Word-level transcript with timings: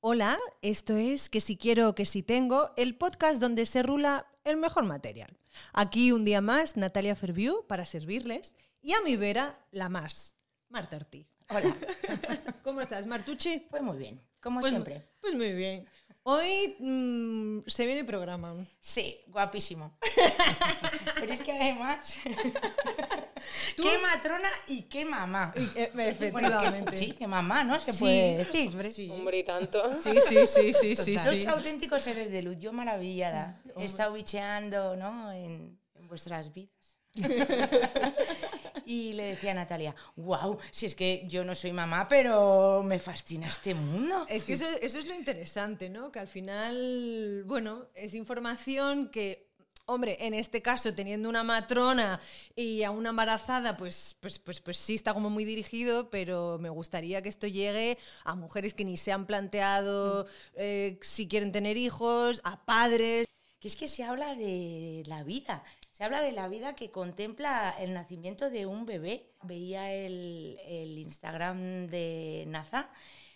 Hola, 0.00 0.38
esto 0.62 0.96
es 0.96 1.28
Que 1.28 1.40
si 1.40 1.56
quiero, 1.56 1.94
que 1.94 2.06
si 2.06 2.22
tengo, 2.22 2.70
el 2.76 2.96
podcast 2.96 3.40
donde 3.40 3.66
se 3.66 3.82
rula 3.82 4.26
el 4.44 4.56
mejor 4.56 4.84
material. 4.84 5.36
Aquí 5.72 6.12
un 6.12 6.24
día 6.24 6.40
más, 6.40 6.76
Natalia 6.76 7.14
Ferviu 7.16 7.66
para 7.66 7.84
servirles 7.84 8.54
y 8.80 8.94
a 8.94 9.02
mi 9.02 9.16
vera, 9.16 9.58
la 9.72 9.88
más, 9.90 10.36
Marta 10.68 10.96
Ortiz. 10.96 11.26
Hola. 11.50 11.76
¿Cómo 12.64 12.80
estás, 12.80 13.06
Martucci? 13.06 13.66
Pues 13.70 13.82
muy 13.82 13.98
bien, 13.98 14.22
como 14.40 14.60
Pues- 14.60 14.70
siempre. 14.72 15.06
Pues 15.20 15.34
muy 15.34 15.52
bien. 15.52 15.86
Hoy 16.32 16.76
mm, 16.78 17.62
se 17.66 17.86
viene 17.86 18.04
programa. 18.04 18.54
Sí, 18.78 19.18
guapísimo. 19.26 19.98
Pero 21.18 21.32
es 21.32 21.40
que 21.40 21.50
además. 21.50 22.16
qué 23.76 23.98
matrona 23.98 24.48
y 24.68 24.82
qué 24.82 25.04
mamá. 25.04 25.52
Eh, 25.74 25.90
Bueno, 26.30 26.60
sí, 26.92 27.12
que 27.14 27.26
mamá, 27.26 27.64
¿no? 27.64 27.80
Se 27.80 27.92
Sí, 27.92 27.98
puede 27.98 28.36
decir. 28.38 28.68
hombre. 28.68 28.92
sí. 28.92 29.10
Hombre, 29.10 29.38
y 29.38 29.44
tanto. 29.44 29.82
Sí, 30.00 30.10
sí, 30.24 30.46
sí, 30.46 30.72
sí, 30.72 30.94
sí. 30.94 31.14
Los 31.14 31.46
auténticos 31.48 32.02
seres 32.02 32.30
de 32.30 32.42
luz, 32.42 32.60
yo 32.60 32.72
maravillada. 32.72 33.60
He 33.76 33.84
estado 33.84 34.12
bicheando, 34.12 34.94
¿no? 34.94 35.32
En, 35.32 35.80
en 35.94 36.06
vuestras 36.06 36.52
vidas. 36.52 36.70
y 38.90 39.12
le 39.12 39.22
decía 39.22 39.52
a 39.52 39.54
Natalia, 39.54 39.94
wow, 40.16 40.58
si 40.72 40.86
es 40.86 40.96
que 40.96 41.22
yo 41.28 41.44
no 41.44 41.54
soy 41.54 41.70
mamá, 41.72 42.08
pero 42.08 42.82
me 42.82 42.98
fascina 42.98 43.46
este 43.46 43.72
mundo. 43.72 44.26
Es 44.28 44.42
que 44.42 44.54
eso, 44.54 44.66
eso 44.82 44.98
es 44.98 45.06
lo 45.06 45.14
interesante, 45.14 45.88
¿no? 45.88 46.10
Que 46.10 46.18
al 46.18 46.26
final, 46.26 47.44
bueno, 47.46 47.86
es 47.94 48.14
información 48.14 49.08
que, 49.10 49.52
hombre, 49.86 50.16
en 50.18 50.34
este 50.34 50.60
caso, 50.60 50.92
teniendo 50.92 51.28
una 51.28 51.44
matrona 51.44 52.20
y 52.56 52.82
a 52.82 52.90
una 52.90 53.10
embarazada, 53.10 53.76
pues, 53.76 54.16
pues, 54.18 54.40
pues, 54.40 54.60
pues 54.60 54.76
sí 54.76 54.96
está 54.96 55.14
como 55.14 55.30
muy 55.30 55.44
dirigido, 55.44 56.10
pero 56.10 56.58
me 56.58 56.68
gustaría 56.68 57.22
que 57.22 57.28
esto 57.28 57.46
llegue 57.46 57.96
a 58.24 58.34
mujeres 58.34 58.74
que 58.74 58.84
ni 58.84 58.96
se 58.96 59.12
han 59.12 59.24
planteado 59.24 60.26
eh, 60.54 60.98
si 61.00 61.28
quieren 61.28 61.52
tener 61.52 61.76
hijos, 61.76 62.40
a 62.42 62.64
padres. 62.64 63.28
que 63.60 63.68
es 63.68 63.76
que 63.76 63.86
se 63.86 64.02
habla 64.02 64.34
de 64.34 65.04
la 65.06 65.22
vida, 65.22 65.62
se 66.00 66.04
habla 66.06 66.22
de 66.22 66.32
la 66.32 66.48
vida 66.48 66.74
que 66.74 66.90
contempla 66.90 67.74
el 67.78 67.92
nacimiento 67.92 68.48
de 68.48 68.64
un 68.64 68.86
bebé. 68.86 69.34
Veía 69.42 69.92
el, 69.92 70.58
el 70.64 70.96
Instagram 70.96 71.88
de 71.88 72.46
NASA 72.48 72.90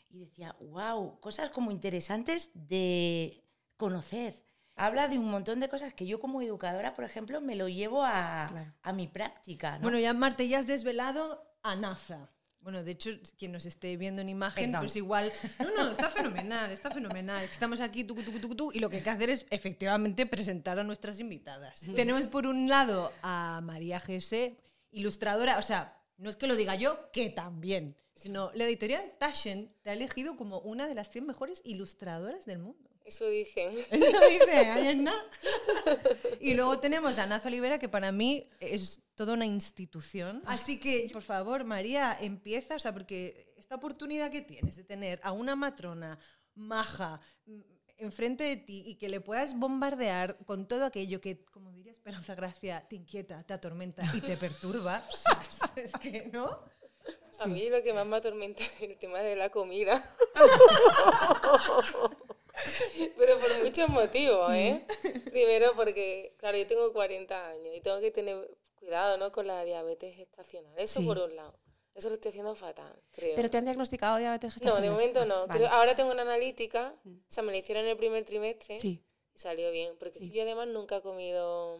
y 0.09 0.21
decía, 0.21 0.57
wow, 0.61 1.21
cosas 1.21 1.51
como 1.51 1.71
interesantes 1.71 2.49
de 2.55 3.45
conocer. 3.77 4.43
Habla 4.77 5.09
de 5.09 5.19
un 5.19 5.31
montón 5.31 5.61
de 5.61 5.69
cosas 5.69 5.93
que 5.93 6.07
yo 6.07 6.21
como 6.21 6.41
educadora, 6.41 6.95
por 6.95 7.05
ejemplo, 7.05 7.43
me 7.43 7.55
lo 7.55 7.69
llevo 7.69 8.03
a, 8.03 8.47
Claro. 8.51 8.73
a 8.83 8.93
mi 8.95 9.09
práctica. 9.09 9.77
¿no? 9.77 9.83
Bueno, 9.83 9.99
ya 9.99 10.15
Marte, 10.15 10.49
ya 10.49 10.59
has 10.59 10.67
desvelado 10.67 11.47
a 11.63 11.77
NASA. 11.77 12.31
Bueno, 12.65 12.83
de 12.83 12.93
hecho, 12.93 13.11
quien 13.39 13.53
nos 13.53 13.67
esté 13.67 13.95
viendo 13.99 14.23
en 14.23 14.31
imagen, 14.31 14.71
Perdón. 14.71 14.87
pues 14.87 14.97
igual. 14.97 15.31
No, 15.59 15.85
no, 15.85 15.91
está 15.91 16.09
fenomenal, 16.09 16.71
está 16.71 16.91
fenomenal. 16.91 17.45
Estamos 17.45 17.79
aquí, 17.81 18.05
tucu, 18.05 18.23
tucu, 18.23 18.39
tucu, 18.39 18.55
tu, 18.55 18.73
y 18.73 18.79
lo 18.79 18.89
que 18.89 18.97
hay 18.97 19.03
que 19.03 19.11
hacer 19.11 19.29
es 19.29 19.45
efectivamente 19.51 20.25
presentar 20.25 20.79
a 20.79 20.83
nuestras 20.83 21.21
invitadas. 21.21 21.85
Tenemos 21.95 22.27
por 22.27 22.47
un 22.47 22.67
lado 22.67 23.13
a 23.23 23.61
María 23.63 24.01
Gese, 24.01 24.57
ilustradora, 24.93 25.59
o 25.59 25.63
sea, 25.63 26.01
no 26.17 26.31
es 26.31 26.37
que 26.37 26.47
lo 26.47 26.57
diga 26.57 26.75
yo, 26.75 27.11
que 27.13 27.29
también, 27.29 27.99
sino 28.15 28.51
la 28.55 28.65
editorial 28.65 29.13
Taschen 29.19 29.71
te 29.83 29.91
ha 29.91 29.93
elegido 29.93 30.39
como 30.39 30.61
una 30.61 30.89
de 30.89 30.95
las 30.95 31.11
100 31.11 31.27
mejores 31.27 31.61
ilustradoras 31.67 32.47
del 32.47 32.61
mundo. 32.61 32.89
Eso 33.05 33.29
dicen. 33.29 33.69
Eso 33.91 34.29
dice, 34.29 34.51
ahí 34.51 34.89
es 34.89 34.97
nada. 34.97 35.25
Y 36.41 36.55
luego 36.55 36.79
tenemos 36.79 37.19
a 37.19 37.27
Nazo 37.27 37.49
Olivera, 37.49 37.79
que 37.79 37.89
para 37.89 38.13
mí 38.13 38.47
es 38.61 39.03
toda 39.15 39.35
una 39.35 39.47
institución. 39.47 40.43
Así 40.47 40.81
que, 40.81 41.11
por 41.13 41.23
favor, 41.23 41.65
María, 41.65 42.17
empieza, 42.19 42.77
o 42.77 42.79
sea, 42.79 42.93
porque 42.93 43.53
esta 43.57 43.75
oportunidad 43.75 44.31
que 44.31 44.43
tienes 44.43 44.77
de 44.77 44.85
tener 44.85 45.21
a 45.23 45.33
una 45.33 45.55
matrona 45.55 46.19
maja 46.55 47.21
mm, 47.47 47.61
enfrente 47.99 48.45
de 48.45 48.57
ti 48.57 48.83
y 48.87 48.97
que 48.97 49.09
le 49.09 49.21
puedas 49.21 49.59
bombardear 49.59 50.39
con 50.47 50.67
todo 50.67 50.87
aquello 50.87 51.21
que, 51.21 51.45
como 51.45 51.73
diría 51.73 51.93
Esperanza 51.93 52.35
Gracia, 52.35 52.87
te 52.89 52.97
inquieta, 52.97 53.43
te 53.43 53.53
atormenta 53.53 54.03
y 54.15 54.21
te 54.21 54.37
perturba. 54.37 55.07
O 55.09 55.13
sea, 55.13 55.75
es 55.77 55.93
que, 55.93 56.31
¿no? 56.33 56.59
A 57.41 57.47
mí 57.47 57.69
lo 57.69 57.83
que 57.83 57.93
más 57.93 58.07
me 58.07 58.17
atormenta 58.17 58.63
es 58.63 58.81
el 58.81 58.97
tema 58.97 59.19
de 59.19 59.37
la 59.37 59.51
comida. 59.51 60.03
Pero 63.19 63.39
por 63.39 63.65
muchos 63.65 63.89
motivos, 63.89 64.53
¿eh? 64.55 64.85
Primero 65.33 65.73
porque, 65.77 66.35
claro, 66.39 66.57
yo 66.59 66.67
tengo 66.67 66.93
40 66.93 67.49
años 67.49 67.75
y 67.75 67.81
tengo 67.81 68.01
que 68.01 68.11
tener 68.11 68.51
cuidado, 68.75 69.17
¿no? 69.19 69.33
Con 69.33 69.47
la 69.47 69.65
diabetes 69.65 70.15
gestacional. 70.17 70.73
Eso 70.79 71.01
Sí. 71.01 71.07
por 71.07 71.19
un 71.19 71.35
lado. 71.37 71.59
Eso 71.95 72.09
lo 72.09 72.15
estoy 72.15 72.31
haciendo 72.31 72.55
fatal, 72.57 72.93
creo. 73.13 73.37
¿Pero 73.37 73.49
te 73.49 73.57
han 73.59 73.65
diagnosticado 73.65 74.17
diabetes 74.19 74.49
No, 74.49 74.53
gestacional? 74.55 74.83
de 74.83 74.91
momento 74.91 75.25
no. 75.27 75.47
Vale. 75.47 75.61
Creo- 75.61 75.69
ahora 75.71 75.95
tengo 75.95 76.11
una 76.11 76.23
analítica, 76.23 76.93
o 77.07 77.11
sea, 77.33 77.43
me 77.45 77.53
la 77.53 77.59
hicieron 77.59 77.85
en 77.85 77.91
el 77.91 77.97
primer 77.97 78.25
trimestre 78.25 78.79
Sí. 78.81 79.01
y 79.33 79.39
salió 79.39 79.71
bien. 79.71 79.95
Porque 79.99 80.19
Sí. 80.19 80.31
yo 80.33 80.43
además 80.43 80.67
nunca 80.69 80.97
he 80.97 81.03
comido 81.03 81.79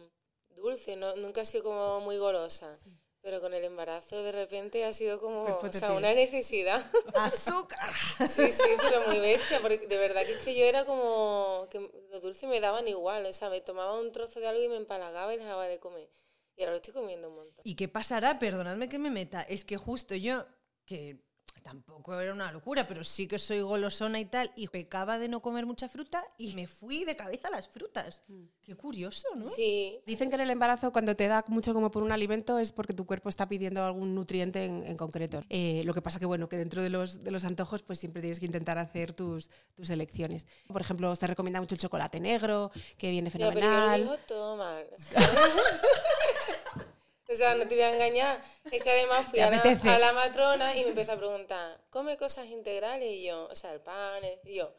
dulce, 0.55 0.95
no, 0.95 1.15
nunca 1.17 1.41
he 1.41 1.45
sido 1.45 1.65
como 1.65 1.99
muy 1.99 2.17
golosa. 2.17 2.79
Pero 3.25 3.41
con 3.41 3.55
el 3.55 3.63
embarazo 3.63 4.21
de 4.21 4.31
repente 4.31 4.85
ha 4.85 4.93
sido 4.93 5.19
como 5.19 5.45
o 5.45 5.71
sea, 5.71 5.93
una 5.93 6.13
necesidad. 6.13 6.85
Azúcar. 7.15 7.79
Sí, 8.27 8.51
sí, 8.51 8.69
pero 8.77 9.07
muy 9.07 9.17
bestia, 9.17 9.59
porque 9.61 9.87
de 9.87 9.97
verdad 9.97 10.23
que 10.23 10.33
es 10.33 10.37
que 10.37 10.53
yo 10.53 10.63
era 10.63 10.85
como 10.85 11.67
que 11.71 11.79
los 12.11 12.21
dulces 12.21 12.47
me 12.47 12.59
daban 12.59 12.87
igual, 12.87 13.25
o 13.25 13.33
sea, 13.33 13.49
me 13.49 13.61
tomaba 13.61 13.99
un 13.99 14.11
trozo 14.11 14.39
de 14.39 14.47
algo 14.47 14.61
y 14.61 14.69
me 14.69 14.75
empalagaba 14.75 15.33
y 15.33 15.37
dejaba 15.37 15.65
de 15.65 15.79
comer. 15.79 16.07
Y 16.55 16.61
ahora 16.61 16.73
lo 16.73 16.77
estoy 16.77 16.93
comiendo 16.93 17.29
un 17.29 17.35
montón. 17.37 17.63
¿Y 17.65 17.75
qué 17.75 17.87
pasará? 17.87 18.37
Perdonadme 18.37 18.87
que 18.87 18.99
me 18.99 19.09
meta. 19.09 19.41
Es 19.41 19.65
que 19.65 19.77
justo 19.77 20.13
yo, 20.13 20.45
que 20.85 21.24
tampoco 21.65 22.13
era 22.19 22.31
una 22.31 22.51
locura, 22.51 22.87
pero 22.87 23.03
sí 23.03 23.27
que 23.27 23.39
soy 23.39 23.59
golosona 23.61 24.19
y 24.19 24.25
tal, 24.25 24.51
y 24.55 24.67
pecaba 24.67 25.17
de 25.17 25.27
no 25.27 25.41
comer 25.41 25.65
mucha 25.65 25.89
fruta 25.89 26.23
y 26.37 26.53
me 26.53 26.67
fui 26.67 27.05
de 27.05 27.15
cabeza 27.15 27.47
a 27.47 27.51
las 27.51 27.67
frutas. 27.67 28.21
Qué 28.61 28.75
curioso, 28.75 29.27
¿no? 29.35 29.49
Sí, 29.49 29.99
Dicen 30.05 30.29
que 30.29 30.35
en 30.35 30.41
el 30.41 30.51
embarazo 30.51 30.91
cuando 30.91 31.15
te 31.15 31.27
da 31.27 31.43
mucho 31.47 31.73
como 31.73 31.89
por 31.89 32.03
un 32.03 32.11
alimento 32.11 32.59
es 32.59 32.71
porque 32.71 32.93
tu 32.93 33.07
cuerpo 33.07 33.29
está 33.29 33.49
pidiendo 33.49 33.83
algún 33.83 34.13
nutriente 34.13 34.65
en, 34.65 34.85
en 34.85 34.95
concreto. 34.95 35.41
Eh, 35.49 35.81
lo 35.85 35.95
que 35.95 36.03
pasa 36.03 36.19
que 36.19 36.27
bueno, 36.27 36.47
que 36.47 36.57
dentro 36.57 36.83
de 36.83 36.91
los, 36.91 37.23
de 37.23 37.31
los 37.31 37.43
antojos 37.45 37.81
pues 37.81 37.97
siempre 37.97 38.21
tienes 38.21 38.39
que 38.39 38.45
intentar 38.45 38.77
hacer 38.77 39.13
tus, 39.13 39.49
tus 39.73 39.89
elecciones. 39.89 40.45
Por 40.67 40.81
ejemplo, 40.81 41.15
se 41.15 41.25
recomienda 41.25 41.59
mucho 41.59 41.73
el 41.73 41.81
chocolate 41.81 42.19
negro, 42.19 42.69
que 42.95 43.09
viene 43.09 43.31
ya, 43.31 43.33
pero 43.39 43.49
yo 43.49 43.55
lo 43.55 43.59
fenomenal. 43.59 44.01
digo 44.01 44.17
todo 44.27 44.57
mal. 44.57 44.85
o 47.27 47.35
sea, 47.35 47.55
no 47.55 47.67
te 47.67 47.75
voy 47.75 47.83
a 47.83 47.93
engañar. 47.93 48.41
Es 48.71 48.81
que 48.83 48.89
además 48.91 49.25
fui 49.27 49.39
a 49.39 49.49
la, 49.49 49.61
a 49.61 49.99
la 49.99 50.13
matrona 50.13 50.75
y 50.77 50.83
me 50.83 50.89
empezó 50.89 51.13
a 51.13 51.17
preguntar, 51.17 51.79
¿come 51.89 52.17
cosas 52.17 52.45
integrales? 52.47 53.09
Y 53.11 53.23
yo, 53.25 53.45
o 53.51 53.55
sea, 53.55 53.73
el 53.73 53.79
pan, 53.81 54.23
el- 54.23 54.39
y 54.45 54.55
yo, 54.55 54.71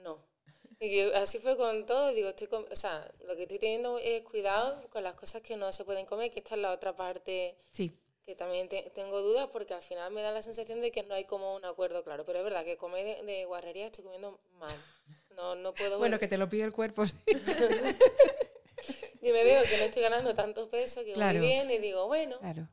no. 0.00 0.18
Y 0.78 0.96
yo- 0.96 1.14
así 1.16 1.38
fue 1.38 1.56
con 1.56 1.84
todo, 1.86 2.12
digo, 2.12 2.28
estoy 2.30 2.46
com- 2.46 2.64
o 2.70 2.76
sea, 2.76 3.06
lo 3.26 3.36
que 3.36 3.42
estoy 3.42 3.58
teniendo 3.58 3.98
es 3.98 4.22
cuidado 4.22 4.80
con 4.90 5.02
las 5.02 5.14
cosas 5.14 5.42
que 5.42 5.56
no 5.56 5.70
se 5.72 5.84
pueden 5.84 6.06
comer, 6.06 6.30
que 6.30 6.38
esta 6.38 6.54
es 6.54 6.60
la 6.62 6.72
otra 6.72 6.94
parte 6.96 7.54
Sí. 7.70 7.92
que 8.24 8.34
también 8.34 8.68
te- 8.68 8.88
tengo 8.94 9.20
dudas 9.20 9.48
porque 9.52 9.74
al 9.74 9.82
final 9.82 10.10
me 10.12 10.22
da 10.22 10.30
la 10.32 10.40
sensación 10.42 10.80
de 10.80 10.90
que 10.90 11.02
no 11.02 11.14
hay 11.14 11.24
como 11.24 11.54
un 11.54 11.64
acuerdo 11.66 12.02
claro. 12.02 12.24
Pero 12.24 12.38
es 12.38 12.44
verdad 12.44 12.64
que 12.64 12.76
comer 12.78 13.04
de, 13.04 13.22
de 13.30 13.44
guarrería 13.44 13.86
estoy 13.86 14.04
comiendo 14.04 14.38
mal. 14.58 14.74
No, 15.36 15.54
no 15.54 15.74
puedo 15.74 15.98
Bueno, 15.98 16.18
que 16.18 16.28
te 16.28 16.38
lo 16.38 16.48
pide 16.48 16.64
el 16.64 16.72
cuerpo. 16.72 17.04
sí. 17.06 17.14
Yo 19.20 19.32
me 19.32 19.44
veo 19.44 19.62
que 19.62 19.76
no 19.78 19.84
estoy 19.84 20.02
ganando 20.02 20.34
tanto 20.34 20.68
peso, 20.68 21.04
que 21.04 21.12
Claro. 21.14 21.38
voy 21.38 21.48
bien 21.48 21.70
y 21.70 21.78
digo, 21.78 22.06
bueno, 22.06 22.36
Claro. 22.38 22.68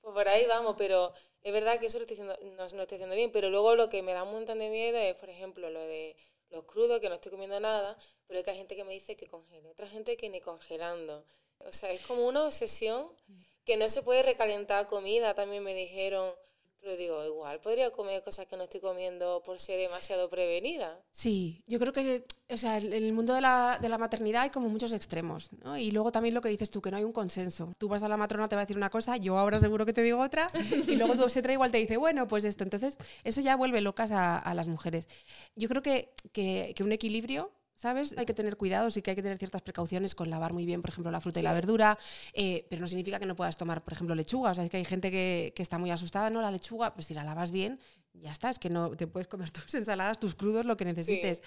pues 0.00 0.14
por 0.14 0.28
ahí 0.28 0.46
vamos, 0.46 0.74
pero 0.76 1.12
es 1.42 1.52
verdad 1.52 1.78
que 1.80 1.86
eso 1.86 1.98
lo 1.98 2.02
estoy 2.02 2.14
haciendo, 2.16 2.36
no, 2.56 2.66
no 2.76 2.82
estoy 2.82 2.96
haciendo 2.96 3.16
bien. 3.16 3.32
Pero 3.32 3.50
luego 3.50 3.74
lo 3.74 3.88
que 3.88 4.02
me 4.02 4.12
da 4.12 4.22
un 4.22 4.32
montón 4.32 4.58
de 4.58 4.68
miedo 4.70 4.98
es, 4.98 5.14
por 5.16 5.30
ejemplo, 5.30 5.70
lo 5.70 5.80
de 5.80 6.16
los 6.50 6.64
crudos, 6.64 7.00
que 7.00 7.08
no 7.08 7.16
estoy 7.16 7.32
comiendo 7.32 7.58
nada, 7.60 7.96
pero 8.26 8.38
es 8.38 8.44
que 8.44 8.50
hay 8.52 8.58
gente 8.58 8.76
que 8.76 8.84
me 8.84 8.92
dice 8.92 9.16
que 9.16 9.26
congele, 9.26 9.68
otra 9.70 9.88
gente 9.88 10.16
que 10.16 10.28
ni 10.28 10.40
congelando. 10.40 11.24
O 11.58 11.72
sea, 11.72 11.90
es 11.90 12.00
como 12.02 12.26
una 12.26 12.44
obsesión 12.44 13.10
que 13.64 13.76
no 13.76 13.88
se 13.88 14.02
puede 14.02 14.22
recalentar 14.22 14.86
comida, 14.86 15.34
también 15.34 15.62
me 15.64 15.74
dijeron. 15.74 16.32
Pero 16.84 16.98
digo, 16.98 17.24
igual 17.24 17.60
podría 17.60 17.90
comer 17.90 18.22
cosas 18.22 18.46
que 18.46 18.58
no 18.58 18.64
estoy 18.64 18.80
comiendo 18.80 19.42
por 19.42 19.58
ser 19.58 19.78
demasiado 19.78 20.28
prevenida. 20.28 21.00
Sí, 21.12 21.64
yo 21.66 21.78
creo 21.78 21.94
que 21.94 22.26
o 22.50 22.58
sea, 22.58 22.76
en 22.76 22.92
el 22.92 23.12
mundo 23.14 23.32
de 23.32 23.40
la, 23.40 23.78
de 23.80 23.88
la 23.88 23.96
maternidad 23.96 24.42
hay 24.42 24.50
como 24.50 24.68
muchos 24.68 24.92
extremos. 24.92 25.50
¿no? 25.62 25.78
Y 25.78 25.90
luego 25.92 26.12
también 26.12 26.34
lo 26.34 26.42
que 26.42 26.50
dices 26.50 26.70
tú, 26.70 26.82
que 26.82 26.90
no 26.90 26.98
hay 26.98 27.04
un 27.04 27.12
consenso. 27.12 27.72
Tú 27.78 27.88
vas 27.88 28.02
a 28.02 28.08
la 28.08 28.18
matrona, 28.18 28.48
te 28.48 28.54
va 28.54 28.62
a 28.62 28.64
decir 28.64 28.76
una 28.76 28.90
cosa, 28.90 29.16
yo 29.16 29.38
ahora 29.38 29.58
seguro 29.58 29.86
que 29.86 29.94
te 29.94 30.02
digo 30.02 30.20
otra, 30.20 30.48
y 30.86 30.96
luego 30.96 31.16
tu 31.16 31.22
obstetra 31.22 31.54
igual 31.54 31.70
te 31.70 31.78
dice, 31.78 31.96
bueno, 31.96 32.28
pues 32.28 32.44
esto. 32.44 32.64
Entonces, 32.64 32.98
eso 33.24 33.40
ya 33.40 33.56
vuelve 33.56 33.80
locas 33.80 34.10
a, 34.10 34.38
a 34.38 34.52
las 34.52 34.68
mujeres. 34.68 35.08
Yo 35.56 35.68
creo 35.70 35.80
que, 35.80 36.12
que, 36.32 36.74
que 36.76 36.84
un 36.84 36.92
equilibrio 36.92 37.50
¿sabes? 37.74 38.14
Hay 38.16 38.24
que 38.26 38.34
tener 38.34 38.56
cuidado, 38.56 38.90
sí 38.90 39.02
que 39.02 39.10
hay 39.10 39.16
que 39.16 39.22
tener 39.22 39.38
ciertas 39.38 39.62
precauciones 39.62 40.14
con 40.14 40.30
lavar 40.30 40.52
muy 40.52 40.64
bien, 40.64 40.80
por 40.80 40.90
ejemplo, 40.90 41.10
la 41.10 41.20
fruta 41.20 41.40
y 41.40 41.42
la 41.42 41.52
verdura, 41.52 41.98
eh, 42.32 42.66
pero 42.70 42.80
no 42.80 42.86
significa 42.86 43.18
que 43.18 43.26
no 43.26 43.36
puedas 43.36 43.56
tomar, 43.56 43.82
por 43.84 43.92
ejemplo, 43.92 44.14
lechuga. 44.14 44.50
O 44.52 44.54
sea, 44.54 44.64
es 44.64 44.70
que 44.70 44.76
hay 44.78 44.84
gente 44.84 45.10
que, 45.10 45.52
que 45.54 45.62
está 45.62 45.78
muy 45.78 45.90
asustada, 45.90 46.30
¿no? 46.30 46.40
La 46.40 46.50
lechuga, 46.50 46.94
pues 46.94 47.06
si 47.06 47.14
la 47.14 47.24
lavas 47.24 47.50
bien, 47.50 47.78
ya 48.12 48.30
está, 48.30 48.48
es 48.50 48.58
que 48.58 48.70
no 48.70 48.90
te 48.96 49.06
puedes 49.06 49.26
comer 49.28 49.50
tus 49.52 49.74
ensaladas, 49.74 50.18
tus 50.20 50.34
crudos, 50.34 50.64
lo 50.64 50.76
que 50.76 50.84
necesites. 50.84 51.42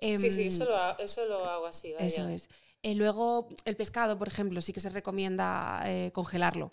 Sí, 0.00 0.30
sí, 0.30 0.42
Em, 0.42 0.48
eso 0.48 0.64
lo, 0.66 0.76
ha- 0.76 0.96
eso 0.98 1.24
lo 1.26 1.44
hago 1.44 1.66
así, 1.66 1.92
vaya. 1.92 2.06
eso 2.06 2.28
es. 2.28 2.48
Eh, 2.82 2.94
luego, 2.94 3.48
el 3.64 3.76
pescado, 3.76 4.18
por 4.18 4.28
ejemplo, 4.28 4.60
sí 4.60 4.72
que 4.72 4.80
se 4.80 4.88
recomienda 4.90 5.82
eh, 5.86 6.10
congelarlo 6.12 6.72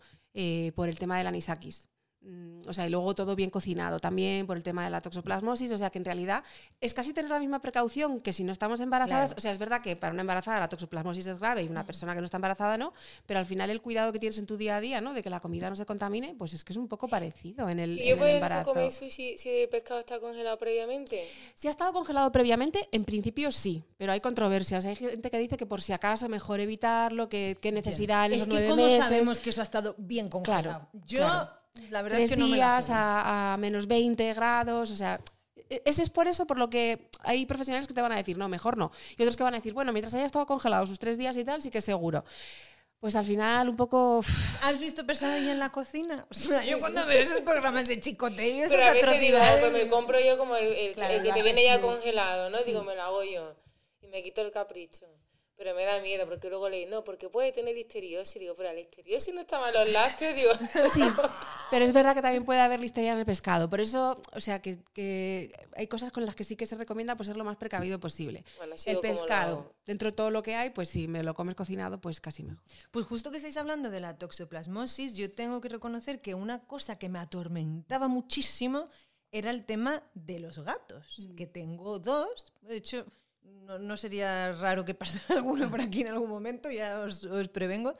por 0.75 0.87
el 0.87 0.99
tema 0.99 1.17
del 1.17 1.25
anisakis. 1.27 1.87
Mm, 2.21 2.67
o 2.67 2.73
sea, 2.73 2.87
y 2.87 2.89
luego 2.89 3.13
todo 3.15 3.35
bien 3.35 3.49
cocinado 3.49 3.99
también 3.99 4.47
por 4.47 4.57
el 4.57 4.63
tema 4.63 4.83
de 4.83 4.89
la 4.89 5.01
toxoplasmosis, 5.01 5.71
o 5.71 5.77
sea 5.77 5.89
que 5.91 5.99
en 5.99 6.03
realidad 6.05 6.43
es 6.81 6.93
casi 6.93 7.13
tener 7.13 7.29
la 7.31 7.39
misma 7.39 7.59
precaución 7.61 8.19
que 8.19 8.33
si 8.33 8.43
no 8.43 8.51
estamos 8.51 8.79
embarazadas, 8.81 9.33
o 9.37 9.39
sea, 9.39 9.51
es 9.51 9.59
verdad 9.59 9.81
que 9.81 9.95
para 9.95 10.11
una 10.13 10.21
embarazada 10.21 10.59
la 10.59 10.67
toxoplasmosis 10.67 11.27
es 11.27 11.39
grave 11.39 11.63
y 11.63 11.67
una 11.67 11.85
persona 11.85 12.13
que 12.13 12.19
no 12.19 12.25
está 12.25 12.37
embarazada 12.37 12.77
no, 12.77 12.93
pero 13.25 13.39
al 13.39 13.45
final 13.45 13.69
el 13.69 13.81
cuidado 13.81 14.11
que 14.11 14.19
tienes 14.19 14.37
en 14.39 14.45
tu 14.47 14.57
día 14.57 14.77
a 14.77 14.81
día, 14.81 14.99
¿no? 14.99 15.13
De 15.13 15.21
que 15.23 15.29
la 15.29 15.39
comida 15.39 15.69
no 15.69 15.75
se 15.75 15.85
contamine, 15.85 16.35
pues 16.37 16.53
es 16.53 16.63
que 16.63 16.73
es 16.73 16.77
un 16.77 16.87
poco 16.87 17.07
parecido 17.07 17.69
en 17.69 17.79
el, 17.79 17.99
¿Y 17.99 18.09
yo 18.09 18.15
en 18.15 18.23
el 18.23 18.35
embarazo. 18.35 18.73
comer 18.73 18.91
sushi 18.91 19.37
si 19.37 19.49
el 19.49 19.69
pescado 19.69 19.99
está 19.99 20.19
congelado 20.19 20.57
previamente? 20.57 21.29
Si 21.53 21.67
ha 21.67 21.71
estado 21.71 21.93
congelado 21.93 22.31
previamente, 22.31 22.89
en 22.91 23.05
principio 23.05 23.51
sí, 23.51 23.83
pero 23.97 24.11
hay 24.11 24.19
controversias. 24.19 24.83
Hay 24.85 24.95
gente 24.95 25.29
que 25.31 25.37
dice 25.37 25.55
que 25.55 25.65
por 25.65 25.81
si 25.81 25.93
acaso 25.93 26.27
mejor 26.27 26.59
evitarlo, 26.59 27.29
que, 27.29 27.57
que 27.61 27.71
necesidad 27.71 28.25
en 28.25 28.33
Es 28.33 28.43
que 28.43 28.47
nueve 28.49 28.67
cómo 28.69 28.83
meses. 28.85 29.03
sabemos 29.03 29.39
que 29.39 29.51
eso 29.51 29.61
ha 29.61 29.63
estado 29.63 29.95
bien 29.97 30.27
congelado. 30.29 30.63
Claro, 30.63 30.89
Yo, 31.05 31.19
claro. 31.19 31.49
La 31.89 32.01
verdad 32.01 32.17
tres 32.17 32.31
es 32.31 32.35
que 32.35 32.41
no 32.41 32.47
me 32.47 32.55
días 32.57 32.85
juego. 32.87 32.99
a, 33.01 33.53
a 33.53 33.57
menos 33.57 33.87
20 33.87 34.33
grados, 34.33 34.91
o 34.91 34.95
sea, 34.95 35.19
e- 35.69 35.81
ese 35.85 36.03
es 36.03 36.09
por 36.09 36.27
eso 36.27 36.45
por 36.47 36.57
lo 36.57 36.69
que 36.69 37.09
hay 37.23 37.45
profesionales 37.45 37.87
que 37.87 37.93
te 37.93 38.01
van 38.01 38.11
a 38.11 38.15
decir, 38.17 38.37
no, 38.37 38.47
mejor 38.49 38.77
no. 38.77 38.91
Y 39.17 39.21
otros 39.23 39.37
que 39.37 39.43
van 39.43 39.53
a 39.53 39.57
decir, 39.57 39.73
bueno, 39.73 39.91
mientras 39.93 40.13
haya 40.13 40.25
estado 40.25 40.45
congelado 40.45 40.85
sus 40.87 40.99
tres 40.99 41.17
días 41.17 41.35
y 41.37 41.43
tal, 41.43 41.61
sí 41.61 41.69
que 41.69 41.79
es 41.79 41.85
seguro. 41.85 42.23
Pues 42.99 43.15
al 43.15 43.25
final 43.25 43.69
un 43.69 43.75
poco... 43.75 44.21
¿Has 44.63 44.79
visto 44.79 45.05
pesadilla 45.05 45.51
en 45.51 45.59
la 45.59 45.71
cocina? 45.71 46.25
O 46.31 46.33
sea, 46.33 46.63
yo 46.65 46.79
cuando 46.79 47.05
veo 47.05 47.21
esos 47.21 47.41
programas 47.41 47.87
de 47.87 47.99
chicoteo, 47.99 48.65
esas 48.65 48.69
Pero 48.75 48.83
a 48.89 48.93
veces 48.93 49.19
digo, 49.21 49.37
pues 49.59 49.71
me 49.71 49.87
compro 49.87 50.19
yo 50.19 50.35
como 50.39 50.55
el, 50.55 50.65
el- 50.73 50.93
Claro, 50.95 51.13
el 51.13 51.21
que 51.21 51.31
te 51.31 51.43
viene 51.43 51.63
ya 51.63 51.79
congelado, 51.79 52.49
¿no? 52.49 52.63
Digo, 52.63 52.83
me 52.83 52.95
lo 52.95 53.03
hago 53.03 53.23
yo. 53.23 53.55
Y 54.01 54.07
me 54.07 54.23
quito 54.23 54.41
el 54.41 54.51
capricho. 54.51 55.05
Pero 55.57 55.73
me 55.73 55.85
da 55.85 55.99
miedo, 56.01 56.27
porque 56.27 56.49
luego 56.49 56.69
leí, 56.69 56.85
no, 56.85 57.03
porque 57.03 57.29
puede 57.29 57.51
tener 57.51 57.73
listeriosis. 57.75 58.39
Digo, 58.39 58.53
pero 58.55 58.69
la 58.69 58.75
listeriosis 58.75 59.33
no 59.33 59.41
está 59.41 59.59
mal 59.59 59.73
los 59.73 59.91
lácteos. 59.91 60.35
Digo, 60.35 60.51
Sí, 60.93 61.01
pero 61.71 61.83
es 61.83 61.93
verdad 61.93 62.13
que 62.13 62.21
también 62.21 62.45
puede 62.45 62.61
haber 62.61 62.79
listeria 62.79 63.13
en 63.13 63.17
el 63.19 63.25
pescado. 63.25 63.67
Por 63.67 63.81
eso, 63.81 64.21
o 64.33 64.39
sea, 64.39 64.61
que, 64.61 64.83
que 64.93 65.51
hay 65.75 65.87
cosas 65.87 66.11
con 66.11 66.25
las 66.27 66.35
que 66.35 66.43
sí 66.43 66.55
que 66.55 66.67
se 66.67 66.75
recomienda 66.75 67.15
pues, 67.17 67.25
ser 67.25 67.37
lo 67.37 67.43
más 67.43 67.57
precavido 67.57 67.99
posible. 67.99 68.45
Bueno, 68.57 68.75
el 68.85 68.99
pescado, 68.99 69.73
dentro 69.85 70.11
de 70.11 70.15
todo 70.15 70.29
lo 70.29 70.43
que 70.43 70.55
hay, 70.55 70.69
pues 70.69 70.89
si 70.89 71.07
me 71.07 71.23
lo 71.23 71.33
comes 71.33 71.55
cocinado, 71.55 71.99
pues 71.99 72.21
casi 72.21 72.43
mejor. 72.43 72.63
Pues 72.91 73.07
justo 73.07 73.31
que 73.31 73.37
estáis 73.37 73.57
hablando 73.57 73.89
de 73.89 73.99
la 73.99 74.15
toxoplasmosis, 74.17 75.15
yo 75.15 75.31
tengo 75.31 75.59
que 75.59 75.69
reconocer 75.69 76.21
que 76.21 76.35
una 76.35 76.67
cosa 76.67 76.99
que 76.99 77.09
me 77.09 77.17
atormentaba 77.19 78.07
muchísimo 78.07 78.89
era 79.31 79.49
el 79.49 79.65
tema 79.65 80.03
de 80.13 80.39
los 80.39 80.59
gatos, 80.59 81.19
Mm. 81.19 81.35
que 81.35 81.47
tengo 81.47 81.97
dos. 81.99 82.53
De 82.61 82.77
hecho, 82.77 83.05
no, 83.47 83.79
no 83.79 83.97
sería 83.97 84.51
raro 84.53 84.85
que 84.85 84.93
pasara 84.93 85.25
alguno 85.39 85.69
por 85.69 85.81
aquí 85.81 86.01
en 86.01 86.07
algún 86.07 86.29
momento, 86.29 86.69
ya 86.71 86.99
os, 86.99 87.25
os 87.25 87.49
prevengo. 87.49 87.93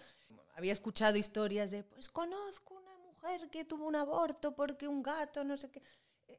Había 0.56 0.74
escuchado 0.74 1.18
historias 1.18 1.70
de, 1.72 1.84
pues 1.84 2.10
conozco 2.10 2.74
una 2.76 2.98
mujer 2.98 3.50
que 3.50 3.66
tuvo 3.66 3.86
un 3.88 3.96
aborto 3.96 4.56
porque 4.56 4.88
un 4.88 5.04
gato, 5.04 5.44
no 5.44 5.58
sé 5.58 5.70
qué. 5.70 5.82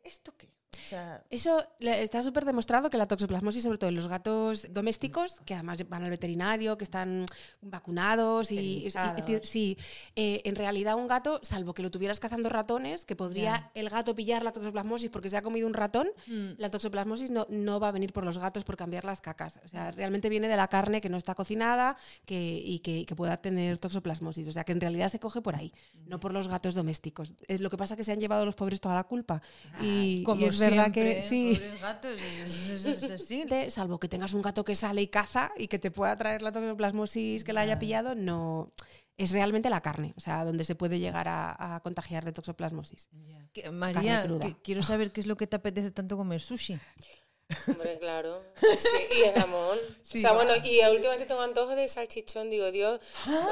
¿Esto 0.02 0.36
qué? 0.36 0.50
O 0.76 0.88
sea, 0.88 1.22
Eso 1.28 1.64
está 1.80 2.22
súper 2.22 2.44
demostrado 2.44 2.88
que 2.88 2.96
la 2.96 3.06
toxoplasmosis, 3.06 3.62
sobre 3.64 3.78
todo 3.78 3.90
en 3.90 3.96
los 3.96 4.06
gatos 4.08 4.66
domésticos, 4.72 5.40
que 5.44 5.54
además 5.54 5.78
van 5.88 6.04
al 6.04 6.10
veterinario, 6.10 6.78
que 6.78 6.84
están 6.84 7.26
vacunados 7.60 8.50
y, 8.52 8.58
y- 8.58 8.58
y- 8.84 8.86
Esterilizados. 8.86 9.48
sí, 9.48 9.76
eh, 10.16 10.40
en 10.44 10.54
realidad 10.56 10.96
un 10.96 11.06
gato, 11.06 11.40
salvo 11.42 11.74
que 11.74 11.82
lo 11.82 11.90
tuvieras 11.90 12.20
cazando 12.20 12.48
ratones, 12.48 13.04
que 13.04 13.16
podría 13.16 13.70
el 13.74 13.88
gato 13.90 14.14
pillar 14.14 14.42
la 14.42 14.52
toxoplasmosis 14.52 15.10
porque 15.10 15.28
se 15.28 15.36
ha 15.36 15.42
comido 15.42 15.66
un 15.66 15.74
ratón, 15.74 16.08
la 16.26 16.70
toxoplasmosis 16.70 17.30
no, 17.30 17.46
no 17.50 17.80
va 17.80 17.88
a 17.88 17.92
venir 17.92 18.12
por 18.12 18.24
los 18.24 18.38
gatos 18.38 18.64
por 18.64 18.76
cambiar 18.76 19.04
las 19.04 19.20
cacas. 19.20 19.60
O 19.64 19.68
sea, 19.68 19.90
realmente 19.90 20.28
viene 20.28 20.48
de 20.48 20.56
la 20.56 20.68
carne 20.68 21.00
que 21.00 21.08
no 21.08 21.16
está 21.16 21.34
cocinada 21.34 21.96
que, 22.24 22.60
y 22.64 22.78
que, 22.80 23.04
que 23.06 23.14
pueda 23.16 23.36
tener 23.38 23.78
toxoplasmosis. 23.78 24.48
O 24.48 24.52
sea, 24.52 24.64
que 24.64 24.72
en 24.72 24.80
realidad 24.80 25.08
se 25.08 25.18
coge 25.18 25.40
por 25.42 25.54
ahí, 25.56 25.72
no 26.06 26.18
por 26.20 26.32
los 26.32 26.48
gatos 26.48 26.74
domésticos. 26.74 27.32
Es 27.46 27.60
lo 27.60 27.68
que 27.70 27.76
pasa 27.76 27.96
que 27.96 28.04
se 28.04 28.12
han 28.12 28.20
llevado 28.20 28.44
los 28.46 28.54
pobres 28.54 28.80
toda 28.80 28.94
la 28.94 29.04
culpa. 29.04 29.42
y, 29.80 30.22
como 30.24 30.42
y 30.42 30.44
es 30.64 30.70
verdad 30.70 30.92
siempre, 30.92 31.14
que 31.16 31.22
sí. 31.22 31.54
pobres 31.54 31.80
gatos, 31.80 32.10
es- 32.20 32.84
es- 32.86 33.02
es 33.02 33.10
así. 33.10 33.44
Te- 33.48 33.70
salvo 33.70 33.98
que 33.98 34.08
tengas 34.08 34.32
un 34.34 34.42
gato 34.42 34.64
que 34.64 34.74
sale 34.74 35.02
y 35.02 35.08
caza 35.08 35.50
y 35.56 35.68
que 35.68 35.78
te 35.78 35.90
pueda 35.90 36.16
traer 36.16 36.42
la 36.42 36.52
toxoplasmosis 36.52 37.44
que 37.44 37.52
la 37.52 37.60
haya 37.62 37.78
pillado, 37.78 38.14
no 38.14 38.72
es 39.16 39.32
realmente 39.32 39.68
la 39.68 39.80
carne, 39.80 40.14
o 40.16 40.20
sea, 40.20 40.44
donde 40.44 40.62
se 40.62 40.76
puede 40.76 41.00
llegar 41.00 41.26
a, 41.28 41.74
a 41.76 41.80
contagiar 41.80 42.24
de 42.24 42.32
toxoplasmosis. 42.32 43.08
María, 43.72 44.22
quiero 44.62 44.82
saber 44.82 45.10
qué 45.10 45.20
es 45.20 45.26
lo 45.26 45.36
que 45.36 45.46
te 45.48 45.56
apetece 45.56 45.90
tanto 45.90 46.16
comer 46.16 46.40
sushi. 46.40 46.78
Hombre, 47.66 47.98
claro. 47.98 48.40
Sí, 48.56 49.16
y 49.18 49.22
el 49.22 49.34
jamón. 49.34 49.78
o 50.02 50.04
sea, 50.04 50.32
bueno, 50.32 50.52
y 50.62 50.80
últimamente 50.90 51.26
tengo 51.26 51.40
antojo 51.40 51.74
de 51.74 51.88
salchichón. 51.88 52.50
Digo, 52.50 52.70
Dios, 52.70 53.00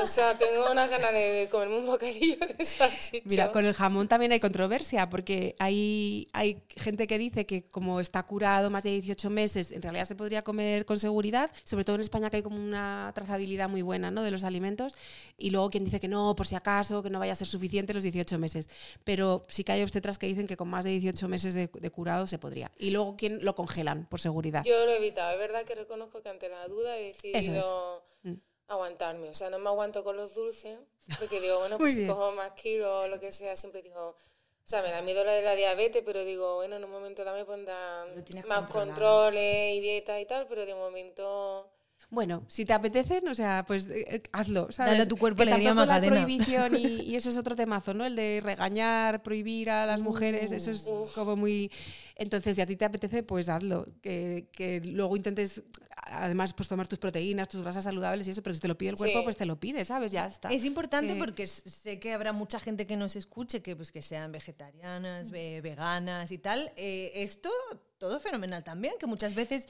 o 0.01 0.07
sea, 0.07 0.37
tengo 0.37 0.71
unas 0.71 0.91
ganas 0.91 1.13
de 1.13 1.49
comerme 1.51 1.79
un 1.79 1.87
bocadillo 1.87 2.37
de 2.37 2.65
salchichón. 2.65 3.23
Mira, 3.25 3.53
con 3.53 3.65
el 3.65 3.75
jamón 3.75 4.09
también 4.09 4.33
hay 4.33 4.41
controversia, 4.41 5.09
porque 5.09 5.57
hay, 5.59 6.29
hay 6.33 6.63
gente 6.77 7.07
que 7.07 7.19
dice 7.19 7.47
que 7.47 7.65
como 7.65 8.01
está 8.01 8.23
curado 8.25 8.71
más 8.71 8.85
de 8.85 8.91
18 8.91 9.31
meses, 9.31 9.73
en 9.73 9.83
realidad 9.83 10.05
se 10.05 10.15
podría 10.15 10.43
comer 10.43 10.85
con 10.85 10.99
seguridad, 10.99 11.51
sobre 11.65 11.85
todo 11.85 11.97
en 11.97 12.03
España 12.03 12.31
que 12.31 12.37
hay 12.37 12.43
como 12.43 12.57
una 12.57 13.13
trazabilidad 13.15 13.69
muy 13.69 13.83
buena 13.83 14.11
¿no? 14.11 14.23
de 14.23 14.31
los 14.31 14.45
alimentos, 14.45 14.95
y 15.39 15.51
luego 15.51 15.71
quien 15.71 15.85
dice 15.85 16.01
que 16.01 16.09
no, 16.09 16.35
por 16.37 16.47
si 16.47 16.55
acaso, 16.55 17.03
que 17.03 17.11
no 17.11 17.19
vaya 17.19 17.33
a 17.33 17.37
ser 17.37 17.47
suficiente 17.47 17.95
los 17.95 18.03
18 18.03 18.39
meses. 18.39 18.69
Pero 19.05 19.43
sí 19.49 19.65
que 19.65 19.73
hay 19.73 19.83
obstetras 19.83 20.19
que 20.19 20.27
dicen 20.27 20.47
que 20.47 20.57
con 20.57 20.69
más 20.69 20.85
de 20.85 20.91
18 20.91 21.29
meses 21.29 21.55
de, 21.55 21.69
de 21.73 21.91
curado 21.91 22.27
se 22.27 22.39
podría. 22.39 22.71
Y 22.79 22.91
luego 22.91 23.17
quien 23.17 23.45
lo 23.45 23.55
por 24.09 24.21
seguridad. 24.21 24.63
Yo 24.65 24.85
lo 24.85 24.93
he 24.93 24.97
evitado. 24.97 25.33
Es 25.33 25.39
verdad 25.39 25.65
que 25.65 25.75
reconozco 25.75 26.23
que 26.23 26.29
ante 26.29 26.49
la 26.49 26.67
duda 26.69 26.97
he 26.99 27.05
decidido 27.15 28.03
Mm. 28.23 28.35
aguantarme. 28.69 29.29
O 29.29 29.35
sea, 29.35 29.51
no 29.51 29.59
me 29.59 29.69
aguanto 29.69 30.03
con 30.03 30.17
los 30.17 30.35
dulces, 30.35 30.79
porque 31.19 31.41
digo, 31.41 31.59
bueno, 31.61 31.79
pues 31.79 31.95
si 31.95 32.07
cojo 32.07 32.33
más 32.33 32.53
kilos 32.53 32.89
o 33.05 33.09
lo 33.09 33.21
que 33.21 33.31
sea, 33.33 33.55
siempre 33.57 33.83
digo... 33.83 34.11
O 34.11 34.69
sea, 34.69 34.83
me 34.83 34.91
da 34.91 35.01
miedo 35.01 35.23
la 35.23 35.31
de 35.33 35.43
la 35.43 35.55
diabetes, 35.55 36.03
pero 36.05 36.25
digo, 36.25 36.57
bueno, 36.57 36.75
en 36.75 36.83
un 36.83 36.91
momento 36.91 37.23
dado 37.23 37.37
me 37.37 37.45
pondrán 37.45 38.09
más 38.17 38.25
controlado. 38.25 38.67
controles 38.67 39.75
y 39.77 39.81
dieta 39.81 40.19
y 40.21 40.27
tal, 40.27 40.47
pero 40.49 40.67
de 40.67 40.75
momento... 40.75 41.71
Bueno, 42.17 42.45
si 42.49 42.65
te 42.65 42.73
apetecen, 42.73 43.29
o 43.29 43.35
sea, 43.35 43.63
pues 43.67 43.91
eh, 43.91 44.23
hazlo, 44.33 44.73
¿sabes? 44.73 44.93
Dale 44.93 45.03
a 45.03 45.07
tu 45.07 45.19
cuerpo 45.19 45.43
Que 45.45 45.51
alegría, 45.51 45.75
tampoco 45.75 45.87
la 45.87 46.01
prohibición 46.01 46.75
y, 46.75 46.81
y 47.11 47.15
eso 47.15 47.29
es 47.29 47.37
otro 47.37 47.55
temazo, 47.55 47.93
¿no? 47.93 48.07
El 48.07 48.17
de 48.17 48.41
regañar, 48.43 49.23
prohibir 49.23 49.69
a 49.69 49.85
las 49.85 50.01
mujeres, 50.01 50.51
eso 50.51 50.71
es 50.71 50.91
como 51.15 51.37
muy... 51.37 51.71
Entonces, 52.15 52.57
si 52.57 52.63
a 52.63 52.67
ti 52.67 52.75
te 52.75 52.87
apetece, 52.87 53.23
pues 53.23 53.51
hazlo. 53.51 53.87
Que, 54.01 54.49
que 54.51 54.81
luego 54.81 55.15
intentes, 55.15 55.63
además, 56.07 56.55
pues 56.55 56.71
tomar 56.71 56.89
tus 56.89 56.99
proteínas, 56.99 57.51
tus 57.51 57.61
grasas 57.61 57.85
saludables 57.85 58.27
y 58.27 58.31
eso, 58.31 58.43
pero 58.43 58.55
si 58.55 58.63
te 58.63 58.69
lo 58.69 58.79
pide 58.79 58.93
el 58.93 58.97
cuerpo, 58.97 59.19
Sí. 59.19 59.25
pues 59.25 59.37
te 59.37 59.45
lo 59.45 59.61
pide, 59.61 59.85
¿sabes? 59.85 60.11
Ya 60.11 60.27
está. 60.27 60.49
Es 60.49 60.65
importante 60.65 61.13
Que- 61.13 61.19
porque 61.19 61.47
sé 61.47 61.99
que 62.01 62.15
habrá 62.15 62.33
mucha 62.33 62.59
gente 62.59 62.87
que 62.87 62.97
nos 62.97 63.15
escuche 63.17 63.61
que, 63.61 63.77
pues, 63.77 63.93
que 63.93 64.01
sean 64.01 64.33
vegetarianas, 64.33 65.31
ve- 65.31 65.61
veganas 65.61 66.33
y 66.33 66.39
tal. 66.39 66.73
Eh, 66.77 67.13
esto, 67.17 67.51
todo 67.99 68.19
fenomenal 68.21 68.65
también, 68.65 68.95
que 68.99 69.05
muchas 69.07 69.35
veces 69.35 69.69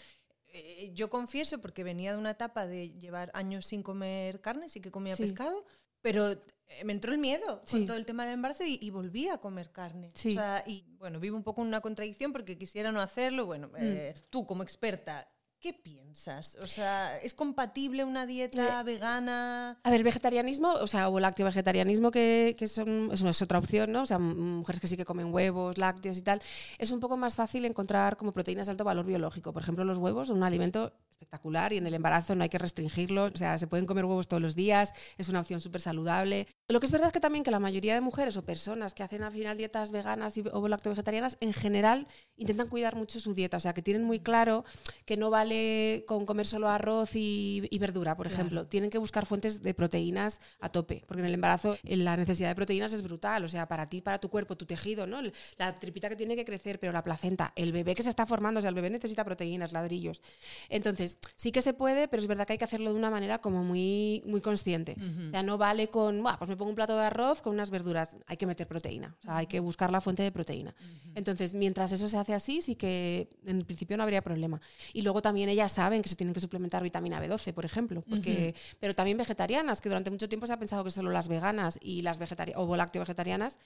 eh, 0.59 0.91
yo 0.95 1.11
confieso, 1.11 1.61
porque 1.61 1.85
venía 1.85 2.13
de 2.13 2.19
una 2.19 2.31
etapa 2.31 2.67
de 2.67 2.91
llevar 2.91 3.31
años 3.35 3.67
sin 3.67 3.83
comer 3.83 4.41
carne, 4.41 4.69
sí 4.69 4.81
que 4.81 4.91
comía 4.91 5.15
Sí. 5.17 5.23
pescado, 5.23 5.65
pero 6.03 6.33
eh, 6.33 6.85
me 6.85 6.93
entró 6.93 7.13
el 7.13 7.19
miedo 7.19 7.63
Sí. 7.65 7.77
con 7.79 7.87
todo 7.87 7.97
el 7.97 8.07
tema 8.07 8.25
del 8.25 8.35
embarazo 8.35 8.65
y, 8.65 8.79
y 8.81 8.91
volví 8.91 9.29
a 9.29 9.39
comer 9.39 9.71
carne. 9.71 10.11
Sí. 10.15 10.31
O 10.31 10.33
sea, 10.35 10.63
y 10.67 10.85
bueno, 10.99 11.21
vivo 11.21 11.37
un 11.37 11.43
poco 11.45 11.63
en 11.63 11.69
una 11.69 11.81
contradicción 11.81 12.33
porque 12.33 12.57
quisiera 12.59 12.91
no 12.93 13.01
hacerlo. 13.01 13.47
Bueno, 13.47 13.71
eh, 13.79 14.15
tú 14.31 14.47
como 14.47 14.63
experta, 14.63 15.29
¿qué 15.67 15.73
piensas? 15.75 16.57
O 16.63 16.67
sea, 16.69 17.19
¿es 17.19 17.35
compatible 17.35 18.05
una 18.05 18.25
dieta 18.25 18.83
vegana? 18.85 19.81
A 19.83 19.91
ver, 19.91 20.05
vegetarianismo, 20.05 20.73
o 20.75 20.87
sea, 20.87 21.09
o 21.09 21.19
lácteo 21.19 21.45
vegetarianismo, 21.45 22.13
que, 22.13 22.55
que 22.57 22.69
son, 22.69 23.11
es, 23.13 23.21
una- 23.21 23.31
es 23.31 23.43
otra 23.43 23.59
opción, 23.59 23.91
¿no? 23.91 24.03
O 24.03 24.07
sea, 24.07 24.21
mujeres 24.21 24.81
que 24.81 24.87
sí 24.87 24.97
que 24.97 25.05
comen 25.05 25.35
huevos, 25.35 25.77
lácteos 25.77 26.17
y 26.19 26.23
tal, 26.23 26.41
es 26.79 26.93
un 26.93 27.01
poco 27.01 27.17
más 27.17 27.35
fácil 27.35 27.65
encontrar 27.65 28.17
como 28.17 28.33
proteínas 28.33 28.67
de 28.67 28.71
alto 28.73 28.85
valor 28.85 29.07
biológico. 29.07 29.53
Por 29.53 29.63
ejemplo, 29.63 29.85
los 29.85 29.99
huevos 29.99 30.29
son 30.29 30.37
un 30.37 30.45
alimento 30.45 30.93
espectacular 31.17 31.73
y 31.73 31.79
en 31.79 31.87
el 31.87 31.95
embarazo 31.95 32.35
no 32.35 32.43
hay 32.43 32.51
que 32.51 32.59
restringirlo, 32.59 33.25
o 33.25 33.37
sea, 33.37 33.57
se 33.57 33.67
pueden 33.67 33.87
comer 33.87 34.05
huevos 34.05 34.29
todos 34.29 34.43
los 34.43 34.55
días, 34.55 34.93
es 35.17 35.31
una 35.31 35.41
opción 35.41 35.63
súper 35.63 35.81
saludable. 35.81 36.47
Lo 36.69 36.79
que 36.79 36.87
es 36.87 36.93
verdad 36.93 37.09
es 37.09 37.13
que 37.15 37.21
también 37.21 37.43
que 37.43 37.51
la 37.51 37.59
mayoría 37.59 37.95
de 37.95 38.03
mujeres 38.03 38.37
o 38.37 38.45
personas 38.45 38.93
que 38.93 39.03
hacen 39.03 39.23
al 39.23 39.33
final 39.33 39.57
dietas 39.57 39.93
veganas 39.93 40.37
y, 40.37 40.45
o 40.53 40.69
lácteo 40.69 40.91
vegetarianas, 40.91 41.39
en 41.41 41.55
general 41.55 42.07
intentan 42.37 42.69
cuidar 42.69 42.97
mucho 42.97 43.19
su 43.19 43.33
dieta, 43.33 43.57
o 43.57 43.61
sea, 43.61 43.73
que 43.73 43.81
tienen 43.81 44.05
muy 44.05 44.21
claro 44.21 44.65
que 45.07 45.17
no 45.17 45.31
vale 45.31 46.05
con 46.07 46.27
comer 46.27 46.47
solo 46.47 46.69
arroz 46.69 47.17
y, 47.17 47.67
y 47.71 47.79
verdura, 47.79 48.15
por 48.15 48.27
ejemplo. 48.27 48.67
Tienen 48.67 48.91
que 48.91 48.99
buscar 48.99 49.25
fuentes 49.25 49.63
de 49.63 49.73
proteínas 49.73 50.39
a 50.61 50.69
tope, 50.69 51.03
porque 51.07 51.21
en 51.21 51.27
el 51.27 51.35
embarazo 51.35 51.79
la 51.83 52.17
necesidad 52.19 52.51
de 52.51 52.55
proteínas 52.55 52.93
es 52.93 53.03
brutal, 53.03 53.45
o 53.45 53.49
sea, 53.49 53.69
para 53.69 53.89
ti, 53.89 54.03
para 54.03 54.19
tu 54.19 54.29
cuerpo, 54.29 54.55
tu 54.57 54.67
tejido, 54.67 55.07
¿no? 55.07 55.23
La 55.57 55.75
tripita 55.75 56.11
que 56.11 56.17
tiene 56.17 56.37
que 56.37 56.45
crecer, 56.45 56.79
pero 56.79 56.93
la 56.93 57.03
placenta, 57.03 57.55
el 57.57 57.73
bebé 57.73 57.95
que 57.95 58.03
se 58.03 58.11
está 58.11 58.27
formando, 58.27 58.59
o 58.59 58.61
sea, 58.61 58.69
el 58.69 58.75
bebé 58.75 58.91
necesita 58.91 59.25
proteínas, 59.25 59.73
ladrillos. 59.73 60.21
Entonces, 60.69 61.06
sí 61.37 61.53
que 61.53 61.63
se 61.63 61.73
puede, 61.73 62.09
pero 62.09 62.21
es 62.21 62.27
verdad 62.27 62.47
que 62.47 62.53
hay 62.55 62.59
que 62.59 62.65
hacerlo 62.65 62.91
de 62.91 62.97
una 62.99 63.11
manera 63.11 63.39
como 63.41 63.65
muy, 63.65 64.23
muy 64.27 64.41
consciente. 64.41 64.97
O 65.29 65.31
sea, 65.31 65.43
no 65.43 65.59
vale 65.59 65.89
con, 65.89 66.23
"Buah, 66.23 66.39
pues 66.39 66.49
me 66.49 66.57
pongo 66.57 66.71
un 66.71 66.75
plato 66.75 66.97
de 66.97 67.05
arroz 67.05 67.41
con 67.43 67.55
unas 67.55 67.71
verduras, 67.71 68.17
hay 68.27 68.37
que 68.37 68.47
meter 68.47 68.67
proteína, 68.67 69.17
o 69.19 69.23
sea, 69.23 69.37
hay 69.39 69.47
que 69.47 69.61
buscar 69.61 69.91
la 69.91 70.01
fuente 70.01 70.23
de 70.23 70.33
proteína. 70.33 70.75
Entonces, 71.15 71.55
mientras 71.55 71.93
eso 71.93 72.09
se 72.09 72.17
hace 72.19 72.35
así, 72.35 72.61
sí 72.63 72.75
que 72.77 73.29
en 73.47 73.63
principio 73.63 73.97
no 73.97 74.03
habría 74.03 74.23
problema. 74.23 74.61
Y 74.93 75.03
luego 75.03 75.23
también 75.23 75.49
ellas 75.49 75.73
saben 75.73 76.03
que 76.03 76.09
se 76.09 76.17
tienen 76.17 76.35
que 76.35 76.41
suplementar 76.41 76.83
vitamina 76.83 77.21
B12, 77.21 77.53
por 77.53 77.65
ejemplo, 77.65 78.03
porque, 78.09 78.55
pero 78.81 78.95
también 78.95 79.17
vegetarianas, 79.17 79.81
que 79.81 79.89
durante 79.89 80.11
mucho 80.11 80.29
tiempo 80.29 80.47
se 80.47 80.53
ha 80.53 80.59
pensado 80.59 80.85
que 80.85 80.91
solo 80.91 81.11
las 81.11 81.29
veganas 81.29 81.79
y 81.81 82.03
las 82.03 82.19
vegetarianas 82.19 82.63
o 82.63 82.77
lácteo 82.77 83.01
vegetarianas 83.01 83.59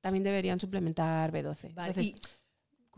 también 0.00 0.22
deberían 0.22 0.60
suplementar 0.60 1.32
B12. 1.32 1.74
Vale, 1.74 1.88
Entonces, 1.90 2.14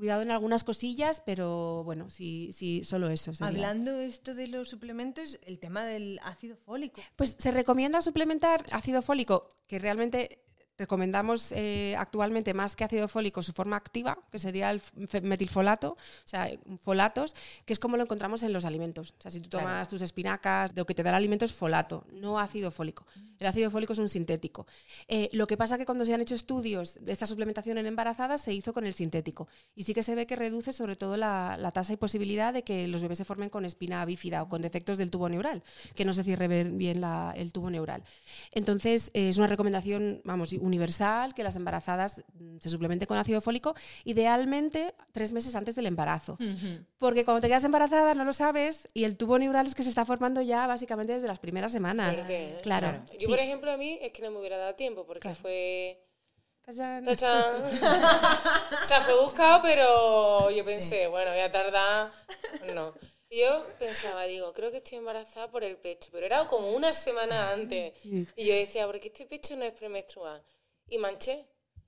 cuidado 0.00 0.22
en 0.22 0.32
algunas 0.32 0.64
cosillas, 0.64 1.22
pero 1.24 1.84
bueno, 1.84 2.10
sí, 2.10 2.50
sí, 2.52 2.82
solo 2.82 3.10
eso. 3.10 3.32
sería. 3.34 3.48
Hablando 3.48 4.00
esto 4.00 4.34
de 4.34 4.48
los 4.48 4.68
suplementos, 4.68 5.38
el 5.44 5.60
tema 5.60 5.84
del 5.84 6.18
ácido 6.24 6.56
fólico. 6.56 7.00
Pues 7.14 7.36
se 7.38 7.52
recomienda 7.52 8.00
suplementar 8.00 8.64
ácido 8.72 9.02
fólico, 9.02 9.48
que 9.68 9.78
realmente 9.78 10.42
recomendamos 10.80 11.52
eh, 11.52 11.94
actualmente 11.96 12.54
más 12.54 12.74
que 12.74 12.84
ácido 12.84 13.06
fólico 13.06 13.42
su 13.42 13.52
forma 13.52 13.76
activa, 13.76 14.18
que 14.32 14.38
sería 14.38 14.70
el 14.70 14.80
metilfolato, 15.22 15.90
o 15.92 15.96
sea, 16.28 16.50
folatos, 16.82 17.34
que 17.64 17.72
es 17.72 17.78
como 17.78 17.96
lo 17.96 18.02
encontramos 18.02 18.42
en 18.42 18.52
los 18.52 18.64
alimentos. 18.64 19.14
O 19.18 19.22
sea, 19.22 19.30
si 19.30 19.40
tú 19.40 19.50
Claro. 19.50 19.66
tomas 19.66 19.88
tus 19.88 20.02
espinacas, 20.02 20.72
lo 20.74 20.84
que 20.86 20.94
te 20.94 21.02
da 21.02 21.10
el 21.10 21.16
alimento 21.16 21.44
es 21.44 21.52
folato, 21.52 22.04
no 22.12 22.38
ácido 22.38 22.70
fólico. 22.70 23.04
El 23.38 23.46
ácido 23.46 23.70
fólico 23.70 23.92
es 23.92 23.98
un 23.98 24.08
sintético. 24.08 24.66
Eh, 25.08 25.28
lo 25.32 25.46
que 25.46 25.56
pasa 25.56 25.78
que 25.78 25.86
cuando 25.86 26.04
se 26.04 26.12
han 26.12 26.20
hecho 26.20 26.34
estudios 26.34 26.98
de 27.00 27.12
esta 27.12 27.26
suplementación 27.26 27.78
en 27.78 27.86
embarazadas 27.86 28.42
se 28.42 28.52
hizo 28.52 28.72
con 28.72 28.84
el 28.84 28.92
sintético. 28.94 29.48
Y 29.74 29.84
sí 29.84 29.94
que 29.94 30.02
se 30.02 30.14
ve 30.14 30.26
que 30.26 30.36
reduce 30.36 30.72
sobre 30.72 30.96
todo 30.96 31.16
la, 31.16 31.56
la 31.58 31.70
tasa 31.70 31.92
y 31.92 31.96
posibilidad 31.96 32.52
de 32.52 32.64
que 32.64 32.86
los 32.88 33.00
bebés 33.02 33.18
se 33.18 33.24
formen 33.24 33.48
con 33.50 33.64
espina 33.64 34.04
bífida 34.04 34.42
o 34.42 34.48
con 34.48 34.60
defectos 34.62 34.98
del 34.98 35.10
tubo 35.10 35.28
neural, 35.28 35.62
que 35.94 36.04
no 36.04 36.12
se 36.12 36.22
cierre 36.24 36.48
bien 36.64 37.00
la- 37.00 37.32
el 37.36 37.52
tubo 37.52 37.70
neural. 37.70 38.02
Entonces, 38.52 39.10
eh, 39.14 39.28
es 39.30 39.38
una 39.38 39.46
recomendación, 39.46 40.20
vamos, 40.24 40.52
universal 40.70 41.34
que 41.34 41.42
las 41.42 41.56
embarazadas 41.56 42.22
mm, 42.34 42.58
se 42.60 42.68
suplementen 42.68 43.06
con 43.06 43.18
ácido 43.18 43.40
fólico, 43.40 43.74
idealmente 44.04 44.94
tres 45.12 45.32
meses 45.32 45.54
antes 45.54 45.74
del 45.74 45.86
embarazo. 45.86 46.38
Porque 46.98 47.24
cuando 47.24 47.40
te 47.40 47.48
quedas 47.48 47.64
embarazada 47.64 48.14
no 48.14 48.24
lo 48.24 48.32
sabes 48.32 48.88
y 48.94 49.04
el 49.04 49.16
tubo 49.16 49.38
neural 49.38 49.66
es 49.66 49.74
que 49.74 49.82
se 49.82 49.88
está 49.88 50.04
formando 50.04 50.40
ya 50.42 50.66
básicamente 50.66 51.12
desde 51.12 51.26
las 51.28 51.38
primeras 51.38 51.72
semanas. 51.72 52.18
Claro. 52.26 52.60
Claro. 52.62 53.04
Yo, 53.12 53.18
sí. 53.20 53.26
por 53.26 53.38
ejemplo, 53.38 53.70
a 53.70 53.76
mí 53.76 53.98
es 54.00 54.12
que 54.12 54.22
no 54.22 54.30
me 54.30 54.38
hubiera 54.38 54.56
dado 54.56 54.74
tiempo 54.74 55.04
porque 55.06 55.20
Claro. 55.20 55.36
fue... 55.40 56.06
Tachán. 56.64 57.04
¡Tachán! 57.04 57.62
o 58.82 58.84
sea, 58.86 59.00
fue 59.00 59.20
buscado, 59.20 59.60
pero 59.62 60.50
yo 60.50 60.64
pensé, 60.64 61.06
bueno, 61.08 61.30
voy 61.32 61.40
a 61.40 61.50
tardar. 61.50 62.12
No. 62.74 62.94
Yo 63.32 63.64
pensaba, 63.78 64.24
digo, 64.24 64.52
creo 64.52 64.70
que 64.72 64.78
estoy 64.78 64.98
embarazada 64.98 65.48
por 65.50 65.62
el 65.62 65.76
pecho, 65.76 66.10
pero 66.12 66.26
era 66.26 66.46
como 66.48 66.70
una 66.72 66.92
semana 66.92 67.50
antes. 67.52 67.94
Y 68.04 68.44
yo 68.44 68.54
decía, 68.54 68.86
porque 68.86 69.06
este 69.08 69.24
pecho 69.26 69.56
no 69.56 69.64
es 69.64 69.72
premenstrual. 69.72 70.42
Y 70.90 70.98
manché. 70.98 71.46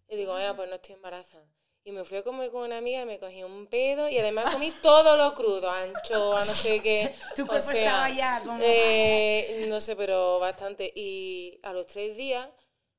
Y 0.09 0.17
digo, 0.17 0.33
vaya, 0.33 0.55
pues 0.57 0.69
no 0.69 0.77
estoy 0.77 0.95
embarazada. 0.95 1.47
Y 1.85 1.91
me 1.93 2.05
fui 2.05 2.19
a 2.19 2.23
comer 2.23 2.51
con 2.51 2.63
una 2.63 2.79
amiga 2.79 3.03
y 3.03 3.07
me 3.07 3.19
cogí 3.19 3.43
un 3.43 3.67
pedo 3.67 4.09
y 4.09 4.17
además 4.19 4.53
comí 4.55 4.71
todo 4.83 5.17
lo 5.17 5.35
crudo, 5.35 5.69
anchoa, 5.71 6.37
no 6.37 6.55
sé 6.55 6.81
qué. 6.81 7.13
Tu 7.35 7.43
o 7.43 7.47
cuerpo 7.47 7.71
sea, 7.73 7.81
estaba 7.85 8.11
ya 8.11 8.41
como- 8.45 8.63
eh, 8.63 9.67
no 9.69 9.81
sé, 9.81 9.97
pero 9.97 10.39
bastante. 10.39 10.93
Y 10.95 11.59
a 11.63 11.73
los 11.73 11.87
tres 11.87 12.17
días, 12.17 12.49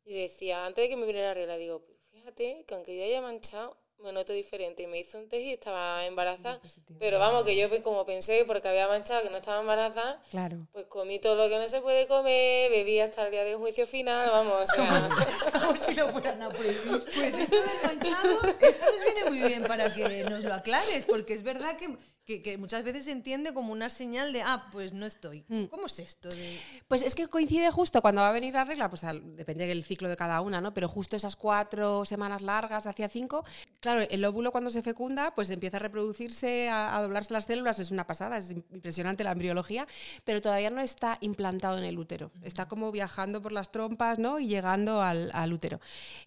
y 0.03 0.13
decía, 0.13 0.65
antes 0.65 0.83
de 0.83 0.89
que 0.89 0.97
me 0.97 1.05
viniera 1.05 1.29
la 1.29 1.33
regla, 1.33 1.55
digo, 1.57 1.81
pues 1.85 1.97
fíjate 2.11 2.65
que 2.67 2.75
aunque 2.75 2.97
yo 2.97 3.03
haya 3.05 3.21
manchado, 3.21 3.77
me 4.01 4.11
noto 4.11 4.33
diferente. 4.33 4.83
Y 4.83 4.87
me 4.87 4.99
hice 4.99 5.17
un 5.17 5.29
test 5.29 5.41
y 5.45 5.53
estaba 5.53 6.05
embarazada. 6.05 6.59
Pero 6.99 7.19
vamos, 7.19 7.43
que 7.43 7.55
yo 7.55 7.69
pe- 7.69 7.81
como 7.81 8.05
pensé, 8.05 8.43
porque 8.45 8.67
había 8.67 8.87
manchado 8.87 9.23
que 9.23 9.29
no 9.29 9.37
estaba 9.37 9.61
embarazada, 9.61 10.21
Claro. 10.31 10.67
pues 10.73 10.85
comí 10.87 11.19
todo 11.19 11.35
lo 11.35 11.47
que 11.49 11.57
no 11.57 11.67
se 11.67 11.79
puede 11.81 12.07
comer, 12.07 12.69
bebí 12.71 12.99
hasta 12.99 13.25
el 13.25 13.31
día 13.31 13.43
del 13.43 13.55
juicio 13.57 13.87
final, 13.87 14.29
vamos, 14.29 14.53
o 14.53 14.65
sea... 14.75 15.09
Como 15.63 15.77
si 15.77 15.93
lo 15.95 16.09
fueran 16.09 16.41
a 16.41 16.49
prohibir. 16.49 17.03
Pues 17.15 17.37
esto 17.37 17.55
del 17.55 17.97
manchado, 17.97 18.41
esto 18.59 18.85
nos 18.91 19.03
viene 19.03 19.29
muy 19.29 19.47
bien 19.49 19.63
para 19.63 19.93
que 19.93 20.23
nos 20.25 20.43
lo 20.43 20.53
aclares, 20.53 21.05
porque 21.05 21.33
es 21.33 21.43
verdad 21.43 21.77
que, 21.77 21.95
que- 22.25 22.41
que 22.41 22.57
muchas 22.57 22.83
veces 22.83 23.05
se 23.05 23.11
entiende 23.11 23.53
como 23.53 23.71
una 23.71 23.89
señal 23.89 24.33
de, 24.33 24.41
ah, 24.41 24.67
pues 24.73 24.91
no 24.91 25.05
estoy. 25.05 25.45
¿Cómo 25.69 25.85
es 25.85 25.99
esto? 25.99 26.27
De... 26.29 26.59
Pues 26.89 27.01
es 27.03 27.15
que 27.15 27.27
coincide 27.27 27.71
justo 27.71 28.01
cuando 28.01 28.21
va 28.21 28.29
a 28.29 28.33
venir 28.33 28.53
la 28.53 28.65
regla, 28.65 28.89
pues 28.89 29.03
al- 29.05 29.35
depende 29.37 29.65
del 29.65 29.83
ciclo 29.85 30.09
de 30.09 30.17
cada 30.17 30.41
una, 30.41 30.59
¿no? 30.59 30.73
Pero 30.73 30.89
justo 30.89 31.15
esas 31.15 31.35
cuatro 31.37 32.03
semanas 32.05 32.41
largas 32.41 32.85
hacia 32.87 33.07
cinco, 33.07 33.45
claro, 33.83 34.01
el 34.09 34.23
óvulo 34.25 34.51
cuando 34.51 34.69
se 34.71 34.81
fecunda, 34.81 35.35
pues 35.35 35.49
empieza 35.49 35.75
a 35.77 35.81
reproducirse, 35.81 36.69
a, 36.69 36.95
a 36.97 37.01
doblarse 37.01 37.33
las 37.33 37.43
células, 37.45 37.77
es 37.79 37.91
una 37.91 38.07
pasada, 38.07 38.37
es 38.37 38.49
impresionante 38.51 39.25
la 39.25 39.33
embriología, 39.33 39.85
pero 40.23 40.41
todavía 40.41 40.69
no 40.69 40.79
está 40.81 41.17
implantado 41.19 41.77
en 41.77 41.83
el 41.83 41.99
útero, 41.99 42.31
está 42.41 42.67
como 42.67 42.91
viajando 42.93 43.41
por 43.41 43.51
las 43.51 43.71
trompas, 43.71 44.17
¿no? 44.19 44.39
Y 44.39 44.47
llegando 44.47 45.01
al, 45.01 45.29
al 45.33 45.51
útero. 45.51 45.81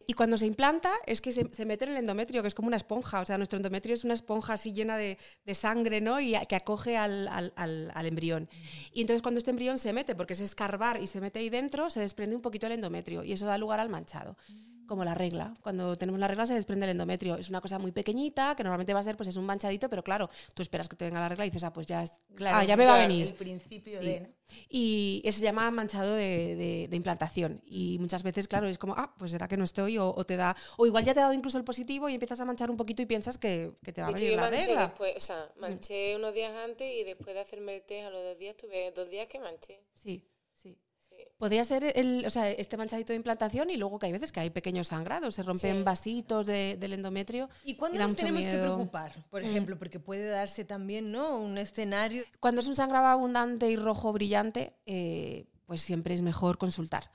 Y 0.06 0.12
cuando 0.12 0.36
se 0.36 0.44
implanta 0.46 0.92
es 1.06 1.20
que 1.22 1.32
se, 1.32 1.48
se 1.52 1.64
mete 1.64 1.84
en 1.86 1.92
el 1.92 1.96
endometrio, 1.96 2.42
que 2.42 2.48
es 2.48 2.54
como 2.54 2.68
una 2.68 2.76
esponja, 2.76 3.20
o 3.20 3.24
sea, 3.24 3.38
nuestro 3.38 3.56
endometrio 3.56 3.94
es 3.94 4.04
una 4.04 4.14
esponja 4.14 4.52
así 4.52 4.74
llena 4.74 4.98
de, 4.98 5.16
de 5.46 5.54
sangre, 5.54 6.00
¿no? 6.02 6.20
Y 6.20 6.34
a- 6.34 6.44
que 6.44 6.56
acoge 6.56 6.96
al, 6.98 7.26
al- 7.28 7.52
embrión. 8.06 8.48
Y 8.92 9.00
entonces 9.00 9.22
cuando 9.22 9.38
este 9.38 9.50
embrión 9.50 9.78
se 9.78 9.92
mete, 9.92 10.14
porque 10.14 10.34
es 10.34 10.40
escarbar 10.40 11.00
y 11.02 11.06
se 11.06 11.20
mete 11.20 11.38
ahí 11.38 11.48
dentro, 11.50 11.88
se 11.90 12.00
desprende 12.00 12.36
un 12.36 12.42
poquito 12.42 12.66
el 12.66 12.72
endometrio 12.74 13.24
y 13.24 13.32
eso 13.32 13.46
da 13.46 13.56
lugar 13.58 13.80
al 13.80 13.88
manchado. 13.88 14.36
Como 14.86 15.04
la 15.04 15.14
regla. 15.14 15.54
Cuando 15.62 15.96
tenemos 15.96 16.20
la 16.20 16.28
regla 16.28 16.46
se 16.46 16.54
desprende 16.54 16.84
el 16.86 16.90
endometrio. 16.92 17.36
Es 17.36 17.48
una 17.48 17.60
cosa 17.60 17.78
muy 17.78 17.92
pequeñita, 17.92 18.54
que 18.56 18.62
normalmente 18.62 18.94
va 18.94 19.00
a 19.00 19.04
ser 19.04 19.16
pues 19.16 19.28
es 19.28 19.36
un 19.36 19.44
manchadito, 19.44 19.88
pero 19.90 20.02
claro, 20.04 20.30
tú 20.54 20.62
esperas 20.62 20.88
que 20.88 20.96
te 20.96 21.04
venga 21.04 21.20
la 21.20 21.28
regla 21.28 21.44
y 21.46 21.50
dices, 21.50 21.64
ah, 21.64 21.72
pues 21.72 21.86
ya, 21.86 22.02
es, 22.02 22.12
Claro, 22.34 22.58
ah, 22.58 22.64
ya 22.64 22.76
me 22.76 22.84
va 22.86 22.94
a 22.96 22.98
venir. 22.98 23.26
El 23.28 23.34
principio 23.34 24.00
Sí. 24.00 24.06
de. 24.06 24.20
¿no? 24.20 24.28
Y 24.68 25.22
eso 25.24 25.38
se 25.40 25.44
llama 25.44 25.70
manchado 25.72 26.14
de, 26.14 26.54
de- 26.54 26.86
de 26.88 26.96
implantación. 26.96 27.60
Y 27.66 27.98
muchas 27.98 28.22
veces, 28.22 28.46
claro, 28.46 28.68
es 28.68 28.78
como, 28.78 28.94
ah, 28.96 29.12
pues 29.18 29.32
será 29.32 29.48
que 29.48 29.56
no 29.56 29.64
estoy, 29.64 29.98
o, 29.98 30.14
o 30.16 30.24
te 30.24 30.36
da. 30.36 30.54
O 30.76 30.86
igual 30.86 31.04
ya 31.04 31.14
te 31.14 31.20
ha 31.20 31.24
dado 31.24 31.34
incluso 31.34 31.58
el 31.58 31.64
positivo 31.64 32.08
y 32.08 32.14
empiezas 32.14 32.40
a 32.40 32.44
manchar 32.44 32.70
un 32.70 32.76
poquito 32.76 33.02
y 33.02 33.06
piensas 33.06 33.38
que, 33.38 33.72
que 33.82 33.92
te 33.92 34.02
va 34.02 34.08
a 34.08 34.10
venir 34.12 34.30
yo 34.30 34.36
la 34.36 34.42
manché 34.50 34.66
regla. 34.66 34.82
después, 34.86 35.16
o 35.16 35.20
sea, 35.20 35.50
manché 35.58 36.14
unos 36.16 36.32
días 36.34 36.52
antes 36.54 36.88
y 36.94 37.02
después 37.02 37.34
de 37.34 37.40
hacerme 37.40 37.74
el 37.76 37.82
test 37.82 38.06
a 38.06 38.10
los 38.10 38.22
dos 38.22 38.38
días 38.38 38.56
tuve 38.56 38.92
dos 38.92 39.10
días 39.10 39.26
que 39.26 39.40
manché. 39.40 39.80
Sí. 39.94 40.22
Podría 41.38 41.64
ser 41.64 41.92
el, 41.96 42.24
o 42.26 42.30
sea, 42.30 42.50
este 42.50 42.76
manchadito 42.76 43.12
de 43.12 43.16
implantación 43.16 43.68
y 43.70 43.76
luego 43.76 43.98
que 43.98 44.06
hay 44.06 44.12
veces 44.12 44.32
que 44.32 44.40
hay 44.40 44.50
pequeños 44.50 44.86
sangrados, 44.88 45.34
se 45.34 45.42
rompen 45.42 45.76
Sí. 45.78 45.82
vasitos 45.82 46.46
de- 46.46 46.76
del 46.80 46.94
endometrio. 46.94 47.48
¿Y 47.64 47.74
cuándo 47.76 47.98
da 47.98 48.06
nos 48.06 48.16
tenemos 48.16 48.42
que 48.42 48.48
miedo. 48.48 48.62
preocupar? 48.62 49.12
Por 49.30 49.42
ejemplo, 49.42 49.78
porque 49.78 50.00
puede 50.00 50.26
darse 50.28 50.64
también, 50.64 51.12
¿no? 51.12 51.38
Un 51.38 51.58
escenario. 51.58 52.24
Cuando 52.40 52.60
es 52.62 52.66
un 52.68 52.74
sangrado 52.76 53.06
abundante 53.06 53.70
y 53.70 53.76
rojo 53.76 54.12
brillante, 54.12 54.72
eh, 54.86 55.46
pues 55.66 55.82
siempre 55.82 56.14
es 56.14 56.22
mejor 56.22 56.58
consultar. 56.58 57.10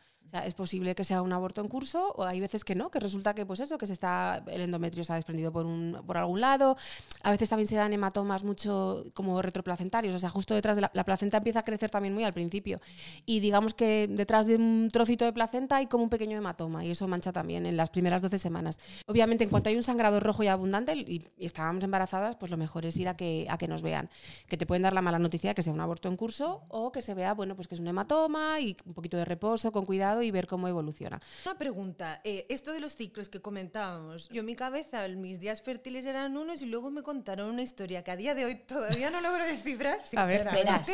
Es 0.45 0.53
posible 0.53 0.95
que 0.95 1.03
sea 1.03 1.21
un 1.21 1.33
aborto 1.33 1.61
en 1.61 1.67
curso 1.67 2.13
o 2.15 2.23
hay 2.23 2.39
veces 2.39 2.63
que 2.63 2.73
no, 2.73 2.89
que 2.89 3.00
resulta 3.00 3.33
que 3.33 3.45
pues 3.45 3.59
eso, 3.59 3.77
que 3.77 3.85
se 3.85 3.93
está, 3.93 4.43
el 4.47 4.61
endometrio 4.61 5.03
se 5.03 5.11
ha 5.11 5.15
desprendido 5.15 5.51
por, 5.51 5.65
un, 5.65 6.01
por 6.05 6.17
algún 6.17 6.39
lado. 6.39 6.77
A 7.23 7.31
veces 7.31 7.50
también 7.50 7.67
se 7.67 7.75
dan 7.75 7.91
hematomas 7.91 8.43
mucho 8.43 9.05
como 9.13 9.41
retroplacentarios, 9.41 10.15
o 10.15 10.19
sea, 10.19 10.29
justo 10.29 10.53
detrás 10.53 10.77
de 10.77 10.83
la, 10.83 10.91
la 10.93 11.03
placenta 11.03 11.38
empieza 11.38 11.59
a 11.59 11.63
crecer 11.63 11.89
también 11.89 12.13
muy 12.13 12.23
al 12.23 12.33
principio. 12.33 12.79
Y 13.25 13.41
digamos 13.41 13.73
que 13.73 14.07
detrás 14.07 14.47
de 14.47 14.55
un 14.55 14.89
trocito 14.91 15.25
de 15.25 15.33
placenta 15.33 15.77
hay 15.77 15.88
como 15.88 16.05
un 16.05 16.09
pequeño 16.09 16.38
hematoma 16.38 16.85
y 16.85 16.91
eso 16.91 17.07
mancha 17.07 17.33
también 17.33 17.65
en 17.65 17.75
las 17.75 17.89
primeras 17.89 18.21
12 18.21 18.38
semanas. 18.38 18.79
Obviamente, 19.07 19.43
en 19.43 19.50
cuanto 19.50 19.69
hay 19.69 19.75
un 19.75 19.83
sangrado 19.83 20.19
rojo 20.19 20.43
y 20.43 20.47
abundante 20.47 20.93
y, 20.95 21.21
y 21.38 21.45
estábamos 21.45 21.83
embarazadas, 21.83 22.38
pues 22.38 22.50
lo 22.51 22.57
mejor 22.57 22.85
es 22.85 22.95
ir 22.97 23.09
a 23.09 23.17
que, 23.17 23.47
a 23.50 23.57
que 23.57 23.67
nos 23.67 23.81
vean. 23.81 24.09
Que 24.47 24.57
te 24.57 24.65
pueden 24.65 24.83
dar 24.83 24.93
la 24.93 25.01
mala 25.01 25.19
noticia 25.19 25.50
de 25.50 25.55
que 25.55 25.61
sea 25.61 25.73
un 25.73 25.81
aborto 25.81 26.07
en 26.07 26.15
curso 26.15 26.63
o 26.69 26.91
que 26.91 27.01
se 27.01 27.13
vea, 27.13 27.33
bueno, 27.33 27.55
pues 27.55 27.67
que 27.67 27.75
es 27.75 27.81
un 27.81 27.88
hematoma 27.88 28.59
y 28.59 28.77
un 28.85 28.93
poquito 28.93 29.17
de 29.17 29.25
reposo, 29.25 29.71
con 29.71 29.85
cuidado 29.85 30.20
y 30.21 30.31
ver 30.31 30.47
cómo 30.47 30.67
evoluciona. 30.67 31.19
Una 31.45 31.57
pregunta, 31.57 32.21
eh, 32.23 32.45
esto 32.49 32.73
de 32.73 32.79
los 32.79 32.95
ciclos 32.95 33.29
que 33.29 33.41
comentábamos, 33.41 34.29
yo 34.29 34.41
en 34.41 34.45
mi 34.45 34.55
cabeza 34.55 35.07
mis 35.09 35.39
días 35.39 35.61
fértiles 35.61 36.05
eran 36.05 36.37
unos 36.37 36.61
y 36.61 36.65
luego 36.65 36.91
me 36.91 37.03
contaron 37.03 37.49
una 37.49 37.61
historia 37.61 38.03
que 38.03 38.11
a 38.11 38.15
día 38.15 38.35
de 38.35 38.45
hoy 38.45 38.55
todavía 38.55 39.09
no 39.09 39.21
logro 39.21 39.45
descifrar. 39.47 39.99
A 40.15 40.25
ver, 40.25 40.45
verás. 40.45 40.87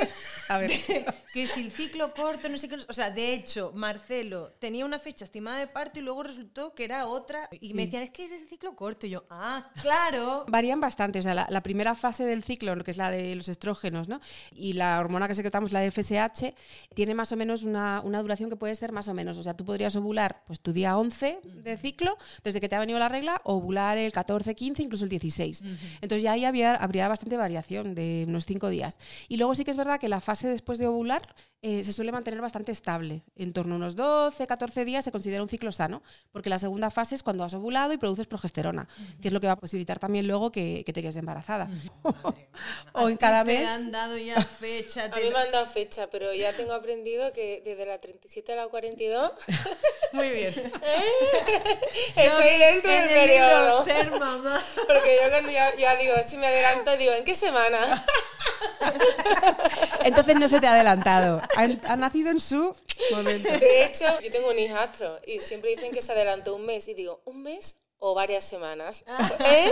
A 0.50 0.58
ver. 0.58 0.72
que 1.34 1.48
si 1.48 1.62
el 1.62 1.72
ciclo 1.72 2.14
corto, 2.14 2.50
no 2.50 2.58
sé 2.58 2.70
qué, 2.70 2.76
o 2.76 2.94
sea, 2.94 3.12
de 3.12 3.34
hecho, 3.34 3.72
Marcelo 3.76 4.54
tenía 4.60 4.86
una 4.86 5.00
fecha 5.00 5.26
estimada 5.26 5.60
de 5.60 5.68
parto 5.68 6.00
y 6.00 6.02
luego 6.02 6.24
resultó 6.24 6.74
que 6.74 6.84
era 6.84 7.08
otra 7.08 7.50
y 7.60 7.74
me 7.74 7.86
decían, 7.86 8.04
es 8.04 8.12
que 8.12 8.26
eres 8.26 8.42
de 8.42 8.48
ciclo 8.48 8.76
corto 8.76 9.06
y 9.06 9.12
yo, 9.12 9.26
ah, 9.30 9.70
claro. 9.82 10.46
Varían 10.48 10.80
bastante. 10.80 11.20
O 11.20 11.22
sea, 11.22 11.34
la, 11.34 11.48
la 11.50 11.62
primera 11.62 11.96
fase 11.96 12.26
del 12.26 12.44
ciclo, 12.44 12.76
que 12.84 12.92
es 12.92 12.98
la 12.98 13.12
de 13.12 13.36
los 13.36 13.50
estrógenos, 13.50 14.08
¿no? 14.08 14.20
Y 14.54 14.74
la 14.74 15.00
hormona 15.00 15.28
que 15.28 15.36
secretamos, 15.36 15.72
la 15.72 15.90
FSH, 15.90 16.54
tiene 16.94 17.16
más 17.16 17.32
o 17.32 17.36
menos 17.36 17.64
una, 17.64 18.02
una 18.04 18.22
duración 18.22 18.50
que 18.50 18.56
puede 18.56 18.76
ser 18.76 18.92
más 18.92 19.08
o 19.08 19.14
menos. 19.14 19.17
O 19.38 19.44
sea, 19.44 19.56
tú 19.56 19.66
podrías 19.66 19.96
ovular 19.96 20.44
pues 20.46 20.60
tu 20.60 20.74
día 20.74 20.98
11 20.98 21.40
de 21.64 21.78
ciclo, 21.78 22.18
desde 22.44 22.60
que 22.60 22.70
te 22.70 22.76
ha 22.76 22.80
venido 22.80 23.00
la 23.00 23.10
regla, 23.10 23.42
ovular 23.44 23.98
el 23.98 24.12
14, 24.12 24.54
15, 24.54 24.84
incluso 24.84 25.06
el 25.06 25.10
16. 25.10 25.64
Entonces 26.02 26.24
ya 26.24 26.34
ahí 26.34 26.46
había, 26.46 26.76
habría 26.76 27.08
bastante 27.08 27.38
variación 27.38 27.96
de 27.96 28.26
unos 28.28 28.46
5 28.46 28.70
días. 28.70 28.98
Y 29.28 29.38
luego 29.38 29.56
sí 29.56 29.64
que 29.64 29.72
es 29.72 29.78
verdad 29.78 30.00
que 30.00 30.10
la 30.10 30.22
fase 30.22 30.48
después 30.48 30.78
de 30.78 30.88
ovular 30.88 31.36
eh, 31.64 31.84
se 31.84 31.92
suele 31.92 32.12
mantener 32.12 32.40
bastante 32.40 32.72
estable. 32.72 33.24
En 33.36 33.52
torno 33.52 33.74
a 33.76 33.78
unos 33.78 33.96
12, 33.96 34.46
14 34.46 34.86
días 34.86 35.04
se 35.04 35.12
considera 35.12 35.42
un 35.42 35.50
ciclo 35.50 35.72
sano, 35.72 36.04
porque 36.32 36.50
la 36.50 36.60
segunda 36.60 36.92
fase 36.92 37.16
es 37.16 37.24
cuando 37.24 37.44
has 37.44 37.54
ovulado 37.56 37.94
y 37.94 37.98
produces 37.98 38.28
progesterona, 38.28 38.88
que 39.22 39.30
es 39.30 39.34
lo 39.34 39.40
que 39.40 39.48
va 39.48 39.54
a 39.54 39.60
posibilitar 39.60 39.98
también 40.00 40.28
luego 40.28 40.52
que, 40.52 40.84
que 40.86 40.94
te 40.94 41.02
quedes 41.02 41.16
embarazada. 41.18 41.68
o 42.94 43.10
en 43.10 43.18
cada 43.18 43.44
te 43.44 43.54
mes. 43.58 43.68
han 43.68 43.92
dado 43.92 44.18
ya 44.18 44.42
fecha. 44.44 45.04
A 45.06 45.10
te- 45.12 45.24
mí 45.24 45.30
me 45.32 45.38
han 45.40 45.52
dado 45.52 45.66
fecha, 45.66 46.08
pero 46.12 46.34
ya 46.34 46.56
tengo 46.56 46.74
aprendido 46.74 47.34
que 47.34 47.62
desde 47.66 47.86
la 47.86 47.98
37 48.00 48.54
a 48.54 48.56
la 48.56 48.68
42 48.68 49.32
Muy 50.14 50.30
bien. 50.30 50.54
estoy 52.16 52.58
dentro 52.60 52.92
en 52.92 53.08
del 53.08 53.10
periodo. 53.10 53.84
Ser 53.84 54.12
mamá. 54.12 54.62
Porque 54.88 55.20
yo 55.24 55.30
cuando 55.30 55.52
ya, 55.52 55.76
ya 55.76 55.96
digo, 55.96 56.14
si 56.24 56.38
me 56.38 56.48
adelanto, 56.48 56.96
digo, 56.98 57.14
¿en 57.14 57.26
qué 57.26 57.36
semana? 57.36 58.06
Entonces 60.04 60.36
no 60.40 60.48
se 60.48 60.60
te 60.60 60.68
ha 60.68 60.72
adelantado. 60.74 61.42
Ha, 61.56 61.94
ha 61.94 61.96
nacido 61.96 62.30
en 62.32 62.40
su 62.40 62.76
Momento. 63.12 63.50
De 63.52 63.86
hecho, 63.86 64.06
yo 64.22 64.32
tengo 64.32 64.50
un 64.50 64.60
hijastro 64.60 65.20
y 65.26 65.40
siempre 65.40 65.70
dicen 65.72 65.92
que 65.92 66.02
se 66.02 66.12
adelantó 66.12 66.56
un 66.56 66.66
mes 66.66 66.88
y 66.88 66.94
digo, 66.94 67.22
¿un 67.26 67.42
mes? 67.44 67.76
O 68.00 68.14
varias 68.14 68.44
semanas. 68.46 69.04
¿Eh? 69.40 69.72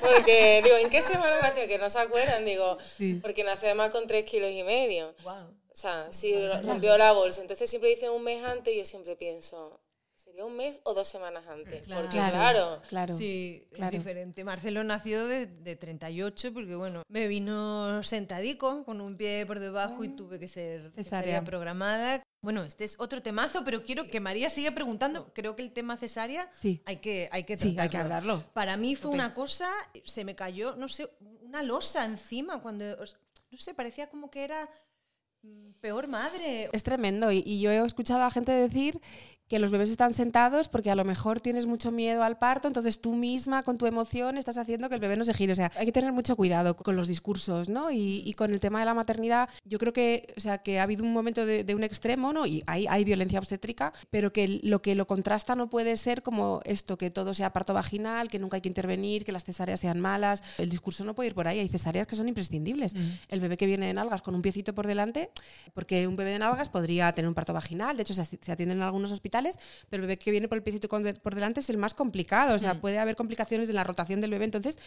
Porque 0.00 0.62
digo, 0.64 0.76
¿en 0.76 0.88
qué 0.90 1.02
semana 1.02 1.40
nació? 1.42 1.66
Que 1.66 1.78
no 1.78 1.90
se 1.90 1.98
acuerdan, 1.98 2.44
digo, 2.44 2.78
Sí. 2.96 3.18
porque 3.22 3.44
nació 3.44 3.68
además 3.68 3.90
con 3.90 4.06
tres 4.06 4.24
kilos 4.24 4.50
y 4.52 4.62
medio. 4.62 5.14
Wow. 5.22 5.54
O 5.70 5.76
sea, 5.80 6.08
sí, 6.10 6.34
rompió 6.62 6.96
la 6.98 7.12
bolsa. 7.12 7.40
Entonces 7.40 7.68
siempre 7.70 7.90
dicen 7.90 8.10
un 8.10 8.22
mes 8.24 8.42
antes 8.42 8.74
y 8.74 8.78
yo 8.78 8.84
siempre 8.84 9.16
pienso, 9.16 9.78
¿sería 10.38 10.46
un 10.52 10.56
mes 10.56 10.78
o 10.84 10.94
dos 10.94 11.08
semanas 11.08 11.46
antes? 11.48 11.82
Claro. 11.82 12.02
Porque 12.02 12.16
claro, 12.16 12.82
claro. 12.88 13.16
Sí, 13.18 13.66
claro. 13.72 13.86
es 13.96 13.98
diferente. 13.98 14.44
Marcelo 14.44 14.84
nació 14.84 15.26
de, 15.26 15.46
de 15.46 15.74
38 15.74 16.52
porque, 16.54 16.76
bueno, 16.76 17.02
me 17.08 17.26
vino 17.26 18.00
sentadico 18.04 18.84
con 18.84 19.00
un 19.00 19.16
pie 19.16 19.44
por 19.46 19.58
debajo 19.58 20.04
y 20.04 20.10
tuve 20.10 20.38
que 20.38 20.46
ser 20.46 20.92
Cesárea. 20.94 21.42
programada. 21.42 22.22
Bueno, 22.40 22.62
este 22.62 22.84
es 22.84 22.94
otro 23.00 23.20
temazo, 23.20 23.64
pero 23.64 23.82
quiero 23.82 24.06
que 24.06 24.20
María 24.20 24.48
siga 24.48 24.70
preguntando. 24.70 25.32
Creo 25.34 25.56
que 25.56 25.62
el 25.62 25.72
tema 25.72 25.96
cesárea 25.96 26.48
Sí. 26.52 26.82
hay 26.86 26.98
que 26.98 27.28
hay 27.32 27.42
que 27.42 27.56
Sí, 27.56 27.74
hay 27.76 27.88
que 27.88 27.96
hablarlo. 27.96 28.44
Para 28.52 28.76
mí 28.76 28.94
fue 28.94 29.10
una 29.10 29.34
cosa, 29.34 29.68
se 30.04 30.24
me 30.24 30.36
cayó, 30.36 30.76
no 30.76 30.86
sé, 30.88 31.10
una 31.40 31.64
losa 31.64 32.04
encima 32.04 32.62
cuando, 32.62 32.84
no 32.96 33.58
sé, 33.58 33.74
parecía 33.74 34.08
como 34.08 34.30
que 34.30 34.44
era 34.44 34.70
mm, 35.42 35.72
peor 35.80 36.06
madre. 36.06 36.70
Es 36.72 36.84
tremendo 36.84 37.32
y, 37.32 37.42
y 37.44 37.60
yo 37.60 37.72
he 37.72 37.84
escuchado 37.84 38.22
a 38.22 38.30
gente 38.30 38.52
decir 38.52 39.00
que 39.48 39.58
los 39.58 39.70
bebés 39.70 39.90
están 39.90 40.14
sentados 40.14 40.68
porque 40.68 40.90
a 40.90 40.94
lo 40.94 41.04
mejor 41.04 41.40
tienes 41.40 41.66
mucho 41.66 41.90
miedo 41.90 42.22
al 42.22 42.38
parto, 42.38 42.68
entonces 42.68 43.00
tú 43.00 43.14
misma 43.14 43.62
con 43.62 43.78
tu 43.78 43.86
emoción 43.86 44.36
estás 44.36 44.58
haciendo 44.58 44.88
que 44.88 44.94
el 44.94 45.00
bebé 45.00 45.16
no 45.16 45.24
se 45.24 45.34
gire. 45.34 45.52
O 45.52 45.56
sea, 45.56 45.72
hay 45.76 45.86
que 45.86 45.92
tener 45.92 46.12
mucho 46.12 46.36
cuidado 46.36 46.76
con 46.76 46.96
los 46.96 47.08
discursos, 47.08 47.68
¿no? 47.68 47.90
Y, 47.90 48.22
y 48.24 48.34
con 48.34 48.52
el 48.52 48.60
tema 48.60 48.80
de 48.80 48.84
la 48.86 48.94
maternidad, 48.94 49.48
yo 49.64 49.78
creo 49.78 49.92
que, 49.92 50.34
o 50.36 50.40
sea, 50.40 50.58
que 50.58 50.78
ha 50.78 50.82
habido 50.82 51.04
un 51.04 51.12
momento 51.12 51.46
de, 51.46 51.64
de 51.64 51.74
un 51.74 51.82
extremo, 51.82 52.32
¿no? 52.32 52.46
Y 52.46 52.62
hay, 52.66 52.86
hay 52.86 53.04
violencia 53.04 53.38
obstétrica, 53.38 53.92
pero 54.10 54.32
que 54.32 54.60
lo 54.62 54.80
que 54.80 54.94
lo 54.94 55.06
contrasta 55.06 55.54
no 55.54 55.70
puede 55.70 55.96
ser 55.96 56.22
como 56.22 56.60
esto, 56.64 56.98
que 56.98 57.10
todo 57.10 57.34
sea 57.34 57.52
parto 57.52 57.74
vaginal, 57.74 58.28
que 58.28 58.38
nunca 58.38 58.56
hay 58.56 58.60
que 58.60 58.68
intervenir, 58.68 59.24
que 59.24 59.32
las 59.32 59.44
cesáreas 59.44 59.80
sean 59.80 60.00
malas. 60.00 60.42
El 60.58 60.68
discurso 60.68 61.04
no 61.04 61.14
puede 61.14 61.28
ir 61.28 61.34
por 61.34 61.48
ahí. 61.48 61.58
Hay 61.58 61.68
cesáreas 61.68 62.06
que 62.06 62.16
son 62.16 62.28
imprescindibles. 62.28 62.94
El 63.28 63.40
bebé 63.40 63.56
que 63.56 63.66
viene 63.66 63.86
de 63.86 63.94
nalgas 63.94 64.22
con 64.22 64.34
un 64.34 64.42
piecito 64.42 64.74
por 64.74 64.86
delante, 64.86 65.30
porque 65.74 66.06
un 66.06 66.16
bebé 66.16 66.32
de 66.32 66.38
nalgas 66.38 66.68
podría 66.68 67.12
tener 67.12 67.28
un 67.28 67.34
parto 67.34 67.52
vaginal, 67.52 67.96
de 67.96 68.02
hecho 68.02 68.14
se, 68.14 68.24
se 68.24 68.52
atienden 68.52 68.78
en 68.78 68.84
algunos 68.84 69.12
hospitales, 69.12 69.37
pero 69.88 70.02
el 70.02 70.06
bebé 70.08 70.18
que 70.18 70.30
viene 70.30 70.48
por 70.48 70.56
el 70.58 70.64
piecito 70.64 70.88
por 70.88 71.34
delante 71.34 71.60
es 71.60 71.70
el 71.70 71.78
más 71.78 71.94
complicado, 71.94 72.54
o 72.56 72.58
sea, 72.58 72.80
puede 72.80 72.98
haber 72.98 73.16
complicaciones 73.16 73.68
en 73.68 73.74
la 73.76 73.84
rotación 73.84 74.20
del 74.20 74.30
bebé, 74.30 74.44
entonces 74.46 74.78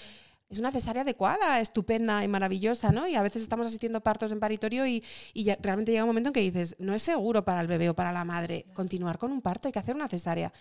es 0.49 0.59
una 0.59 0.71
cesárea 0.71 1.03
adecuada, 1.03 1.61
estupenda 1.61 2.23
y 2.25 2.27
maravillosa, 2.27 2.91
¿no? 2.91 3.07
Y 3.07 3.15
a 3.15 3.21
veces 3.21 3.41
estamos 3.41 3.67
asistiendo 3.67 3.99
a 3.99 4.01
partos 4.01 4.33
en 4.33 4.39
paritorio 4.41 4.85
y, 4.85 5.01
y 5.33 5.45
ya 5.45 5.57
realmente 5.61 5.91
llega 5.93 6.03
un 6.03 6.09
momento 6.09 6.29
en 6.29 6.33
que 6.33 6.41
dices, 6.41 6.75
no 6.77 6.93
es 6.93 7.01
seguro 7.01 7.45
para 7.45 7.61
el 7.61 7.67
bebé 7.67 7.89
o 7.89 7.93
para 7.93 8.11
la 8.11 8.25
madre 8.25 8.65
continuar 8.73 9.17
con 9.17 9.31
un 9.31 9.41
parto, 9.41 9.69
hay 9.69 9.71
que 9.71 9.79
hacer 9.79 9.95
una 9.95 10.09
cesárea. 10.09 10.51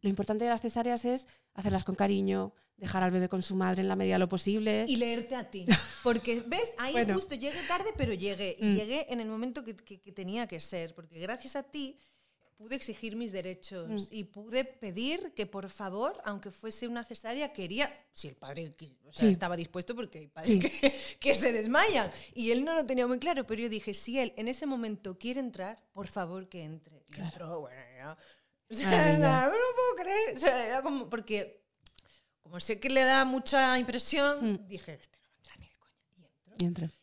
Lo 0.00 0.08
importante 0.08 0.44
de 0.44 0.50
las 0.50 0.62
cesáreas 0.62 1.04
es 1.04 1.26
hacerlas 1.54 1.84
con 1.84 1.94
cariño, 1.94 2.54
dejar 2.78 3.02
al 3.02 3.10
bebé 3.10 3.28
con 3.28 3.42
su 3.42 3.54
madre 3.54 3.82
en 3.82 3.88
la 3.88 3.96
medida 3.96 4.14
de 4.14 4.20
lo 4.20 4.28
posible. 4.30 4.86
Y 4.88 4.96
leerte 4.96 5.34
a 5.36 5.50
ti. 5.50 5.66
Porque, 6.02 6.42
¿ves? 6.46 6.72
Ahí 6.78 6.92
Bueno. 6.92 7.12
justo 7.14 7.34
llegué 7.34 7.60
tarde, 7.66 7.90
pero 7.98 8.14
llegué. 8.14 8.56
Y 8.58 8.66
Mm. 8.66 8.74
llegué 8.76 9.06
en 9.12 9.20
el 9.20 9.28
momento 9.28 9.62
que, 9.64 9.76
que- 9.76 10.00
que 10.00 10.12
tenía 10.12 10.46
que 10.46 10.58
ser. 10.60 10.94
Porque 10.94 11.18
gracias 11.18 11.54
a 11.56 11.64
ti 11.64 11.98
pude 12.58 12.74
exigir 12.74 13.14
mis 13.14 13.30
derechos 13.32 13.88
Mm. 13.88 13.98
y 14.10 14.24
pude 14.24 14.64
pedir 14.64 15.32
que, 15.34 15.46
por 15.46 15.70
favor, 15.70 16.20
aunque 16.24 16.50
fuese 16.50 16.88
una 16.88 17.04
cesárea, 17.04 17.52
quería, 17.52 17.88
si 18.12 18.26
el 18.28 18.34
padre 18.34 18.76
qui- 18.76 18.98
o 19.06 19.12
sea, 19.12 19.28
Sí. 19.28 19.32
estaba 19.32 19.56
dispuesto, 19.56 19.94
porque 19.94 20.18
hay 20.18 20.26
padres 20.26 20.52
Sí. 20.52 20.58
que, 20.58 20.68
que 21.20 21.34
se 21.36 21.52
desmayan. 21.52 22.10
Y 22.34 22.50
él 22.50 22.64
no 22.64 22.74
lo 22.74 22.84
tenía 22.84 23.06
muy 23.06 23.20
claro, 23.20 23.46
pero 23.46 23.62
yo 23.62 23.68
dije, 23.68 23.94
si 23.94 24.18
él 24.18 24.34
en 24.36 24.48
ese 24.48 24.66
momento 24.66 25.16
quiere 25.16 25.38
entrar, 25.40 25.80
por 25.92 26.08
favor 26.08 26.48
que 26.48 26.64
entre. 26.64 27.06
Y 27.16 27.20
entró, 27.20 27.60
bueno, 27.60 27.80
ya. 27.96 28.18
O 28.70 28.74
sea, 28.74 29.18
no, 29.18 29.46
lo 29.46 29.74
puedo 29.74 29.94
creer. 30.04 30.36
O 30.36 30.38
sea, 30.40 30.66
era 30.66 30.82
como, 30.82 31.08
porque 31.08 31.64
como 32.42 32.58
sé 32.60 32.78
que 32.80 32.90
le 32.90 33.02
da 33.04 33.24
mucha 33.24 33.78
impresión, 33.78 34.52
Mm. 34.54 34.68
dije, 34.68 34.94
este 35.00 35.16
no 35.16 35.28
va 35.30 35.34
a 35.34 35.36
entrar 35.38 35.58
ni 35.60 35.68
de 35.68 35.76
coña. 35.76 36.47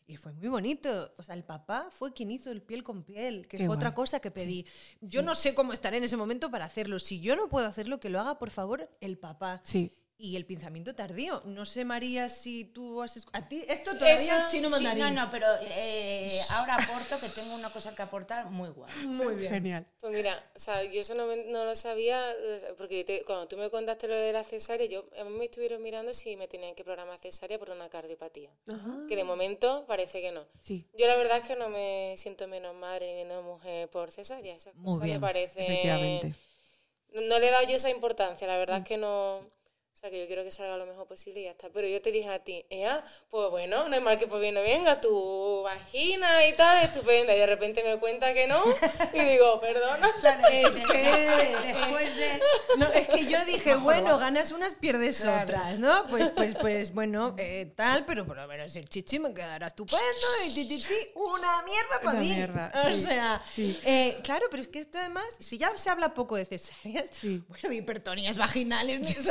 Y 0.06 0.16
fue 0.16 0.32
muy 0.32 0.48
bonito. 0.48 1.12
O 1.16 1.22
sea, 1.22 1.34
el 1.34 1.44
papá 1.44 1.88
fue 1.90 2.12
quien 2.12 2.30
hizo 2.30 2.50
el 2.50 2.62
piel 2.62 2.82
con 2.82 3.02
piel, 3.02 3.48
que 3.48 3.56
Qué 3.56 3.66
fue 3.66 3.74
otra 3.74 3.94
cosa 3.94 4.20
que 4.20 4.30
pedí. 4.30 4.66
Yo 5.00 5.22
no 5.22 5.34
sé 5.34 5.54
cómo 5.54 5.72
estaré 5.72 5.96
en 5.96 6.04
ese 6.04 6.16
momento 6.16 6.50
para 6.50 6.64
hacerlo. 6.64 6.98
Si 6.98 7.20
yo 7.20 7.36
no 7.36 7.48
puedo 7.48 7.66
hacerlo, 7.66 8.00
que 8.00 8.10
lo 8.10 8.20
haga, 8.20 8.38
por 8.38 8.50
favor, 8.50 8.88
el 9.00 9.18
papá. 9.18 9.60
Sí. 9.64 9.92
Y 10.18 10.36
el 10.36 10.46
pinzamiento 10.46 10.94
tardío. 10.94 11.42
No 11.44 11.66
sé, 11.66 11.84
María, 11.84 12.30
si 12.30 12.64
tú 12.64 13.02
has... 13.02 13.26
A 13.34 13.48
ti 13.48 13.62
esto 13.68 13.92
todavía 13.98 14.14
Esa- 14.14 14.46
chino 14.46 14.68
Sí, 14.68 14.72
mandarín. 14.72 15.14
no, 15.14 15.24
no, 15.24 15.30
pero 15.30 15.46
eh, 15.60 16.40
ahora 16.52 16.76
aporto 16.76 17.20
que 17.20 17.28
tengo 17.28 17.54
una 17.54 17.68
cosa 17.70 17.94
que 17.94 18.00
aportar 18.00 18.46
muy 18.50 18.70
guay. 18.70 18.90
Muy 19.06 19.34
bien. 19.34 19.52
Genial. 19.52 19.86
Pues 20.00 20.14
mira, 20.14 20.42
o 20.56 20.58
sea, 20.58 20.82
yo 20.84 21.02
eso 21.02 21.14
no, 21.14 21.26
me- 21.26 21.44
no 21.44 21.66
lo 21.66 21.76
sabía, 21.76 22.34
porque 22.78 23.04
te- 23.04 23.24
cuando 23.24 23.46
tú 23.46 23.58
me 23.58 23.68
contaste 23.68 24.08
lo 24.08 24.14
de 24.14 24.32
la 24.32 24.42
cesárea, 24.42 24.86
yo, 24.86 25.04
a 25.20 25.24
mí 25.24 25.36
me 25.36 25.44
estuvieron 25.44 25.82
mirando 25.82 26.14
si 26.14 26.34
me 26.36 26.48
tenían 26.48 26.74
que 26.74 26.82
programar 26.82 27.18
cesárea 27.18 27.58
por 27.58 27.68
una 27.68 27.90
cardiopatía. 27.90 28.50
Que 29.08 29.16
de 29.16 29.24
momento 29.24 29.84
parece 29.86 30.22
que 30.22 30.32
no. 30.32 30.46
Sí. 30.62 30.86
Yo 30.96 31.06
la 31.08 31.16
verdad 31.16 31.38
es 31.42 31.46
que 31.46 31.56
no 31.56 31.68
me 31.68 32.14
siento 32.16 32.48
menos 32.48 32.74
madre 32.74 33.08
ni 33.14 33.24
menos 33.24 33.44
mujer 33.44 33.90
por 33.90 34.10
cesárea. 34.10 34.54
Esas 34.56 34.74
Muy 34.76 34.94
cosas 34.94 35.04
bien, 35.04 35.16
me 35.20 35.26
parece... 35.26 35.62
Efectivamente. 35.62 36.34
No, 37.12 37.20
no 37.20 37.38
le 37.38 37.48
he 37.48 37.50
dado 37.50 37.66
yo 37.68 37.76
esa 37.76 37.90
importancia, 37.90 38.46
la 38.46 38.56
verdad 38.56 38.78
es 38.78 38.84
que 38.84 38.96
no... 38.96 39.40
O 39.96 39.98
sea, 39.98 40.10
que 40.10 40.20
yo 40.20 40.26
quiero 40.26 40.44
que 40.44 40.50
salga 40.50 40.76
lo 40.76 40.84
mejor 40.84 41.08
posible 41.08 41.40
y 41.40 41.44
ya 41.44 41.52
está. 41.52 41.70
Pero 41.70 41.88
yo 41.88 42.02
te 42.02 42.12
dije 42.12 42.28
a 42.28 42.38
ti, 42.44 42.66
"Ea, 42.68 43.02
pues 43.30 43.48
bueno, 43.50 43.88
no 43.88 43.96
es 43.96 44.02
mal 44.02 44.18
que 44.18 44.26
pues 44.26 44.42
viene, 44.42 44.60
venga, 44.60 45.00
tu 45.00 45.62
vagina 45.62 46.46
y 46.46 46.52
tal, 46.54 46.84
estupenda. 46.84 47.34
Y 47.34 47.38
de 47.38 47.46
repente 47.46 47.82
me 47.82 47.98
cuenta 47.98 48.34
que 48.34 48.46
no 48.46 48.62
y 49.14 49.20
digo, 49.20 49.58
perdona. 49.58 50.06
Es 50.52 50.80
que... 50.80 51.56
Después 51.66 52.14
de... 52.16 52.40
No, 52.76 52.92
es 52.92 53.08
que 53.08 53.24
yo 53.24 53.42
dije, 53.46 53.76
bueno, 53.76 54.18
ganas 54.18 54.52
unas, 54.52 54.74
pierdes 54.74 55.24
otras, 55.24 55.78
¿no? 55.80 56.04
Pues, 56.10 56.30
pues, 56.30 56.54
pues, 56.60 56.92
bueno, 56.92 57.34
eh, 57.38 57.72
tal, 57.74 58.04
pero 58.04 58.26
por 58.26 58.36
lo 58.36 58.46
menos 58.46 58.76
el 58.76 58.90
chichi 58.90 59.18
me 59.18 59.32
quedará 59.32 59.68
estupendo 59.68 60.04
y 60.46 60.52
ti, 60.52 60.68
ti, 60.68 60.78
ti, 60.82 60.94
una 61.14 61.62
mierda 61.62 62.00
para 62.02 62.10
Una 62.10 62.20
mí. 62.20 62.34
mierda, 62.34 62.70
o 62.86 62.92
sí, 62.94 63.00
sea, 63.00 63.42
sí. 63.50 63.80
eh, 63.82 64.18
claro, 64.22 64.44
pero 64.50 64.60
es 64.62 64.68
que 64.68 64.80
esto 64.80 64.98
además, 64.98 65.24
si 65.40 65.56
ya 65.56 65.74
se 65.78 65.88
habla 65.88 66.12
poco 66.12 66.36
de 66.36 66.44
cesáreas, 66.44 67.08
Sí. 67.12 67.42
bueno, 67.48 67.70
de 67.70 67.76
hipertonías 67.76 68.36
vaginales, 68.36 69.00
o 69.18 69.22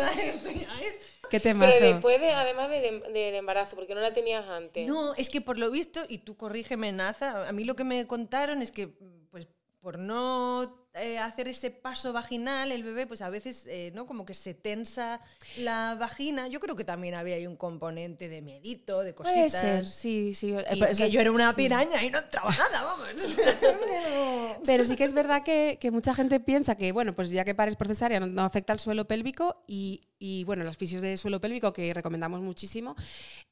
¿Qué 1.29 1.39
temazo? 1.39 1.71
Pero 1.73 1.93
después, 1.93 2.21
de, 2.21 2.31
además 2.31 2.69
del, 2.69 2.85
em- 2.85 3.01
del 3.13 3.35
embarazo, 3.35 3.75
porque 3.75 3.95
no 3.95 4.01
la 4.01 4.13
tenías 4.13 4.45
antes. 4.47 4.87
No, 4.87 5.15
es 5.15 5.29
que 5.29 5.41
por 5.41 5.57
lo 5.57 5.71
visto, 5.71 6.01
y 6.07 6.19
tú 6.19 6.37
corrígeme, 6.37 6.91
Naza, 6.91 7.47
a 7.47 7.51
mí 7.51 7.63
lo 7.63 7.75
que 7.75 7.83
me 7.83 8.05
contaron 8.07 8.61
es 8.61 8.71
que, 8.71 8.87
pues, 9.31 9.47
por 9.81 9.97
no 9.97 10.84
eh, 10.95 11.19
hacer 11.19 11.47
ese 11.47 11.71
paso 11.71 12.13
vaginal, 12.13 12.71
el 12.71 12.83
bebé, 12.83 13.05
pues 13.07 13.21
a 13.21 13.29
veces, 13.29 13.65
eh, 13.67 13.91
¿no? 13.93 14.05
Como 14.05 14.25
que 14.25 14.33
se 14.33 14.53
tensa 14.53 15.19
la 15.57 15.95
vagina. 15.99 16.47
Yo 16.47 16.59
creo 16.59 16.75
que 16.75 16.83
también 16.83 17.13
había 17.15 17.35
ahí 17.35 17.47
un 17.47 17.55
componente 17.57 18.29
de 18.29 18.41
miedito, 18.41 19.01
de 19.03 19.13
Puede 19.13 19.29
cositas. 19.43 19.61
ser, 19.61 19.87
sí, 19.87 20.33
sí. 20.33 20.53
Eh, 20.53 20.63
Y 20.73 20.79
pero 20.79 20.95
que 20.95 21.03
es- 21.05 21.11
yo 21.11 21.19
era 21.21 21.31
una 21.31 21.49
sí. 21.51 21.57
piraña 21.57 22.03
y 22.03 22.09
no 22.09 22.19
entraba 22.19 22.51
nada, 22.51 22.83
vamos. 22.83 23.07
Pero- 24.65 24.83
sí 24.83 24.95
que 24.95 25.03
es 25.03 25.13
verdad 25.13 25.43
que, 25.43 25.77
que 25.79 25.91
mucha 25.91 26.13
gente 26.15 26.39
piensa 26.39 26.75
que, 26.75 26.91
bueno, 26.91 27.15
pues 27.15 27.29
ya 27.29 27.43
que 27.43 27.55
pares 27.55 27.75
por 27.75 27.87
cesárea 27.87 28.19
no, 28.19 28.27
no 28.27 28.43
afecta 28.43 28.73
al 28.73 28.79
suelo 28.79 29.05
pélvico 29.07 29.63
y, 29.67 30.01
y, 30.19 30.43
bueno, 30.45 30.63
los 30.63 30.77
fisios 30.77 31.01
de 31.01 31.17
suelo 31.17 31.41
pélvico 31.41 31.73
que 31.73 31.93
recomendamos 31.93 32.41
muchísimo 32.41 32.95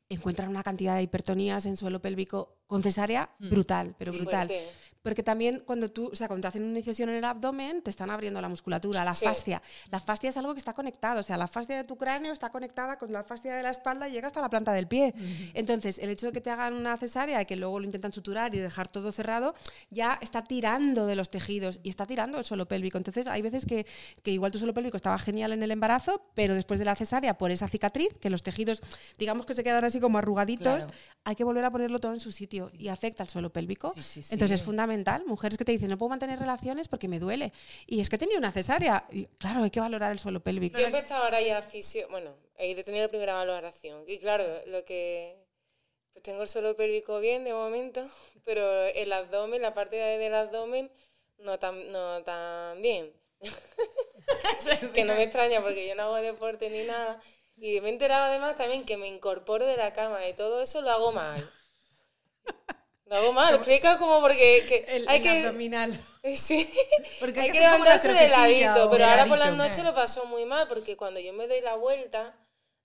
encuentran 0.09 0.49
una 0.49 0.63
cantidad 0.63 0.95
de 0.95 1.01
hipertonías 1.03 1.65
en 1.65 1.75
suelo 1.77 2.01
pélvico 2.01 2.57
con 2.67 2.83
cesárea 2.83 3.29
brutal, 3.39 3.95
pero 3.97 4.11
brutal. 4.13 4.47
Fuerte. 4.47 4.69
Porque 5.03 5.21
también 5.21 5.61
cuando 5.65 5.91
tú, 5.91 6.09
o 6.13 6.15
sea, 6.15 6.27
cuando 6.29 6.43
te 6.43 6.47
hacen 6.47 6.63
una 6.63 6.79
incisión 6.79 7.09
en 7.09 7.15
el 7.15 7.25
abdomen, 7.25 7.81
te 7.81 7.89
están 7.89 8.09
abriendo 8.09 8.39
la 8.41 8.47
musculatura, 8.47 9.03
la 9.03 9.13
Sí. 9.13 9.25
fascia. 9.25 9.61
La 9.91 9.99
fascia 9.99 10.29
es 10.29 10.37
algo 10.37 10.53
que 10.53 10.59
está 10.59 10.71
conectado, 10.73 11.19
o 11.19 11.23
sea, 11.23 11.35
la 11.35 11.49
fascia 11.49 11.75
de 11.75 11.83
tu 11.83 11.97
cráneo 11.97 12.31
está 12.31 12.49
conectada 12.49 12.97
con 12.97 13.11
la 13.11 13.21
fascia 13.21 13.53
de 13.53 13.63
la 13.63 13.69
espalda 13.71 14.07
y 14.07 14.13
llega 14.13 14.27
hasta 14.27 14.39
la 14.39 14.49
planta 14.49 14.71
del 14.71 14.87
pie. 14.87 15.13
Entonces, 15.53 15.99
el 15.99 16.09
hecho 16.09 16.27
de 16.27 16.31
que 16.31 16.39
te 16.39 16.49
hagan 16.49 16.73
una 16.73 16.95
cesárea 16.95 17.41
y 17.41 17.45
que 17.45 17.57
luego 17.57 17.79
lo 17.81 17.85
intentan 17.85 18.13
suturar 18.13 18.55
y 18.55 18.59
dejar 18.59 18.87
todo 18.87 19.11
cerrado, 19.11 19.53
ya 19.89 20.17
está 20.21 20.41
tirando 20.45 21.05
de 21.05 21.17
los 21.17 21.29
tejidos 21.29 21.81
y 21.83 21.89
está 21.89 22.05
tirando 22.05 22.37
el 22.39 22.45
suelo 22.45 22.65
pélvico. 22.65 22.97
Entonces, 22.97 23.27
hay 23.27 23.41
veces 23.41 23.65
que, 23.65 23.85
que 24.23 24.31
igual 24.31 24.53
tu 24.53 24.57
suelo 24.57 24.73
pélvico 24.73 24.95
estaba 24.95 25.17
genial 25.19 25.51
en 25.51 25.63
el 25.63 25.71
embarazo, 25.71 26.21
pero 26.33 26.55
después 26.55 26.79
de 26.79 26.85
la 26.85 26.95
cesárea, 26.95 27.37
por 27.37 27.51
esa 27.51 27.67
cicatriz, 27.67 28.07
que 28.21 28.29
los 28.29 28.41
tejidos, 28.41 28.81
digamos 29.17 29.45
que 29.45 29.53
se 29.53 29.65
quedan 29.65 29.83
así 29.83 29.99
como 29.99 30.17
arrugaditos, 30.17 30.85
Claro. 30.85 30.93
hay 31.25 31.35
que 31.35 31.43
volver 31.43 31.65
a 31.65 31.71
ponerlo 31.71 31.99
todo 31.99 32.13
en 32.13 32.21
su 32.21 32.31
sitio 32.31 32.71
y 32.73 32.87
afecta 32.87 33.23
al 33.23 33.27
suelo 33.29 33.51
pélvico. 33.51 33.91
Sí, 33.95 34.01
sí, 34.01 34.23
sí. 34.23 34.29
Entonces 34.33 34.61
es 34.61 34.65
fundamental. 34.65 34.92
Mujeres 35.25 35.57
que 35.57 35.65
te 35.65 35.71
dicen, 35.71 35.89
no 35.89 35.97
puedo 35.97 36.09
mantener 36.09 36.39
relaciones 36.39 36.87
porque 36.87 37.07
me 37.07 37.19
duele. 37.19 37.51
Y 37.87 37.99
es 37.99 38.09
que 38.09 38.15
he 38.15 38.19
tenido 38.19 38.37
una 38.37 38.51
cesárea. 38.51 39.05
Y, 39.11 39.25
claro, 39.37 39.63
hay 39.63 39.71
que 39.71 39.79
valorar 39.79 40.11
el 40.11 40.19
suelo 40.19 40.41
pélvico. 40.41 40.77
Yo 40.77 40.83
he 40.83 40.87
empezado 40.87 41.23
ahora 41.23 41.41
ya 41.41 41.61
fisio, 41.61 42.07
bueno, 42.09 42.35
he 42.57 42.75
tenido 42.83 43.03
la 43.05 43.09
primera 43.09 43.33
valoración. 43.33 44.03
Y 44.07 44.19
claro, 44.19 44.45
lo 44.67 44.85
que 44.85 45.35
pues 46.13 46.23
tengo 46.23 46.43
el 46.43 46.47
suelo 46.47 46.75
pélvico 46.75 47.19
bien 47.19 47.43
de 47.43 47.53
momento, 47.53 48.07
pero 48.45 48.85
el 48.85 49.11
abdomen, 49.11 49.61
la 49.61 49.73
parte 49.73 49.95
de- 49.95 50.17
del 50.17 50.35
abdomen, 50.35 50.91
no 51.39 51.57
tan, 51.59 51.91
no 51.91 52.23
tan 52.23 52.81
bien. 52.81 53.11
que 54.93 55.03
no 55.03 55.15
me 55.15 55.23
extraña 55.23 55.61
porque 55.61 55.87
yo 55.87 55.95
no 55.95 56.03
hago 56.03 56.15
deporte 56.15 56.69
ni 56.69 56.83
nada. 56.83 57.19
Y 57.57 57.81
me 57.81 57.89
he 57.89 57.93
enterado 57.93 58.25
además 58.25 58.55
también 58.55 58.85
que 58.85 58.97
me 58.97 59.07
incorporo 59.07 59.65
de 59.65 59.77
la 59.77 59.93
cama 59.93 60.27
y 60.27 60.33
todo 60.33 60.61
eso 60.61 60.81
lo 60.81 60.91
hago 60.91 61.11
mal. 61.11 61.49
Lo 63.13 63.19
hago 63.19 63.33
mal, 63.33 63.53
explica 63.55 63.97
como 63.99 64.21
porque 64.21 64.65
que 64.67 64.85
El, 64.87 65.07
hay 65.07 65.17
el 65.17 65.23
que... 65.23 65.29
abdominal. 65.29 65.99
Sí, 66.35 66.67
Porque 67.19 67.41
hay 67.41 67.47
que 67.47 67.53
que 67.53 67.59
la 67.59 67.73
levantarse 67.73 68.13
de 68.13 68.29
ladito, 68.29 68.89
pero 68.89 69.03
ahora 69.05 69.25
por 69.25 69.37
las 69.37 69.49
ladito. 69.49 69.63
noches 69.63 69.83
lo 69.83 69.93
paso 69.93 70.23
muy 70.25 70.45
mal 70.45 70.67
porque 70.69 70.95
cuando 70.95 71.19
yo 71.19 71.33
me 71.33 71.47
doy 71.47 71.59
la 71.59 71.75
vuelta 71.75 72.33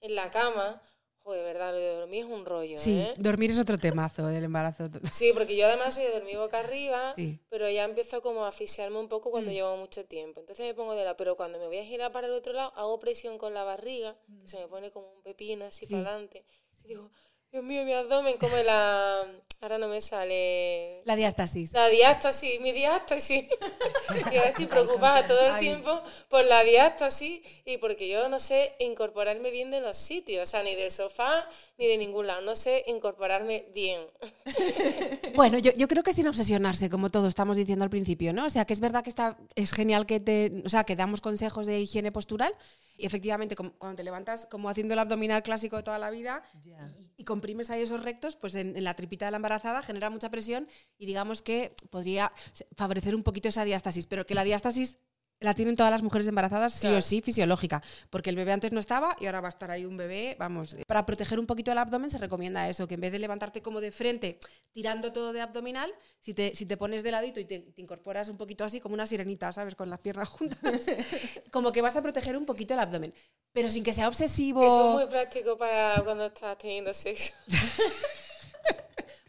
en 0.01 0.17
la 0.17 0.29
cama, 0.33 0.83
joder, 1.23 1.39
de 1.43 1.47
verdad, 1.47 1.73
lo 1.73 1.79
de 1.79 1.95
dormir 2.01 2.25
es 2.25 2.31
un 2.33 2.45
rollo, 2.45 2.77
Sí, 2.79 2.99
¿eh? 2.99 3.15
dormir 3.17 3.51
es 3.53 3.61
otro 3.61 3.79
temazo 3.79 4.27
del 4.27 4.43
embarazo. 4.43 4.89
Sí, 5.13 5.31
porque 5.33 5.55
yo 5.57 5.67
además 5.67 5.95
soy 5.95 6.03
de 6.05 6.11
dormir 6.11 6.37
boca 6.37 6.59
arriba, 6.59 7.13
Sí. 7.15 7.39
pero 7.49 7.71
ya 7.71 7.85
empiezo 7.85 8.23
como 8.23 8.45
a 8.45 8.49
asfixiarme 8.49 8.99
un 8.99 9.07
poco 9.09 9.29
Mm. 9.29 9.33
cuando 9.33 9.51
llevo 9.53 9.77
mucho 9.77 10.05
tiempo. 10.05 10.41
Entonces 10.41 10.67
me 10.67 10.75
pongo 10.75 10.95
de 10.97 11.05
la, 11.05 11.17
pero 11.17 11.37
cuando 11.37 11.61
me 11.61 11.69
voy 11.69 11.79
a 11.79 11.85
girar 11.85 12.11
para 12.11 12.27
el 12.27 12.33
otro 12.33 12.53
lado, 12.53 12.73
hago 12.75 12.99
presión 12.99 13.39
con 13.39 13.55
la 13.55 13.63
barriga, 13.63 14.17
que 14.43 14.49
se 14.49 14.59
me 14.59 14.67
pone 14.67 14.91
como 14.91 15.13
un 15.13 15.23
pepino 15.23 15.65
así 15.67 15.87
para 15.87 16.03
adelante. 16.11 16.45
Y 16.85 16.89
digo, 16.89 17.09
Dios 17.53 17.63
mío, 17.63 17.85
mi 17.85 17.93
abdomen, 17.95 18.37
como 18.37 18.57
la... 18.57 19.25
Ahora 19.61 19.77
no 19.77 19.89
me 19.89 20.01
sale... 20.01 21.03
La 21.05 21.17
diástasis. 21.17 21.73
La 21.73 21.89
diástasis, 21.89 22.61
mi 22.61 22.71
diástasis. 22.71 23.45
y 24.33 24.37
ahora 24.37 24.51
estoy 24.51 24.67
preocupada 24.67 25.27
todo 25.27 25.41
el 25.47 25.55
Ay. 25.55 25.61
tiempo 25.61 26.01
por 26.29 26.45
la 26.45 26.63
diástasis 26.63 27.43
y 27.65 27.79
porque 27.79 28.09
yo 28.09 28.29
no 28.29 28.39
sé 28.39 28.77
incorporarme 28.79 29.51
bien 29.51 29.73
de 29.73 29.81
los 29.81 29.97
sitios, 29.97 30.45
o 30.45 30.47
sea, 30.47 30.63
ni 30.63 30.77
del 30.77 30.93
sofá 30.93 31.49
ni 31.79 31.87
de 31.87 31.97
ningún 31.99 32.27
lado, 32.27 32.43
no 32.43 32.57
sé 32.57 32.85
incorporarme 32.89 33.67
bien. 33.75 34.01
Bueno, 35.35 35.59
yo, 35.59 35.73
yo 35.75 35.87
creo 35.87 36.03
que 36.03 36.13
sin 36.13 36.27
obsesionarse, 36.27 36.91
como 36.91 37.11
todos 37.11 37.29
estamos 37.29 37.57
diciendo 37.57 37.85
al 37.85 37.91
principio, 37.91 38.33
¿no? 38.33 38.47
O 38.47 38.51
sea, 38.51 38.65
que 38.65 38.73
es 38.73 38.81
verdad 38.81 39.05
que 39.05 39.11
está, 39.11 39.39
es 39.55 39.73
genial 39.73 40.05
que 40.07 40.19
te, 40.19 40.63
o 40.65 40.69
sea, 40.69 40.83
que 40.85 40.97
damos 40.97 41.21
consejos 41.21 41.67
de 41.67 41.79
higiene 41.81 42.11
postural 42.11 42.53
y 42.97 43.07
efectivamente 43.07 43.55
como- 43.55 43.73
cuando 43.79 43.97
te 43.97 44.03
levantas 44.05 44.47
como 44.47 44.69
haciendo 44.69 44.95
el 44.95 45.01
abdominal 45.01 45.43
clásico 45.45 45.77
de 45.77 45.83
toda 45.85 45.99
la 45.99 46.11
vida 46.11 46.43
y, 46.65 47.13
y 47.19 47.25
comprimes 47.25 47.71
ahí 47.71 47.83
esos 47.83 48.03
rectos, 48.03 48.35
pues 48.37 48.55
en, 48.57 48.77
en 48.77 48.83
la 48.85 48.95
tripita 48.95 49.27
de 49.27 49.31
la 49.31 49.37
embarazada 49.37 49.83
genera 49.83 50.11
mucha 50.11 50.31
presión 50.31 50.67
y 50.99 51.07
digamos 51.07 51.43
que 51.43 51.77
podría 51.91 52.33
favorecer 52.77 53.15
un 53.15 53.23
poquito 53.23 53.49
esa 53.49 53.65
diástasis, 53.65 54.07
pero 54.07 54.27
que 54.27 54.35
la 54.35 54.43
diástasis 54.45 54.99
la 55.41 55.55
tienen 55.55 55.77
todas 55.77 55.93
las 55.93 56.03
mujeres 56.03 56.27
embarazadas 56.27 56.73
sí 56.73 56.81
Claro. 56.83 56.99
o 56.99 57.01
sí 57.01 57.21
fisiológica, 57.21 57.83
porque 58.11 58.31
el 58.31 58.37
bebé 58.37 58.53
antes 58.53 58.73
no 58.73 58.81
estaba 58.81 59.17
y 59.21 59.27
ahora 59.27 59.41
va 59.41 59.49
a 59.49 59.51
estar 59.51 59.71
ahí 59.71 59.85
un 59.85 59.97
bebé, 59.97 60.37
vamos, 60.39 60.75
eh, 60.75 60.83
para 60.87 61.07
proteger 61.07 61.39
un 61.39 61.47
poquito 61.47 61.71
el 61.71 61.79
abdomen 61.79 62.11
se 62.11 62.19
recomienda 62.19 62.69
eso, 62.69 62.89
que 62.89 62.95
en 62.95 63.01
vez 63.01 63.13
de 63.13 63.19
levantarte 63.19 63.63
como 63.63 63.81
de 63.81 63.93
frente, 63.93 64.39
tirando 64.73 65.13
todo 65.13 65.33
de 65.33 65.41
abdominal, 65.41 65.93
si 66.21 66.35
te, 66.35 66.55
si 66.57 66.67
te 66.67 66.77
pones 66.77 67.03
de 67.03 67.13
ladito 67.13 67.39
y 67.41 67.45
te, 67.45 67.61
te 67.61 67.81
incorporas 67.81 68.29
un 68.29 68.37
poquito 68.37 68.65
así 68.65 68.81
como 68.81 68.95
una 68.95 69.07
sirenita, 69.07 69.53
¿sabes? 69.53 69.75
Con 69.75 69.91
las 69.91 70.01
piernas 70.01 70.29
juntas, 70.29 70.59
como 71.53 71.71
que 71.73 71.83
vas 71.83 71.95
a 71.97 72.03
proteger 72.03 72.37
un 72.37 72.45
poquito 72.45 72.75
el 72.75 72.81
abdomen, 72.81 73.15
pero 73.53 73.69
sin 73.69 73.85
que 73.85 73.93
sea 73.93 74.09
obsesivo. 74.09 74.65
Eso 74.67 74.89
es 74.91 74.95
muy 74.95 75.07
práctico 75.07 75.57
para 75.57 76.03
cuando 76.05 76.27
estás 76.27 76.59
teniendo 76.59 76.93
sexo. 76.95 77.33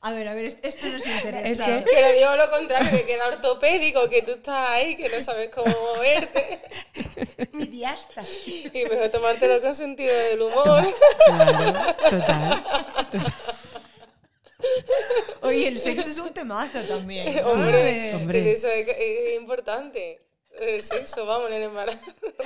A 0.02 0.12
ver, 0.14 0.28
a 0.30 0.34
ver, 0.34 0.46
est- 0.46 0.64
esto 0.64 0.88
nos 0.88 1.06
interesa. 1.08 1.76
Es 1.78 1.84
que- 1.84 1.90
Que 1.92 2.02
le 2.02 2.14
digo 2.20 2.36
lo 2.36 2.50
contrario, 2.50 2.90
que 2.92 3.06
queda 3.06 3.28
ortopédico, 3.28 4.10
que 4.10 4.22
tú 4.22 4.32
estás 4.32 4.70
ahí, 4.70 4.96
que 4.96 5.10
no 5.10 5.20
sabes 5.20 5.50
cómo 5.50 5.76
moverte. 5.96 6.60
Mi 7.52 7.66
diástasis. 7.66 8.66
Y 8.74 8.86
mejor 8.86 9.10
tomártelo 9.10 9.60
con 9.62 9.76
sentido 9.76 10.16
del 10.16 10.42
humor. 10.42 10.84
Claro, 11.26 11.74
total. 12.10 12.64
Oye, 15.42 15.68
el 15.70 15.80
sexo 15.80 16.10
es 16.10 16.18
un 16.18 16.34
temazo 16.34 16.80
también. 16.82 17.40
Hombre, 17.46 18.14
hombre. 18.16 18.52
Eso 18.52 18.68
es, 18.68 18.88
es 18.88 19.36
importante. 19.40 20.22
El 20.62 20.82
sexo, 20.84 21.26
vamos, 21.26 21.48
en 21.50 21.56
el 21.58 21.64
embarazo. 21.64 22.00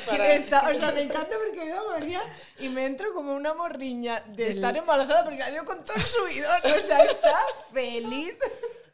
Para- 0.07 0.25
o 0.71 0.75
sea, 0.75 0.91
me 0.93 1.01
encanta 1.01 1.35
porque 1.37 1.65
veo 1.65 1.79
a 1.89 1.91
María 1.93 2.21
y 2.59 2.69
me 2.69 2.85
entro 2.85 3.13
como 3.13 3.33
una 3.35 3.53
morriña 3.53 4.23
de 4.27 4.49
estar 4.49 4.75
embarazada 4.77 5.23
porque 5.23 5.39
la 5.39 5.49
veo 5.49 5.65
con 5.65 5.83
todo 5.83 5.95
el 5.97 6.05
subidón. 6.05 6.57
O 6.63 6.79
sea, 6.85 7.03
está 7.03 7.39
feliz. 7.73 8.33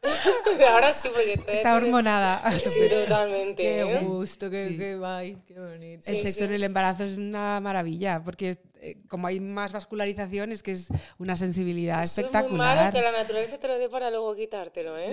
Ahora 0.69 0.93
sí, 0.93 1.09
porque 1.09 1.33
estoy 1.33 1.55
Está 1.55 1.75
hormonada. 1.75 2.41
Sí, 2.65 2.87
totalmente. 2.89 3.61
Qué 3.63 3.81
¿eh? 3.81 3.99
gusto, 4.01 4.49
qué, 4.49 4.75
qué 4.77 4.95
guay, 4.95 5.37
qué 5.45 5.59
bonito. 5.59 6.09
El 6.09 6.15
Sí, 6.17 6.23
sexo 6.23 6.39
sí. 6.39 6.43
en 6.45 6.53
el 6.53 6.63
embarazo 6.63 7.03
es 7.03 7.17
una 7.17 7.59
maravilla, 7.59 8.21
porque 8.23 8.57
eh, 8.81 8.95
como 9.09 9.27
hay 9.27 9.41
más 9.41 9.73
vascularización, 9.73 10.53
es 10.53 10.63
que 10.63 10.71
es 10.71 10.87
una 11.17 11.35
sensibilidad 11.35 12.01
Eso 12.01 12.21
es 12.21 12.27
muy 12.31 12.33
malo 12.57 12.79
espectacular. 12.81 12.93
que 12.93 13.01
la 13.01 13.11
naturaleza 13.11 13.59
te 13.59 13.67
lo 13.67 13.77
dé 13.77 13.89
para 13.89 14.09
luego 14.09 14.33
quitártelo, 14.35 14.97
¿eh? 14.97 15.11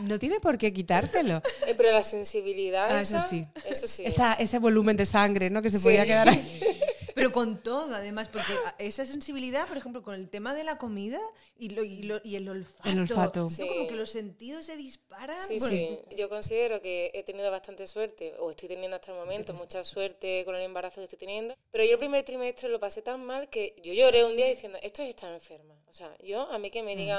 No 0.00 0.18
tiene 0.18 0.40
por 0.40 0.58
qué 0.58 0.72
quitártelo. 0.72 1.42
Eh, 1.66 1.74
Pero 1.76 1.90
la 1.92 2.02
sensibilidad. 2.02 2.88
Ah, 2.90 3.00
eso 3.00 3.18
esa, 3.18 3.28
sí. 3.28 3.46
Eso 3.64 3.86
sí. 3.86 4.04
Esa- 4.04 4.34
ese 4.34 4.58
volumen 4.58 4.96
de 4.96 5.06
sangre, 5.06 5.50
¿no? 5.50 5.62
Que 5.62 5.70
se 5.70 5.78
Sí. 5.78 5.84
podía 5.84 6.04
quedar 6.04 6.28
ahí. 6.28 6.60
Pero 7.14 7.32
con 7.32 7.62
todo, 7.62 7.94
además, 7.94 8.28
porque 8.28 8.52
esa 8.76 9.06
sensibilidad, 9.06 9.66
por 9.66 9.78
ejemplo, 9.78 10.02
con 10.02 10.14
el 10.14 10.28
tema 10.28 10.54
de 10.54 10.64
la 10.64 10.76
comida 10.76 11.18
y, 11.58 11.70
lo- 11.70 11.82
y, 11.82 12.02
lo- 12.02 12.20
y 12.22 12.36
el 12.36 12.46
olfato. 12.46 12.90
El 12.90 12.98
olfato. 13.00 13.40
¿no? 13.44 13.48
Sí. 13.50 13.66
Como 13.66 13.86
que 13.88 13.94
los 13.94 14.10
sentidos 14.10 14.66
se 14.66 14.76
disparan. 14.76 15.38
Sí, 15.48 15.56
Bueno, 15.58 15.70
sí. 15.70 15.98
Yo 16.14 16.28
considero 16.28 16.82
que 16.82 17.10
he 17.14 17.22
tenido 17.22 17.50
bastante 17.50 17.86
suerte, 17.86 18.34
o 18.38 18.50
estoy 18.50 18.68
teniendo 18.68 18.96
hasta 18.96 19.12
el 19.12 19.18
momento 19.18 19.54
mucha 19.54 19.82
suerte 19.82 20.44
con 20.44 20.56
el 20.56 20.62
embarazo 20.62 20.96
que 21.00 21.04
estoy 21.04 21.18
teniendo. 21.18 21.54
Pero 21.72 21.84
yo 21.84 21.92
el 21.92 21.98
primer 21.98 22.22
trimestre 22.22 22.68
lo 22.68 22.78
pasé 22.78 23.00
tan 23.00 23.24
mal 23.24 23.48
que 23.48 23.74
yo 23.82 23.94
lloré 23.94 24.22
un 24.26 24.36
día 24.36 24.46
diciendo, 24.46 24.78
esto 24.82 25.02
es 25.02 25.08
estar 25.08 25.32
enferma. 25.32 25.74
O 25.88 25.94
sea, 25.94 26.14
yo, 26.22 26.42
a 26.52 26.58
mí 26.58 26.70
que 26.70 26.82
me 26.82 26.94
digan 26.96 27.18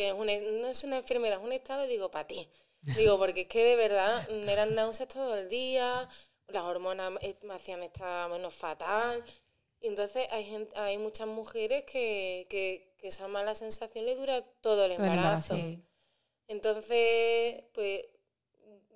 que 0.00 0.08
es 0.08 0.14
una- 0.14 0.38
no 0.62 0.68
es 0.68 0.82
una 0.84 0.96
enfermedad, 0.96 1.38
es 1.38 1.44
un 1.44 1.52
estado, 1.52 1.86
digo, 1.86 2.10
para 2.10 2.26
ti. 2.26 2.48
Digo, 2.96 3.18
porque 3.18 3.42
es 3.42 3.48
que 3.48 3.62
de 3.62 3.76
verdad 3.76 4.26
me 4.30 4.52
eran 4.52 4.74
náuseas 4.74 5.08
todo 5.08 5.36
el 5.36 5.48
día, 5.50 6.08
las 6.48 6.62
hormonas 6.62 7.12
eh, 7.20 7.36
me 7.42 7.54
hacían 7.54 7.82
estar 7.82 8.30
menos 8.30 8.54
fatal. 8.54 9.22
Y 9.82 9.88
entonces 9.88 10.26
hay, 10.30 10.44
gente, 10.44 10.78
hay 10.78 10.96
muchas 10.96 11.26
mujeres 11.26 11.84
que, 11.84 12.46
que, 12.48 12.94
que 12.98 13.08
esa 13.08 13.28
mala 13.28 13.54
sensación 13.54 14.06
le 14.06 14.14
dura 14.16 14.42
todo 14.62 14.86
el 14.86 14.96
Todo 14.96 15.06
el 15.06 15.12
embarazo. 15.12 15.54
Entonces, 16.48 17.62
pues 17.74 18.04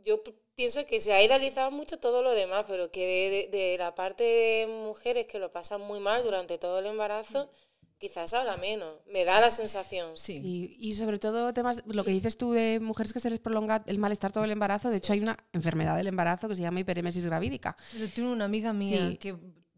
yo 0.05 0.23
pienso 0.55 0.85
que 0.87 1.01
se 1.01 1.13
ha 1.13 1.23
idealizado 1.23 1.71
mucho 1.71 1.99
todo 1.99 2.23
lo 2.23 2.33
demás, 2.33 2.65
pero 2.69 2.91
que 2.91 3.01
de, 3.07 3.31
de- 3.31 3.59
de 3.59 3.79
la 3.79 3.95
parte 3.95 4.25
de 4.25 4.67
mujeres 4.67 5.27
que 5.27 5.39
lo 5.39 5.53
pasan 5.53 5.81
muy 5.83 6.01
mal 6.01 6.23
durante 6.25 6.59
todo 6.59 6.79
el 6.79 6.87
embarazo, 6.87 7.49
quizás 8.09 8.35
habla 8.35 8.57
menos. 8.59 8.97
Me 9.11 9.25
da 9.25 9.41
la 9.41 9.51
sensación. 9.51 10.11
sí. 10.17 10.41
Y, 10.45 10.77
y 10.91 10.95
sobre 10.95 11.19
todo 11.19 11.55
temas, 11.55 11.83
lo 11.87 12.05
que 12.05 12.11
dices 12.11 12.37
tú 12.37 12.53
de 12.53 12.79
mujeres 12.81 13.13
que 13.15 13.21
se 13.21 13.31
les 13.31 13.41
prolonga 13.41 13.83
el 13.87 13.99
malestar 13.99 14.31
todo 14.31 14.45
el 14.45 14.51
embarazo, 14.51 14.91
de 14.91 14.99
hecho 14.99 15.15
hay 15.15 15.21
una 15.21 15.39
enfermedad 15.55 15.97
del 15.97 16.09
embarazo 16.09 16.47
que 16.49 16.55
se 16.57 16.63
llama 16.63 16.81
hiperemesis 16.81 17.25
gravídica. 17.25 17.77
Pero 17.93 18.09
tengo 18.11 18.31
una 18.31 18.45
amiga 18.45 18.73
mía 18.75 19.09
Sí. 19.11 19.17
que 19.17 19.35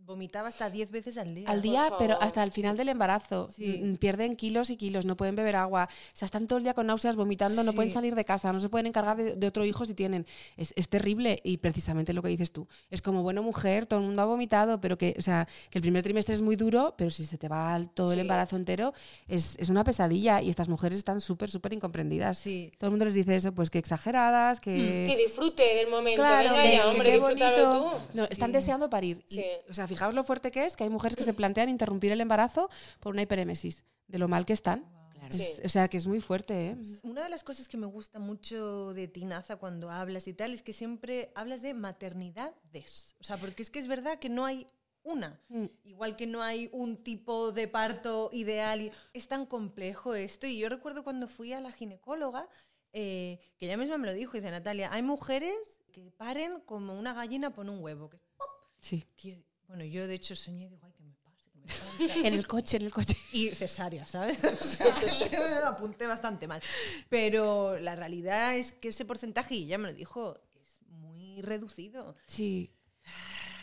vomitaba 0.06 0.48
hasta 0.48 0.70
10 0.70 0.90
veces 0.90 1.18
al 1.18 1.34
día. 1.34 1.48
Al 1.48 1.60
día, 1.62 1.90
pero 1.98 2.20
hasta 2.22 2.42
el 2.42 2.52
final 2.52 2.76
del 2.76 2.88
embarazo. 2.88 3.48
Sí. 3.54 3.80
Mm, 3.82 3.96
Pierden 3.96 4.36
kilos 4.36 4.70
y 4.70 4.76
kilos, 4.76 5.04
no 5.04 5.16
pueden 5.16 5.34
beber 5.36 5.56
agua. 5.56 5.88
O 5.90 6.16
sea, 6.16 6.26
están 6.26 6.46
todo 6.46 6.58
el 6.58 6.62
día 6.62 6.74
con 6.74 6.86
náuseas, 6.86 7.16
vomitando, 7.16 7.62
no 7.64 7.72
pueden 7.72 7.92
salir 7.92 8.14
de 8.14 8.24
casa, 8.24 8.52
no 8.52 8.60
se 8.60 8.68
pueden 8.68 8.86
encargar 8.86 9.16
de, 9.16 9.34
de 9.36 9.46
otro 9.46 9.64
hijo 9.64 9.84
si 9.84 9.94
tienen. 9.94 10.24
Es, 10.56 10.72
es 10.76 10.88
terrible 10.88 11.40
y 11.44 11.58
precisamente 11.58 12.12
lo 12.12 12.22
que 12.22 12.28
dices 12.28 12.52
tú. 12.52 12.66
Es 12.90 13.02
como, 13.02 13.22
bueno, 13.22 13.42
mujer, 13.42 13.86
todo 13.86 14.00
el 14.00 14.06
mundo 14.06 14.22
ha 14.22 14.26
vomitado, 14.26 14.80
pero 14.80 14.96
que, 14.96 15.14
o 15.18 15.22
sea, 15.22 15.48
que 15.70 15.78
el 15.78 15.82
primer 15.82 16.02
trimestre 16.02 16.34
es 16.34 16.42
muy 16.42 16.56
duro, 16.56 16.94
pero 16.96 17.10
si 17.10 17.24
se 17.24 17.36
te 17.36 17.48
va 17.48 17.80
todo 17.94 18.12
el 18.12 18.20
embarazo 18.20 18.56
entero, 18.56 18.94
es, 19.26 19.56
es 19.58 19.68
una 19.68 19.82
pesadilla 19.84 20.40
y 20.40 20.50
estas 20.50 20.68
mujeres 20.68 20.98
están 20.98 21.20
súper, 21.20 21.50
súper 21.50 21.72
incomprendidas. 21.72 22.38
Sí. 22.38 22.72
Todo 22.78 22.88
el 22.88 22.92
mundo 22.92 23.04
les 23.06 23.14
dice 23.14 23.34
eso, 23.34 23.52
pues 23.52 23.70
que 23.70 23.78
exageradas, 23.78 24.60
que... 24.60 25.06
Que 25.08 25.16
disfrute 25.16 25.62
del 25.74 25.88
momento. 25.90 26.22
Claro, 26.22 26.50
Venga 26.50 26.62
que- 26.62 26.72
ya, 26.76 26.82
que 26.82 26.88
hombre, 26.88 27.08
qué 27.10 27.14
disfrútalo 27.16 27.68
bonito. 27.68 27.98
tú. 28.12 28.18
No, 28.18 28.24
están 28.24 28.52
deseando 28.52 28.88
parir. 28.88 29.24
Y, 29.28 29.34
Sí. 29.36 29.44
o 29.68 29.74
sea, 29.74 29.88
fijaos 29.96 30.14
lo 30.14 30.24
fuerte 30.24 30.50
que 30.50 30.64
es 30.64 30.76
que 30.76 30.84
hay 30.84 30.90
mujeres 30.90 31.16
que 31.16 31.24
se 31.24 31.34
plantean 31.34 31.68
interrumpir 31.68 32.12
el 32.12 32.20
embarazo 32.20 32.70
por 33.00 33.12
una 33.12 33.22
hiperémesis, 33.22 33.84
de 34.08 34.18
lo 34.18 34.28
mal 34.28 34.44
que 34.46 34.52
están. 34.52 34.84
Es- 35.28 35.34
Sí. 35.34 35.62
o 35.64 35.68
sea, 35.68 35.88
que 35.88 35.96
es 35.96 36.06
muy 36.06 36.20
fuerte, 36.20 36.68
¿eh? 36.68 36.76
Una 37.02 37.24
de 37.24 37.28
las 37.28 37.42
cosas 37.42 37.66
que 37.68 37.76
me 37.76 37.86
gusta 37.86 38.20
mucho 38.20 38.92
de 38.94 39.08
ti, 39.08 39.24
Naza, 39.24 39.56
cuando 39.56 39.90
hablas 39.90 40.28
y 40.28 40.34
tal, 40.34 40.54
es 40.54 40.62
que 40.62 40.72
siempre 40.72 41.32
hablas 41.34 41.62
de 41.62 41.74
maternidades. 41.74 43.16
O 43.20 43.24
sea, 43.24 43.36
porque 43.36 43.62
es 43.62 43.70
que 43.70 43.78
es 43.78 43.88
verdad 43.88 44.18
que 44.18 44.28
no 44.28 44.44
hay 44.44 44.66
una. 45.02 45.40
Mm. 45.48 45.64
Igual 45.84 46.16
que 46.16 46.26
no 46.26 46.42
hay 46.42 46.68
un 46.72 46.96
tipo 47.02 47.52
de 47.52 47.68
parto 47.68 48.30
ideal. 48.32 48.82
y- 48.82 48.92
Es 49.14 49.28
tan 49.28 49.46
complejo 49.46 50.14
esto. 50.14 50.46
Y 50.46 50.58
yo 50.58 50.68
recuerdo 50.68 51.02
cuando 51.04 51.28
fui 51.28 51.52
a 51.52 51.60
la 51.60 51.72
ginecóloga, 51.72 52.48
eh, 52.92 53.40
que 53.58 53.66
ella 53.66 53.76
misma 53.76 53.98
me 53.98 54.06
lo 54.06 54.12
dijo, 54.14 54.32
dice 54.36 54.50
Natalia, 54.50 54.92
hay 54.92 55.02
mujeres 55.02 55.56
que 55.92 56.10
paren 56.12 56.60
como 56.60 56.98
una 56.98 57.12
gallina 57.14 57.52
pone 57.52 57.70
un 57.70 57.82
huevo. 57.82 58.08
Que, 58.10 58.18
¡pop! 58.36 58.48
Sí. 58.80 59.04
que- 59.16 59.44
bueno, 59.68 59.84
yo 59.84 60.06
de 60.06 60.14
hecho 60.14 60.34
soñé, 60.36 60.68
digo, 60.68 60.82
ay, 60.84 60.92
que 60.92 61.02
me 61.02 61.14
pase, 61.14 61.50
que 61.50 61.58
me 61.58 61.66
pase. 62.14 62.26
En 62.26 62.34
el 62.34 62.46
coche, 62.46 62.76
en 62.76 62.82
el 62.84 62.92
coche. 62.92 63.16
y 63.32 63.50
cesárea, 63.50 64.06
¿sabes? 64.06 64.38
O 64.60 64.64
sea, 64.64 64.86
lo 65.60 65.66
apunté 65.66 66.06
bastante 66.06 66.46
mal. 66.46 66.62
Pero 67.08 67.78
la 67.78 67.94
realidad 67.96 68.56
es 68.56 68.72
que 68.72 68.88
ese 68.88 69.04
porcentaje, 69.04 69.54
y 69.54 69.64
ella 69.64 69.78
me 69.78 69.88
lo 69.88 69.94
dijo, 69.94 70.38
es 70.54 70.82
muy 70.88 71.40
reducido. 71.42 72.16
Sí. 72.26 72.72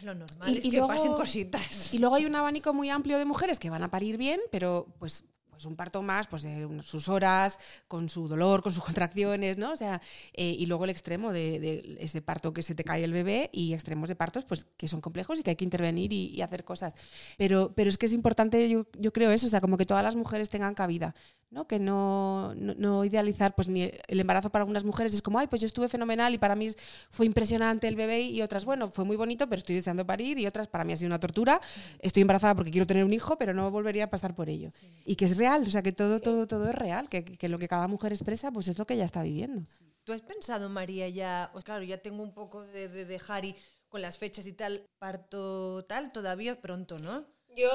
Lo 0.01 0.13
normal 0.15 0.49
Y- 0.53 0.57
es 0.57 0.65
y 0.65 0.69
que 0.71 0.77
luego- 0.77 0.87
pasen 0.93 1.13
cositas. 1.13 1.93
Y 1.93 1.99
luego 1.99 2.15
hay 2.15 2.25
un 2.25 2.35
abanico 2.35 2.73
muy 2.73 2.89
amplio 2.89 3.17
de 3.17 3.25
mujeres 3.25 3.57
que 3.57 3.69
van 3.69 3.83
a 3.83 3.87
parir 3.87 4.17
bien, 4.17 4.39
pero 4.51 4.87
pues 4.99 5.23
pues 5.53 5.65
un 5.65 5.75
parto 5.75 6.01
más, 6.01 6.27
pues 6.27 6.45
sus 6.83 7.07
horas, 7.07 7.57
con 7.87 8.09
su 8.09 8.27
dolor, 8.27 8.61
con 8.63 8.73
sus 8.73 8.83
contracciones, 8.83 9.57
¿no? 9.57 9.71
O 9.71 9.75
sea, 9.75 10.01
eh, 10.33 10.55
y 10.57 10.65
luego 10.65 10.83
el 10.83 10.89
extremo 10.89 11.31
de, 11.31 11.97
ese 11.99 12.21
parto 12.21 12.53
que 12.53 12.63
se 12.63 12.75
te 12.75 12.83
cae 12.83 13.03
el 13.03 13.13
bebé 13.13 13.49
y 13.53 13.73
extremos 13.73 14.09
de 14.09 14.15
partos, 14.15 14.45
pues 14.45 14.65
que 14.77 14.87
son 14.87 15.01
complejos 15.01 15.39
y 15.39 15.43
que 15.43 15.51
hay 15.51 15.55
que 15.55 15.65
intervenir 15.65 16.11
y, 16.11 16.41
hacer 16.41 16.65
cosas. 16.65 16.95
Pero, 17.37 17.73
pero 17.73 17.89
es 17.89 17.97
que 17.97 18.05
es 18.05 18.13
importante, 18.13 18.69
yo 18.69 19.13
creo 19.13 19.31
eso, 19.31 19.47
o 19.47 19.49
sea, 19.49 19.61
como 19.61 19.77
que 19.77 19.85
todas 19.85 20.03
las 20.03 20.15
mujeres 20.15 20.49
tengan 20.49 20.73
cabida, 20.73 21.15
¿no? 21.53 21.67
Que 21.67 21.79
no, 21.79 22.53
no, 22.55 22.73
no 22.73 23.05
idealizar, 23.05 23.53
pues 23.53 23.69
ni 23.69 23.83
el 24.07 24.19
embarazo 24.19 24.49
para 24.49 24.63
algunas 24.63 24.83
mujeres 24.83 25.13
es 25.13 25.21
como, 25.21 25.37
ay, 25.37 25.47
pues 25.47 25.61
yo 25.61 25.67
estuve 25.67 25.87
fenomenal 25.87 26.33
y 26.33 26.39
para 26.39 26.55
mí 26.55 26.69
fue 27.11 27.27
impresionante 27.27 27.87
el 27.87 27.95
bebé 27.95 28.21
y 28.21 28.41
otras, 28.41 28.65
bueno, 28.65 28.89
fue 28.89 29.05
muy 29.05 29.15
bonito, 29.15 29.47
pero 29.47 29.59
estoy 29.59 29.75
deseando 29.75 30.05
parir 30.05 30.39
y 30.39 30.47
otras, 30.47 30.67
para 30.67 30.83
mí 30.83 30.93
ha 30.93 30.97
sido 30.97 31.07
una 31.07 31.19
tortura, 31.19 31.61
estoy 31.99 32.21
embarazada 32.21 32.55
porque 32.55 32.71
quiero 32.71 32.87
tener 32.87 33.05
un 33.05 33.13
hijo, 33.13 33.37
pero 33.37 33.53
no 33.53 33.69
volvería 33.69 34.05
a 34.05 34.09
pasar 34.09 34.33
por 34.33 34.49
ello. 34.49 34.71
Y 35.05 35.15
que 35.15 35.25
es 35.25 35.37
real, 35.37 35.61
o 35.61 35.71
sea, 35.71 35.83
que 35.83 35.91
todo, 35.91 36.19
todo, 36.19 36.47
todo 36.47 36.67
es 36.69 36.75
real, 36.75 37.07
que, 37.07 37.23
que 37.23 37.47
lo 37.47 37.59
que 37.59 37.67
cada 37.67 37.87
mujer 37.87 38.11
expresa, 38.11 38.51
pues 38.51 38.67
es 38.67 38.77
lo 38.77 38.87
que 38.87 38.95
ella 38.95 39.05
está 39.05 39.21
viviendo. 39.21 39.61
¿Tú 40.03 40.11
has 40.11 40.21
pensado, 40.21 40.67
María, 40.69 41.07
ya, 41.07 41.49
pues 41.53 41.63
claro, 41.63 41.83
ya 41.83 41.99
tengo 41.99 42.23
un 42.23 42.33
poco 42.33 42.63
de, 42.63 42.89
de 42.89 43.05
dejar 43.05 43.45
y 43.45 43.55
con 43.87 44.01
las 44.01 44.17
fechas 44.17 44.47
y 44.47 44.53
tal, 44.53 44.87
parto 44.97 45.85
tal, 45.85 46.11
todavía 46.11 46.59
pronto, 46.59 46.97
¿no? 46.97 47.25
Yo, 47.55 47.69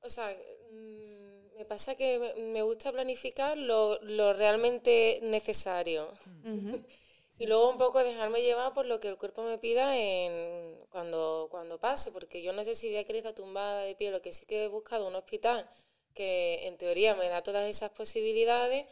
o 0.00 0.08
sea, 0.08 0.34
mm, 0.72 1.19
me 1.60 1.66
pasa 1.72 1.94
que 2.00 2.08
me- 2.54 2.62
gusta 2.62 2.92
planificar 2.96 3.56
lo, 3.56 4.00
lo 4.18 4.32
realmente 4.42 5.20
necesario. 5.22 6.02
Y 7.38 7.46
luego 7.46 7.70
un 7.70 7.78
poco 7.78 8.04
dejarme 8.04 8.42
llevar 8.42 8.74
por 8.74 8.84
lo 8.86 9.00
que 9.00 9.08
el 9.08 9.16
cuerpo 9.16 9.42
me 9.42 9.56
pida 9.58 9.96
en, 9.96 10.76
cuando, 10.90 11.48
cuando 11.50 11.78
pase, 11.80 12.12
porque 12.12 12.42
yo 12.42 12.52
no 12.52 12.62
sé 12.64 12.74
si 12.74 12.88
voy 12.88 12.98
a 12.98 13.04
querer 13.04 13.20
estar 13.20 13.34
tumbada 13.34 13.82
de 13.82 13.94
pie, 13.94 14.10
lo 14.10 14.20
que 14.20 14.32
sí 14.32 14.44
que 14.46 14.64
he 14.64 14.68
buscado 14.68 15.06
un 15.08 15.14
hospital 15.16 15.66
que 16.14 16.66
en 16.68 16.76
teoría 16.76 17.14
me 17.14 17.28
da 17.30 17.42
todas 17.42 17.66
esas 17.68 17.92
posibilidades, 17.92 18.86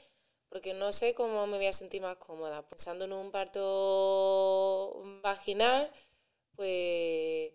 porque 0.49 0.73
no 0.75 0.93
sé 0.93 1.15
cómo 1.15 1.47
me 1.47 1.59
voy 1.59 1.67
a 1.67 1.73
sentir 1.75 2.01
más 2.03 2.17
cómoda. 2.17 2.67
Pensando 2.67 3.05
en 3.05 3.13
un 3.13 3.31
parto 3.31 5.03
vaginal, 5.23 5.91
pues 6.57 7.53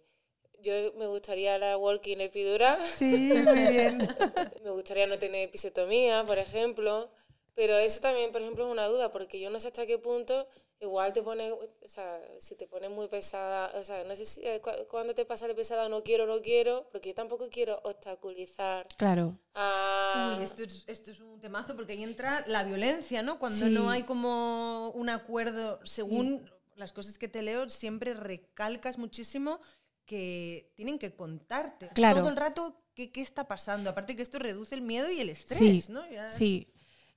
yo 0.63 0.93
me 0.97 1.05
gustaría 1.07 1.57
la 1.59 1.77
walking 1.77 2.17
epidural. 2.17 2.79
Sí, 2.97 3.31
muy 3.45 3.67
bien. 3.67 4.07
Me 4.63 4.69
gustaría 4.71 5.05
no 5.07 5.19
tener 5.19 5.41
episiotomía, 5.49 6.23
por 6.25 6.37
ejemplo. 6.39 7.11
Pero 7.55 7.77
eso 7.77 7.99
también, 7.99 8.31
por 8.31 8.41
ejemplo, 8.41 8.65
es 8.65 8.71
una 8.71 8.87
duda, 8.87 9.11
porque 9.11 9.39
yo 9.39 9.49
no 9.51 9.59
sé 9.59 9.67
hasta 9.67 9.85
qué 9.85 9.99
punto 9.99 10.47
igual 10.79 11.13
te 11.13 11.21
pone, 11.21 11.51
o 11.51 11.69
sea, 11.85 12.19
si 12.39 12.55
te 12.55 12.65
pones 12.67 12.89
muy 12.89 13.07
pesada, 13.07 13.71
o 13.79 13.83
sea, 13.83 14.03
no 14.03 14.15
sé 14.15 14.25
si 14.25 14.41
eh, 14.45 14.59
cu- 14.59 14.85
cuando 14.89 15.13
te 15.13 15.23
pasa 15.23 15.47
de 15.47 15.53
pesada 15.55 15.87
no 15.87 16.01
quiero, 16.03 16.25
no 16.25 16.41
quiero, 16.41 16.89
porque 16.91 17.09
yo 17.09 17.15
tampoco 17.15 17.47
quiero 17.49 17.79
obstaculizar 17.83 18.87
Claro. 18.97 19.37
a... 19.53 20.35
Uy, 20.37 20.43
esto, 20.43 20.63
es, 20.63 20.83
esto 20.87 21.11
es 21.11 21.19
un 21.21 21.39
temazo 21.39 21.75
porque 21.75 21.93
ahí 21.93 22.03
entra 22.03 22.43
la 22.47 22.63
violencia, 22.63 23.21
¿no? 23.21 23.37
Cuando 23.39 23.67
Sí. 23.67 23.71
no 23.73 23.89
hay 23.91 24.03
como 24.03 24.89
un 24.95 25.09
acuerdo, 25.09 25.79
según 25.83 26.49
las 26.75 26.91
cosas 26.91 27.17
que 27.17 27.27
te 27.27 27.41
leo, 27.43 27.69
siempre 27.69 28.13
recalcas 28.13 28.97
muchísimo 28.97 29.59
que 30.05 30.71
tienen 30.75 30.99
que 30.99 31.15
contarte 31.15 31.89
Claro. 31.89 32.19
todo 32.19 32.29
el 32.29 32.35
rato 32.35 32.81
qué, 32.95 33.11
qué 33.11 33.21
está 33.21 33.47
pasando. 33.47 33.89
Aparte 33.89 34.15
que 34.15 34.21
esto 34.21 34.39
reduce 34.39 34.75
el 34.75 34.81
miedo 34.81 35.09
y 35.11 35.19
el 35.19 35.29
estrés, 35.29 35.85
Sí, 35.85 35.91
¿no? 35.91 36.09
Ya- 36.11 36.29
Sí, 36.29 36.67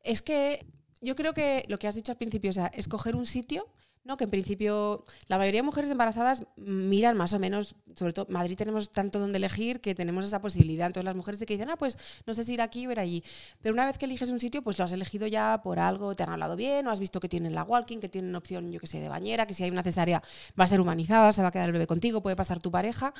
es 0.02 0.22
que 0.22 0.64
yo 1.00 1.14
creo 1.14 1.34
que 1.34 1.64
lo 1.68 1.78
que 1.78 1.86
has 1.88 1.94
dicho 1.94 2.12
al 2.12 2.18
principio, 2.18 2.50
o 2.50 2.52
sea, 2.54 2.66
escoger 2.68 3.14
un 3.16 3.26
sitio, 3.26 3.68
¿no? 4.06 4.16
Que 4.16 4.24
en 4.24 4.30
principio 4.30 5.04
la 5.28 5.36
mayoría 5.38 5.58
de 5.58 5.64
mujeres 5.64 5.90
embarazadas 5.90 6.46
miran 6.56 7.16
más 7.16 7.32
o 7.34 7.38
menos, 7.38 7.74
sobre 7.94 8.12
todo 8.12 8.26
Madrid 8.28 8.56
tenemos 8.56 8.90
tanto 8.90 9.18
donde 9.18 9.36
elegir 9.38 9.80
que 9.80 9.94
tenemos 9.94 10.24
esa 10.24 10.40
posibilidad. 10.40 10.86
Entonces 10.86 11.04
las 11.04 11.16
mujeres 11.16 11.40
de 11.40 11.46
que 11.46 11.54
dicen, 11.54 11.70
ah, 11.70 11.76
pues 11.76 11.98
no 12.26 12.34
sé 12.34 12.44
si 12.44 12.54
ir 12.54 12.62
aquí 12.62 12.86
o 12.86 12.92
ir 12.92 13.00
allí. 13.00 13.22
Pero 13.60 13.74
una 13.74 13.86
vez 13.86 13.98
que 13.98 14.06
eliges 14.06 14.30
un 14.30 14.40
sitio, 14.40 14.62
pues 14.62 14.78
lo 14.78 14.84
has 14.84 14.92
elegido 14.92 15.26
ya 15.26 15.60
por 15.62 15.78
algo, 15.78 16.14
te 16.14 16.22
han 16.22 16.30
hablado 16.30 16.56
bien, 16.56 16.86
o 16.86 16.90
has 16.90 17.00
visto 17.00 17.20
que 17.20 17.28
tienen 17.28 17.54
la 17.54 17.64
walking, 17.64 17.98
que 17.98 18.08
tienen 18.08 18.34
opción, 18.36 18.70
yo 18.70 18.80
que 18.80 18.86
sé, 18.86 19.00
de 19.00 19.08
bañera, 19.08 19.46
que 19.46 19.54
si 19.54 19.64
hay 19.64 19.70
una 19.70 19.82
cesárea 19.82 20.22
va 20.58 20.64
a 20.64 20.66
ser 20.66 20.80
humanizada, 20.80 21.32
se 21.32 21.42
va 21.42 21.48
a 21.48 21.52
quedar 21.52 21.66
el 21.66 21.72
bebé 21.72 21.86
contigo, 21.86 22.22
puede 22.22 22.36
pasar 22.36 22.60
tu 22.60 22.70
pareja. 22.70 23.12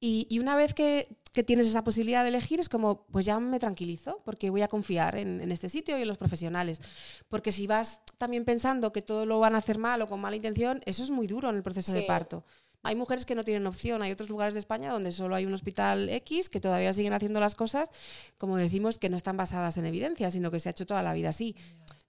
Y, 0.00 0.26
y 0.30 0.38
una 0.38 0.56
vez 0.56 0.72
que, 0.72 1.18
que 1.34 1.44
tienes 1.44 1.66
esa 1.66 1.84
posibilidad 1.84 2.22
de 2.22 2.30
elegir, 2.30 2.58
es 2.58 2.70
como, 2.70 3.06
pues 3.06 3.26
ya 3.26 3.38
me 3.38 3.58
tranquilizo, 3.58 4.22
porque 4.24 4.48
voy 4.48 4.62
a 4.62 4.68
confiar 4.68 5.16
en, 5.16 5.42
en 5.42 5.52
este 5.52 5.68
sitio 5.68 5.98
y 5.98 6.02
en 6.02 6.08
los 6.08 6.16
profesionales. 6.16 6.80
Porque 7.28 7.52
si 7.52 7.66
vas 7.66 8.00
también 8.16 8.44
pensando 8.46 8.92
que 8.92 9.02
todo 9.02 9.26
lo 9.26 9.38
van 9.40 9.54
a 9.54 9.58
hacer 9.58 9.78
mal 9.78 10.00
o 10.00 10.08
con 10.08 10.20
mala 10.20 10.36
intención, 10.36 10.80
eso 10.86 11.02
es 11.02 11.10
muy 11.10 11.26
duro 11.26 11.50
en 11.50 11.56
el 11.56 11.62
proceso 11.62 11.92
de 11.92 12.02
parto. 12.02 12.44
Hay 12.82 12.96
mujeres 12.96 13.26
que 13.26 13.34
no 13.34 13.44
tienen 13.44 13.66
opción, 13.66 14.00
hay 14.00 14.10
otros 14.10 14.30
lugares 14.30 14.54
de 14.54 14.60
España 14.60 14.90
donde 14.90 15.12
solo 15.12 15.34
hay 15.34 15.44
un 15.44 15.52
hospital 15.52 16.08
X 16.08 16.48
que 16.48 16.60
todavía 16.60 16.94
siguen 16.94 17.12
haciendo 17.12 17.38
las 17.38 17.54
cosas, 17.54 17.90
como 18.38 18.56
decimos, 18.56 18.96
que 18.96 19.10
no 19.10 19.18
están 19.18 19.36
basadas 19.36 19.76
en 19.76 19.84
evidencia, 19.84 20.30
sino 20.30 20.50
que 20.50 20.60
se 20.60 20.70
ha 20.70 20.72
hecho 20.72 20.86
toda 20.86 21.02
la 21.02 21.12
vida 21.12 21.28
así. 21.28 21.56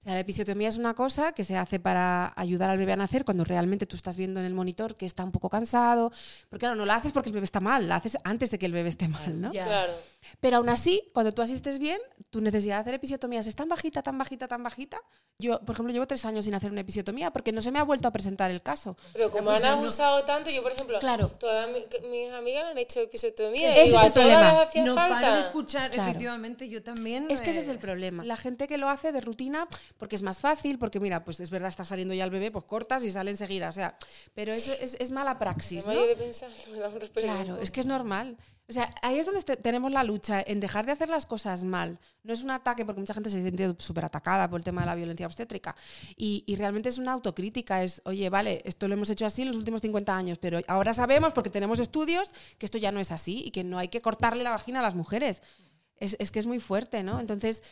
O 0.01 0.03
sea, 0.03 0.15
la 0.15 0.21
episiotomía 0.21 0.67
es 0.67 0.77
una 0.77 0.95
cosa 0.95 1.31
que 1.31 1.43
se 1.43 1.55
hace 1.55 1.79
para 1.79 2.33
ayudar 2.35 2.71
al 2.71 2.79
bebé 2.79 2.93
a 2.93 2.95
nacer 2.95 3.23
cuando 3.23 3.43
realmente 3.43 3.85
tú 3.85 3.95
estás 3.95 4.17
viendo 4.17 4.39
en 4.39 4.47
el 4.47 4.53
monitor 4.55 4.95
que 4.95 5.05
está 5.05 5.23
un 5.23 5.31
poco 5.31 5.47
cansado. 5.47 6.11
Porque 6.49 6.61
claro, 6.61 6.75
no 6.75 6.87
la 6.87 6.95
haces 6.95 7.11
porque 7.11 7.29
el 7.29 7.33
bebé 7.33 7.43
está 7.43 7.59
mal, 7.59 7.87
la 7.87 7.97
haces 7.97 8.17
antes 8.23 8.49
de 8.49 8.57
que 8.57 8.65
el 8.65 8.73
bebé 8.73 8.89
esté 8.89 9.07
mal, 9.07 9.39
¿no? 9.39 9.53
Ya. 9.53 9.65
Claro. 9.65 9.93
Pero 10.39 10.57
aún 10.57 10.69
así, 10.69 11.09
cuando 11.13 11.33
tú 11.33 11.41
asistes 11.41 11.79
bien, 11.79 11.99
tu 12.29 12.41
necesidad 12.41 12.75
de 12.77 12.81
hacer 12.81 12.93
episiotomías 12.95 13.47
es 13.47 13.55
tan 13.55 13.67
bajita, 13.67 14.01
tan 14.03 14.17
bajita, 14.17 14.47
tan 14.47 14.63
bajita. 14.63 15.01
Yo, 15.39 15.59
por 15.61 15.73
ejemplo, 15.73 15.91
llevo 15.91 16.05
tres 16.07 16.23
años 16.25 16.45
sin 16.45 16.53
hacer 16.53 16.71
una 16.71 16.81
episiotomía 16.81 17.31
porque 17.31 17.51
no 17.51 17.61
se 17.61 17.71
me 17.71 17.79
ha 17.79 17.83
vuelto 17.83 18.07
a 18.07 18.11
presentar 18.11 18.51
el 18.51 18.61
caso. 18.61 18.95
Pero 19.13 19.31
como 19.31 19.45
pues 19.51 19.63
han 19.63 19.71
no- 19.71 19.77
abusado 19.79 20.23
tanto, 20.23 20.49
yo 20.51 20.61
por 20.61 20.71
ejemplo, 20.71 20.99
Claro. 20.99 21.27
todas 21.29 21.67
mi- 21.69 21.83
que- 21.85 22.01
mis 22.07 22.31
amigas 22.31 22.65
le 22.65 22.71
han 22.71 22.77
hecho 22.77 22.99
episiotomía 23.01 23.71
Ese 23.71 23.81
y 23.81 23.85
digo, 23.87 23.97
es 23.99 24.03
el 24.05 24.09
a 24.09 24.13
problema. 24.13 24.61
hacía 24.61 24.83
No 24.85 24.95
falta. 24.95 25.19
paro 25.21 25.35
de 25.35 25.41
escuchar, 25.41 25.89
Claro. 25.91 26.09
efectivamente, 26.09 26.69
yo 26.69 26.83
también. 26.83 27.27
Es 27.29 27.41
que 27.41 27.49
ese 27.49 27.61
es 27.61 27.67
eh, 27.67 27.71
el 27.71 27.79
problema. 27.79 28.23
La 28.23 28.37
gente 28.37 28.67
que 28.67 28.77
lo 28.77 28.89
hace 28.89 29.11
de 29.11 29.21
rutina 29.21 29.67
porque 29.97 30.15
es 30.15 30.21
más 30.21 30.39
fácil, 30.39 30.77
porque 30.77 30.99
mira, 30.99 31.23
pues 31.23 31.39
es 31.39 31.49
verdad, 31.49 31.69
está 31.69 31.83
saliendo 31.85 32.13
ya 32.13 32.23
el 32.23 32.29
bebé, 32.29 32.51
pues 32.51 32.65
cortas 32.65 33.03
y 33.03 33.09
sale 33.11 33.31
enseguida. 33.31 33.69
O 33.69 33.73
sea, 33.73 33.97
pero 34.35 34.53
eso 34.53 34.71
es, 34.79 34.95
es 34.99 35.11
mala 35.11 35.39
praxis, 35.39 35.85
¿no? 35.85 35.93
de 36.05 36.15
pensar, 36.15 36.49
me 36.71 36.79
da 36.79 36.89
un. 36.89 36.99
Claro, 36.99 37.57
es 37.61 37.71
que 37.71 37.79
es 37.79 37.85
normal. 37.87 38.37
Ahí 39.01 39.19
es 39.19 39.25
donde 39.25 39.41
tenemos 39.57 39.91
la 39.91 40.03
lucha, 40.03 40.41
en 40.45 40.59
dejar 40.59 40.85
de 40.85 40.91
hacer 40.91 41.09
las 41.09 41.25
cosas 41.25 41.63
mal. 41.63 41.99
No 42.23 42.33
es 42.33 42.43
un 42.43 42.51
ataque, 42.51 42.85
porque 42.85 42.99
mucha 43.01 43.13
gente 43.13 43.29
se 43.29 43.41
siente 43.41 43.75
súper 43.79 44.05
atacada 44.05 44.49
por 44.49 44.59
el 44.59 44.63
tema 44.63 44.81
de 44.81 44.87
la 44.87 44.95
violencia 44.95 45.25
obstétrica. 45.25 45.75
Y, 46.15 46.43
y 46.45 46.55
realmente 46.55 46.89
es 46.89 46.97
una 46.97 47.13
autocrítica, 47.13 47.83
es, 47.83 48.01
oye, 48.05 48.29
vale, 48.29 48.61
esto 48.65 48.87
lo 48.87 48.93
hemos 48.93 49.09
hecho 49.09 49.25
así 49.25 49.41
en 49.41 49.49
los 49.49 49.57
últimos 49.57 49.81
50 49.81 50.15
años, 50.15 50.37
pero 50.39 50.59
ahora 50.67 50.93
sabemos, 50.93 51.33
porque 51.33 51.49
tenemos 51.49 51.79
estudios, 51.79 52.31
que 52.57 52.65
esto 52.65 52.77
ya 52.77 52.91
no 52.91 52.99
es 52.99 53.11
así 53.11 53.43
y 53.45 53.51
que 53.51 53.63
no 53.63 53.77
hay 53.77 53.87
que 53.87 54.01
cortarle 54.01 54.43
la 54.43 54.51
vagina 54.51 54.79
a 54.79 54.83
las 54.83 54.95
mujeres. 54.95 55.41
Es, 55.97 56.15
es 56.19 56.31
que 56.31 56.39
es 56.39 56.47
muy 56.47 56.59
fuerte, 56.59 57.03
¿no? 57.03 57.19
Entonces... 57.19 57.63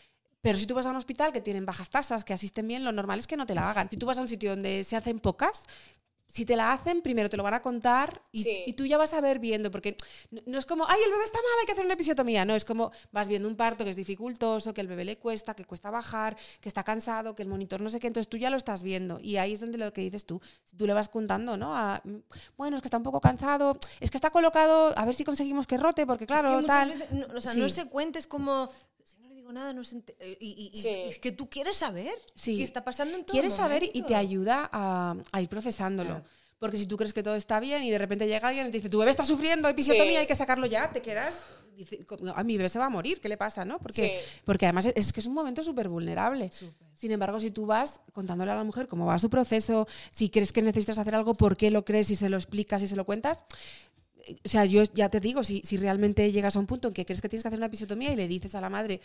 Pero 0.41 0.57
si 0.57 0.65
tú 0.65 0.73
vas 0.73 0.85
a 0.85 0.91
un 0.91 0.95
hospital 0.95 1.33
que 1.33 1.41
tienen 1.41 1.65
bajas 1.65 1.89
tasas, 1.89 2.23
que 2.23 2.31
asisten 2.31 2.65
bien, 2.65 2.85
lo 2.85 2.93
normal 2.93 3.19
es 3.19 3.27
que 3.27 3.35
no 3.35 3.45
te 3.45 3.53
la 3.53 3.69
hagan. 3.69 3.89
Si 3.89 3.97
tú 3.97 4.05
vas 4.05 4.19
a 4.19 4.21
un 4.21 4.29
sitio 4.29 4.51
donde 4.51 4.85
se 4.85 4.95
hacen 4.95 5.19
pocas, 5.19 5.63
si 6.31 6.45
te 6.45 6.55
la 6.55 6.71
hacen, 6.71 7.01
primero 7.01 7.27
te 7.29 7.35
lo 7.37 7.43
van 7.43 7.55
a 7.55 7.61
contar 7.61 8.21
y, 8.31 8.43
Sí. 8.43 8.63
y 8.67 8.73
tú 8.73 8.85
ya 8.85 8.97
vas 8.97 9.13
a 9.13 9.19
ver 9.19 9.39
viendo, 9.39 9.71
porque 9.71 9.97
no, 10.29 10.41
no 10.45 10.57
es 10.59 10.65
como, 10.65 10.85
ay, 10.87 10.99
el 11.03 11.11
bebé 11.11 11.23
está 11.25 11.39
mal, 11.39 11.59
hay 11.59 11.65
que 11.65 11.71
hacer 11.73 11.83
una 11.85 11.95
episiotomía. 11.95 12.45
No, 12.45 12.55
es 12.55 12.63
como 12.65 12.91
vas 13.11 13.27
viendo 13.27 13.47
un 13.49 13.55
parto 13.55 13.83
que 13.83 13.89
es 13.89 13.95
dificultoso, 13.95 14.73
que 14.73 14.81
el 14.81 14.87
bebé 14.87 15.05
le 15.05 15.17
cuesta, 15.17 15.55
que 15.55 15.65
cuesta 15.65 15.89
bajar, 15.89 16.37
que 16.61 16.69
está 16.69 16.83
cansado, 16.83 17.33
que 17.35 17.41
el 17.41 17.49
monitor 17.49 17.81
no 17.81 17.89
sé 17.89 17.99
qué, 17.99 18.07
entonces 18.07 18.29
tú 18.29 18.37
ya 18.37 18.49
lo 18.51 18.57
estás 18.57 18.83
viendo. 18.83 19.19
Y 19.19 19.37
ahí 19.37 19.53
es 19.53 19.59
donde 19.59 19.77
lo 19.79 19.91
que 19.91 20.01
dices 20.01 20.25
tú, 20.25 20.39
tú 20.77 20.85
le 20.85 20.93
vas 20.93 21.09
contando, 21.09 21.57
¿no? 21.57 21.75
A, 21.75 22.01
bueno, 22.55 22.77
es 22.77 22.81
que 22.83 22.87
está 22.87 22.97
un 22.97 23.03
poco 23.03 23.19
cansado, 23.19 23.77
es 23.99 24.11
que 24.11 24.17
está 24.17 24.29
colocado, 24.29 24.93
a 24.97 25.05
ver 25.05 25.15
si 25.15 25.23
conseguimos 25.23 25.65
que 25.65 25.77
rote, 25.77 26.05
porque 26.05 26.25
es 26.25 26.27
claro, 26.27 26.49
que 26.51 26.55
muchas 26.57 26.67
tal. 26.67 26.89
veces 26.89 27.11
no, 27.11 27.37
o 27.37 27.41
sea, 27.41 27.53
no 27.55 27.67
se 27.69 27.85
cuenta, 27.89 28.19
es 28.19 28.27
como. 28.27 28.69
Digo 29.49 29.59
nada, 29.59 29.73
no 29.73 29.83
se 29.83 29.97
eh, 30.19 30.37
y, 30.39 30.69
y- 30.71 30.77
y- 30.77 30.81
Sí. 30.83 30.87
y 30.89 31.09
es 31.09 31.17
que 31.17 31.31
tú 31.31 31.49
quieres 31.49 31.75
saber 31.75 32.13
Sí. 32.35 32.57
qué 32.57 32.63
está 32.63 32.83
pasando 32.83 33.15
en 33.17 33.25
todo 33.25 33.31
Quieres 33.33 33.53
saber 33.53 33.81
y 33.91 34.03
te 34.03 34.13
ayuda 34.13 34.69
a, 34.71 35.15
a 35.31 35.41
ir 35.41 35.49
procesándolo. 35.49 36.09
Claro. 36.11 36.25
Porque 36.59 36.77
si 36.77 36.85
tú 36.85 36.97
crees 36.97 37.13
que 37.13 37.23
todo 37.23 37.33
está 37.33 37.59
bien 37.59 37.83
y 37.83 37.89
de 37.89 37.97
repente 37.97 38.27
llega 38.27 38.47
alguien 38.47 38.67
y 38.67 38.69
te 38.69 38.77
dice, 38.77 38.89
tu 38.89 38.99
bebé 38.99 39.09
está 39.09 39.25
sufriendo 39.25 39.67
episiotomía, 39.67 40.11
Sí. 40.11 40.17
hay 40.17 40.27
que 40.27 40.35
sacarlo 40.35 40.67
ya, 40.67 40.91
te 40.91 41.01
quedas, 41.01 41.39
dice, 41.75 41.97
a 42.35 42.43
mi 42.43 42.57
bebé 42.57 42.69
se 42.69 42.77
va 42.77 42.85
a 42.85 42.89
morir, 42.91 43.19
¿qué 43.21 43.27
le 43.27 43.37
pasa? 43.37 43.65
¿no? 43.65 43.79
Porque, 43.79 44.21
Sí. 44.23 44.41
porque 44.45 44.67
además 44.67 44.85
es, 44.85 44.93
es 44.95 45.11
que 45.13 45.19
es 45.19 45.25
un 45.25 45.33
momento 45.33 45.63
súper 45.63 45.89
vulnerable. 45.89 46.51
Sin 46.93 47.11
embargo, 47.11 47.39
si 47.39 47.49
tú 47.49 47.65
vas 47.65 48.01
contándole 48.13 48.51
a 48.51 48.55
la 48.55 48.63
mujer 48.63 48.87
cómo 48.87 49.07
va 49.07 49.17
su 49.17 49.31
proceso, 49.31 49.87
si 50.11 50.29
crees 50.29 50.53
que 50.53 50.61
necesitas 50.61 50.99
hacer 50.99 51.15
algo, 51.15 51.33
por 51.33 51.57
qué 51.57 51.71
lo 51.71 51.83
crees, 51.85 52.05
si 52.05 52.15
se 52.15 52.29
lo 52.29 52.37
explicas, 52.37 52.81
si 52.81 52.87
se 52.87 52.95
lo 52.95 53.03
cuentas, 53.05 53.43
eh, 54.27 54.35
o 54.45 54.49
sea, 54.49 54.65
yo 54.65 54.83
ya 54.93 55.09
te 55.09 55.19
digo, 55.21 55.43
si, 55.43 55.61
si 55.63 55.77
realmente 55.77 56.29
llegas 56.31 56.55
a 56.57 56.59
un 56.59 56.67
punto 56.67 56.89
en 56.89 56.93
que 56.93 57.05
crees 57.05 57.21
que 57.21 57.29
tienes 57.29 57.41
que 57.41 57.47
hacer 57.47 57.59
una 57.59 57.67
episiotomía 57.67 58.11
y 58.11 58.15
le 58.17 58.27
dices 58.27 58.53
a 58.53 58.61
la 58.61 58.69
madre, 58.69 58.99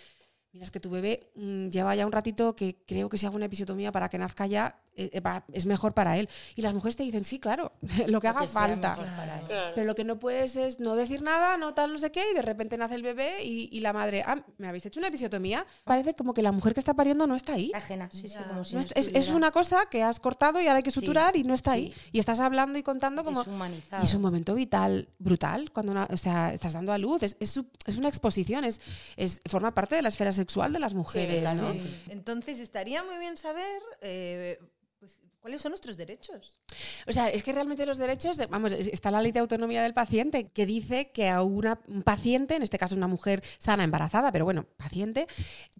mira, 0.54 0.64
es 0.64 0.70
que 0.70 0.80
tu 0.80 0.88
bebé 0.88 1.30
mm, 1.34 1.68
lleva 1.68 1.94
ya 1.94 2.06
un 2.06 2.12
ratito 2.12 2.56
que 2.56 2.76
creo 2.86 3.08
que 3.10 3.18
si 3.18 3.26
hago 3.26 3.36
una 3.36 3.46
episiotomía 3.46 3.92
para 3.92 4.08
que 4.08 4.16
nazca 4.18 4.46
ya, 4.46 4.80
eh, 4.96 5.10
eh, 5.12 5.40
es 5.52 5.66
mejor 5.66 5.92
para 5.92 6.16
él. 6.16 6.28
Y 6.54 6.62
las 6.62 6.72
mujeres 6.72 6.94
te 6.96 7.02
dicen, 7.02 7.24
sí, 7.24 7.40
claro, 7.40 7.72
lo 8.06 8.20
que 8.20 8.28
haga 8.28 8.40
que 8.42 8.46
falta. 8.46 8.94
Claro. 8.94 9.72
Pero 9.74 9.84
lo 9.86 9.94
que 9.96 10.04
no 10.04 10.18
puedes 10.18 10.54
es 10.56 10.78
no 10.80 10.94
decir 10.94 11.20
nada, 11.22 11.56
no 11.56 11.74
tal, 11.74 11.92
no 11.92 11.98
sé 11.98 12.10
qué, 12.12 12.22
y 12.30 12.34
de 12.34 12.42
repente 12.42 12.78
nace 12.78 12.94
el 12.94 13.02
bebé 13.02 13.42
y, 13.44 13.68
y 13.76 13.80
la 13.80 13.92
madre, 13.92 14.22
ah, 14.24 14.44
¿me 14.58 14.68
habéis 14.68 14.86
hecho 14.86 15.00
una 15.00 15.08
episiotomía? 15.08 15.66
Parece 15.82 16.14
como 16.14 16.32
que 16.32 16.42
la 16.42 16.52
mujer 16.52 16.72
que 16.74 16.80
está 16.80 16.94
pariendo 16.94 17.26
no 17.26 17.34
está 17.34 17.54
ahí. 17.54 17.72
Ajena, 17.74 18.08
sí, 18.12 18.28
sí, 18.28 18.38
como 18.48 18.64
si 18.64 18.74
No 18.76 18.80
no 18.80 18.86
es, 18.86 18.92
es- 18.94 19.12
es 19.14 19.28
una 19.30 19.50
cosa 19.50 19.86
que 19.90 20.02
has 20.04 20.20
cortado 20.20 20.60
y 20.60 20.66
ahora 20.68 20.76
hay 20.76 20.82
que 20.84 20.92
suturar 20.92 21.36
y 21.36 21.42
no 21.42 21.54
está 21.54 21.72
ahí. 21.72 21.92
Y 22.12 22.20
estás 22.20 22.38
hablando 22.38 22.78
y 22.78 22.84
contando 22.84 23.24
como... 23.24 23.40
deshumanizado. 23.40 24.02
Y 24.02 24.06
es 24.06 24.14
un 24.14 24.22
momento 24.22 24.54
vital, 24.54 25.08
brutal, 25.18 25.72
cuando 25.72 25.90
una- 25.90 26.06
o 26.10 26.16
sea, 26.16 26.54
estás 26.54 26.72
dando 26.74 26.92
a 26.92 26.98
luz. 26.98 27.24
Es, 27.24 27.36
es, 27.40 27.60
es 27.86 27.96
una 27.96 28.06
exposición, 28.08 28.64
es, 28.64 28.80
es, 29.16 29.40
forma 29.46 29.74
parte 29.74 29.96
de 29.96 30.02
la 30.02 30.08
esfera 30.10 30.30
sexual 30.30 30.43
de 30.72 30.78
las 30.78 30.94
mujeres, 30.94 31.54
¿no? 31.54 31.72
Sí. 31.72 31.80
Entonces 32.10 32.60
estaría 32.60 33.02
muy 33.02 33.18
bien 33.18 33.36
saber 33.36 33.80
eh, 34.00 34.58
pues, 34.98 35.18
cuáles 35.40 35.60
son 35.60 35.70
nuestros 35.72 35.96
derechos. 35.98 36.58
O 37.06 37.12
sea, 37.12 37.28
es 37.28 37.44
que 37.44 37.52
realmente 37.52 37.84
los 37.84 37.98
derechos, 37.98 38.38
de- 38.38 38.46
vamos, 38.46 38.72
es- 38.72 38.86
está 38.88 39.10
la 39.10 39.20
ley 39.20 39.30
de 39.32 39.40
autonomía 39.40 39.82
del 39.82 39.92
paciente 39.92 40.48
que 40.48 40.64
dice 40.64 41.10
que 41.12 41.28
a 41.28 41.42
una, 41.42 41.78
un 41.86 42.02
paciente, 42.02 42.56
en 42.56 42.62
este 42.62 42.78
caso 42.78 42.96
una 42.96 43.08
mujer 43.08 43.42
sana, 43.58 43.84
embarazada, 43.84 44.32
pero 44.32 44.44
bueno, 44.46 44.64
paciente, 44.78 45.26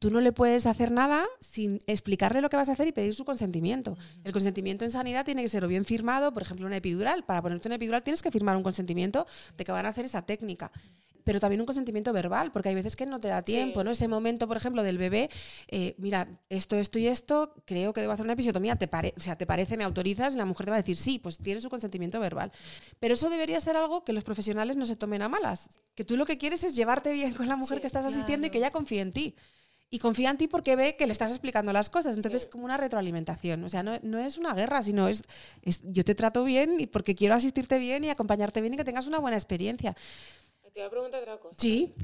tú 0.01 0.11
no 0.11 0.21
le 0.21 0.33
puedes 0.33 0.67
hacer 0.67 0.91
nada 0.91 1.25
sin 1.41 1.79
explicarle 1.87 2.43
lo 2.43 2.51
que 2.51 2.57
vas 2.59 2.69
a 2.69 2.73
hacer 2.73 2.87
y 2.89 2.93
pedir 2.93 3.15
su 3.15 3.25
consentimiento. 3.25 3.97
El 4.23 4.33
consentimiento 4.33 4.85
en 4.85 4.91
sanidad 4.91 5.25
tiene 5.25 5.41
que 5.43 5.49
ser 5.49 5.65
o 5.65 5.69
bien 5.69 5.85
firmado, 5.87 6.33
por 6.33 6.43
ejemplo, 6.43 6.67
una 6.67 6.77
epidural. 6.77 7.25
Para 7.25 7.41
ponerte 7.41 7.69
una 7.69 7.77
epidural 7.77 8.03
tienes 8.03 8.21
que 8.21 8.31
firmar 8.31 8.57
un 8.59 8.63
consentimiento 8.63 9.27
de 9.57 9.65
que 9.65 9.73
van 9.73 9.87
a 9.87 9.89
hacer 9.89 10.05
esa 10.05 10.23
técnica. 10.23 10.71
Pero 11.25 11.41
también 11.41 11.61
un 11.61 11.67
consentimiento 11.67 12.13
verbal, 12.13 12.53
porque 12.53 12.69
hay 12.69 12.75
veces 12.75 12.97
que 12.97 13.07
no 13.07 13.19
te 13.19 13.29
da 13.29 13.43
tiempo, 13.43 13.81
Sí. 13.81 13.85
¿no? 13.85 13.91
Ese 13.91 14.09
momento, 14.09 14.47
por 14.47 14.57
ejemplo, 14.57 14.83
del 14.83 14.99
bebé, 14.99 15.31
eh, 15.69 15.95
mira, 15.99 16.29
esto, 16.51 16.77
esto 16.77 16.99
y 16.99 17.07
esto, 17.07 17.55
creo 17.65 17.93
que 17.93 18.03
debo 18.03 18.13
hacer 18.13 18.25
una 18.25 18.35
episiotomía, 18.35 18.77
¿te, 18.77 18.87
pare 18.89 19.15
o 19.17 19.21
sea, 19.21 19.37
¿te 19.37 19.47
parece, 19.47 19.77
me 19.77 19.85
autorizas? 19.85 20.35
Y 20.35 20.37
la 20.37 20.45
mujer 20.45 20.67
te 20.67 20.71
va 20.71 20.77
a 20.77 20.81
decir, 20.81 20.97
sí, 20.97 21.19
pues 21.19 21.39
tiene 21.39 21.61
su 21.61 21.71
consentimiento 21.71 22.21
verbal. 22.21 22.53
Pero 23.01 23.15
eso 23.15 23.31
debería 23.31 23.59
ser 23.61 23.77
algo 23.77 24.05
que 24.05 24.13
los 24.13 24.23
profesionales 24.25 24.77
no 24.77 24.87
se 24.87 24.97
tomen 24.97 25.23
a 25.23 25.29
malas. 25.29 25.69
Que 25.95 26.05
tú 26.05 26.17
lo 26.17 26.27
que 26.27 26.37
quieres 26.39 26.63
es 26.63 26.77
llevarte 26.77 27.13
bien 27.13 27.33
con 27.35 27.49
la 27.49 27.57
mujer 27.57 27.79
Sí, 27.79 27.81
que 27.81 27.87
estás 27.87 28.05
asistiendo 28.05 28.47
y 28.47 28.51
claro. 28.51 28.53
que 28.53 28.59
ella 28.59 28.71
confíe 28.71 29.01
en 29.01 29.13
ti. 29.13 29.35
Y 29.91 29.99
confía 30.01 30.31
en 30.31 30.39
ti 30.39 30.49
porque 30.49 30.75
ve 30.77 30.97
que 30.97 31.07
le 31.07 31.13
estás 31.13 31.31
explicando 31.31 31.73
las 31.73 31.89
cosas. 31.89 32.17
Entonces, 32.17 32.43
Sí. 32.43 32.49
como 32.51 32.65
una 32.65 32.77
retroalimentación. 32.77 33.63
O 33.65 33.69
sea, 33.69 33.83
no, 33.85 33.93
no 34.03 34.19
es 34.19 34.39
una 34.39 34.53
guerra, 34.53 34.83
sino 34.83 35.09
es, 35.09 35.23
es 35.63 35.81
yo 35.85 36.05
te 36.05 36.15
trato 36.17 36.43
bien 36.43 36.81
y 36.81 36.87
porque 36.87 37.15
quiero 37.15 37.35
asistirte 37.37 37.79
bien 37.79 38.03
y 38.03 38.11
acompañarte 38.11 38.61
bien 38.61 38.75
y 38.75 38.77
que 38.77 38.85
tengas 38.85 39.07
una 39.07 39.19
buena 39.21 39.37
experiencia. 39.37 39.95
Te 40.75 40.81
voy 40.81 40.89
a 40.89 40.91
preguntar 40.91 41.23
otra 41.23 41.39
cosa. 41.39 41.55
Sí. 41.57 41.95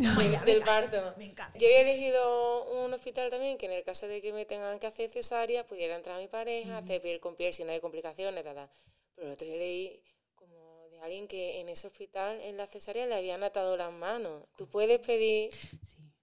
del 0.46 0.62
parto. 0.62 0.96
Me 1.18 1.24
encanta. 1.24 1.58
Yo 1.58 1.66
había 1.66 1.80
elegido 1.80 2.84
un 2.84 2.94
hospital 2.94 3.28
también 3.28 3.58
que 3.58 3.66
en 3.66 3.72
el 3.72 3.82
caso 3.82 4.06
de 4.06 4.22
que 4.22 4.32
me 4.32 4.44
tengan 4.44 4.78
que 4.78 4.86
hacer 4.86 5.10
cesárea 5.10 5.66
pudiera 5.66 5.96
entrar 5.96 6.20
mi 6.20 6.28
pareja, 6.28 6.78
hacer 6.78 7.02
piel 7.02 7.18
con 7.18 7.34
piel 7.34 7.52
si 7.52 7.64
no 7.64 7.72
hay 7.72 7.80
complicaciones, 7.80 8.44
ta, 8.44 8.54
ta. 8.54 8.70
Pero 9.16 9.26
el 9.26 9.32
otro 9.32 9.44
día 9.44 9.56
leí 9.56 10.00
como 10.36 10.86
de 10.92 11.00
alguien 11.00 11.26
que 11.26 11.58
en 11.58 11.68
ese 11.68 11.88
hospital 11.88 12.40
en 12.42 12.56
la 12.56 12.68
cesárea 12.68 13.06
le 13.06 13.16
habían 13.16 13.42
atado 13.42 13.76
las 13.76 13.92
manos. 13.92 14.44
¿Tú 14.56 14.68
puedes 14.68 15.00
pedir 15.00 15.50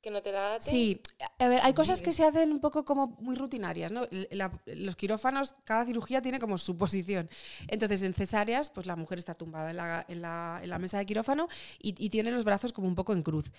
que 0.08 0.12
no 0.12 0.22
te 0.22 0.32
la 0.32 0.56
aten? 0.56 0.72
Sí, 0.72 1.02
a 1.40 1.48
ver, 1.50 1.60
hay 1.64 1.74
cosas 1.74 2.02
que 2.02 2.14
se 2.14 2.24
hacen 2.24 2.52
un 2.52 2.62
poco 2.62 2.86
como 2.86 3.08
muy 3.20 3.36
rutinarias, 3.36 3.92
¿no? 3.92 4.08
La- 4.32 4.52
los 4.66 4.96
quirófanos, 4.96 5.54
cada 5.66 5.86
cirugía 5.86 6.22
tiene 6.22 6.40
como 6.40 6.58
su 6.58 6.78
posición. 6.78 7.30
Entonces, 7.68 8.04
en 8.04 8.14
cesáreas, 8.14 8.70
pues 8.70 8.86
la 8.88 8.96
mujer 8.96 9.18
está 9.20 9.34
tumbada 9.34 9.70
en 9.72 9.78
la, 9.78 10.06
en 10.08 10.22
la- 10.22 10.60
en 10.64 10.70
la 10.70 10.80
mesa 10.80 10.98
de 10.98 11.06
quirófano 11.06 11.48
y, 11.80 11.94
y 12.04 12.10
tiene 12.10 12.32
los 12.32 12.46
brazos 12.46 12.72
como 12.72 12.88
un 12.88 12.96
poco 12.96 13.12
en 13.14 13.22
cruz. 13.22 13.52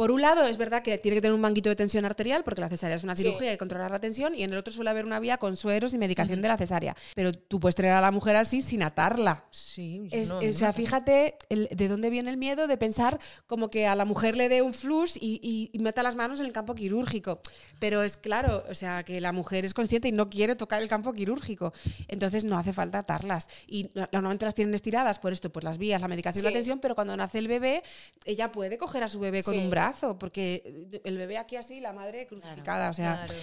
Por 0.00 0.12
un 0.12 0.22
lado, 0.22 0.46
es 0.46 0.56
verdad 0.56 0.82
que 0.82 0.96
tiene 0.96 1.16
que 1.16 1.20
tener 1.20 1.34
un 1.34 1.42
manguito 1.42 1.68
de 1.68 1.76
tensión 1.76 2.06
arterial, 2.06 2.42
porque 2.42 2.62
la 2.62 2.70
cesárea 2.70 2.96
es 2.96 3.04
una 3.04 3.14
cirugía 3.14 3.52
y 3.52 3.58
controlar 3.58 3.90
la 3.90 3.98
tensión, 3.98 4.34
y 4.34 4.42
en 4.44 4.50
el 4.50 4.56
otro 4.56 4.72
suele 4.72 4.88
haber 4.88 5.04
una 5.04 5.20
vía 5.20 5.36
con 5.36 5.58
sueros 5.58 5.92
y 5.92 5.98
medicación 5.98 6.40
de 6.40 6.48
la 6.48 6.56
cesárea. 6.56 6.96
Pero 7.14 7.34
tú 7.34 7.60
puedes 7.60 7.74
tener 7.74 7.92
a 7.92 8.00
la 8.00 8.10
mujer 8.10 8.34
así 8.36 8.62
sin 8.62 8.82
atarla. 8.82 9.44
Sí, 9.50 10.08
Es- 10.10 10.30
no, 10.30 10.38
o 10.38 10.42
no 10.42 10.54
sea, 10.54 10.72
fíjate 10.72 11.36
el- 11.50 11.68
de 11.70 11.88
dónde 11.88 12.08
viene 12.08 12.30
el 12.30 12.38
miedo 12.38 12.66
de 12.66 12.78
pensar 12.78 13.18
como 13.46 13.68
que 13.68 13.86
a 13.86 13.94
la 13.94 14.06
mujer 14.06 14.36
le 14.38 14.48
dé 14.48 14.62
un 14.62 14.72
flux 14.72 15.18
y, 15.18 15.38
y- 15.42 15.68
y 15.70 15.78
meta 15.80 16.02
las 16.02 16.16
manos 16.16 16.40
en 16.40 16.46
el 16.46 16.52
campo 16.52 16.74
quirúrgico. 16.74 17.42
Pero 17.78 18.02
es 18.02 18.16
claro, 18.16 18.64
o 18.70 18.74
sea, 18.74 19.02
que 19.02 19.20
la 19.20 19.32
mujer 19.32 19.66
es 19.66 19.74
consciente 19.74 20.08
y 20.08 20.12
no 20.12 20.30
quiere 20.30 20.56
tocar 20.56 20.80
el 20.80 20.88
campo 20.88 21.12
quirúrgico. 21.12 21.74
Entonces 22.08 22.44
no 22.46 22.56
hace 22.58 22.72
falta 22.72 23.00
atarlas. 23.00 23.48
Y 23.66 23.90
no- 23.94 24.08
normalmente 24.12 24.46
las 24.46 24.54
tienen 24.54 24.72
estiradas 24.74 25.18
por 25.18 25.34
esto, 25.34 25.52
por 25.52 25.62
las 25.62 25.76
vías, 25.76 26.00
la 26.00 26.08
medicación, 26.08 26.42
la 26.44 26.48
Sí. 26.52 26.54
tensión, 26.54 26.78
pero 26.78 26.94
cuando 26.94 27.14
nace 27.18 27.38
el 27.38 27.48
bebé, 27.48 27.82
ella 28.24 28.50
puede 28.50 28.78
coger 28.78 29.02
a 29.02 29.08
su 29.08 29.20
bebé 29.20 29.42
con 29.42 29.52
Sí. 29.52 29.60
un 29.60 29.68
brazo, 29.68 29.89
porque 30.18 31.00
el 31.04 31.16
bebé 31.18 31.38
aquí 31.38 31.56
así, 31.56 31.80
la 31.80 31.92
madre 31.92 32.26
crucificada. 32.26 32.90
O 32.90 32.94
sea, 32.94 33.24
Claro. 33.26 33.34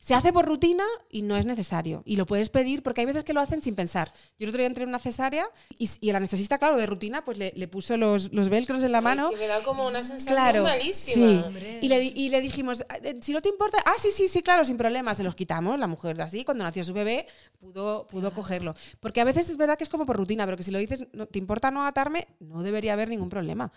se 0.00 0.14
hace 0.14 0.32
por 0.32 0.46
rutina 0.46 0.84
y 1.10 1.20
no 1.22 1.36
es 1.36 1.44
necesario. 1.44 2.02
Y 2.06 2.16
lo 2.16 2.24
puedes 2.24 2.48
pedir 2.48 2.82
porque 2.82 3.02
hay 3.02 3.06
veces 3.06 3.22
que 3.22 3.34
lo 3.34 3.40
hacen 3.42 3.60
sin 3.60 3.74
pensar. 3.74 4.10
Yo 4.38 4.44
el 4.44 4.48
otro 4.48 4.58
día 4.60 4.66
entré 4.66 4.84
en 4.84 4.88
una 4.88 4.98
cesárea 4.98 5.46
y, 5.78 5.90
y 6.00 6.08
el 6.08 6.16
anestesista, 6.16 6.56
claro, 6.58 6.78
de 6.78 6.86
rutina, 6.86 7.22
pues 7.22 7.36
le, 7.36 7.52
le 7.54 7.68
puso 7.68 7.98
los, 7.98 8.32
los 8.32 8.48
velcros 8.48 8.82
en 8.82 8.92
la 8.92 8.98
Ay, 8.98 9.04
mano. 9.04 9.28
que 9.30 9.36
me 9.36 9.46
da 9.46 9.62
como 9.62 9.86
una 9.86 10.02
sensación 10.02 10.34
Claro, 10.36 10.62
malísima. 10.62 11.50
sí. 11.52 11.78
Y 11.82 11.88
le, 11.88 12.02
y 12.02 12.28
le 12.30 12.40
dijimos, 12.40 12.82
"Eh, 13.02 13.18
si 13.20 13.32
no 13.34 13.42
te 13.42 13.50
importa, 13.50 13.76
ah, 13.84 13.92
sí, 14.00 14.08
sí, 14.10 14.26
sí, 14.28 14.42
claro, 14.42 14.64
sin 14.64 14.78
problema, 14.78 15.14
se 15.14 15.22
los 15.22 15.34
quitamos. 15.34 15.78
La 15.78 15.86
mujer 15.86 16.18
así, 16.22 16.44
cuando 16.46 16.64
nació 16.64 16.82
su 16.82 16.94
bebé, 16.94 17.26
pudo, 17.58 18.06
pudo 18.06 18.32
cogerlo. 18.32 18.74
Porque 19.00 19.20
a 19.20 19.24
veces 19.24 19.50
es 19.50 19.58
verdad 19.58 19.76
que 19.76 19.84
es 19.84 19.90
como 19.90 20.06
por 20.06 20.16
rutina, 20.16 20.46
pero 20.46 20.56
que 20.56 20.62
si 20.62 20.70
lo 20.70 20.78
dices, 20.78 21.04
no, 21.12 21.26
¿te 21.26 21.38
importa 21.38 21.70
no 21.70 21.84
atarme? 21.86 22.26
No 22.40 22.62
debería 22.62 22.94
haber 22.94 23.10
ningún 23.10 23.28
problema. 23.28 23.70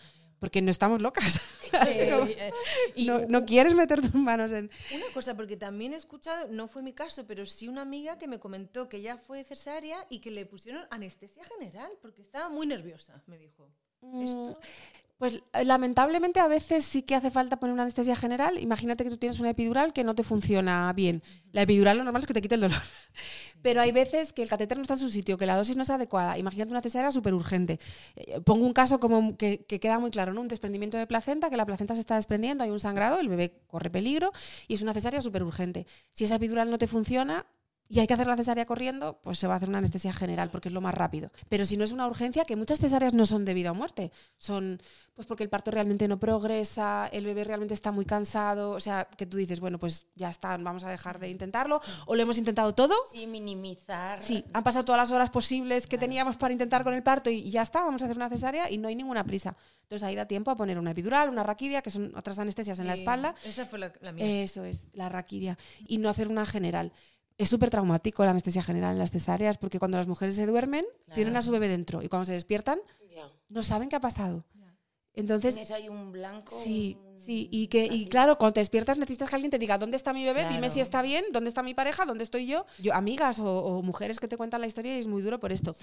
Porque 0.43 0.61
no 0.61 0.69
estamos 0.71 1.01
locas. 1.01 1.39
Eh, 1.87 2.51
y 2.95 3.05
no, 3.07 3.19
no 3.27 3.45
quieres 3.45 3.73
meter 3.75 3.99
tus 4.01 4.13
manos 4.13 4.51
en... 4.51 4.69
Una 4.93 5.05
cosa, 5.13 5.35
porque 5.35 5.57
también 5.57 5.93
he 5.93 5.95
escuchado, 5.95 6.47
no 6.51 6.67
fue 6.67 6.83
mi 6.83 6.93
caso, 6.93 7.25
pero 7.25 7.45
sí 7.45 7.67
una 7.67 7.81
amiga 7.81 8.17
que 8.17 8.27
me 8.27 8.39
comentó 8.39 8.87
que 8.89 8.97
ella 8.97 9.17
fue 9.17 9.43
cesárea 9.43 10.05
y 10.09 10.19
que 10.19 10.29
le 10.31 10.45
pusieron 10.45 10.85
anestesia 10.91 11.43
general 11.45 11.89
porque 12.01 12.21
estaba 12.21 12.49
muy 12.49 12.67
nerviosa, 12.67 13.23
me 13.25 13.37
dijo. 13.37 13.69
Esto- 14.23 14.59
Pues 15.17 15.39
eh, 15.53 15.63
lamentablemente 15.65 16.39
a 16.41 16.47
veces 16.47 16.83
sí 16.85 17.01
que 17.03 17.15
hace 17.15 17.31
falta 17.31 17.57
poner 17.57 17.73
una 17.73 17.83
anestesia 17.83 18.15
general. 18.15 18.59
Imagínate 18.59 19.03
que 19.05 19.09
tú 19.09 19.17
tienes 19.17 19.39
una 19.39 19.49
epidural 19.51 19.93
que 19.93 20.03
no 20.03 20.13
te 20.13 20.23
funciona 20.23 20.91
bien. 20.93 21.23
La 21.53 21.61
epidural 21.63 21.97
lo 21.97 22.03
normal 22.03 22.21
es 22.21 22.27
que 22.27 22.33
te 22.33 22.41
quite 22.41 22.55
el 22.55 22.61
dolor. 22.61 22.81
Pero 23.63 23.81
hay 23.81 23.91
veces 23.91 24.33
que 24.33 24.43
el 24.43 24.49
catéter 24.49 24.77
no 24.77 24.83
está 24.83 24.93
en 24.93 24.99
su 24.99 25.09
sitio, 25.09 25.37
que 25.37 25.47
la 25.47 25.55
dosis 25.55 25.75
no 25.75 25.81
es 25.81 25.89
adecuada. 25.89 26.37
Imagínate 26.37 26.69
una 26.69 26.81
cesárea 26.81 27.11
súper 27.11 27.33
urgente. 27.33 27.79
Eh, 28.15 28.39
Pongo 28.41 28.65
un 28.65 28.73
caso 28.73 28.99
como 28.99 29.35
que, 29.37 29.65
que 29.65 29.79
queda 29.79 29.97
muy 29.97 30.11
claro, 30.11 30.33
¿no? 30.33 30.41
Un 30.41 30.47
desprendimiento 30.47 30.97
de 30.97 31.07
placenta, 31.07 31.49
que 31.49 31.57
la 31.57 31.65
placenta 31.65 31.95
se 31.95 32.01
está 32.01 32.15
desprendiendo, 32.15 32.63
hay 32.63 32.69
un 32.69 32.79
sangrado, 32.79 33.19
el 33.19 33.29
bebé 33.29 33.63
corre 33.65 33.89
peligro 33.89 34.31
y 34.67 34.75
es 34.75 34.83
una 34.83 34.93
cesárea 34.93 35.21
súper 35.21 35.41
urgente. 35.41 35.87
Si 36.11 36.25
esa 36.25 36.35
epidural 36.35 36.69
no 36.69 36.77
te 36.77 36.87
funciona, 36.87 37.47
y 37.93 37.99
hay 37.99 38.07
que 38.07 38.15
hacer 38.15 38.25
la 38.25 38.35
cesárea 38.35 38.65
corriendo, 38.65 39.19
pues 39.21 39.37
se 39.37 39.45
va 39.45 39.53
a 39.53 39.57
hacer 39.57 39.69
una 39.69 39.77
anestesia 39.77 40.11
general 40.11 40.49
porque 40.49 40.67
es 40.67 40.73
lo 40.73 40.81
más 40.81 40.95
rápido. 40.95 41.29
Pero 41.47 41.63
si 41.63 41.77
no 41.77 41.83
es 41.83 41.91
una 41.91 42.07
urgencia, 42.07 42.43
que 42.43 42.55
muchas 42.55 42.79
cesáreas 42.79 43.13
no 43.13 43.27
son 43.27 43.45
debido 43.45 43.69
a 43.69 43.73
muerte, 43.73 44.11
son 44.39 44.81
pues 45.13 45.27
porque 45.27 45.43
el 45.43 45.49
parto 45.49 45.69
realmente 45.69 46.07
no 46.07 46.17
progresa, 46.17 47.07
el 47.11 47.23
bebé 47.23 47.43
realmente 47.43 47.75
está 47.75 47.91
muy 47.91 48.03
cansado, 48.03 48.71
o 48.71 48.79
sea, 48.79 49.07
que 49.15 49.27
tú 49.27 49.37
dices, 49.37 49.59
bueno, 49.59 49.77
pues 49.77 50.07
ya 50.15 50.31
está, 50.31 50.57
vamos 50.57 50.83
a 50.85 50.89
dejar 50.89 51.19
de 51.19 51.29
intentarlo, 51.29 51.81
o 52.07 52.15
lo 52.15 52.21
hemos 52.23 52.39
intentado 52.39 52.73
todo. 52.73 52.95
Sí, 53.11 53.27
minimizar. 53.27 54.19
Sí, 54.19 54.43
han 54.53 54.63
pasado 54.63 54.85
todas 54.85 54.99
las 54.99 55.11
horas 55.11 55.29
posibles 55.29 55.85
que 55.85 55.99
teníamos 55.99 56.35
para 56.35 56.51
intentar 56.51 56.83
con 56.83 56.95
el 56.95 57.03
parto 57.03 57.29
y 57.29 57.51
ya 57.51 57.61
está, 57.61 57.83
vamos 57.83 58.01
a 58.01 58.05
hacer 58.05 58.17
una 58.17 58.27
cesárea 58.27 58.71
y 58.71 58.79
no 58.79 58.87
hay 58.87 58.95
ninguna 58.95 59.23
prisa. 59.23 59.55
Entonces 59.83 60.01
ahí 60.07 60.15
da 60.15 60.25
tiempo 60.25 60.49
a 60.49 60.57
poner 60.57 60.79
una 60.79 60.89
epidural, 60.89 61.29
una 61.29 61.43
raquidia, 61.43 61.83
que 61.83 61.91
son 61.91 62.11
otras 62.15 62.39
anestesias 62.39 62.79
en 62.79 62.87
la 62.87 62.93
espalda, 62.95 63.35
Esa 63.45 63.67
fue 63.67 63.77
la, 63.77 63.93
la 64.01 64.13
mía. 64.13 64.43
eso 64.43 64.65
es, 64.65 64.87
la 64.93 65.09
raquidia. 65.09 65.59
Y 65.85 65.99
no 65.99 66.09
hacer 66.09 66.27
una 66.27 66.47
general. 66.47 66.91
Es 67.43 67.49
súper 67.49 67.69
traumático 67.69 68.23
la 68.23 68.31
anestesia 68.31 68.63
general 68.63 68.93
en 68.93 68.99
las 68.99 69.11
cesáreas 69.11 69.57
porque 69.57 69.79
cuando 69.79 69.97
las 69.97 70.07
mujeres 70.07 70.35
se 70.35 70.45
duermen, 70.45 70.85
tienen 71.13 71.35
a 71.35 71.41
su 71.41 71.51
bebé 71.51 71.67
dentro 71.67 72.01
y 72.01 72.07
cuando 72.09 72.25
se 72.25 72.33
despiertan, 72.33 72.79
no 73.49 73.61
saben 73.63 73.89
qué 73.89 73.95
ha 73.97 74.01
pasado. 74.01 74.45
Entonces, 75.15 75.53
Tienes 75.53 75.69
ahí 75.69 75.89
un 75.89 76.11
blanco. 76.11 76.59
sí, 76.63 76.97
un- 76.99 77.19
sí. 77.21 77.47
Y, 77.51 77.67
que, 77.67 77.85
y 77.85 78.07
claro, 78.07 78.39
cuando 78.39 78.55
te 78.55 78.61
despiertas 78.61 78.97
necesitas 78.97 79.29
que 79.29 79.35
alguien 79.35 79.51
te 79.51 79.59
diga, 79.59 79.77
¿dónde 79.77 79.95
está 79.95 80.11
mi 80.11 80.25
bebé? 80.25 80.45
Dime 80.45 80.57
Claro. 80.57 80.73
si 80.73 80.79
está 80.79 81.03
bien, 81.03 81.23
¿dónde 81.31 81.49
está 81.49 81.61
mi 81.61 81.75
pareja? 81.75 82.05
¿Dónde 82.05 82.23
estoy 82.23 82.47
yo? 82.47 82.65
Yo 82.79 82.95
amigas 82.95 83.37
o, 83.37 83.45
o 83.45 83.83
mujeres 83.83 84.19
que 84.19 84.27
te 84.27 84.37
cuentan 84.37 84.61
la 84.61 84.65
historia 84.67 84.95
y 84.95 84.99
es 84.99 85.05
muy 85.05 85.21
duro 85.21 85.39
por 85.39 85.51
esto. 85.51 85.75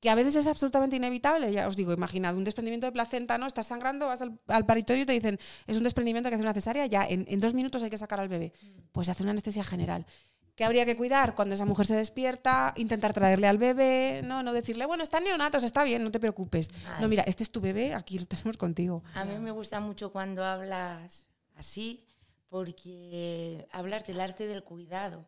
Que 0.00 0.10
a 0.10 0.14
veces 0.14 0.34
es 0.36 0.46
absolutamente 0.46 0.96
inevitable. 0.96 1.50
Ya 1.50 1.66
os 1.66 1.76
digo, 1.76 1.94
imaginad 1.94 2.36
un 2.36 2.44
desprendimiento 2.44 2.86
de 2.86 2.92
placenta, 2.92 3.38
¿no? 3.38 3.46
Estás 3.46 3.68
sangrando, 3.68 4.06
vas 4.08 4.20
al, 4.20 4.38
al 4.48 4.66
paritorio 4.66 5.04
y 5.04 5.06
te 5.06 5.14
dicen, 5.14 5.38
es 5.66 5.78
un 5.78 5.82
desprendimiento 5.84 6.28
que 6.28 6.34
hace 6.34 6.44
una 6.44 6.52
cesárea, 6.52 6.84
ya 6.84 7.06
en, 7.08 7.24
en 7.26 7.40
dos 7.40 7.54
minutos 7.54 7.82
hay 7.82 7.88
que 7.88 7.96
sacar 7.98 8.20
al 8.20 8.28
bebé. 8.28 8.52
Pues 8.92 9.06
se 9.06 9.12
hace 9.12 9.22
una 9.22 9.30
anestesia 9.30 9.64
general. 9.64 10.04
¿Qué 10.54 10.64
habría 10.64 10.86
que 10.86 10.96
cuidar? 10.96 11.34
Cuando 11.34 11.56
esa 11.56 11.64
mujer 11.64 11.86
se 11.86 11.96
despierta, 11.96 12.74
intentar 12.76 13.12
traerle 13.12 13.48
al 13.48 13.58
bebé, 13.58 14.22
no, 14.24 14.42
no 14.42 14.52
decirle, 14.52 14.86
bueno, 14.86 15.02
están 15.02 15.24
neonatos, 15.24 15.64
está 15.64 15.82
bien, 15.82 16.04
no 16.04 16.12
te 16.12 16.20
preocupes. 16.20 16.70
Ay. 16.86 17.02
No, 17.02 17.08
mira, 17.08 17.24
este 17.26 17.42
es 17.42 17.50
tu 17.50 17.60
bebé, 17.60 17.92
aquí 17.92 18.18
lo 18.18 18.26
tenemos 18.26 18.56
contigo. 18.56 19.02
A 19.14 19.24
mí 19.24 19.36
me 19.38 19.50
gusta 19.50 19.80
mucho 19.80 20.12
cuando 20.12 20.44
hablas 20.44 21.26
así, 21.56 22.04
porque 22.48 23.66
hablas 23.72 24.06
del 24.06 24.20
arte 24.20 24.46
del 24.46 24.62
cuidado, 24.62 25.26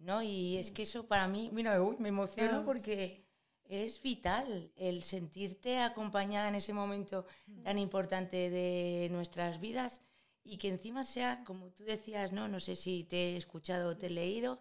¿no? 0.00 0.22
Y 0.22 0.56
es 0.56 0.72
que 0.72 0.82
eso 0.82 1.06
para 1.06 1.28
mí, 1.28 1.50
mira, 1.52 1.80
uy, 1.80 1.96
me 2.00 2.08
emociono 2.08 2.64
porque 2.64 3.24
es 3.68 4.02
vital 4.02 4.72
el 4.74 5.04
sentirte 5.04 5.78
acompañada 5.78 6.48
en 6.48 6.56
ese 6.56 6.72
momento 6.72 7.26
tan 7.62 7.78
importante 7.78 8.50
de 8.50 9.08
nuestras 9.12 9.60
vidas 9.60 10.02
y 10.48 10.56
que 10.58 10.68
encima 10.68 11.04
sea, 11.04 11.42
como 11.44 11.66
tú 11.70 11.84
decías, 11.84 12.32
no, 12.32 12.48
no 12.48 12.60
sé 12.60 12.76
si 12.76 13.04
te 13.04 13.16
he 13.32 13.36
escuchado 13.36 13.90
o 13.90 13.96
te 13.96 14.06
he 14.06 14.10
leído, 14.10 14.58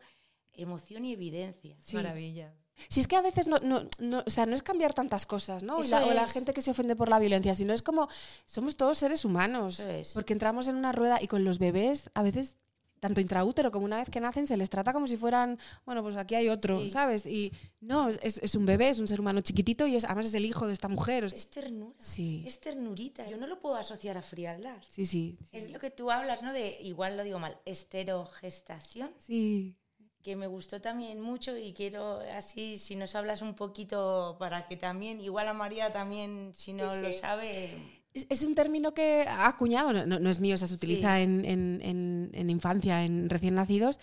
emoción 0.54 1.06
y 1.06 1.14
evidencia. 1.14 1.76
Maravilla. 1.94 2.54
Si 2.90 3.00
es 3.00 3.08
que 3.08 3.16
a 3.16 3.22
veces 3.22 3.48
no, 3.48 3.58
no, 3.60 3.90
no- 3.98 4.24
o 4.26 4.30
sea, 4.30 4.46
no 4.46 4.54
es 4.56 4.62
cambiar 4.62 4.94
tantas 4.94 5.26
cosas, 5.26 5.64
¿no? 5.64 5.82
La- 5.90 6.06
o 6.06 6.14
la 6.14 6.28
gente 6.28 6.54
que 6.54 6.62
se 6.62 6.72
ofende 6.72 6.96
por 6.96 7.10
la 7.10 7.18
violencia, 7.18 7.56
sino 7.56 7.74
es 7.74 7.82
como 7.82 8.08
somos 8.46 8.76
todos 8.78 8.98
seres 9.00 9.26
humanos. 9.26 9.80
Eso 9.80 9.90
es. 9.90 10.12
Porque 10.12 10.34
entramos 10.34 10.68
en 10.68 10.76
una 10.76 10.92
rueda 10.92 11.20
y 11.22 11.28
con 11.28 11.44
los 11.44 11.58
bebés 11.58 12.12
a 12.14 12.22
veces 12.22 12.56
tanto 13.00 13.22
intraútero 13.22 13.72
como 13.72 13.86
una 13.86 13.98
vez 13.98 14.10
que 14.10 14.20
nacen, 14.20 14.48
se 14.48 14.58
les 14.58 14.70
trata 14.70 14.94
como 14.94 15.08
si 15.08 15.18
fueran, 15.18 15.60
bueno, 15.86 16.02
pues 16.04 16.16
aquí 16.16 16.36
hay 16.36 16.50
otro, 16.50 16.80
Sí. 16.82 16.92
¿sabes? 16.92 17.26
Y 17.26 17.52
no, 17.80 18.10
es, 18.10 18.40
es 18.40 18.56
un 18.56 18.66
bebé, 18.66 18.90
es 18.90 19.00
un 19.00 19.08
ser 19.08 19.20
humano 19.20 19.42
chiquitito 19.42 19.86
y 19.88 19.96
es, 19.96 20.04
además 20.06 20.26
es 20.28 20.34
el 20.34 20.46
hijo 20.46 20.66
de 20.68 20.74
esta 20.74 20.88
mujer. 20.88 21.24
Es 21.26 21.50
ternura. 21.50 21.94
Sí. 22.00 22.44
Es 22.48 22.60
ternurita. 22.60 23.30
Yo 23.30 23.38
no 23.38 23.48
lo 23.48 23.60
puedo 23.60 23.76
asociar 23.76 24.18
a 24.18 24.22
frialdad. 24.22 24.78
sí, 24.90 25.06
sí. 25.06 25.38
Es 25.52 25.72
lo 25.72 25.80
que 25.80 25.92
tú 25.92 26.10
hablas, 26.12 26.42
¿no? 26.44 26.54
De, 26.54 26.78
igual 26.82 27.18
lo 27.18 27.24
digo 27.24 27.40
mal, 27.40 27.58
esterogestación, 27.66 29.12
Sí. 29.18 29.76
que 30.24 30.36
me 30.36 30.48
gustó 30.48 30.82
también 30.82 31.22
mucho 31.22 31.56
y 31.56 31.74
quiero 31.74 32.20
así, 32.36 32.78
si 32.78 32.96
nos 32.96 33.16
hablas 33.16 33.42
un 33.42 33.54
poquito 33.54 34.36
para 34.40 34.68
que 34.68 34.76
también, 34.76 35.22
igual 35.22 35.48
a 35.48 35.54
María 35.54 35.94
también, 35.94 36.52
si 36.54 36.74
no 36.74 36.94
Sí, 36.94 37.02
lo 37.02 37.12
sí. 37.14 37.20
sabe, 37.20 37.97
Es, 38.30 38.44
un 38.44 38.56
término 38.56 38.94
que 38.94 39.26
ha 39.28 39.48
acuñado, 39.48 39.94
no, 39.94 40.06
no- 40.20 40.30
es 40.30 40.40
mío, 40.40 40.56
o 40.56 40.58
sea, 40.58 40.68
se 40.68 40.74
utiliza 40.74 41.18
Sí. 41.18 41.24
en, 41.24 41.46
en- 41.46 41.82
en- 41.84 42.30
en 42.34 42.50
infancia, 42.50 43.04
en 43.04 43.30
recién 43.30 43.56
nacidos, 43.56 44.00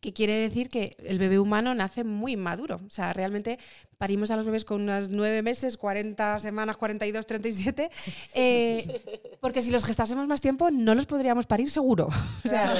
que 0.00 0.12
quiere 0.12 0.34
decir 0.34 0.68
que 0.68 0.94
el 1.02 1.18
bebé 1.18 1.38
humano 1.38 1.74
nace 1.74 2.04
muy 2.04 2.32
inmaduro. 2.32 2.78
O 2.86 2.90
sea, 2.90 3.14
realmente 3.14 3.58
parimos 3.96 4.30
a 4.30 4.36
los 4.36 4.44
bebés 4.44 4.66
con 4.66 4.82
unas 4.82 5.08
nueve 5.08 5.40
meses, 5.40 5.78
40 5.78 6.38
semanas, 6.40 6.76
42, 6.76 7.26
37, 7.26 7.90
eh, 8.34 9.00
porque 9.40 9.62
si 9.62 9.70
los 9.70 9.84
gestásemos 9.86 10.26
más 10.28 10.42
tiempo 10.42 10.70
no 10.70 10.94
los 10.94 11.06
podríamos 11.06 11.46
parir 11.46 11.70
seguro. 11.70 12.08
O 12.44 12.48
sea, 12.48 12.76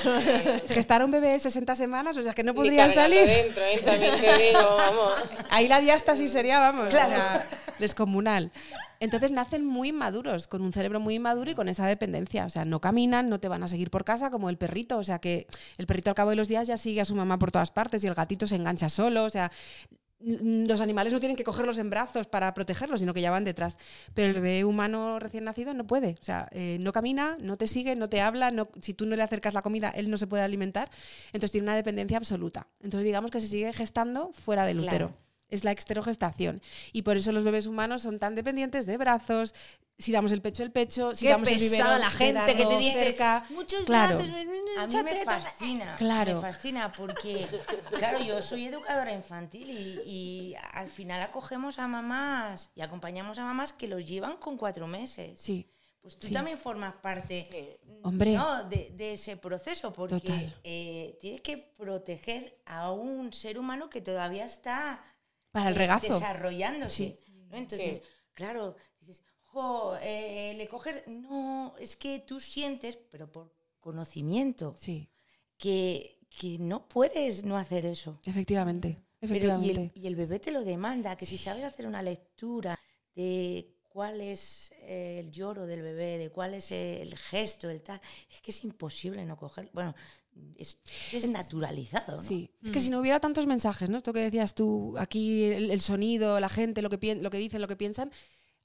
gestar 0.68 1.00
a 1.00 1.06
un 1.06 1.10
bebé 1.12 1.38
60 1.38 1.74
semanas, 1.76 2.16
o 2.18 2.22
sea, 2.22 2.34
que 2.34 2.42
no 2.44 2.54
podrían 2.54 2.90
salir. 2.90 3.26
dentro, 3.26 3.62
¿eh? 3.62 3.80
También 3.82 4.20
te 4.20 4.42
digo, 4.44 4.60
vamos. 4.76 5.12
Ahí 5.50 5.66
la 5.66 5.80
diástasis 5.80 6.30
sería, 6.30 6.58
vamos, 6.58 6.88
o 6.88 6.90
sea, 6.90 7.46
descomunal. 7.78 8.52
Entonces 9.00 9.32
nacen 9.32 9.64
muy 9.64 9.88
inmaduros, 9.88 10.46
con 10.48 10.62
un 10.62 10.72
cerebro 10.72 11.00
muy 11.00 11.16
inmaduro 11.16 11.50
y 11.50 11.54
con 11.54 11.68
esa 11.68 11.86
dependencia. 11.86 12.46
O 12.46 12.50
sea, 12.50 12.64
no 12.64 12.80
caminan, 12.80 13.28
no 13.28 13.40
te 13.40 13.48
van 13.48 13.62
a 13.62 13.68
seguir 13.68 13.90
por 13.90 14.04
casa 14.04 14.30
como 14.30 14.48
el 14.50 14.56
perrito. 14.58 14.98
O 14.98 15.04
sea, 15.04 15.18
que 15.18 15.46
el 15.78 15.86
perrito 15.86 16.10
al 16.10 16.16
cabo 16.16 16.30
de 16.30 16.36
los 16.36 16.48
días 16.48 16.66
ya 16.66 16.76
sigue 16.76 17.00
a 17.00 17.04
su 17.04 17.14
mamá 17.14 17.38
por 17.38 17.50
todas 17.52 17.70
partes 17.70 18.02
y 18.04 18.06
el 18.06 18.14
gatito 18.14 18.46
se 18.46 18.56
engancha 18.56 18.88
solo. 18.88 19.24
O 19.24 19.30
sea, 19.30 19.50
n- 20.20 20.66
los 20.66 20.80
animales 20.80 21.12
no 21.12 21.20
tienen 21.20 21.36
que 21.36 21.44
cogerlos 21.44 21.78
en 21.78 21.90
brazos 21.90 22.26
para 22.26 22.54
protegerlos, 22.54 23.00
sino 23.00 23.12
que 23.12 23.20
ya 23.20 23.30
van 23.30 23.44
detrás. 23.44 23.76
Pero 24.14 24.28
el 24.28 24.34
bebé 24.34 24.64
humano 24.64 25.18
recién 25.18 25.44
nacido 25.44 25.74
no 25.74 25.86
puede. 25.86 26.16
O 26.20 26.24
sea, 26.24 26.48
eh, 26.52 26.78
no 26.80 26.92
camina, 26.92 27.36
no 27.40 27.56
te 27.56 27.66
sigue, 27.66 27.96
no 27.96 28.08
te 28.08 28.20
habla. 28.20 28.50
No, 28.50 28.68
si 28.80 28.94
tú 28.94 29.06
no 29.06 29.16
le 29.16 29.22
acercas 29.22 29.54
la 29.54 29.62
comida, 29.62 29.90
él 29.90 30.10
no 30.10 30.16
se 30.16 30.26
puede 30.26 30.42
alimentar. 30.42 30.88
Entonces 31.28 31.50
tiene 31.52 31.66
una 31.66 31.76
dependencia 31.76 32.16
absoluta. 32.16 32.68
Entonces 32.82 33.04
digamos 33.04 33.30
que 33.30 33.40
se 33.40 33.48
sigue 33.48 33.72
gestando 33.72 34.30
fuera 34.32 34.64
del 34.66 34.78
Claro. 34.78 35.06
útero. 35.06 35.23
Es 35.50 35.62
la 35.64 35.70
exterogestación. 35.72 36.62
Y 36.92 37.02
por 37.02 37.16
eso 37.16 37.30
los 37.32 37.44
bebés 37.44 37.66
humanos 37.66 38.02
son 38.02 38.18
tan 38.18 38.34
dependientes 38.34 38.86
de 38.86 38.96
brazos. 38.96 39.54
Si 39.98 40.10
damos 40.10 40.32
el 40.32 40.40
pecho, 40.42 40.62
el 40.64 40.72
pecho. 40.72 41.14
Si 41.14 41.26
Qué 41.26 41.30
damos 41.30 41.48
el 41.48 41.58
biberón, 41.58 42.00
la 42.00 42.10
gente 42.10 42.56
que 42.56 42.66
te 42.66 42.78
dice 42.78 43.04
cerca. 43.04 43.46
muchos 43.50 43.84
Claro. 43.84 44.16
brazos, 44.16 44.34
A 44.78 44.86
mí 44.88 45.02
me 45.04 45.10
teta". 45.14 45.38
fascina. 45.40 45.96
Claro. 45.96 46.34
Me 46.36 46.40
fascina 46.40 46.90
porque, 46.92 47.46
claro, 47.98 48.18
yo 48.24 48.42
soy 48.42 48.66
educadora 48.66 49.12
infantil 49.12 49.68
y, 49.70 50.00
y 50.10 50.56
al 50.72 50.88
final 50.88 51.22
acogemos 51.22 51.78
a 51.78 51.86
mamás 51.86 52.70
y 52.74 52.80
acompañamos 52.80 53.38
a 53.38 53.44
mamás 53.44 53.72
que 53.72 53.86
los 53.86 54.04
llevan 54.04 54.36
con 54.38 54.56
cuatro 54.56 54.86
meses. 54.88 55.38
Sí. 55.40 55.68
Pues 56.00 56.18
tú 56.18 56.26
Sí. 56.26 56.32
también 56.32 56.58
formas 56.58 56.94
parte 56.96 57.46
Sí. 57.50 57.90
Hombre. 58.02 58.32
¿no? 58.32 58.64
de, 58.64 58.90
de 58.96 59.12
ese 59.14 59.36
proceso 59.36 59.92
porque 59.92 60.52
eh, 60.64 61.16
tienes 61.20 61.40
que 61.40 61.56
proteger 61.56 62.58
a 62.66 62.90
un 62.90 63.32
ser 63.32 63.58
humano 63.58 63.88
que 63.88 64.00
todavía 64.02 64.44
está 64.44 65.02
Para 65.54 65.70
el 65.70 65.74
regazo. 65.76 66.14
desarrollándose. 66.14 66.94
Sí. 66.94 67.32
¿no? 67.48 67.56
Entonces, 67.56 67.98
Sí. 67.98 68.02
claro, 68.34 68.76
dices, 69.00 69.24
jo, 69.44 69.96
eh, 70.02 70.52
le 70.56 70.68
coger. 70.68 71.04
No, 71.06 71.74
es 71.78 71.96
que 71.96 72.18
tú 72.18 72.40
sientes, 72.40 72.96
pero 73.10 73.30
por 73.30 73.54
conocimiento, 73.80 74.74
Sí, 74.78 75.08
que, 75.56 76.18
que 76.28 76.58
no 76.58 76.86
puedes 76.88 77.44
no 77.44 77.56
hacer 77.56 77.86
eso. 77.86 78.20
efectivamente. 78.26 78.98
Pero, 79.20 79.32
y, 79.32 79.36
Efectivamente. 79.38 79.92
el, 79.94 80.02
y 80.02 80.06
el 80.08 80.16
bebé 80.16 80.38
te 80.38 80.50
lo 80.50 80.62
demanda, 80.64 81.16
que 81.16 81.24
si 81.24 81.38
sabes 81.38 81.64
hacer 81.64 81.86
una 81.86 82.02
lectura 82.02 82.78
de 83.14 83.70
cuál 83.88 84.20
es 84.20 84.72
el 84.82 85.30
lloro 85.30 85.64
del 85.66 85.80
bebé, 85.80 86.18
de 86.18 86.30
cuál 86.30 86.52
es 86.54 86.70
el 86.72 87.16
gesto, 87.16 87.70
el 87.70 87.80
tal, 87.80 88.00
es 88.30 88.42
que 88.42 88.50
es 88.50 88.64
imposible 88.64 89.24
no 89.24 89.36
cogerlo. 89.38 89.70
Bueno, 89.72 89.94
es, 90.56 90.78
es 91.12 91.28
naturalizado, 91.28 92.16
¿no? 92.16 92.22
Sí, 92.22 92.50
es 92.62 92.70
que 92.70 92.80
si 92.80 92.90
no 92.90 93.00
hubiera 93.00 93.20
tantos 93.20 93.46
mensajes, 93.46 93.90
¿no? 93.90 93.96
Esto 93.96 94.12
que 94.12 94.20
decías 94.20 94.54
tú, 94.54 94.94
aquí 94.98 95.44
el, 95.44 95.70
el 95.70 95.80
sonido, 95.80 96.38
la 96.40 96.48
gente, 96.48 96.82
lo 96.82 96.90
que, 96.90 96.98
pien- 97.00 97.20
lo 97.22 97.30
que 97.30 97.38
dicen, 97.38 97.60
lo 97.60 97.68
que 97.68 97.76
piensan, 97.76 98.10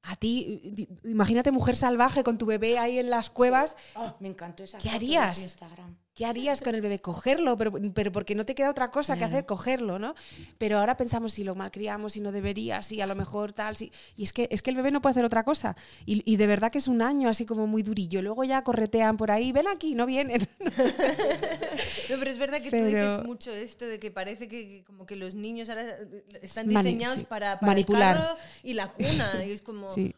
a 0.02 0.16
ti, 0.16 0.88
imagínate 1.04 1.52
mujer 1.52 1.76
salvaje 1.76 2.24
con 2.24 2.38
tu 2.38 2.46
bebé 2.46 2.78
ahí 2.80 3.00
en 3.00 3.10
las 3.10 3.30
cuevas, 3.30 3.76
Oh, 3.96 4.16
me 4.20 4.30
encantó 4.30 4.64
esa 4.64 4.78
¿Qué 4.78 4.90
foto 4.90 4.92
de 4.92 4.96
harías? 5.18 5.42
Instagram. 5.42 5.98
¿Qué 6.20 6.26
harías 6.26 6.60
con 6.60 6.76
el 6.76 6.82
bebé? 6.82 7.00
Cogerlo, 7.00 7.56
pero, 7.56 7.72
pero 7.94 8.12
porque 8.12 8.36
no 8.36 8.44
te 8.44 8.54
queda 8.54 8.70
otra 8.70 8.92
cosa 8.92 9.18
que 9.18 9.24
hacer, 9.24 9.46
cogerlo, 9.46 10.00
¿no? 10.00 10.16
Pero 10.58 10.78
ahora 10.78 10.98
pensamos 10.98 11.32
si 11.32 11.46
lo 11.46 11.56
malcriamos, 11.56 12.12
si 12.12 12.20
no 12.20 12.34
debería, 12.34 12.82
si 12.82 13.00
a 13.00 13.08
lo 13.08 13.16
mejor 13.16 13.54
tal, 13.54 13.78
si... 13.78 13.90
Y 14.18 14.26
es 14.26 14.34
que, 14.34 14.50
es 14.52 14.62
que 14.62 14.70
el 14.72 14.76
bebé 14.76 14.92
no 14.92 15.02
puede 15.02 15.12
hacer 15.12 15.24
otra 15.24 15.46
cosa. 15.46 15.78
Y, 16.06 16.22
y 16.30 16.36
de 16.36 16.46
verdad 16.46 16.74
que 16.74 16.80
es 16.80 16.90
un 16.90 17.02
año 17.02 17.30
así 17.30 17.46
como 17.46 17.68
muy 17.68 17.84
durillo. 17.84 18.22
Luego 18.22 18.44
ya 18.44 18.62
corretean 18.66 19.16
por 19.16 19.32
ahí, 19.32 19.54
ven 19.54 19.70
aquí, 19.70 19.96
no 19.96 20.06
vienen. 20.06 20.46
No, 22.10 22.18
pero 22.18 22.32
es 22.32 22.38
verdad 22.40 22.60
que 22.62 22.72
Pero- 22.72 22.84
tú 22.90 22.96
dices 23.12 23.24
mucho 23.26 23.52
esto 23.54 23.86
de 23.86 24.00
que 24.00 24.10
parece 24.12 24.48
que, 24.48 24.84
como 24.86 25.06
que 25.06 25.16
los 25.16 25.36
niños 25.36 25.70
ahora 25.70 25.86
están 26.42 26.68
diseñados 26.68 27.22
para, 27.22 27.60
para 27.60 27.72
Manipular. 27.72 28.16
el 28.18 28.22
carro 28.24 28.38
y 28.64 28.74
la 28.74 28.92
cuna. 28.92 29.46
Y 29.46 29.52
es 29.52 29.62
como... 29.62 29.94
Sí. 29.94 30.14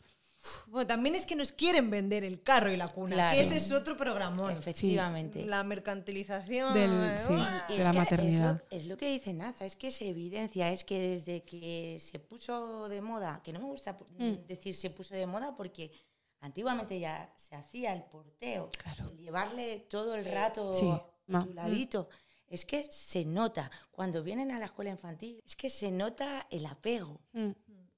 Bueno, 0.67 0.87
también 0.87 1.15
es 1.15 1.25
que 1.25 1.35
nos 1.35 1.51
quieren 1.51 1.89
vender 1.91 2.23
el 2.23 2.41
carro 2.41 2.71
y 2.71 2.77
la 2.77 2.87
cuna, 2.87 3.15
Claro. 3.15 3.35
que 3.35 3.41
ese 3.41 3.57
es 3.57 3.71
otro 3.71 3.95
programón. 3.95 4.51
Efectivamente. 4.51 5.45
La 5.45 5.63
mercantilización. 5.63 6.73
Del- 6.73 6.91
eh, 6.91 7.17
sí. 7.19 7.33
de 7.73 7.79
es 7.79 7.85
la 7.85 7.93
maternidad. 7.93 8.63
Es 8.69 8.71
lo, 8.71 8.77
es 8.77 8.85
lo 8.87 8.97
que 8.97 9.09
dice 9.09 9.33
Naza, 9.33 9.65
es 9.65 9.75
que 9.75 9.91
se 9.91 10.09
evidencia, 10.09 10.71
es 10.71 10.83
que 10.83 10.99
desde 10.99 11.43
que 11.43 11.97
se 11.99 12.19
puso 12.19 12.89
de 12.89 13.01
moda, 13.01 13.41
que 13.43 13.53
no 13.53 13.59
me 13.59 13.65
gusta 13.65 13.97
Mm. 14.17 14.47
decir 14.47 14.73
se 14.75 14.89
puso 14.89 15.13
de 15.13 15.27
moda 15.27 15.55
porque 15.55 15.91
antiguamente 16.39 16.99
ya 16.99 17.31
se 17.35 17.55
hacía 17.55 17.93
el 17.93 18.03
porteo, 18.03 18.69
Claro. 18.81 19.11
el 19.11 19.17
llevarle 19.17 19.85
todo 19.89 20.15
el 20.15 20.25
rato 20.25 20.73
Sí, 20.73 20.87
a 20.89 21.03
ma- 21.27 21.43
tu 21.45 21.53
ladito. 21.53 22.09
Es 22.47 22.65
que 22.65 22.83
se 22.91 23.23
nota, 23.23 23.69
cuando 23.91 24.23
vienen 24.23 24.51
a 24.51 24.59
la 24.59 24.65
escuela 24.65 24.89
infantil, 24.91 25.39
es 25.45 25.55
que 25.55 25.69
se 25.69 25.91
nota 25.91 26.47
el 26.49 26.65
apego. 26.65 27.21
Mm. 27.33 27.51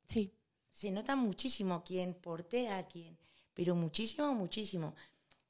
Sí. 0.05 0.31
Se 0.74 0.91
nota 0.91 1.15
muchísimo 1.15 1.84
quién 1.86 2.09
portea, 2.15 2.86
quién, 2.88 3.17
pero 3.53 3.76
muchísimo, 3.76 4.34
muchísimo. 4.34 4.93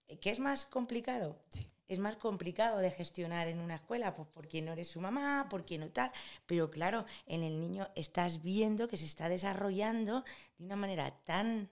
Eh, 0.08 0.18
¿Qué 0.20 0.30
es 0.32 0.40
más 0.40 0.66
complicado? 0.66 1.40
Sí. 1.50 1.66
Es 1.88 2.00
más 2.00 2.16
complicado 2.18 2.80
de 2.80 2.92
gestionar 2.92 3.48
en 3.48 3.60
una 3.60 3.76
escuela, 3.76 4.16
pues 4.16 4.28
porque 4.34 4.62
no 4.62 4.72
eres 4.74 4.88
su 4.90 5.00
mamá, 5.02 5.48
porque 5.50 5.78
no 5.78 5.88
tal. 5.90 6.12
Pero 6.46 6.70
claro, 6.72 7.06
en 7.26 7.44
el 7.44 7.60
niño 7.60 7.88
estás 7.96 8.42
viendo 8.42 8.88
que 8.88 8.98
se 8.98 9.06
está 9.06 9.30
desarrollando 9.30 10.24
de 10.58 10.66
una 10.66 10.76
manera 10.76 11.12
tan 11.24 11.70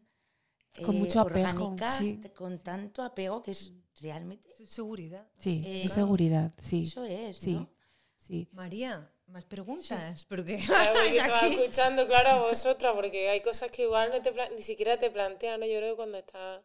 Con 0.86 0.95
eh, 0.95 0.99
mucho 0.99 1.20
apego, 1.22 1.49
orgánica, 1.66 1.91
sí. 1.91 2.20
t- 2.22 2.32
con 2.34 2.60
tanto 2.60 3.04
apego 3.04 3.41
que 3.43 3.52
es 3.52 3.74
realmente 4.02 4.49
seguridad. 4.66 5.28
Sí, 5.38 5.64
Eh, 5.66 5.84
es 5.86 5.93
seguridad, 5.93 6.54
sí. 6.62 6.84
eso 6.88 7.04
es, 7.06 7.38
Sí, 7.38 7.54
¿no? 7.56 7.70
sí. 8.18 8.47
María, 8.54 9.10
más 9.32 9.46
preguntas. 9.46 10.26
Porque 10.26 10.60
Claro, 10.66 10.94
porque 10.94 11.10
es 11.18 11.18
estaba 11.18 11.48
escuchando, 11.48 12.08
claro, 12.08 12.30
a 12.30 12.40
vosotras, 12.42 12.94
porque 12.94 13.30
hay 13.30 13.42
cosas 13.42 13.72
que 13.72 13.84
igual 13.84 14.12
no 14.12 14.22
te 14.22 14.32
ni 14.56 14.62
siquiera 14.62 14.98
te 14.98 15.10
plantean, 15.10 15.60
¿no? 15.60 15.66
Yo 15.66 15.78
creo 15.78 15.94
que 15.94 15.96
cuando 15.98 16.18
estás 16.18 16.62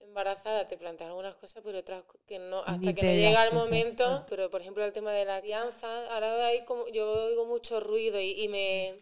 embarazada 0.00 0.66
te 0.66 0.76
plantean 0.76 1.10
algunas 1.10 1.36
cosas, 1.36 1.62
pero 1.64 1.78
otras 1.78 2.02
que 2.26 2.38
no, 2.38 2.58
hasta 2.60 2.78
Ni 2.78 2.94
que 2.94 3.02
no 3.02 3.12
llega 3.12 3.44
el 3.44 3.54
momento. 3.54 4.24
Pero, 4.28 4.50
por 4.50 4.60
ejemplo, 4.60 4.84
el 4.84 4.92
tema 4.92 5.12
de 5.12 5.24
la 5.24 5.40
crianza, 5.40 6.06
ahora 6.14 6.46
hay 6.46 6.64
como, 6.64 6.88
yo 6.88 7.26
oigo 7.26 7.46
mucho 7.46 7.80
ruido 7.80 8.20
y, 8.20 8.42
y 8.42 8.48
me, 8.48 8.94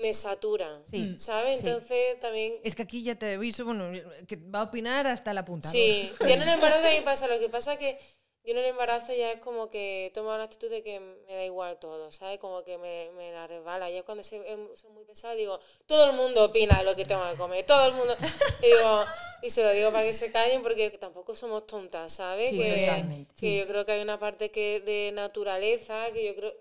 me 0.00 0.12
satura, 0.12 0.80
Sí. 0.90 1.18
¿sabes? 1.18 1.60
Sí. 1.60 1.66
Entonces 1.66 2.20
también... 2.20 2.54
Es 2.62 2.74
que 2.74 2.82
aquí 2.82 3.02
ya 3.02 3.14
te 3.14 3.34
aviso, 3.34 3.64
bueno, 3.64 3.90
que 4.26 4.36
va 4.36 4.60
a 4.60 4.64
opinar 4.64 5.06
hasta 5.06 5.34
la 5.34 5.44
punta. 5.44 5.68
Sí, 5.70 6.10
yo 6.20 6.26
en 6.26 6.42
el 6.42 6.48
embarazo 6.48 6.82
mí 6.82 7.00
pasa, 7.04 7.26
lo 7.28 7.38
que 7.38 7.48
pasa 7.48 7.74
es 7.74 7.78
que 7.78 7.98
yo 8.46 8.52
en 8.52 8.58
el 8.58 8.66
embarazo 8.66 9.12
ya 9.12 9.32
es 9.32 9.40
como 9.40 9.68
que 9.68 10.12
tomo 10.14 10.32
una 10.32 10.44
actitud 10.44 10.70
de 10.70 10.80
que 10.84 11.00
me 11.00 11.34
da 11.34 11.44
igual 11.44 11.80
todo, 11.80 12.12
¿sabes? 12.12 12.38
Como 12.38 12.62
que 12.62 12.78
me, 12.78 13.10
me 13.16 13.32
la 13.32 13.48
resbala. 13.48 13.90
Ya 13.90 14.04
cuando 14.04 14.22
soy, 14.22 14.40
soy 14.76 14.90
muy 14.90 15.04
pesada 15.04 15.34
digo, 15.34 15.58
todo 15.84 16.10
el 16.10 16.16
mundo 16.16 16.44
opina 16.44 16.78
de 16.78 16.84
lo 16.84 16.94
que 16.94 17.04
tengo 17.04 17.28
que 17.28 17.36
comer, 17.36 17.66
todo 17.66 17.88
el 17.88 17.94
mundo... 17.94 18.16
Y, 18.62 18.66
digo, 18.66 19.04
y 19.42 19.50
se 19.50 19.62
lo 19.62 19.70
digo 19.72 19.92
para 19.92 20.04
que 20.04 20.12
se 20.12 20.30
callen 20.30 20.62
porque 20.62 20.90
tampoco 20.92 21.34
somos 21.34 21.66
tontas, 21.66 22.12
¿sabes? 22.12 22.50
Sí, 22.50 22.58
que, 22.58 23.26
que 23.36 23.58
yo 23.58 23.66
creo 23.66 23.84
que 23.84 23.92
hay 23.92 24.02
una 24.02 24.18
parte 24.18 24.50
que 24.50 24.80
de 24.80 25.10
naturaleza 25.12 26.10
que 26.12 26.24
yo 26.24 26.34
creo 26.34 26.54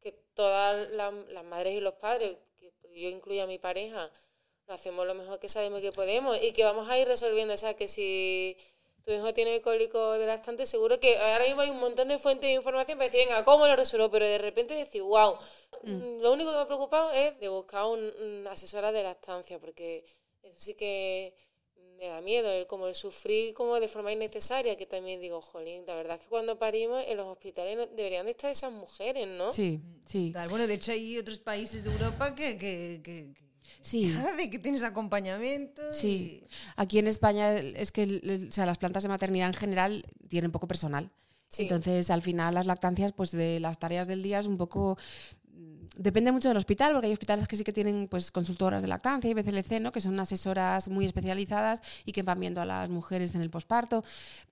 que 0.00 0.12
todas 0.34 0.90
las, 0.92 1.12
las 1.30 1.44
madres 1.44 1.74
y 1.74 1.80
los 1.80 1.94
padres, 1.94 2.36
que 2.58 2.72
yo 3.00 3.08
incluyo 3.08 3.42
a 3.42 3.46
mi 3.46 3.58
pareja, 3.58 4.10
lo 4.66 4.74
hacemos 4.74 5.06
lo 5.06 5.14
mejor 5.14 5.38
que 5.38 5.48
sabemos 5.48 5.80
que 5.80 5.92
podemos 5.92 6.40
y 6.42 6.52
que 6.52 6.64
vamos 6.64 6.88
a 6.88 6.98
ir 6.98 7.06
resolviendo. 7.06 7.54
O 7.54 7.56
sea, 7.56 7.74
que 7.74 7.88
si 7.88 8.56
tu 9.04 9.12
hijo 9.12 9.34
tiene 9.34 9.60
cólico 9.60 10.12
de 10.12 10.26
lactante, 10.26 10.66
seguro 10.66 10.98
que 10.98 11.18
ahora 11.18 11.44
mismo 11.44 11.60
hay 11.60 11.70
un 11.70 11.80
montón 11.80 12.08
de 12.08 12.18
fuentes 12.18 12.48
de 12.48 12.54
información 12.54 12.96
para 12.98 13.10
decir, 13.10 13.26
venga, 13.26 13.44
¿cómo 13.44 13.66
lo 13.66 13.76
resuelvo? 13.76 14.10
Pero 14.10 14.24
de 14.26 14.38
repente 14.38 14.74
decir, 14.74 15.02
wow, 15.02 15.36
lo 16.22 16.32
único 16.32 16.50
que 16.50 16.56
me 16.56 16.62
ha 16.62 16.66
preocupado 16.66 17.12
es 17.12 17.38
de 17.38 17.48
buscar 17.48 17.84
un, 17.86 18.00
una 18.40 18.52
asesora 18.52 18.92
de 18.92 19.02
lactancia, 19.02 19.58
porque 19.58 20.04
eso 20.42 20.56
sí 20.60 20.74
que 20.74 21.34
me 21.98 22.06
da 22.08 22.20
miedo, 22.22 22.50
el, 22.50 22.66
como 22.66 22.88
el 22.88 22.94
sufrir 22.94 23.54
como 23.54 23.78
de 23.78 23.88
forma 23.88 24.10
innecesaria, 24.12 24.76
que 24.76 24.86
también 24.86 25.20
digo, 25.20 25.40
jolín, 25.40 25.84
la 25.86 25.94
verdad 25.94 26.16
es 26.16 26.22
que 26.24 26.28
cuando 26.28 26.58
parimos 26.58 27.04
en 27.06 27.16
los 27.18 27.26
hospitales 27.26 27.76
no- 27.76 27.86
deberían 27.86 28.24
de 28.26 28.32
estar 28.32 28.50
esas 28.50 28.72
mujeres, 28.72 29.28
¿no? 29.28 29.52
Sí, 29.52 29.80
sí. 30.06 30.32
Bueno, 30.50 30.66
de 30.66 30.74
hecho 30.74 30.92
hay 30.92 31.18
otros 31.18 31.38
países 31.38 31.84
de 31.84 31.90
Europa 31.92 32.34
que, 32.34 32.58
que, 32.58 33.00
que- 33.04 33.32
que- 33.34 33.44
Sí. 33.80 34.06
nada 34.08 34.32
de 34.36 34.50
que 34.50 34.58
tienes 34.58 34.82
acompañamiento. 34.82 35.80
Sí, 35.92 36.42
y- 36.42 36.46
aquí 36.76 36.98
en 36.98 37.06
España 37.06 37.54
es 37.56 37.92
que 37.92 38.46
o 38.48 38.52
sea, 38.52 38.66
las 38.66 38.78
plantas 38.78 39.02
de 39.02 39.08
maternidad 39.08 39.48
en 39.48 39.54
general 39.54 40.04
tienen 40.28 40.50
poco 40.52 40.66
personal. 40.68 41.10
Sí. 41.48 41.62
Entonces, 41.62 42.10
al 42.10 42.22
final, 42.22 42.54
las 42.54 42.66
lactancias, 42.66 43.12
pues 43.12 43.30
de 43.30 43.60
las 43.60 43.78
tareas 43.78 44.06
del 44.08 44.22
día 44.22 44.40
es 44.40 44.46
un 44.46 44.56
poco... 44.56 44.96
mm, 45.52 45.74
Depende 45.96 46.32
mucho 46.32 46.48
del 46.48 46.56
hospital, 46.56 46.92
porque 46.92 47.06
hay 47.06 47.12
hospitales 47.12 47.46
que 47.46 47.54
sí 47.56 47.62
que 47.62 47.72
tienen 47.72 48.08
pues, 48.08 48.32
consultoras 48.32 48.82
de 48.82 48.88
lactancia 48.88 49.30
y 49.30 49.34
BCLC, 49.34 49.80
¿no? 49.80 49.92
que 49.92 50.00
son 50.00 50.18
asesoras 50.18 50.88
muy 50.88 51.04
especializadas 51.06 51.80
y 52.04 52.10
que 52.10 52.22
van 52.24 52.40
viendo 52.40 52.60
a 52.60 52.64
las 52.64 52.90
mujeres 52.90 53.36
en 53.36 53.42
el 53.42 53.50
posparto, 53.50 54.02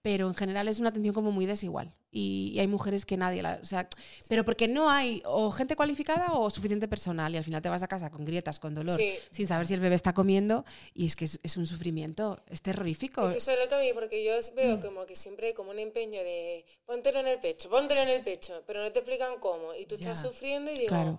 pero 0.02 0.28
en 0.28 0.34
general 0.34 0.68
es 0.68 0.78
una 0.78 0.90
atención 0.90 1.12
como 1.14 1.32
muy 1.32 1.46
desigual. 1.46 1.92
Y, 2.14 2.52
y 2.54 2.60
hay 2.60 2.66
mujeres 2.66 3.06
que 3.06 3.16
nadie 3.16 3.42
la... 3.42 3.58
O 3.62 3.64
sea, 3.64 3.88
pero 4.28 4.44
porque 4.44 4.68
no 4.68 4.90
hay 4.90 5.22
o 5.24 5.50
gente 5.50 5.74
cualificada 5.76 6.32
o 6.34 6.50
suficiente 6.50 6.86
personal 6.86 7.32
y 7.32 7.38
al 7.38 7.44
final 7.44 7.62
te 7.62 7.70
vas 7.70 7.82
a 7.82 7.88
casa 7.88 8.10
con 8.10 8.26
grietas, 8.26 8.58
con 8.58 8.74
dolor, 8.74 8.98
Sí. 8.98 9.14
sin 9.30 9.48
saber 9.48 9.66
si 9.66 9.72
el 9.72 9.80
bebé 9.80 9.94
está 9.94 10.12
comiendo 10.12 10.66
y 10.94 11.06
es 11.06 11.16
que 11.16 11.24
es, 11.24 11.40
es 11.42 11.56
un 11.56 11.66
sufrimiento, 11.66 12.38
es 12.50 12.60
terrorífico. 12.60 13.26
Es 13.28 13.32
que 13.32 13.38
eso 13.38 13.52
es 13.52 13.58
lo 13.60 13.66
que 13.68 13.74
a 13.76 13.78
mí, 13.78 13.90
porque 13.94 14.22
yo 14.22 14.32
veo 14.54 14.78
como 14.80 15.06
que 15.06 15.16
siempre 15.16 15.46
hay 15.48 15.54
como 15.54 15.70
un 15.70 15.78
empeño 15.78 16.20
de 16.22 16.66
póntelo 16.84 17.20
en 17.20 17.28
el 17.28 17.38
pecho, 17.40 17.70
póntelo 17.70 18.02
en 18.02 18.08
el 18.10 18.22
pecho, 18.22 18.62
pero 18.66 18.82
no 18.82 18.92
te 18.92 18.98
explican 18.98 19.38
cómo. 19.40 19.74
Y 19.74 19.86
tú 19.86 19.94
estás 19.94 20.22
Ya. 20.22 20.28
sufriendo 20.28 20.70
y 20.70 20.74
digo, 20.80 20.88
Claro. 20.88 21.18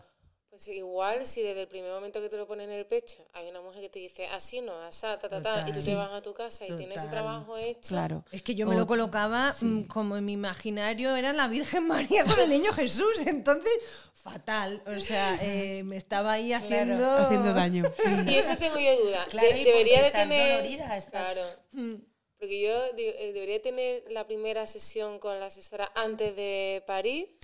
Pues 0.55 0.67
igual 0.67 1.25
si 1.25 1.41
desde 1.41 1.61
el 1.61 1.67
primer 1.67 1.91
momento 1.91 2.21
que 2.21 2.29
te 2.29 2.37
lo 2.37 2.45
ponen 2.45 2.69
en 2.69 2.77
el 2.77 2.85
pecho 2.85 3.25
hay 3.33 3.47
una 3.49 3.59
mujer 3.59 3.81
que 3.81 3.89
te 3.89 3.97
dice 3.97 4.27
así 4.27 4.61
no, 4.61 4.79
asá, 4.83 5.17
ta, 5.17 5.27
ta, 5.27 5.41
ta, 5.41 5.65
y 5.67 5.71
tú 5.73 5.81
te 5.83 5.95
vas 5.95 6.11
a 6.11 6.21
tu 6.21 6.31
casa 6.35 6.67
y 6.67 6.75
tienes 6.75 6.97
ese 6.97 7.07
trabajo 7.07 7.57
hecho. 7.57 7.89
Claro. 7.89 8.23
Es 8.31 8.43
que 8.43 8.53
yo 8.53 8.67
me 8.67 8.75
O- 8.75 8.79
lo 8.79 8.85
colocaba 8.85 9.55
mm, 9.59 9.83
como 9.87 10.15
en 10.15 10.25
mi 10.25 10.33
imaginario 10.33 11.15
era 11.15 11.33
la 11.33 11.47
Virgen 11.47 11.87
María 11.87 12.23
con 12.23 12.39
el 12.39 12.49
niño 12.49 12.71
Jesús. 12.71 13.19
Entonces, 13.25 13.71
fatal. 14.13 14.83
O 14.85 14.99
sea, 14.99 15.37
eh, 15.41 15.81
me 15.83 15.97
estaba 15.97 16.33
ahí 16.33 16.53
haciendo. 16.53 17.03
Haciendo 17.17 17.53
daño. 17.53 17.83
Y 18.27 18.35
eso 18.35 18.55
tengo 18.57 18.77
yo 18.79 19.03
duda. 19.03 19.25
Claro, 19.31 19.47
De- 19.49 19.59
y 19.59 19.63
debería 19.63 20.01
porque 20.03 20.17
de 20.17 20.23
tener. 20.23 20.51
dolorida, 20.51 20.97
estás- 20.97 21.33
Claro. 21.33 21.47
Mm. 21.71 21.95
Porque 22.37 22.59
yo 22.61 22.93
digo, 22.93 23.11
eh, 23.17 23.31
debería 23.33 23.61
tener 23.61 24.03
la 24.09 24.27
primera 24.27 24.67
sesión 24.67 25.17
con 25.17 25.39
la 25.39 25.45
asesora 25.47 25.91
antes 25.95 26.35
de 26.35 26.83
parir. 26.85 27.35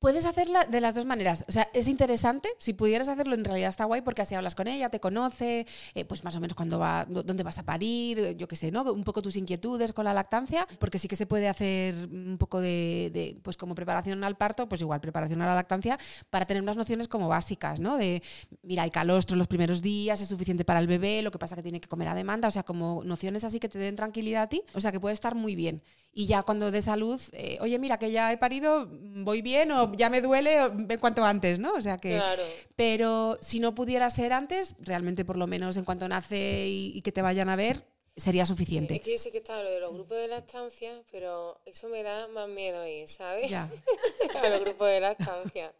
Puedes 0.00 0.26
hacerla 0.26 0.64
de 0.64 0.80
las 0.80 0.94
dos 0.94 1.06
maneras. 1.06 1.44
O 1.48 1.52
sea, 1.52 1.68
es 1.74 1.88
interesante. 1.88 2.48
Si 2.58 2.72
pudieras 2.72 3.08
hacerlo, 3.08 3.34
en 3.34 3.44
realidad 3.44 3.68
está 3.68 3.84
guay 3.84 4.00
porque 4.00 4.22
así 4.22 4.36
hablas 4.36 4.54
con 4.54 4.68
ella, 4.68 4.90
te 4.90 5.00
conoce, 5.00 5.66
eh, 5.94 6.04
pues 6.04 6.22
más 6.22 6.36
o 6.36 6.40
menos 6.40 6.54
cuándo 6.54 6.78
va, 6.78 7.04
dó- 7.08 7.24
dónde 7.24 7.42
vas 7.42 7.58
a 7.58 7.64
parir, 7.64 8.20
eh, 8.20 8.36
yo 8.36 8.46
qué 8.46 8.54
sé, 8.54 8.70
¿no? 8.70 8.84
Un 8.92 9.02
poco 9.02 9.22
tus 9.22 9.34
inquietudes 9.34 9.92
con 9.92 10.04
la 10.04 10.14
lactancia, 10.14 10.68
porque 10.78 11.00
sí 11.00 11.08
que 11.08 11.16
se 11.16 11.26
puede 11.26 11.48
hacer 11.48 11.96
un 12.12 12.36
poco 12.38 12.60
de, 12.60 13.10
de, 13.12 13.40
pues 13.42 13.56
como 13.56 13.74
preparación 13.74 14.22
al 14.22 14.36
parto, 14.36 14.68
pues 14.68 14.80
igual 14.82 15.00
preparación 15.00 15.42
a 15.42 15.46
la 15.46 15.56
lactancia, 15.56 15.98
para 16.30 16.46
tener 16.46 16.62
unas 16.62 16.76
nociones 16.76 17.08
como 17.08 17.26
básicas, 17.26 17.80
¿no? 17.80 17.96
De, 17.98 18.22
mira, 18.62 18.84
hay 18.84 18.90
calostro 18.90 19.36
los 19.36 19.48
primeros 19.48 19.82
días, 19.82 20.20
es 20.20 20.28
suficiente 20.28 20.64
para 20.64 20.78
el 20.78 20.86
bebé, 20.86 21.22
lo 21.22 21.32
que 21.32 21.38
pasa 21.40 21.56
que 21.56 21.62
tiene 21.64 21.80
que 21.80 21.88
comer 21.88 22.06
a 22.06 22.14
demanda, 22.14 22.46
o 22.46 22.50
sea, 22.52 22.62
como 22.62 23.02
nociones 23.04 23.42
así 23.42 23.58
que 23.58 23.68
te 23.68 23.78
den 23.80 23.96
tranquilidad 23.96 24.44
a 24.44 24.48
ti, 24.48 24.62
o 24.74 24.80
sea, 24.80 24.92
que 24.92 25.00
puede 25.00 25.14
estar 25.14 25.34
muy 25.34 25.56
bien. 25.56 25.82
Y 26.12 26.26
ya 26.26 26.42
cuando 26.42 26.70
de 26.70 26.82
salud, 26.82 27.20
eh, 27.32 27.58
oye, 27.60 27.78
mira, 27.78 27.98
que 27.98 28.10
ya 28.10 28.32
he 28.32 28.38
parido, 28.38 28.88
voy 29.24 29.40
bien, 29.42 29.70
o 29.72 29.87
ya 29.96 30.10
me 30.10 30.20
duele, 30.20 30.58
cuanto 31.00 31.24
antes, 31.24 31.58
¿no? 31.58 31.72
O 31.74 31.80
sea 31.80 31.98
que. 31.98 32.14
Claro. 32.14 32.42
Pero 32.76 33.38
si 33.40 33.60
no 33.60 33.74
pudiera 33.74 34.08
ser 34.10 34.32
antes, 34.32 34.74
realmente 34.80 35.24
por 35.24 35.36
lo 35.36 35.46
menos 35.46 35.76
en 35.76 35.84
cuanto 35.84 36.08
nace 36.08 36.66
y, 36.66 36.92
y 36.96 37.02
que 37.02 37.12
te 37.12 37.22
vayan 37.22 37.48
a 37.48 37.56
ver, 37.56 37.82
sería 38.16 38.42
Es 38.42 38.48
suficiente. 38.48 39.00
que 39.00 39.12
yo 39.12 39.18
sé 39.18 39.30
que 39.30 39.38
está 39.38 39.62
lo 39.62 39.70
de 39.70 39.80
los 39.80 39.92
grupos 39.94 40.16
de 40.16 40.28
lactancia, 40.28 40.92
pero 41.10 41.60
eso 41.64 41.88
me 41.88 42.02
da 42.02 42.28
más 42.28 42.48
miedo 42.48 42.80
ahí, 42.82 43.06
¿sabes? 43.06 43.50
Ya. 43.50 43.68
a 44.42 44.48
los 44.48 44.60
grupos 44.60 44.88
de 44.88 45.00
lactancia. 45.00 45.72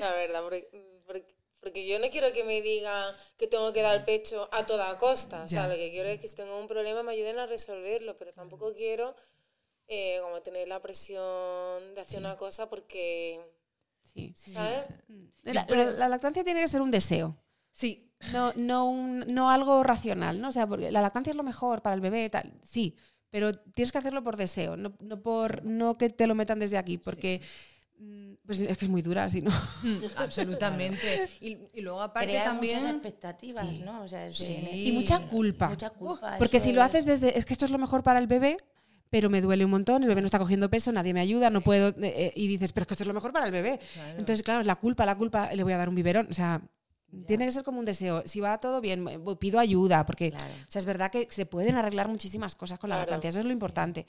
La 0.00 0.12
verdad, 0.12 0.42
porque, 0.42 0.68
porque, 1.06 1.34
porque 1.60 1.86
yo 1.86 1.98
no 1.98 2.08
quiero 2.10 2.32
que 2.32 2.44
me 2.44 2.62
digan 2.62 3.14
que 3.36 3.46
tengo 3.46 3.72
que 3.72 3.82
dar 3.82 4.04
pecho 4.04 4.48
a 4.52 4.64
toda 4.64 4.96
costa. 4.98 5.42
O 5.42 5.48
sea, 5.48 5.66
lo 5.68 5.74
que 5.74 5.90
quiero 5.90 6.08
es 6.08 6.20
que 6.20 6.28
si 6.28 6.36
tengo 6.36 6.58
un 6.58 6.66
problema 6.68 7.02
me 7.02 7.12
ayuden 7.12 7.38
a 7.38 7.46
resolverlo, 7.46 8.16
pero 8.16 8.32
tampoco 8.32 8.72
quiero 8.74 9.14
eh, 9.88 10.18
como 10.22 10.40
tener 10.42 10.68
la 10.68 10.80
presión 10.82 11.94
de 11.94 12.00
hacer 12.00 12.18
una 12.20 12.36
cosa 12.36 12.68
porque, 12.68 13.40
Sí. 14.04 14.34
¿sabes? 14.36 14.84
La, 15.42 15.66
la- 15.68 15.84
la 15.90 16.08
lactancia 16.08 16.42
tiene 16.44 16.60
que 16.60 16.68
ser 16.68 16.80
un 16.80 16.90
deseo. 16.90 17.36
Sí, 17.72 18.02
No, 18.32 18.52
no, 18.56 18.86
un- 18.88 19.24
no 19.32 19.50
algo 19.50 19.82
racional, 19.82 20.40
¿no? 20.40 20.48
O 20.48 20.52
sea, 20.52 20.66
porque 20.66 20.90
la 20.90 21.02
lactancia 21.02 21.30
es 21.32 21.36
lo 21.36 21.42
mejor 21.42 21.82
para 21.82 21.94
el 21.94 22.00
bebé, 22.00 22.30
tal. 22.30 22.50
Sí, 22.62 22.96
pero 23.28 23.52
tienes 23.52 23.92
que 23.92 23.98
hacerlo 23.98 24.24
por 24.24 24.36
deseo, 24.38 24.76
no, 24.76 24.94
no 25.00 25.20
por 25.22 25.62
no 25.64 25.98
que 25.98 26.08
te 26.08 26.26
lo 26.26 26.34
metan 26.34 26.58
desde 26.58 26.78
aquí, 26.78 26.96
porque 26.96 27.42
mm, 27.98 28.32
pues 28.46 28.60
es 28.60 28.78
que 28.78 28.86
es 28.86 28.90
muy 28.90 29.02
dura, 29.02 29.24
así, 29.24 29.42
¿no? 29.42 29.50
absolutamente. 30.16 31.28
Y, 31.40 31.58
y 31.74 31.80
luego, 31.82 32.00
aparte, 32.00 32.28
Crea 32.30 32.44
también. 32.44 32.76
muchas 32.78 32.90
expectativas, 32.92 33.68
Sí. 33.68 33.82
¿no? 33.84 34.02
O 34.02 34.08
sea, 34.08 34.32
Sí. 34.32 34.68
Y 34.72 34.92
mucha 34.92 35.20
culpa. 35.28 35.68
Mucha 35.68 35.90
culpa. 35.90 36.36
Porque 36.38 36.60
si 36.60 36.72
lo 36.72 36.80
es- 36.80 36.86
haces 36.86 37.04
desde, 37.04 37.38
es 37.38 37.44
que 37.44 37.52
esto 37.52 37.64
es 37.66 37.70
lo 37.70 37.78
mejor 37.78 38.02
para 38.02 38.18
el 38.18 38.26
bebé, 38.26 38.56
pero 39.10 39.30
me 39.30 39.40
duele 39.40 39.64
un 39.64 39.70
montón, 39.70 40.02
el 40.02 40.08
bebé 40.08 40.20
no 40.20 40.26
está 40.26 40.38
cogiendo 40.38 40.68
peso, 40.68 40.92
nadie 40.92 41.14
me 41.14 41.20
ayuda, 41.20 41.50
no 41.50 41.60
puedo, 41.60 41.88
eh, 41.88 41.94
eh, 42.02 42.32
y 42.34 42.48
dices, 42.48 42.72
pero 42.72 42.82
es 42.82 42.88
que 42.88 42.94
esto 42.94 43.04
es 43.04 43.08
lo 43.08 43.14
mejor 43.14 43.32
para 43.32 43.46
el 43.46 43.52
bebé. 43.52 43.80
Entonces, 44.18 44.42
claro, 44.42 44.62
la 44.62 44.76
culpa, 44.76 45.06
la 45.06 45.16
culpa, 45.16 45.52
le 45.54 45.62
voy 45.62 45.72
a 45.72 45.76
dar 45.78 45.88
un 45.88 45.94
biberón, 45.94 46.26
o 46.30 46.34
sea, 46.34 46.60
tiene 47.26 47.46
que 47.46 47.52
ser 47.52 47.62
como 47.62 47.78
un 47.78 47.84
deseo. 47.84 48.22
Si 48.26 48.40
va 48.40 48.58
todo 48.58 48.80
bien, 48.80 49.06
pido 49.38 49.58
ayuda, 49.58 50.04
porque 50.04 50.32
Claro. 50.32 50.44
o 50.44 50.70
sea, 50.70 50.80
es 50.80 50.86
verdad 50.86 51.10
que 51.10 51.28
se 51.30 51.46
pueden 51.46 51.76
arreglar 51.76 52.08
muchísimas 52.08 52.54
cosas 52.54 52.78
con 52.78 52.90
la 52.90 52.98
lactancia, 52.98 53.30
eso 53.30 53.38
es 53.38 53.44
lo 53.44 53.52
importante. 53.52 54.06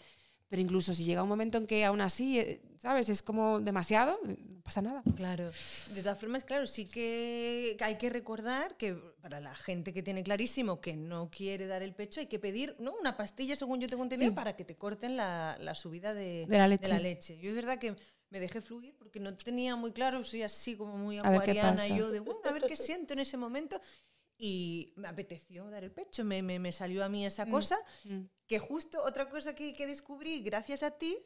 Pero 0.49 0.61
incluso 0.61 0.93
si 0.93 1.03
llega 1.03 1.23
un 1.23 1.29
momento 1.29 1.57
en 1.57 1.67
que 1.67 1.83
aún 1.83 1.99
así, 1.99 2.39
eh, 2.39 2.61
¿sabes? 2.79 3.09
Es 3.09 3.21
como 3.21 3.59
demasiado, 3.59 4.17
no 4.25 4.61
pasa 4.61 4.81
nada. 4.81 5.03
Claro. 5.15 5.51
De 5.93 6.01
todas 6.01 6.17
formas, 6.19 6.45
claro, 6.45 6.67
sí 6.67 6.85
que 6.85 7.75
hay 7.81 7.97
que 7.97 8.09
recordar 8.09 8.77
que 8.77 8.93
para 9.21 9.41
la 9.41 9.53
gente 9.55 9.93
que 9.93 10.01
tiene 10.03 10.23
clarísimo 10.23 10.79
que 10.79 10.95
no 10.95 11.29
quiere 11.29 11.67
dar 11.67 11.83
el 11.83 11.93
pecho, 11.93 12.21
hay 12.21 12.27
que 12.27 12.39
pedir 12.39 12.75
¿no? 12.79 12.93
una 12.99 13.17
pastilla, 13.17 13.55
según 13.57 13.81
yo 13.81 13.87
tengo 13.89 14.03
entendido, 14.03 14.31
Sí. 14.31 14.35
para 14.35 14.55
que 14.55 14.63
te 14.63 14.75
corten 14.75 15.17
la, 15.17 15.57
la 15.59 15.75
subida 15.75 16.13
de, 16.13 16.45
De 16.47 16.57
la 16.57 16.67
leche. 16.67 16.99
leche. 16.99 17.37
Yo 17.39 17.49
es 17.49 17.55
verdad 17.55 17.77
que 17.77 17.95
me 18.29 18.39
dejé 18.39 18.61
fluir 18.61 18.95
porque 18.97 19.19
no 19.19 19.35
tenía 19.35 19.75
muy 19.75 19.91
claro, 19.91 20.23
soy 20.23 20.43
así 20.43 20.75
como 20.75 20.97
muy 20.97 21.17
acuariana, 21.17 21.87
yo 21.89 22.09
de, 22.09 22.19
bueno, 22.21 22.39
a 22.45 22.51
ver 22.53 22.63
qué 22.67 22.75
siento 22.77 23.13
en 23.13 23.19
ese 23.19 23.35
momento. 23.37 23.81
Y 24.37 24.93
me 24.97 25.07
apeteció 25.07 25.69
dar 25.69 25.83
el 25.83 25.91
pecho, 25.91 26.23
me, 26.23 26.41
me- 26.43 26.59
me 26.59 26.71
salió 26.71 27.03
a 27.03 27.09
mí 27.09 27.25
esa 27.25 27.45
cosa, 27.47 27.77
Mm. 28.03 28.21
que 28.45 28.59
justo 28.59 29.01
otra 29.03 29.29
cosa 29.29 29.55
que, 29.55 29.73
que 29.73 29.87
descubrí 29.87 30.41
gracias 30.41 30.83
a 30.83 30.91
ti, 30.91 31.17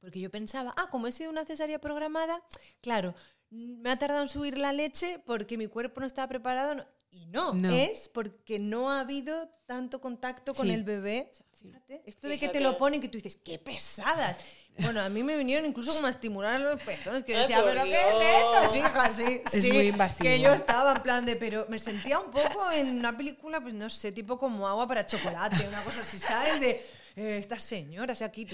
porque 0.00 0.20
yo 0.20 0.30
pensaba, 0.30 0.74
ah, 0.76 0.90
como 0.90 1.06
he 1.06 1.12
sido 1.12 1.30
una 1.30 1.46
cesárea 1.46 1.80
programada, 1.80 2.42
claro, 2.82 3.14
mm, 3.50 3.80
me 3.80 3.90
ha 3.90 3.98
tardado 3.98 4.22
en 4.22 4.28
subir 4.28 4.58
la 4.58 4.72
leche 4.74 5.18
porque 5.24 5.56
mi 5.56 5.66
cuerpo 5.68 6.00
no 6.00 6.06
estaba 6.06 6.28
preparado. 6.28 6.74
no- 6.74 6.86
Y 7.10 7.26
no, 7.26 7.54
No. 7.54 7.70
es 7.70 8.08
porque 8.08 8.58
no 8.58 8.90
ha 8.90 8.98
habido 9.00 9.48
tanto 9.66 10.00
contacto 10.00 10.52
con 10.52 10.66
Sí. 10.66 10.72
el 10.74 10.82
bebé. 10.82 11.30
Fíjate, 11.64 12.02
esto 12.04 12.28
de 12.28 12.38
que 12.38 12.50
te 12.50 12.60
lo 12.60 12.76
ponen 12.76 13.00
que 13.00 13.08
tú 13.08 13.16
dices, 13.16 13.38
qué 13.42 13.58
pesadas. 13.58 14.36
Bueno, 14.76 15.00
a 15.00 15.08
mí 15.08 15.22
me 15.22 15.34
vinieron 15.34 15.64
incluso 15.64 15.94
como 15.94 16.06
a 16.06 16.10
estimular 16.10 16.60
los 16.60 16.78
pezones, 16.82 17.24
que 17.24 17.32
yo 17.32 17.38
decía, 17.38 17.64
pero 17.64 17.84
¿qué 17.84 17.92
es 17.92 18.16
esto? 18.20 18.76
Hija, 18.76 19.12
sí, 19.14 19.40
Es 19.50 19.62
sí, 19.62 19.72
muy 19.72 19.86
invasivo. 19.86 20.24
Que 20.24 20.40
yo 20.40 20.52
estaba 20.52 20.92
en 20.92 21.02
plan 21.02 21.24
de, 21.24 21.36
pero 21.36 21.64
me 21.70 21.78
sentía 21.78 22.18
un 22.18 22.30
poco 22.30 22.70
en 22.70 22.98
una 22.98 23.16
película, 23.16 23.62
pues 23.62 23.72
no 23.72 23.88
sé, 23.88 24.12
tipo 24.12 24.36
como 24.36 24.68
agua 24.68 24.86
para 24.86 25.06
chocolate, 25.06 25.66
una 25.66 25.82
cosa 25.84 26.02
así, 26.02 26.18
¿sabes? 26.18 26.60
De 26.60 26.84
eh, 27.16 27.38
estas 27.40 27.64
señoras 27.64 28.20
aquí. 28.20 28.46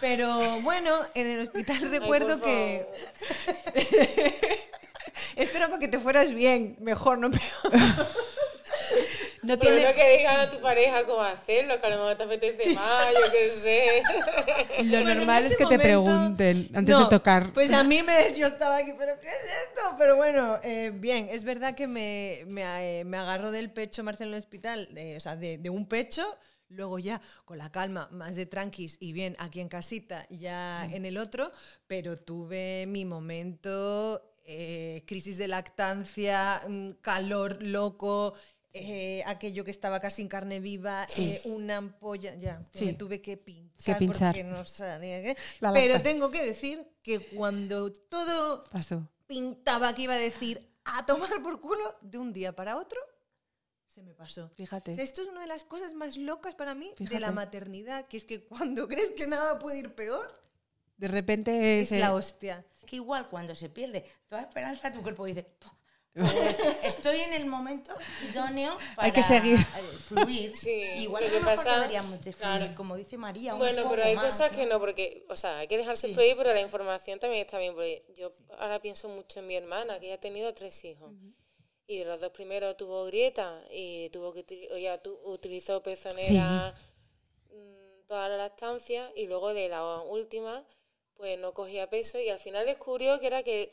Pero 0.00 0.60
bueno, 0.60 1.00
en 1.14 1.26
el 1.26 1.40
hospital 1.40 1.78
Ay, 1.82 1.98
recuerdo 1.98 2.40
que 2.40 2.86
esto 5.34 5.56
era 5.56 5.66
para 5.66 5.80
que 5.80 5.88
te 5.88 5.98
fueras 5.98 6.32
bien, 6.32 6.76
mejor, 6.78 7.18
no 7.18 7.28
peor. 7.28 7.72
No 9.46 9.56
Pero 9.56 9.76
tiene, 9.76 9.88
no 9.88 9.94
que 9.94 10.18
digan 10.18 10.40
a 10.40 10.50
tu 10.50 10.58
pareja 10.58 11.04
cómo 11.06 11.22
hacerlo, 11.22 11.80
que 11.80 11.86
a 11.86 11.90
lo 11.90 11.96
mejor 11.98 12.16
te 12.16 12.24
apetece 12.24 12.74
más, 12.74 13.12
yo 13.12 13.32
qué 13.32 13.48
sé. 13.50 14.02
lo 14.82 15.02
Bueno, 15.02 15.14
normal 15.14 15.46
es 15.46 15.56
que 15.56 15.66
te 15.66 15.78
pregunten 15.78 16.68
antes 16.74 16.92
No, 16.92 17.04
de 17.04 17.10
tocar. 17.10 17.52
Pues 17.52 17.72
a 17.72 17.84
mí 17.84 18.02
me, 18.02 18.34
yo 18.36 18.48
estaba 18.48 18.78
aquí, 18.78 18.92
pero 18.98 19.20
¿qué 19.20 19.28
es 19.28 19.68
esto? 19.68 19.94
Pero 19.98 20.16
bueno, 20.16 20.58
eh, 20.64 20.90
bien, 20.92 21.28
es 21.30 21.44
verdad 21.44 21.76
que 21.76 21.86
me, 21.86 22.42
me, 22.48 22.62
eh, 23.00 23.04
me 23.04 23.18
agarró 23.18 23.52
del 23.52 23.70
pecho 23.70 24.02
Marcelo 24.02 24.30
en 24.30 24.34
el 24.34 24.40
hospital, 24.40 24.88
o 25.16 25.20
sea, 25.20 25.36
de, 25.36 25.58
de 25.58 25.70
un 25.70 25.86
pecho, 25.86 26.36
luego 26.68 26.98
ya 26.98 27.20
con 27.44 27.58
la 27.58 27.70
calma, 27.70 28.08
más 28.10 28.34
de 28.34 28.46
tranquis 28.46 28.96
y 28.98 29.12
bien 29.12 29.36
aquí 29.38 29.60
en 29.60 29.68
casita, 29.68 30.26
ya 30.28 30.86
en 30.86 31.04
el 31.04 31.18
otro, 31.18 31.52
pero 31.86 32.16
tuve 32.16 32.86
mi 32.88 33.04
momento, 33.04 34.20
eh, 34.48 35.02
crisis 35.08 35.38
de 35.38 35.48
lactancia, 35.48 36.62
mm, 36.68 36.90
calor 37.00 37.60
loco. 37.62 38.34
Eh, 38.78 39.22
aquello 39.26 39.64
que 39.64 39.70
estaba 39.70 40.00
casi 40.00 40.22
en 40.22 40.28
carne 40.28 40.60
viva, 40.60 41.06
eh, 41.16 41.40
una 41.44 41.76
ampolla, 41.78 42.34
ya, 42.36 42.64
que 42.72 42.78
Sí. 42.80 42.84
me 42.86 42.92
tuve 42.94 43.20
que 43.22 43.36
pinchar, 43.36 43.98
pinchar. 43.98 44.34
porque 44.34 44.44
no 44.44 44.64
sabía 44.64 45.22
qué. 45.22 45.36
La 45.60 45.72
Pero 45.72 46.00
tengo 46.02 46.30
que 46.30 46.44
decir 46.44 46.86
que 47.02 47.20
cuando 47.28 47.92
todo 47.92 48.64
Pasó. 48.70 49.08
pintaba 49.26 49.94
que 49.94 50.02
iba 50.02 50.14
a 50.14 50.18
decir 50.18 50.70
a 50.84 51.04
tomar 51.06 51.42
por 51.42 51.60
culo, 51.60 51.96
de 52.00 52.18
un 52.18 52.32
día 52.32 52.54
para 52.54 52.76
otro, 52.76 53.00
se 53.88 54.02
me 54.02 54.14
pasó. 54.14 54.50
Fíjate. 54.56 54.92
O 54.92 54.94
sea, 54.94 55.04
esto 55.04 55.22
es 55.22 55.28
una 55.28 55.40
de 55.40 55.46
las 55.46 55.64
cosas 55.64 55.94
más 55.94 56.16
locas 56.16 56.54
para 56.54 56.74
mí 56.74 56.90
de 56.90 56.96
Fíjate. 56.96 57.20
la 57.20 57.32
maternidad, 57.32 58.06
que 58.06 58.18
es 58.18 58.24
que 58.24 58.44
cuando 58.44 58.86
crees 58.88 59.10
que 59.16 59.26
nada 59.26 59.58
puede 59.58 59.78
ir 59.78 59.94
peor, 59.94 60.42
De 60.98 61.08
repente 61.08 61.80
es 61.80 61.88
se- 61.90 61.98
la 61.98 62.14
hostia. 62.14 62.64
Es 62.78 62.84
que 62.84 62.96
igual 62.96 63.28
cuando 63.28 63.54
se 63.54 63.68
pierde 63.68 64.04
toda 64.26 64.42
esperanza, 64.42 64.92
tu 64.92 65.02
cuerpo 65.02 65.24
dice, 65.26 65.42
"Puh, 65.44 65.68
pues, 65.68 65.75
estoy 66.82 67.20
en 67.20 67.32
el 67.34 67.46
momento 67.46 67.92
idóneo 68.30 68.76
para 68.94 69.06
Hay 69.06 69.12
que 69.12 69.22
seguir. 69.22 69.58
fluir. 70.06 70.56
Sí, 70.56 70.70
igual 70.96 71.24
lo 71.24 71.30
que 71.30 71.40
pasa- 71.44 71.74
deberíamos 71.76 72.12
de 72.24 72.32
fluir, 72.32 72.58
claro. 72.58 72.74
como 72.74 72.96
dice 72.96 73.16
María. 73.18 73.52
un 73.54 73.58
Bueno, 73.60 73.86
pero 73.90 74.02
hay 74.04 74.14
más, 74.16 74.24
cosas 74.26 74.52
¿no? 74.52 74.56
que 74.58 74.66
no, 74.66 74.78
porque, 74.80 75.24
o 75.28 75.36
sea, 75.36 75.58
hay 75.58 75.68
que 75.68 75.76
dejarse 75.76 76.08
fluir, 76.08 76.36
pero 76.36 76.52
la 76.54 76.60
información 76.60 77.18
también 77.18 77.42
está 77.42 77.58
bien, 77.58 77.74
porque 77.74 78.04
yo 78.14 78.32
ahora 78.58 78.80
pienso 78.80 79.08
mucho 79.08 79.40
en 79.40 79.46
mi 79.46 79.56
hermana, 79.56 79.98
que 80.00 80.06
ella 80.06 80.14
ha 80.16 80.20
tenido 80.20 80.52
tres 80.54 80.82
hijos. 80.84 81.12
Y 81.88 81.98
de 81.98 82.04
los 82.04 82.20
dos 82.20 82.32
primeros 82.32 82.76
tuvo 82.76 83.04
grieta 83.04 83.60
y 83.70 84.08
tuvo 84.10 84.32
que 84.32 84.44
ya 84.80 84.98
tu- 85.00 85.20
utilizó 85.24 85.82
pezonera 85.82 86.74
mm, 87.52 88.06
toda 88.08 88.28
la 88.28 88.36
lactancia 88.36 89.12
y 89.14 89.26
luego 89.26 89.54
de 89.54 89.68
la 89.68 90.00
última 90.00 90.64
pues 91.14 91.38
no 91.38 91.54
cogía 91.54 91.88
peso 91.88 92.18
y 92.20 92.28
al 92.28 92.38
final 92.38 92.66
descubrió 92.66 93.18
que 93.20 93.26
era 93.28 93.42
que 93.42 93.70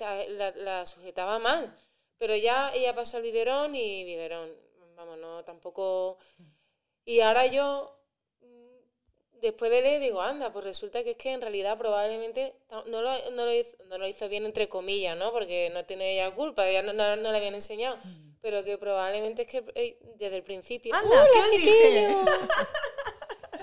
la 0.55 0.85
sujetaba 0.85 1.39
mal. 1.39 1.75
Pero 2.23 2.37
ya 2.37 2.71
ella 2.73 2.95
pasó 2.95 3.17
al 3.17 3.23
biberón 3.23 3.75
y 3.75 4.05
biberón, 4.05 4.49
vamos, 4.95 5.17
no 5.17 5.43
tampoco... 5.43 6.17
Y 7.03 7.19
ahora 7.19 7.47
yo 7.47 7.99
mm, 8.39 9.41
después 9.41 9.69
de 9.69 9.81
leer 9.81 9.99
digo, 10.01 10.21
anda, 10.21 10.53
pues 10.53 10.63
resulta 10.63 11.03
que 11.03 11.11
es 11.11 11.17
que 11.17 11.33
en 11.33 11.41
realidad 11.41 11.77
probablemente 11.77 12.55
no 12.69 13.01
lo, 13.01 13.11
no 13.31 13.43
lo, 13.43 13.51
hizo, 13.51 13.75
no 13.89 13.97
lo 13.97 14.07
hizo 14.07 14.29
bien 14.29 14.45
entre 14.45 14.69
comillas, 14.69 15.17
¿no? 15.17 15.33
Porque 15.33 15.69
no 15.73 15.83
tiene 15.83 16.13
ella 16.13 16.33
culpa, 16.33 16.65
ella 16.65 16.81
no, 16.81 16.93
no, 16.93 17.29
le 17.29 17.37
habían 17.37 17.55
enseñado. 17.55 17.97
Pero 18.39 18.63
que 18.63 18.77
probablemente 18.77 19.41
es 19.41 19.49
que 19.49 19.97
desde 20.15 20.37
el 20.37 20.43
principio... 20.43 20.95
Anda, 20.95 21.09
¡Hola, 21.09 21.29
¿qué 21.33 21.39
os 21.39 21.51
dije? 21.51 21.83
pequeño! 21.83 22.25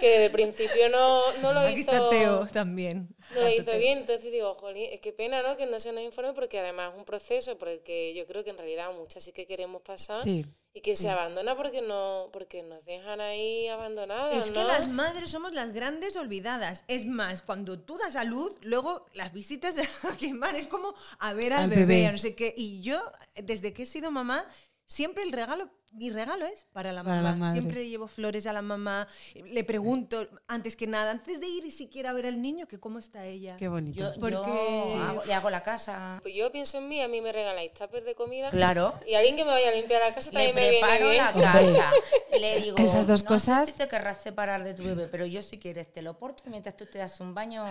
que 0.00 0.06
desde 0.06 0.24
el 0.26 0.32
principio 0.32 0.90
no, 0.90 1.32
no 1.40 1.54
lo 1.54 1.60
Aquí 1.60 1.80
hizo... 1.80 1.92
está 1.92 2.10
Teo 2.10 2.46
también. 2.52 3.08
No 3.34 3.40
lo 3.42 3.48
hizo 3.48 3.76
bien, 3.78 3.98
entonces 3.98 4.30
digo, 4.32 4.54
jolín, 4.54 4.88
es 4.90 5.00
que 5.00 5.12
pena, 5.12 5.42
¿no? 5.42 5.56
Que 5.56 5.66
no 5.66 5.78
se 5.78 5.92
nos 5.92 6.02
informe 6.02 6.32
porque 6.32 6.58
además 6.58 6.92
es 6.92 6.98
un 6.98 7.04
proceso 7.04 7.56
por 7.58 7.68
el 7.68 7.80
que 7.82 8.12
yo 8.14 8.26
creo 8.26 8.42
que 8.44 8.50
en 8.50 8.58
realidad 8.58 8.92
muchas 8.92 9.22
sí 9.24 9.32
que 9.32 9.46
queremos 9.46 9.82
pasar 9.82 10.22
Sí. 10.24 10.44
y 10.74 10.80
que 10.80 10.96
se 10.96 11.08
abandona 11.08 11.56
porque 11.56 11.80
no 11.82 12.28
porque 12.32 12.62
nos 12.62 12.84
dejan 12.84 13.20
ahí 13.20 13.68
abandonadas, 13.68 14.46
Es 14.46 14.50
que 14.52 14.60
¿no? 14.60 14.66
las 14.66 14.88
madres 14.88 15.30
somos 15.30 15.52
las 15.54 15.72
grandes 15.72 16.16
olvidadas. 16.16 16.84
Es 16.88 17.06
más, 17.06 17.42
cuando 17.42 17.78
tú 17.80 17.96
das 17.98 18.16
a 18.16 18.24
luz, 18.24 18.56
luego 18.62 19.06
las 19.14 19.32
visitas 19.32 19.76
a 20.04 20.16
quien 20.16 20.40
van 20.40 20.56
es 20.56 20.66
como 20.66 20.92
a 21.20 21.32
ver 21.34 21.52
al, 21.52 21.64
Al 21.64 21.70
bebé, 21.70 22.10
no 22.10 22.18
sé 22.18 22.34
qué. 22.34 22.52
Y 22.56 22.80
yo, 22.82 23.00
desde 23.36 23.72
que 23.72 23.84
he 23.84 23.86
sido 23.86 24.10
mamá, 24.10 24.48
siempre 24.86 25.22
el 25.22 25.32
regalo, 25.32 25.70
mi 25.92 26.08
regalo 26.10 26.46
es 26.46 26.66
para 26.72 26.92
la 26.92 27.02
Para 27.02 27.20
mamá. 27.20 27.46
la. 27.48 27.52
Siempre 27.52 27.88
llevo 27.88 28.06
flores 28.08 28.46
a 28.46 28.52
la 28.52 28.62
mamá. 28.62 29.08
Le 29.34 29.64
pregunto, 29.64 30.28
antes 30.46 30.76
que 30.76 30.86
nada, 30.86 31.10
antes 31.10 31.40
de 31.40 31.48
ir 31.48 31.70
siquiera 31.72 32.10
a 32.10 32.12
ver 32.12 32.26
al 32.26 32.40
niño, 32.40 32.66
que 32.68 32.78
cómo 32.78 32.98
está 32.98 33.26
ella. 33.26 33.56
Qué 33.56 33.68
bonito. 33.68 33.98
Yo, 33.98 34.14
yo 34.14 34.20
Porque- 34.20 34.96
hago- 34.96 35.24
le 35.24 35.34
hago 35.34 35.50
la 35.50 35.62
casa. 35.62 36.18
Pues 36.22 36.34
yo 36.34 36.50
pienso 36.52 36.78
en 36.78 36.88
mí, 36.88 37.00
a 37.02 37.08
mí 37.08 37.20
me 37.20 37.32
regaláis 37.32 37.72
tuppers 37.74 38.04
de 38.04 38.14
comida 38.14 38.50
Claro. 38.50 38.94
y 39.06 39.14
alguien 39.14 39.36
que 39.36 39.44
me 39.44 39.50
vaya 39.50 39.68
a 39.70 39.72
limpiar 39.72 40.00
la 40.00 40.12
casa 40.14 40.30
Le 40.30 40.34
también 40.34 40.54
me 40.54 40.70
viene 40.70 40.98
bien. 41.10 41.16
la 41.16 41.32
casa. 41.52 41.90
Le 42.38 42.60
digo, 42.62 42.76
Esas 42.78 43.06
dos 43.06 43.22
no 43.24 43.28
cosas- 43.28 43.66
sé 43.66 43.72
si 43.72 43.78
te 43.78 43.88
querrás 43.88 44.18
separar 44.22 44.62
de 44.64 44.74
tu 44.74 44.84
bebé, 44.84 45.08
pero 45.10 45.26
yo 45.26 45.42
si 45.42 45.58
quieres 45.58 45.92
te 45.92 46.02
lo 46.02 46.16
porto 46.18 46.44
y 46.46 46.50
mientras 46.50 46.76
tú 46.76 46.86
te 46.86 46.98
das 46.98 47.18
un 47.20 47.34
baño... 47.34 47.64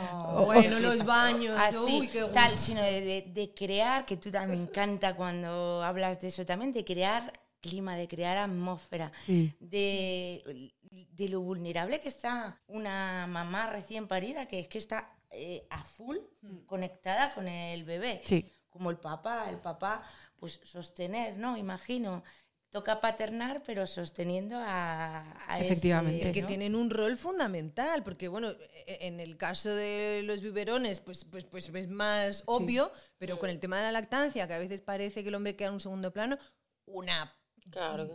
Bueno, 0.45 0.75
flipas. 0.77 0.81
los 0.81 1.05
baños, 1.05 1.59
Así, 1.59 1.99
uy, 1.99 2.07
qué 2.09 2.23
tal, 2.25 2.51
sino 2.57 2.81
de, 2.81 3.01
de- 3.01 3.25
de 3.27 3.53
crear, 3.53 4.05
que 4.05 4.17
tú 4.17 4.29
también 4.29 4.59
me 4.59 4.65
encanta 4.69 5.15
cuando 5.15 5.81
hablas 5.83 6.19
de 6.19 6.27
eso 6.27 6.45
también, 6.45 6.73
de 6.73 6.83
crear 6.83 7.31
clima, 7.61 7.95
de 7.95 8.07
crear 8.07 8.37
atmósfera, 8.37 9.11
Sí. 9.25 9.53
de, 9.59 10.73
de 10.91 11.29
lo 11.29 11.41
vulnerable 11.41 11.99
que 11.99 12.09
está 12.09 12.61
una 12.67 13.27
mamá 13.27 13.69
recién 13.69 14.07
parida, 14.07 14.47
que 14.47 14.59
es 14.59 14.67
que 14.67 14.77
está 14.77 15.15
eh, 15.31 15.67
a 15.69 15.83
full 15.83 16.17
conectada 16.65 17.33
con 17.35 17.47
el 17.47 17.83
bebé 17.83 18.21
Sí. 18.25 18.45
como 18.69 18.89
el 18.89 18.97
papá, 18.97 19.47
el 19.49 19.57
papá, 19.57 20.03
pues 20.37 20.59
sostener, 20.63 21.37
¿no? 21.37 21.57
Imagino. 21.57 22.23
Toca 22.71 22.99
paternar, 22.99 23.63
pero 23.65 23.87
sosteniendo 23.87 24.55
a, 24.59 25.21
a 25.47 25.57
ese, 25.59 25.65
Efectivamente. 25.71 26.23
Es 26.23 26.29
que 26.29 26.41
¿no? 26.43 26.47
tienen 26.47 26.75
un 26.75 26.91
rol 26.91 27.17
fundamental, 27.17 28.03
porque 28.03 28.27
bueno, 28.27 28.51
e- 28.85 29.07
en 29.07 29.19
el 29.19 29.37
caso 29.37 29.73
de 29.73 30.21
los 30.23 30.41
biberones, 30.41 30.99
pues, 31.01 31.25
pues, 31.25 31.45
pues 31.45 31.69
es 31.73 31.89
más 31.89 32.43
obvio, 32.45 32.91
pero 33.17 33.39
con 33.39 33.49
el 33.49 33.59
tema 33.59 33.77
de 33.77 33.83
la 33.85 33.91
lactancia, 33.91 34.47
que 34.47 34.53
a 34.53 34.59
veces 34.59 34.81
parece 34.83 35.23
que 35.23 35.29
el 35.29 35.35
hombre 35.35 35.55
queda 35.55 35.69
en 35.69 35.73
un 35.75 35.79
segundo 35.79 36.13
plano, 36.13 36.37
una 36.85 37.35
Claro. 37.71 38.09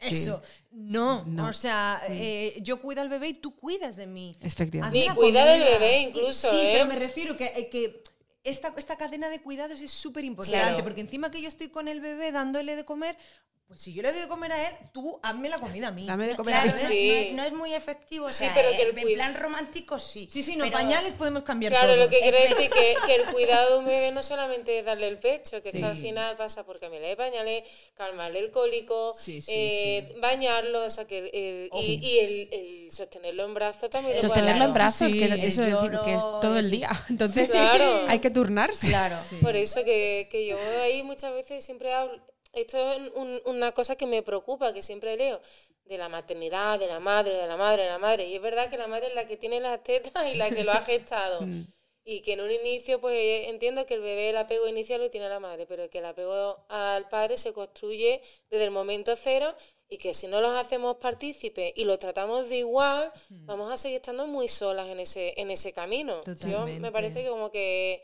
eso, 0.00 0.42
no, 0.70 1.24
No. 1.24 1.48
o 1.48 1.52
sea, 1.52 2.00
eh, 2.08 2.58
yo 2.62 2.80
cuido 2.80 3.02
al 3.02 3.08
bebé 3.08 3.28
y 3.28 3.34
tú 3.34 3.54
cuidas 3.56 3.96
de 3.96 4.06
mí. 4.06 4.36
Efectivamente. 4.40 5.06
La 5.06 5.14
cuida 5.14 5.44
del 5.44 5.62
bebé 5.62 5.98
incluso, 6.00 6.50
Sí, 6.50 6.56
¿eh? 6.56 6.70
pero 6.74 6.86
me 6.86 6.96
refiero 6.98 7.36
que, 7.36 7.46
eh, 7.46 7.68
que 7.68 8.02
esta, 8.44 8.72
esta 8.76 8.96
cadena 8.96 9.28
de 9.28 9.40
cuidados 9.42 9.80
es 9.80 9.90
súper 9.90 10.24
importante, 10.24 10.68
Claro. 10.68 10.84
porque 10.84 11.00
encima 11.00 11.30
que 11.30 11.42
yo 11.42 11.48
estoy 11.48 11.68
con 11.68 11.88
el 11.88 12.00
bebé 12.00 12.30
dándole 12.32 12.76
de 12.76 12.84
comer, 12.84 13.16
pues 13.68 13.82
si 13.82 13.92
yo 13.92 14.00
le 14.02 14.12
doy 14.12 14.20
de 14.20 14.28
comer 14.28 14.52
a 14.52 14.68
él, 14.68 14.76
tú 14.92 15.18
hazme 15.24 15.48
la 15.48 15.58
comida 15.58 15.88
a 15.88 15.90
mí. 15.90 16.06
Dame 16.06 16.28
de 16.28 16.36
comer 16.36 16.54
Claro, 16.54 16.70
a 16.70 16.74
mí. 16.74 16.80
no, 16.82 16.88
Sí. 16.88 17.08
no 17.10 17.14
es, 17.16 17.32
no 17.32 17.44
es 17.44 17.52
muy 17.52 17.74
efectivo. 17.74 18.26
o 18.26 18.30
Sí, 18.30 18.44
sea, 18.44 18.54
pero 18.54 18.70
que 18.70 18.82
el 18.82 18.96
en 18.96 19.14
plan 19.14 19.34
romántico 19.34 19.98
sí. 19.98 20.28
Sí, 20.32 20.42
sí, 20.44 20.54
no, 20.54 20.64
pero- 20.66 20.76
pañales 20.76 21.14
podemos 21.14 21.42
cambiar 21.42 21.72
Claro, 21.72 21.96
lo 21.96 22.08
que 22.08 22.20
quiero 22.20 22.38
decir 22.38 22.70
que, 22.70 22.94
que 23.06 23.14
el 23.16 23.24
cuidado 23.26 23.72
de 23.72 23.78
un 23.80 23.84
bebé 23.86 24.12
no 24.12 24.22
solamente 24.22 24.78
es 24.78 24.84
darle 24.84 25.08
el 25.08 25.18
pecho, 25.18 25.60
que 25.62 25.70
es 25.70 25.74
que 25.74 25.84
al 25.84 25.96
Sí. 25.96 26.02
final 26.02 26.36
pasa 26.36 26.64
por 26.64 26.78
cambiarle 26.78 27.08
de 27.08 27.16
pañales, 27.16 27.64
calmarle 27.94 28.38
el 28.38 28.50
cólico, 28.52 29.14
Sí, 29.18 29.42
sí, 29.42 29.50
eh, 29.52 30.14
bañarlo, 30.20 30.84
o 30.84 30.90
sea, 30.90 31.06
que 31.06 31.18
el, 31.18 31.30
el- 31.32 31.70
y, 31.82 31.94
y 32.06 32.18
el, 32.20 32.48
el 32.52 32.92
sostenerlo 32.92 33.44
en 33.46 33.54
brazos 33.54 33.90
también 33.90 34.14
lo 34.14 34.20
Sostenerlo 34.22 34.64
en 34.66 34.72
brazos, 34.74 35.10
Sí, 35.10 35.18
que 35.18 35.24
eso 35.24 35.62
es 35.62 35.72
decir, 35.72 35.90
que 36.04 36.14
es 36.14 36.22
todo 36.40 36.56
el 36.58 36.66
el- 36.66 36.70
día. 36.70 36.90
Entonces 37.10 37.50
Claro. 37.50 38.04
hay 38.08 38.20
que 38.20 38.30
turnarse. 38.30 38.86
Claro. 38.86 39.16
Por 39.42 39.56
eso 39.56 39.82
que, 39.84 40.28
que 40.30 40.46
yo 40.46 40.56
ahí 40.82 41.02
muchas 41.02 41.32
veces 41.32 41.64
siempre 41.64 41.92
hablo, 41.92 42.22
esto 42.56 42.76
es 42.92 42.98
un- 43.14 43.40
una 43.44 43.72
cosa 43.72 43.94
que 43.96 44.06
me 44.06 44.22
preocupa, 44.22 44.72
que 44.74 44.82
siempre 44.82 45.16
leo, 45.16 45.40
de 45.84 45.98
la 45.98 46.08
maternidad, 46.08 46.78
de 46.80 46.88
la 46.88 46.98
madre, 46.98 47.32
de 47.34 47.46
la 47.46 47.56
madre, 47.56 47.82
de 47.84 47.88
la 47.90 47.98
madre. 47.98 48.26
Y 48.26 48.34
es 48.34 48.42
verdad 48.42 48.68
que 48.68 48.76
la 48.78 48.88
madre 48.88 49.06
es 49.08 49.14
la 49.14 49.26
que 49.28 49.36
tiene 49.36 49.60
las 49.60 49.82
tetas 49.84 50.26
y 50.32 50.34
la 50.36 50.50
que 50.50 50.64
lo 50.64 50.72
ha 50.72 50.82
gestado. 50.82 51.40
Y 52.08 52.20
que 52.20 52.34
en 52.34 52.40
un 52.40 52.52
inicio, 52.52 53.00
pues 53.00 53.48
entiendo 53.48 53.84
que 53.84 53.94
el 53.94 54.00
bebé, 54.00 54.30
el 54.30 54.36
apego 54.36 54.68
inicial 54.68 55.00
lo 55.00 55.10
tiene 55.10 55.28
la 55.28 55.40
madre, 55.40 55.66
pero 55.66 55.90
que 55.90 55.98
el 55.98 56.04
apego 56.06 56.64
al 56.68 57.08
padre 57.08 57.36
se 57.36 57.52
construye 57.52 58.22
desde 58.48 58.64
el 58.64 58.70
momento 58.70 59.16
cero 59.16 59.52
y 59.88 59.98
que 59.98 60.14
si 60.14 60.28
no 60.28 60.40
los 60.40 60.54
hacemos 60.54 60.98
partícipes 60.98 61.72
y 61.74 61.84
los 61.84 61.98
tratamos 61.98 62.48
de 62.48 62.58
igual, 62.58 63.10
vamos 63.30 63.72
a 63.72 63.76
seguir 63.76 63.96
estando 63.96 64.28
muy 64.28 64.46
solas 64.46 64.86
en 64.88 65.00
ese, 65.00 65.34
en 65.36 65.50
ese 65.50 65.72
camino. 65.72 66.22
Yo 66.48 66.64
me 66.80 66.92
parece 66.92 67.24
que 67.24 67.28
como 67.28 67.50
que, 67.50 68.02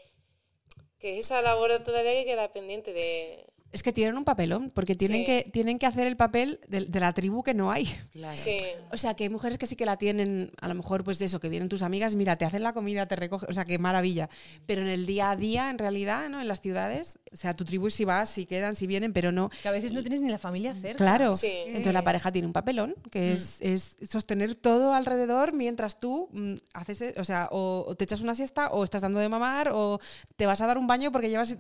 que 0.99 1.19
esa 1.21 1.41
labor 1.43 1.83
todavía 1.85 2.13
que 2.15 2.25
queda 2.25 2.53
pendiente 2.53 2.93
de... 2.93 3.47
Es 3.73 3.83
que 3.83 3.93
tienen 3.93 4.17
un 4.19 4.25
papelón, 4.25 4.71
porque 4.75 4.95
tienen, 4.95 5.21
Sí. 5.21 5.25
que, 5.25 5.51
tienen 5.53 5.79
que 5.79 5.87
hacer 5.87 6.07
el 6.07 6.17
papel 6.17 6.61
de, 6.69 6.83
de 6.83 7.01
la 7.01 7.13
tribu 7.13 7.43
que 7.43 7.55
no 7.55 7.73
hay. 7.73 7.87
Claro. 8.13 8.37
Sí. 8.37 8.59
O 8.91 8.97
sea, 8.99 9.15
que 9.15 9.25
hay 9.25 9.31
mujeres 9.31 9.57
que 9.59 9.67
sí 9.67 9.77
que 9.77 9.87
la 9.87 9.97
tienen, 9.97 10.51
a 10.61 10.69
lo 10.69 10.75
mejor, 10.75 11.05
pues 11.05 11.21
eso, 11.23 11.41
que 11.41 11.49
vienen 11.49 11.69
tus 11.69 11.83
amigas, 11.83 12.15
mira, 12.15 12.37
te 12.37 12.45
hacen 12.45 12.63
la 12.63 12.73
comida, 12.75 13.07
te 13.07 13.17
recogen, 13.17 13.49
o 13.51 13.55
sea, 13.55 13.65
qué 13.65 13.79
maravilla. 13.79 14.29
Pero 14.67 14.83
en 14.83 14.89
el 14.89 15.07
día 15.07 15.31
a 15.31 15.37
día, 15.37 15.71
en 15.71 15.79
realidad, 15.79 16.29
¿no? 16.29 16.41
En 16.41 16.49
las 16.49 16.61
ciudades, 16.61 17.19
o 17.33 17.37
sea, 17.37 17.55
tu 17.55 17.65
tribu 17.65 17.89
si 17.91 18.05
vas, 18.05 18.29
si 18.29 18.45
quedan, 18.47 18.77
si 18.77 18.87
vienen, 18.87 19.13
pero 19.15 19.33
no. 19.33 19.49
Que 19.63 19.69
a 19.69 19.73
veces 19.73 19.93
no 19.93 20.03
tienes 20.03 20.21
ni 20.21 20.29
la 20.31 20.39
familia 20.39 20.75
cerca. 20.75 20.99
Claro. 20.99 21.37
Sí. 21.37 21.51
Entonces 21.67 21.95
la 21.95 22.05
pareja 22.05 22.31
tiene 22.31 22.47
un 22.47 22.53
papelón, 22.53 22.95
que 23.11 23.33
es, 23.33 23.57
es 23.61 23.97
sostener 24.09 24.55
todo 24.55 24.93
alrededor 24.93 25.53
mientras 25.55 25.99
tú 25.99 26.29
mm, 26.33 26.55
haces, 26.75 27.01
e- 27.03 27.15
o 27.19 27.25
sea, 27.25 27.49
o, 27.51 27.85
o 27.89 27.95
te 27.95 28.05
echas 28.05 28.21
una 28.21 28.35
siesta, 28.35 28.69
o 28.69 28.85
estás 28.85 29.01
dando 29.03 29.19
de 29.19 29.29
mamar, 29.31 29.71
o 29.73 29.99
te 30.37 30.45
vas 30.47 30.61
a 30.61 30.67
dar 30.67 30.77
un 30.77 30.87
baño 30.87 31.11
porque 31.11 31.31
llevas, 31.31 31.57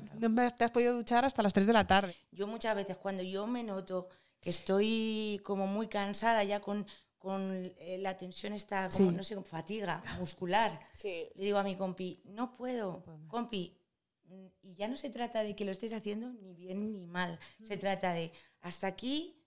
te 0.56 0.64
has 0.64 0.70
podido 0.70 0.94
duchar 0.94 1.24
hasta 1.24 1.42
las 1.42 1.52
3 1.54 1.66
de 1.66 1.72
la 1.72 1.86
tarde. 1.86 2.01
Yo 2.30 2.46
muchas 2.46 2.74
veces 2.76 2.96
cuando 2.96 3.22
yo 3.22 3.46
me 3.46 3.62
noto 3.62 4.08
que 4.40 4.50
estoy 4.50 5.40
como 5.44 5.66
muy 5.66 5.88
cansada 5.88 6.42
ya 6.44 6.60
con, 6.60 6.86
con 7.18 7.40
eh, 7.78 7.98
la 8.00 8.16
tensión 8.16 8.52
está 8.52 8.88
como, 8.88 9.10
Sí. 9.10 9.16
no 9.16 9.22
sé, 9.22 9.40
fatiga 9.42 10.02
muscular, 10.18 10.80
Sí. 10.94 11.28
le 11.34 11.44
digo 11.44 11.58
a 11.58 11.62
mi 11.62 11.76
compi, 11.76 12.20
no 12.24 12.56
puedo, 12.56 13.04
compi, 13.28 13.76
mm, 14.24 14.46
y 14.62 14.74
ya 14.74 14.88
no 14.88 14.96
se 14.96 15.10
trata 15.10 15.42
de 15.42 15.54
que 15.54 15.64
lo 15.64 15.70
estés 15.72 15.92
haciendo 15.92 16.32
ni 16.32 16.54
bien 16.54 16.80
ni 16.92 17.06
mal, 17.06 17.38
se 17.62 17.76
trata 17.76 18.12
de 18.12 18.32
hasta 18.60 18.86
aquí 18.88 19.38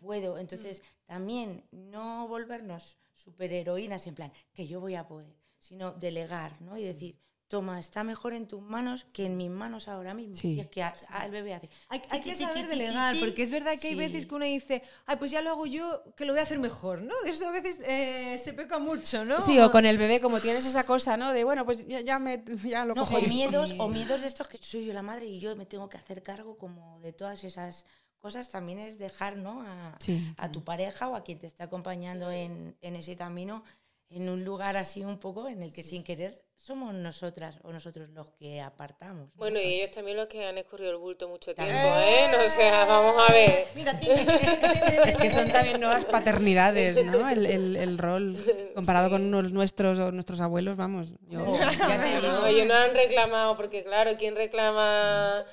puedo. 0.00 0.38
Entonces, 0.38 0.80
también 1.04 1.66
no 1.72 2.26
volvernos 2.28 2.96
superheroínas 3.12 4.06
en 4.06 4.14
plan, 4.14 4.32
que 4.54 4.66
yo 4.66 4.80
voy 4.80 4.94
a 4.94 5.06
poder, 5.06 5.36
sino 5.58 5.92
delegar, 5.92 6.60
¿no? 6.62 6.78
Y 6.78 6.84
decir, 6.84 7.18
toma, 7.48 7.78
está 7.78 8.02
mejor 8.04 8.32
en 8.32 8.48
tus 8.48 8.60
manos 8.62 9.06
que 9.12 9.26
en 9.26 9.36
mis 9.36 9.50
manos 9.50 9.86
ahora 9.88 10.14
mismo. 10.14 10.34
Sí. 10.34 10.54
Y 10.54 10.60
es 10.60 10.66
que 10.68 10.82
a- 10.82 10.94
al 11.10 11.30
bebé 11.30 11.54
hace... 11.54 11.68
Hay, 11.88 12.00
que 12.00 12.34
saber 12.34 12.64
tiqui, 12.66 12.68
delegar, 12.78 13.16
porque 13.20 13.42
es 13.42 13.50
verdad 13.50 13.78
que 13.80 13.88
hay 13.88 13.94
veces 13.94 14.26
que 14.26 14.34
uno 14.34 14.44
dice, 14.44 14.82
ay, 15.06 15.16
pues 15.16 15.30
ya 15.30 15.40
lo 15.42 15.50
hago 15.50 15.66
yo, 15.66 16.02
que 16.16 16.24
lo 16.24 16.32
voy 16.32 16.40
a 16.40 16.42
hacer 16.44 16.58
mejor, 16.58 17.02
¿no? 17.02 17.14
De 17.22 17.30
eso 17.30 17.46
a 17.46 17.52
veces 17.52 17.78
eh, 17.84 18.38
se 18.42 18.52
peca 18.54 18.78
mucho, 18.78 19.24
¿no? 19.24 19.40
Sí, 19.40 19.58
o 19.60 19.70
con 19.70 19.84
el 19.86 19.98
bebé, 19.98 20.20
como 20.20 20.40
tienes 20.40 20.66
esa 20.66 20.84
cosa, 20.84 21.16
¿no? 21.16 21.32
De, 21.32 21.44
bueno, 21.44 21.64
pues 21.64 21.86
ya, 21.86 22.00
ya 22.00 22.18
me, 22.18 22.42
ya 22.64 22.84
lo 22.84 22.94
No, 22.94 23.02
cojo 23.02 23.16
o 23.18 23.20
yo. 23.20 23.28
miedos, 23.28 23.72
o 23.78 23.88
miedos 23.88 24.20
de 24.22 24.26
estos 24.26 24.48
que 24.48 24.56
soy 24.58 24.86
yo 24.86 24.92
la 24.94 25.02
madre 25.02 25.26
y 25.26 25.38
yo 25.38 25.54
me 25.54 25.66
tengo 25.66 25.88
que 25.88 25.98
hacer 25.98 26.22
cargo 26.22 26.56
como 26.56 26.98
de 27.00 27.12
todas 27.12 27.44
esas 27.44 27.84
cosas 28.18 28.48
también 28.50 28.78
es 28.78 28.98
dejar 28.98 29.36
¿no? 29.36 29.62
a, 29.62 29.96
Sí. 30.00 30.32
a 30.38 30.50
tu 30.50 30.64
pareja 30.64 31.08
o 31.10 31.14
a 31.14 31.22
quien 31.22 31.38
te 31.38 31.46
está 31.46 31.64
acompañando 31.64 32.30
en, 32.32 32.74
en 32.80 32.96
ese 32.96 33.16
camino 33.16 33.62
en 34.10 34.28
un 34.28 34.44
lugar 34.44 34.76
así 34.76 35.02
un 35.04 35.18
poco 35.18 35.48
en 35.48 35.62
el 35.62 35.72
que 35.74 35.82
sin 35.82 36.02
querer 36.04 36.43
somos 36.64 36.94
nosotras 36.94 37.58
o 37.62 37.72
nosotros 37.72 38.08
los 38.10 38.30
que 38.30 38.58
apartamos. 38.62 39.26
¿no? 39.28 39.32
Bueno, 39.34 39.60
y 39.60 39.64
ellos 39.74 39.90
también 39.90 40.16
los 40.16 40.28
que 40.28 40.46
han 40.46 40.56
escurrido 40.56 40.92
el 40.92 40.96
bulto 40.96 41.28
mucho 41.28 41.54
tiempo, 41.54 41.72
¿eh? 41.74 42.26
No, 42.32 42.38
o 42.42 42.48
sea, 42.48 42.86
vamos 42.86 43.16
a 43.28 43.32
ver. 43.34 43.66
Mira, 43.74 43.92
Es 45.06 45.16
que 45.18 45.30
son 45.30 45.52
también 45.52 45.78
nuevas 45.78 46.06
paternidades, 46.06 47.04
¿no? 47.04 47.28
El, 47.28 47.44
el- 47.44 47.76
el 47.76 47.98
rol 47.98 48.38
comparado 48.74 49.10
con 49.10 49.30
los 49.30 49.52
nuestros 49.52 49.98
o 49.98 50.10
nuestros 50.10 50.40
abuelos, 50.40 50.76
vamos. 50.76 51.14
Yo, 51.28 51.44
Ya 51.58 51.70
te 52.02 52.20
digo. 52.20 52.32
No, 52.32 52.46
ellos 52.46 52.66
no 52.66 52.74
han 52.74 52.94
reclamado, 52.94 53.56
porque 53.58 53.84
claro, 53.84 54.12
¿quién 54.16 54.34
reclama 54.34 55.44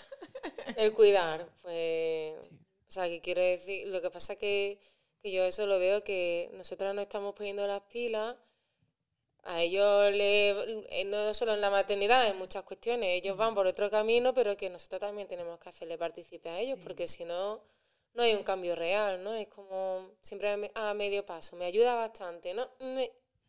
el 0.77 0.93
cuidar? 0.93 1.45
Pues, 1.61 2.35
o 2.87 2.91
sea, 2.93 3.09
que 3.09 3.19
quiero 3.19 3.41
decir, 3.41 3.87
lo 3.89 4.01
que 4.01 4.09
pasa 4.11 4.37
que, 4.37 4.79
que 5.21 5.31
yo 5.31 5.43
eso 5.43 5.67
lo 5.67 5.77
veo 5.77 6.05
que 6.05 6.49
nosotras 6.53 6.95
no 6.95 7.01
estamos 7.01 7.33
poniendo 7.35 7.67
las 7.67 7.81
pilas, 7.91 8.35
a 9.43 9.61
ellos 9.61 10.11
le, 10.15 10.49
eh, 11.01 11.05
no 11.05 11.33
solo 11.33 11.53
en 11.53 11.61
la 11.61 11.69
maternidad, 11.69 12.27
en 12.27 12.37
muchas 12.37 12.63
cuestiones, 12.63 13.09
ellos 13.09 13.37
van 13.37 13.55
por 13.55 13.67
otro 13.67 13.89
camino, 13.89 14.33
pero 14.33 14.55
que 14.57 14.69
nosotros 14.69 15.01
también 15.01 15.27
tenemos 15.27 15.59
que 15.59 15.69
hacerle 15.69 15.97
partícipe 15.97 16.49
a 16.49 16.59
ellos, 16.59 16.79
porque 16.83 17.07
si 17.07 17.25
no, 17.25 17.61
no 18.13 18.23
hay 18.23 18.35
un 18.35 18.43
cambio 18.43 18.75
real, 18.75 19.23
¿no? 19.23 19.33
Es 19.33 19.47
como 19.47 20.11
siempre 20.21 20.49
a 20.51 20.57
me- 20.57 20.71
a 20.75 20.93
medio 20.93 21.25
paso, 21.25 21.55
me 21.55 21.65
ayuda 21.65 21.95
bastante, 21.95 22.53
¿no? 22.53 22.67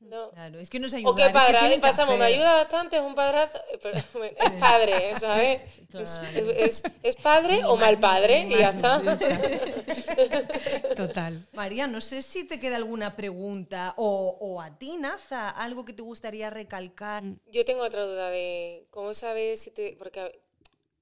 No. 0.09 0.31
Claro, 0.31 0.59
es 0.59 0.69
que 0.69 0.79
nos 0.79 0.93
O 0.93 0.97
ayuda. 0.97 1.15
qué 1.17 1.31
padre, 1.33 1.57
ahí 1.59 1.79
pasamos, 1.79 2.19
me 2.19 2.25
ayuda 2.27 2.53
bastante, 2.55 2.97
es 2.97 3.03
un 3.03 3.15
padrazo, 3.15 3.59
eh, 3.73 3.79
pero, 3.83 3.99
bueno, 4.13 4.37
es 4.39 4.51
padre, 4.61 5.17
¿sabes? 5.17 5.61
Es, 5.95 6.19
Claro. 6.19 6.51
es- 6.51 6.83
es 7.03 7.17
padre 7.17 7.65
o 7.65 7.77
mal 7.77 7.99
padre 7.99 8.47
y 8.51 8.59
ya 8.59 8.71
está. 8.71 9.01
Total. 10.97 11.47
María, 11.53 11.87
no 11.87 12.01
sé 12.01 12.23
si 12.23 12.45
te 12.45 12.59
queda 12.61 12.77
alguna 12.77 13.17
pregunta 13.17 13.95
o, 13.97 14.37
o 14.41 14.61
a 14.61 14.77
ti, 14.79 14.97
Naza, 14.99 15.51
algo 15.51 15.85
que 15.85 15.93
te 15.93 16.03
gustaría 16.03 16.51
recalcar. 16.51 17.23
Yo 17.51 17.65
tengo 17.65 17.83
otra 17.83 18.05
duda 18.05 18.29
de 18.31 18.87
cómo 18.91 19.15
sabes 19.15 19.63
si 19.63 19.71
te... 19.71 19.97
Porque 19.99 20.42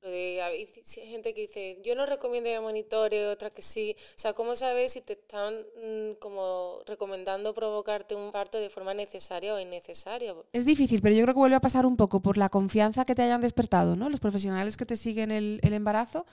de, 0.02 0.68
si 0.82 1.00
hay 1.00 1.08
gente 1.08 1.34
que 1.34 1.42
dice, 1.42 1.78
yo 1.84 1.94
no 1.94 2.06
recomiendo 2.06 2.48
ir 2.48 2.56
a 2.56 2.60
monitores, 2.60 3.26
otra 3.26 3.50
que 3.50 3.62
sí. 3.62 3.96
O 3.98 4.18
sea, 4.18 4.32
¿cómo 4.32 4.56
sabes 4.56 4.92
si 4.92 5.00
te 5.00 5.14
están 5.14 5.54
mm, 5.54 6.14
como 6.18 6.80
recomendando 6.86 7.54
provocarte 7.54 8.14
un 8.14 8.32
parto 8.32 8.58
de 8.58 8.70
forma 8.70 8.94
necesaria 8.94 9.54
o 9.54 9.60
innecesaria? 9.60 10.34
Es 10.52 10.64
difícil, 10.64 11.02
pero 11.02 11.14
yo 11.14 11.22
creo 11.22 11.34
que 11.34 11.40
vuelve 11.40 11.56
a 11.56 11.60
pasar 11.60 11.86
un 11.86 11.96
poco 11.96 12.20
por 12.20 12.38
la 12.38 12.48
confianza 12.48 13.04
que 13.04 13.14
te 13.14 13.22
hayan 13.22 13.40
despertado, 13.40 13.96
¿no? 13.96 14.08
Los 14.08 14.20
profesionales 14.20 14.76
que 14.76 14.86
te 14.86 14.96
siguen 14.96 15.30
el, 15.30 15.60
el 15.62 15.72
embarazo 15.72 16.26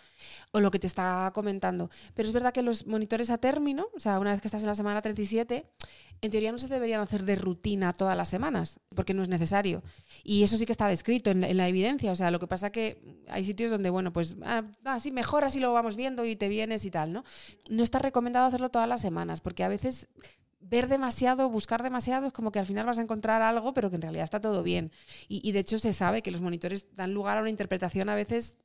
o 0.51 0.59
lo 0.59 0.71
que 0.71 0.79
te 0.79 0.87
está 0.87 1.31
comentando. 1.33 1.89
Pero 2.13 2.27
es 2.27 2.33
verdad 2.33 2.53
que 2.53 2.61
los 2.61 2.87
monitores 2.87 3.29
a 3.29 3.37
término, 3.37 3.87
o 3.95 3.99
sea, 3.99 4.19
una 4.19 4.31
vez 4.31 4.41
que 4.41 4.47
estás 4.47 4.61
en 4.61 4.67
la 4.67 4.75
semana 4.75 5.01
37, 5.01 5.65
en 6.21 6.31
teoría 6.31 6.51
no 6.51 6.57
se 6.59 6.67
deberían 6.67 7.01
hacer 7.01 7.23
de 7.23 7.35
rutina 7.35 7.93
todas 7.93 8.17
las 8.17 8.27
semanas, 8.29 8.79
porque 8.95 9.13
no 9.13 9.21
es 9.23 9.29
necesario. 9.29 9.83
Y 10.23 10.43
eso 10.43 10.57
sí 10.57 10.65
que 10.65 10.71
está 10.71 10.87
descrito 10.87 11.29
en, 11.31 11.41
la- 11.41 11.49
en 11.49 11.57
la 11.57 11.67
evidencia. 11.67 12.11
O 12.11 12.15
sea, 12.15 12.31
lo 12.31 12.39
que 12.39 12.47
pasa 12.47 12.71
que 12.71 13.01
hay 13.29 13.45
sitios 13.45 13.71
donde, 13.71 13.89
bueno, 13.89 14.11
pues, 14.13 14.35
ah, 14.43 14.63
ah, 14.85 14.99
sí, 14.99 15.11
mejor 15.11 15.43
así 15.43 15.59
lo 15.59 15.73
vamos 15.73 15.95
viendo 15.95 16.25
y 16.25 16.35
te 16.35 16.49
vienes 16.49 16.85
y 16.85 16.91
tal, 16.91 17.13
¿no? 17.13 17.23
No 17.69 17.83
está 17.83 17.99
recomendado 17.99 18.47
hacerlo 18.47 18.69
todas 18.69 18.87
las 18.89 19.01
semanas, 19.01 19.41
porque 19.41 19.63
a 19.63 19.67
veces 19.69 20.07
ver 20.59 20.87
demasiado, 20.87 21.49
buscar 21.49 21.83
demasiado, 21.83 22.27
es 22.27 22.33
como 22.33 22.51
que 22.51 22.59
al 22.59 22.65
final 22.65 22.85
vas 22.85 22.97
a 22.97 23.01
encontrar 23.01 23.41
algo, 23.41 23.73
pero 23.73 23.89
que 23.89 23.95
en 23.95 24.01
realidad 24.01 24.25
está 24.25 24.41
todo 24.41 24.63
bien. 24.63 24.91
Y 25.29 25.51
de 25.51 25.59
hecho 25.59 25.79
se 25.79 25.93
sabe 25.93 26.21
que 26.21 26.31
los 26.31 26.41
monitores 26.41 26.87
dan 26.95 27.13
lugar 27.13 27.37
a 27.37 27.41
una 27.41 27.49
interpretación 27.49 28.09
a 28.09 28.15
veces 28.15 28.57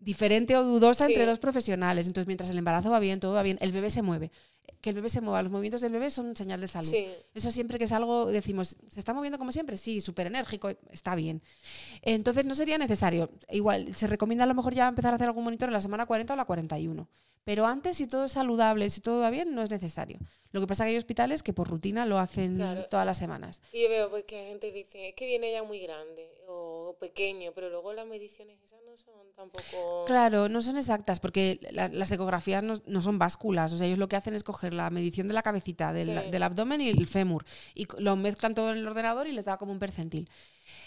diferente 0.00 0.56
o 0.56 0.64
dudosa 0.64 1.06
Sí. 1.06 1.12
entre 1.12 1.26
dos 1.26 1.38
profesionales. 1.38 2.06
Entonces, 2.06 2.26
mientras 2.26 2.50
el 2.50 2.58
embarazo 2.58 2.90
va 2.90 2.98
bien, 3.00 3.20
todo 3.20 3.34
va 3.34 3.42
bien, 3.42 3.58
el 3.60 3.70
bebé 3.72 3.90
se 3.90 4.02
mueve. 4.02 4.32
Que 4.80 4.90
el 4.90 4.96
bebé 4.96 5.08
se 5.10 5.20
mueva, 5.20 5.42
los 5.42 5.52
movimientos 5.52 5.80
del 5.82 5.92
bebé 5.92 6.10
son 6.10 6.34
señal 6.36 6.60
de 6.60 6.66
salud. 6.66 6.88
Sí. 6.88 7.06
Eso 7.34 7.50
siempre 7.50 7.76
que 7.78 7.84
es 7.84 7.92
algo, 7.92 8.26
decimos, 8.26 8.76
¿se 8.88 8.98
está 8.98 9.12
moviendo 9.12 9.36
como 9.38 9.52
siempre? 9.52 9.76
Sí, 9.76 10.00
súper 10.00 10.26
enérgico, 10.28 10.70
está 10.90 11.14
bien. 11.14 11.42
Entonces 12.02 12.44
no 12.44 12.54
sería 12.54 12.78
necesario. 12.78 13.30
Igual, 13.50 13.94
se 13.94 14.06
recomienda 14.06 14.44
a 14.44 14.46
lo 14.46 14.54
mejor 14.54 14.74
ya 14.74 14.88
empezar 14.88 15.12
a 15.12 15.16
hacer 15.16 15.28
algún 15.28 15.44
monitor 15.44 15.68
en 15.68 15.74
la 15.74 15.80
semana 15.80 16.06
40 16.06 16.32
o 16.32 16.36
la 16.36 16.44
41. 16.44 17.08
Pero 17.42 17.66
antes, 17.66 17.96
si 17.96 18.06
todo 18.06 18.26
es 18.26 18.32
saludable, 18.32 18.88
si 18.90 19.00
todo 19.00 19.20
va 19.20 19.30
bien, 19.30 19.54
no 19.54 19.62
es 19.62 19.70
necesario. 19.70 20.18
Lo 20.52 20.60
que 20.60 20.66
pasa 20.66 20.84
es 20.84 20.88
que 20.88 20.90
hay 20.92 20.98
hospitales 20.98 21.42
que 21.42 21.52
por 21.52 21.68
rutina 21.68 22.04
lo 22.06 22.18
hacen 22.18 22.56
Claro. 22.56 22.84
todas 22.86 23.06
las 23.06 23.16
semanas. 23.18 23.60
Y 23.72 23.82
yo 23.82 23.88
veo 23.88 24.10
pues, 24.10 24.24
que 24.24 24.36
hay 24.38 24.48
gente 24.50 24.70
dice, 24.70 25.08
es 25.08 25.14
que 25.14 25.26
viene 25.26 25.50
ya 25.50 25.62
muy 25.64 25.80
grande 25.80 26.30
pequeño, 26.94 27.52
pero 27.54 27.68
luego 27.70 27.92
las 27.92 28.06
mediciones 28.06 28.60
esas 28.62 28.80
no 28.84 28.96
son 28.96 29.32
tampoco... 29.36 30.04
Claro, 30.06 30.48
no 30.48 30.60
son 30.60 30.76
exactas 30.76 31.20
porque 31.20 31.58
la- 31.72 31.88
las 31.88 32.10
ecografías 32.12 32.62
no, 32.62 32.74
no 32.86 33.00
son 33.00 33.18
básculas. 33.18 33.72
O 33.72 33.78
sea, 33.78 33.86
ellos 33.86 33.98
lo 33.98 34.08
que 34.08 34.16
hacen 34.16 34.34
es 34.34 34.44
coger 34.44 34.74
la 34.74 34.90
medición 34.90 35.26
de 35.28 35.34
la 35.34 35.42
cabecita, 35.42 35.92
del, 35.92 36.20
Sí. 36.24 36.30
del 36.30 36.42
abdomen 36.42 36.80
y 36.80 36.88
el 36.88 37.06
fémur. 37.06 37.44
Y 37.74 37.86
lo 37.98 38.16
mezclan 38.16 38.54
todo 38.54 38.70
en 38.72 38.78
el 38.78 38.86
ordenador 38.88 39.26
y 39.26 39.32
les 39.32 39.44
da 39.44 39.56
como 39.58 39.72
un 39.72 39.78
percentil. 39.78 40.28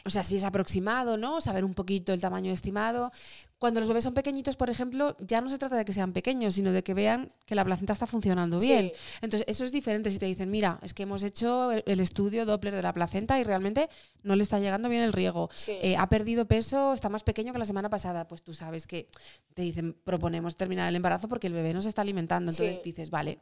O 0.06 0.10
sea, 0.10 0.24
si 0.24 0.36
es 0.36 0.44
aproximado, 0.44 1.18
¿no? 1.18 1.42
Saber 1.42 1.66
un 1.66 1.74
poquito 1.74 2.14
el 2.14 2.22
tamaño 2.22 2.52
estimado. 2.52 3.12
Cuando 3.58 3.80
los 3.80 3.88
bebés 3.88 4.04
son 4.04 4.14
pequeñitos, 4.14 4.58
por 4.58 4.70
ejemplo, 4.70 5.16
ya 5.22 5.40
no 5.40 5.48
se 5.48 5.58
trata 5.58 5.78
de 5.78 5.86
que 5.86 5.94
sean 5.94 6.12
pequeños, 6.12 6.56
sino 6.56 6.74
de 6.74 6.84
que 6.84 6.94
vean 6.94 7.32
que 7.46 7.56
la 7.56 7.64
placenta 7.64 7.94
está 7.94 8.06
funcionando 8.06 8.60
Sí. 8.60 8.68
bien. 8.68 8.92
Entonces, 9.22 9.46
eso 9.48 9.64
es 9.64 9.72
diferente 9.72 10.12
si 10.12 10.20
te 10.20 10.26
dicen, 10.26 10.52
mira, 10.52 10.80
es 10.82 10.94
que 10.94 11.04
hemos 11.04 11.24
hecho 11.24 11.72
el, 11.72 12.00
estudio 12.02 12.46
Doppler 12.46 12.76
de 12.76 12.82
la 12.82 12.94
placenta 12.94 13.40
y 13.40 13.44
realmente 13.46 13.88
no 14.22 14.36
le 14.36 14.44
está 14.44 14.60
llegando 14.60 14.90
bien 14.90 15.02
el 15.04 15.14
riego. 15.14 15.50
Sí. 15.56 15.78
Eh, 15.82 15.96
ha 15.96 16.10
perdido 16.10 16.46
peso, 16.46 16.94
está 16.94 17.08
más 17.08 17.24
pequeño 17.24 17.54
que 17.54 17.60
la 17.60 17.66
semana 17.66 17.90
pasada. 17.90 18.28
Pues 18.28 18.44
tú 18.44 18.54
sabes 18.54 18.86
que 18.86 19.08
te 19.54 19.62
dicen, 19.62 19.96
proponemos 20.04 20.58
terminar 20.58 20.90
el 20.90 20.96
embarazo 20.98 21.30
porque 21.30 21.48
el 21.48 21.54
bebé 21.54 21.74
no 21.74 21.82
se 21.82 21.88
está 21.88 22.02
alimentando. 22.02 22.52
Entonces 22.52 22.78
Sí. 22.78 22.84
dices, 22.84 23.10
vale. 23.12 23.40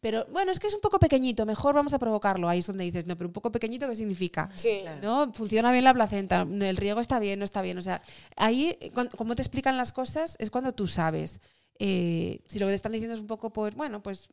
Pero 0.00 0.26
bueno, 0.32 0.50
es 0.50 0.58
que 0.58 0.66
es 0.66 0.74
un 0.74 0.80
poco 0.80 0.98
pequeñito, 0.98 1.46
mejor 1.46 1.74
vamos 1.74 1.92
a 1.92 1.98
provocarlo. 1.98 2.48
Ahí 2.48 2.58
es 2.60 2.66
donde 2.66 2.84
dices, 2.84 3.06
no, 3.06 3.16
pero 3.16 3.28
un 3.28 3.32
poco 3.32 3.52
pequeñito, 3.52 3.88
¿qué 3.88 3.94
significa? 3.94 4.50
Sí. 4.54 4.80
¿no? 5.02 5.32
Funciona 5.32 5.70
bien 5.72 5.77
la 5.84 5.94
placenta, 5.94 6.42
el 6.42 6.76
riego 6.76 7.00
está 7.00 7.18
bien, 7.18 7.38
no 7.38 7.44
está 7.44 7.62
bien. 7.62 7.78
O 7.78 7.82
sea, 7.82 8.02
ahí, 8.36 8.78
como 9.16 9.34
te 9.34 9.42
explican 9.42 9.76
las 9.76 9.92
cosas, 9.92 10.36
es 10.38 10.50
cuando 10.50 10.72
tú 10.72 10.86
sabes. 10.86 11.40
Eh, 11.78 12.40
si 12.48 12.58
lo 12.58 12.66
que 12.66 12.72
te 12.72 12.76
están 12.76 12.92
diciendo 12.92 13.14
es 13.14 13.20
un 13.20 13.26
poco, 13.26 13.52
pues, 13.52 13.74
bueno, 13.74 14.02
pues. 14.02 14.28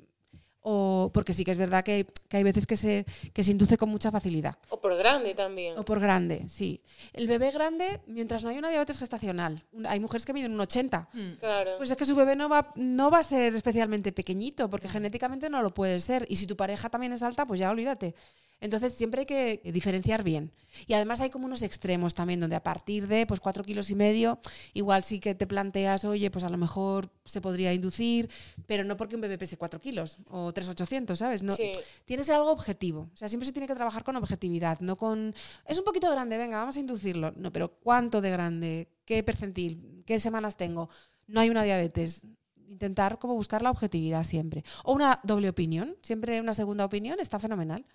O 0.68 1.12
porque 1.14 1.34
sí 1.34 1.44
que 1.44 1.52
es 1.52 1.60
verdad 1.60 1.84
que, 1.84 2.08
que 2.28 2.38
hay 2.38 2.44
veces 2.44 2.66
que 2.66 2.76
se, 2.76 3.06
que 3.34 3.44
se 3.44 3.52
induce 3.52 3.78
con 3.78 3.88
mucha 3.90 4.10
facilidad. 4.10 4.58
O 4.70 4.82
por 4.82 4.98
grande 4.98 5.36
también. 5.36 5.78
O 5.78 5.86
por 5.86 6.00
grande, 6.00 6.46
sí. 6.50 6.82
El 7.14 7.28
bebé 7.28 7.52
grande, 7.52 8.02
mientras 8.08 8.44
no 8.44 8.50
hay 8.50 8.58
una 8.58 8.70
diabetes 8.70 8.98
gestacional, 8.98 9.64
hay 9.88 10.00
mujeres 10.00 10.26
que 10.26 10.34
miden 10.34 10.54
un 10.54 10.60
80. 10.62 11.10
Claro. 11.40 11.78
Pues 11.78 11.92
es 11.92 11.98
que 11.98 12.06
su 12.06 12.16
bebé 12.16 12.36
no 12.36 12.50
va, 12.50 12.72
no 12.76 13.12
va 13.12 13.20
a 13.20 13.24
ser 13.24 13.54
especialmente 13.54 14.12
pequeñito, 14.12 14.68
porque 14.68 14.90
genéticamente 14.90 15.52
no 15.52 15.62
lo 15.62 15.72
puede 15.72 16.00
ser. 16.00 16.26
Y 16.30 16.38
si 16.38 16.48
tu 16.48 16.56
pareja 16.56 16.90
también 16.90 17.14
es 17.14 17.22
alta, 17.22 17.46
pues 17.46 17.60
ya 17.60 17.70
olvídate. 17.70 18.16
Entonces 18.62 18.94
siempre 18.94 19.22
hay 19.22 19.26
que 19.26 19.72
diferenciar 19.72 20.24
bien. 20.24 20.52
Y 20.88 20.94
además 20.94 21.22
hay 21.22 21.30
como 21.30 21.46
unos 21.46 21.62
extremos 21.62 22.14
también, 22.14 22.40
donde 22.40 22.56
a 22.56 22.64
partir 22.64 23.08
de 23.08 23.26
pues 23.26 23.40
cuatro 23.40 23.64
kilos 23.64 23.90
y 23.90 23.96
medio, 23.96 24.40
igual 24.74 25.04
sí 25.04 25.20
que 25.20 25.36
te 25.36 25.46
planteas, 25.46 26.06
oye, 26.06 26.32
pues 26.32 26.44
a 26.46 26.50
lo 26.50 26.58
mejor 26.58 27.10
se 27.26 27.42
podría 27.42 27.74
inducir, 27.74 28.30
pero 28.66 28.84
no 28.84 28.98
porque 28.98 29.16
un 29.16 29.22
bebé 29.22 29.38
pese 29.38 29.58
cuatro 29.58 29.80
kilos 29.80 30.18
o 30.30 30.54
3,800, 30.56 31.20
¿sabes? 31.20 31.44
No, 31.44 31.56
Sí. 31.56 31.72
Tiene 32.06 32.22
que 32.22 32.26
ser 32.26 32.36
algo 32.36 32.52
objetivo. 32.52 33.10
O 33.14 33.18
sea, 33.18 33.28
siempre 33.28 33.46
se 33.46 33.54
tiene 33.54 33.68
que 33.68 33.76
trabajar 33.76 34.04
con 34.04 34.16
objetividad, 34.16 34.80
no 34.80 34.98
con... 34.98 35.36
Es 35.66 35.78
un 35.78 35.84
poquito 35.84 36.10
grande, 36.10 36.38
venga, 36.38 36.58
vamos 36.58 36.76
a 36.78 36.80
inducirlo. 36.80 37.32
No, 37.36 37.52
pero 37.52 37.78
¿cuánto 37.80 38.22
de 38.22 38.32
grande? 38.32 38.90
¿Qué 39.06 39.22
percentil? 39.24 40.04
¿Qué 40.06 40.20
semanas 40.20 40.58
tengo? 40.58 40.90
No 41.28 41.40
hay 41.42 41.50
una 41.52 41.64
diabetes. 41.64 42.24
Intentar 42.68 43.20
como 43.20 43.36
buscar 43.36 43.62
la 43.62 43.70
objetividad 43.70 44.24
siempre. 44.24 44.64
O 44.84 44.94
una 44.94 45.20
doble 45.24 45.50
opinión. 45.50 45.96
Siempre 46.02 46.42
una 46.42 46.54
segunda 46.54 46.86
opinión 46.86 47.20
está 47.20 47.38
fenomenal. 47.38 47.86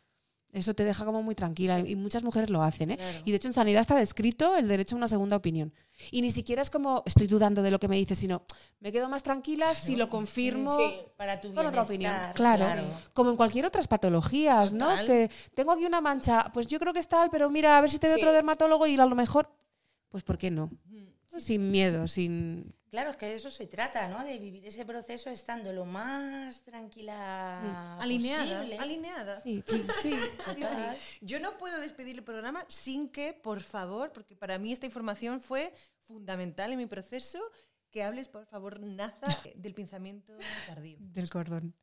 Eso 0.52 0.74
te 0.74 0.84
deja 0.84 1.04
como 1.04 1.22
muy 1.22 1.34
tranquila 1.36 1.78
y 1.78 1.94
muchas 1.94 2.24
mujeres 2.24 2.50
lo 2.50 2.62
hacen. 2.62 2.90
¿eh? 2.90 2.96
Claro. 2.96 3.18
Y 3.24 3.30
de 3.30 3.36
hecho 3.36 3.46
en 3.48 3.54
sanidad 3.54 3.82
está 3.82 3.94
descrito 3.96 4.56
el 4.56 4.66
derecho 4.66 4.96
a 4.96 4.98
una 4.98 5.06
segunda 5.06 5.36
opinión. 5.36 5.72
Y 6.10 6.22
ni 6.22 6.30
siquiera 6.30 6.60
es 6.62 6.70
como 6.70 7.02
estoy 7.06 7.28
dudando 7.28 7.62
de 7.62 7.70
lo 7.70 7.78
que 7.78 7.86
me 7.86 7.96
dices, 7.96 8.18
sino 8.18 8.42
me 8.80 8.90
quedo 8.90 9.08
más 9.08 9.22
tranquila 9.22 9.74
si 9.74 9.94
lo 9.96 10.08
confirmo 10.08 10.70
Sí. 10.70 10.92
Para 11.16 11.40
tu 11.40 11.54
con 11.54 11.66
otra 11.66 11.82
opinión. 11.82 12.14
Claro. 12.34 12.64
claro. 12.64 12.82
Como 13.14 13.30
en 13.30 13.36
cualquier 13.36 13.66
otras 13.66 13.86
patologías, 13.86 14.72
¿no? 14.72 14.88
Que 15.06 15.30
tengo 15.54 15.72
aquí 15.72 15.84
una 15.84 16.00
mancha, 16.00 16.50
pues 16.52 16.66
yo 16.66 16.78
creo 16.80 16.92
que 16.92 17.00
es 17.00 17.08
tal, 17.08 17.30
pero 17.30 17.48
mira, 17.48 17.78
a 17.78 17.80
ver 17.80 17.90
si 17.90 17.98
te 17.98 18.08
Sí. 18.08 18.14
otro 18.16 18.32
dermatólogo 18.32 18.86
y 18.86 18.96
a 18.98 19.06
lo 19.06 19.14
mejor, 19.14 19.48
pues 20.08 20.24
¿por 20.24 20.36
qué 20.36 20.50
no? 20.50 20.70
Sin 21.38 21.70
miedo, 21.70 22.08
sin... 22.08 22.74
Claro, 22.90 23.10
es 23.10 23.16
que 23.16 23.26
de 23.26 23.36
eso 23.36 23.50
se 23.52 23.68
trata, 23.68 24.08
¿no? 24.08 24.24
De 24.24 24.36
vivir 24.40 24.66
ese 24.66 24.84
proceso 24.84 25.30
estando 25.30 25.72
lo 25.72 25.84
más 25.84 26.62
tranquila 26.62 27.96
Alineada, 28.00 28.58
posible. 28.58 28.78
alineada. 28.78 29.40
Sí, 29.42 29.62
sí, 29.64 29.86
sí. 30.02 30.16
Total. 30.44 30.96
Yo 31.20 31.38
no 31.38 31.56
puedo 31.56 31.80
despedir 31.80 32.16
el 32.16 32.24
programa 32.24 32.64
sin 32.68 33.08
que, 33.08 33.32
por 33.32 33.60
favor, 33.60 34.12
porque 34.12 34.34
para 34.34 34.58
mí 34.58 34.72
esta 34.72 34.86
información 34.86 35.40
fue 35.40 35.72
fundamental 36.02 36.72
en 36.72 36.78
mi 36.78 36.86
proceso, 36.86 37.40
que 37.92 38.02
hables, 38.02 38.26
por 38.28 38.44
favor, 38.46 38.80
Naza, 38.80 39.38
del 39.54 39.74
pensamiento 39.74 40.36
tardío. 40.66 40.98
Del 41.00 41.30
cordón. 41.30 41.74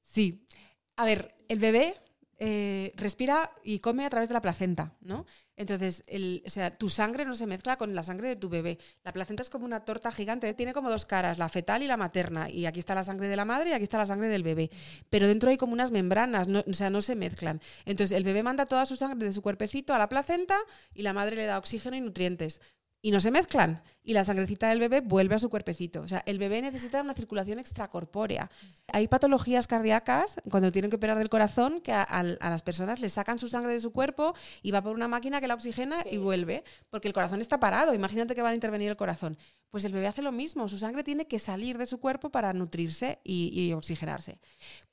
Sí. 0.00 0.46
A 0.94 1.04
ver, 1.04 1.34
el 1.48 1.58
bebé 1.58 1.94
eh, 2.42 2.94
respira 2.96 3.52
y 3.62 3.80
come 3.80 4.06
a 4.06 4.08
través 4.08 4.30
de 4.30 4.32
la 4.32 4.40
placenta, 4.40 4.94
¿no? 5.02 5.26
Entonces, 5.56 6.02
o 6.46 6.48
sea, 6.48 6.70
tu 6.70 6.88
sangre 6.88 7.26
no 7.26 7.34
se 7.34 7.46
mezcla 7.46 7.76
con 7.76 7.94
la 7.94 8.02
sangre 8.02 8.28
de 8.28 8.36
tu 8.36 8.48
bebé. 8.48 8.78
La 9.04 9.12
placenta 9.12 9.42
es 9.42 9.50
como 9.50 9.66
una 9.66 9.84
torta 9.84 10.10
gigante, 10.10 10.54
tiene 10.54 10.72
como 10.72 10.88
dos 10.88 11.04
caras, 11.04 11.36
la 11.36 11.50
fetal 11.50 11.82
y 11.82 11.86
la 11.86 11.98
materna. 11.98 12.48
Y 12.48 12.64
aquí 12.64 12.80
está 12.80 12.94
la 12.94 13.04
sangre 13.04 13.28
de 13.28 13.36
la 13.36 13.44
madre 13.44 13.68
y 13.68 13.72
aquí 13.74 13.82
está 13.82 13.98
la 13.98 14.06
sangre 14.06 14.28
del 14.28 14.42
bebé. 14.42 14.70
Pero 15.10 15.28
dentro 15.28 15.50
hay 15.50 15.58
como 15.58 15.74
unas 15.74 15.90
membranas, 15.90 16.48
o 16.48 16.72
sea, 16.72 16.88
no 16.88 17.02
se 17.02 17.14
mezclan. 17.14 17.60
Entonces, 17.84 18.16
el 18.16 18.24
bebé 18.24 18.42
manda 18.42 18.64
toda 18.64 18.86
su 18.86 18.96
sangre 18.96 19.26
de 19.26 19.34
su 19.34 19.42
cuerpecito 19.42 19.92
a 19.92 19.98
la 19.98 20.08
placenta 20.08 20.56
y 20.94 21.02
la 21.02 21.12
madre 21.12 21.36
le 21.36 21.44
da 21.44 21.58
oxígeno 21.58 21.94
y 21.94 22.00
nutrientes. 22.00 22.62
Y 23.02 23.12
no 23.12 23.20
se 23.20 23.30
mezclan. 23.30 23.82
Y 24.02 24.12
la 24.12 24.24
sangrecita 24.24 24.68
del 24.68 24.78
bebé 24.80 25.00
vuelve 25.00 25.34
a 25.34 25.38
su 25.38 25.48
cuerpecito. 25.48 26.00
O 26.02 26.08
sea, 26.08 26.22
el 26.26 26.38
bebé 26.38 26.60
necesita 26.60 27.00
una 27.02 27.14
circulación 27.14 27.58
extracorpórea. 27.58 28.50
Hay 28.92 29.08
patologías 29.08 29.66
cardíacas, 29.66 30.36
cuando 30.50 30.70
tienen 30.72 30.90
que 30.90 30.96
operar 30.96 31.16
del 31.18 31.28
corazón, 31.30 31.78
que 31.80 31.92
a, 31.92 32.02
a- 32.02 32.18
a 32.20 32.50
las 32.50 32.62
personas 32.62 33.00
les 33.00 33.12
sacan 33.14 33.38
su 33.38 33.48
sangre 33.48 33.72
de 33.72 33.80
su 33.80 33.92
cuerpo 33.92 34.34
y 34.62 34.70
va 34.70 34.82
por 34.82 34.94
una 34.94 35.08
máquina 35.08 35.40
que 35.40 35.46
la 35.48 35.54
oxigena 35.54 35.98
Sí. 35.98 36.10
y 36.12 36.16
vuelve. 36.18 36.62
Porque 36.90 37.08
el 37.08 37.14
corazón 37.14 37.40
está 37.40 37.58
parado. 37.60 37.94
Imagínate 37.94 38.34
que 38.34 38.42
van 38.42 38.52
a 38.52 38.54
intervenir 38.56 38.88
el 38.90 38.96
corazón. 38.96 39.38
Pues 39.70 39.84
el 39.84 39.92
bebé 39.92 40.06
hace 40.08 40.20
lo 40.22 40.32
mismo. 40.32 40.68
Su 40.68 40.76
sangre 40.78 41.02
tiene 41.04 41.26
que 41.26 41.38
salir 41.38 41.78
de 41.78 41.86
su 41.86 42.00
cuerpo 42.00 42.30
para 42.30 42.52
nutrirse 42.52 43.20
y, 43.24 43.50
y 43.54 43.72
oxigenarse. 43.72 44.40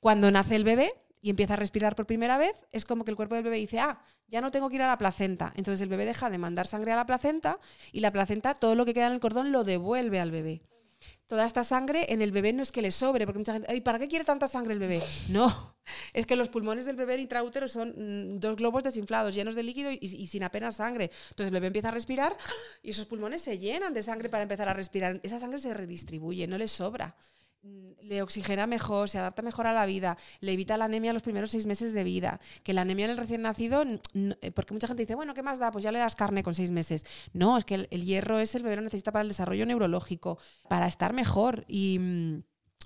Cuando 0.00 0.30
nace 0.30 0.56
el 0.56 0.64
bebé 0.64 0.92
y 1.20 1.30
empieza 1.30 1.54
a 1.54 1.56
respirar 1.56 1.96
por 1.96 2.06
primera 2.06 2.38
vez, 2.38 2.54
es 2.72 2.84
como 2.84 3.04
que 3.04 3.10
el 3.10 3.16
cuerpo 3.16 3.34
del 3.34 3.44
bebé 3.44 3.56
dice, 3.56 3.80
ah, 3.80 4.00
ya 4.26 4.40
no 4.40 4.50
tengo 4.50 4.68
que 4.68 4.76
ir 4.76 4.82
a 4.82 4.86
la 4.88 4.98
placenta. 4.98 5.52
Entonces 5.56 5.80
el 5.80 5.88
bebé 5.88 6.06
deja 6.06 6.30
de 6.30 6.38
mandar 6.38 6.66
sangre 6.66 6.92
a 6.92 6.96
la 6.96 7.06
placenta 7.06 7.58
y 7.92 8.00
la 8.00 8.12
placenta, 8.12 8.54
todo 8.54 8.74
lo 8.74 8.84
que 8.84 8.94
queda 8.94 9.06
en 9.06 9.12
el 9.14 9.20
cordón, 9.20 9.52
lo 9.52 9.64
devuelve 9.64 10.20
al 10.20 10.30
bebé. 10.30 10.62
Toda 11.26 11.46
esta 11.46 11.62
sangre 11.62 12.06
en 12.12 12.22
el 12.22 12.32
bebé 12.32 12.52
no 12.52 12.62
es 12.62 12.72
que 12.72 12.82
le 12.82 12.90
sobre, 12.90 13.24
porque 13.24 13.38
mucha 13.38 13.52
gente, 13.52 13.68
"Ay, 13.70 13.80
¿para 13.80 13.98
qué 13.98 14.08
quiere 14.08 14.24
tanta 14.24 14.48
sangre 14.48 14.72
el 14.72 14.80
bebé? 14.80 15.02
No, 15.28 15.76
es 16.12 16.26
que 16.26 16.36
los 16.36 16.48
pulmones 16.48 16.86
del 16.86 16.96
bebé 16.96 17.16
intraútero 17.18 17.68
son 17.68 17.90
mm, 17.96 18.40
dos 18.40 18.56
globos 18.56 18.82
desinflados, 18.82 19.34
llenos 19.34 19.54
de 19.54 19.62
líquido 19.62 19.90
y, 19.92 19.98
y 20.00 20.26
sin 20.26 20.42
apenas 20.42 20.76
sangre. 20.76 21.10
Entonces 21.30 21.46
el 21.46 21.52
bebé 21.52 21.68
empieza 21.68 21.88
a 21.88 21.92
respirar 21.92 22.36
y 22.82 22.90
esos 22.90 23.06
pulmones 23.06 23.42
se 23.42 23.58
llenan 23.58 23.94
de 23.94 24.02
sangre 24.02 24.28
para 24.28 24.42
empezar 24.42 24.68
a 24.68 24.74
respirar. 24.74 25.20
Esa 25.22 25.38
sangre 25.38 25.58
se 25.58 25.72
redistribuye, 25.74 26.46
no 26.46 26.58
le 26.58 26.66
sobra. 26.66 27.14
Mm, 27.62 27.92
Le 28.02 28.22
oxigena 28.22 28.66
mejor, 28.66 29.08
se 29.08 29.18
adapta 29.18 29.42
mejor 29.42 29.66
a 29.66 29.72
la 29.72 29.84
vida, 29.86 30.16
le 30.40 30.52
evita 30.52 30.76
la 30.76 30.84
anemia 30.86 31.12
los 31.12 31.22
primeros 31.22 31.50
seis 31.50 31.66
meses 31.66 31.92
de 31.92 32.04
vida. 32.04 32.40
Que 32.62 32.72
la 32.72 32.82
anemia 32.82 33.06
en 33.06 33.10
el 33.12 33.16
recién 33.16 33.42
nacido, 33.42 33.84
eh, 33.84 34.50
porque 34.52 34.74
mucha 34.74 34.86
gente 34.86 35.02
dice, 35.02 35.14
bueno, 35.14 35.34
¿qué 35.34 35.42
más 35.42 35.58
da? 35.58 35.70
Pues 35.72 35.82
ya 35.84 35.92
le 35.92 35.98
das 35.98 36.16
carne 36.16 36.42
con 36.42 36.54
seis 36.54 36.70
meses. 36.70 37.04
No, 37.32 37.58
es 37.58 37.64
que 37.64 37.74
el, 37.74 37.88
el 37.90 38.04
hierro 38.04 38.38
es 38.38 38.54
el 38.54 38.62
bebé 38.62 38.76
lo 38.76 38.82
necesita 38.82 39.12
para 39.12 39.22
el 39.22 39.28
desarrollo 39.28 39.66
neurológico, 39.66 40.38
para 40.68 40.86
estar 40.86 41.12
mejor. 41.12 41.64
Y. 41.68 41.98
mm, 41.98 42.42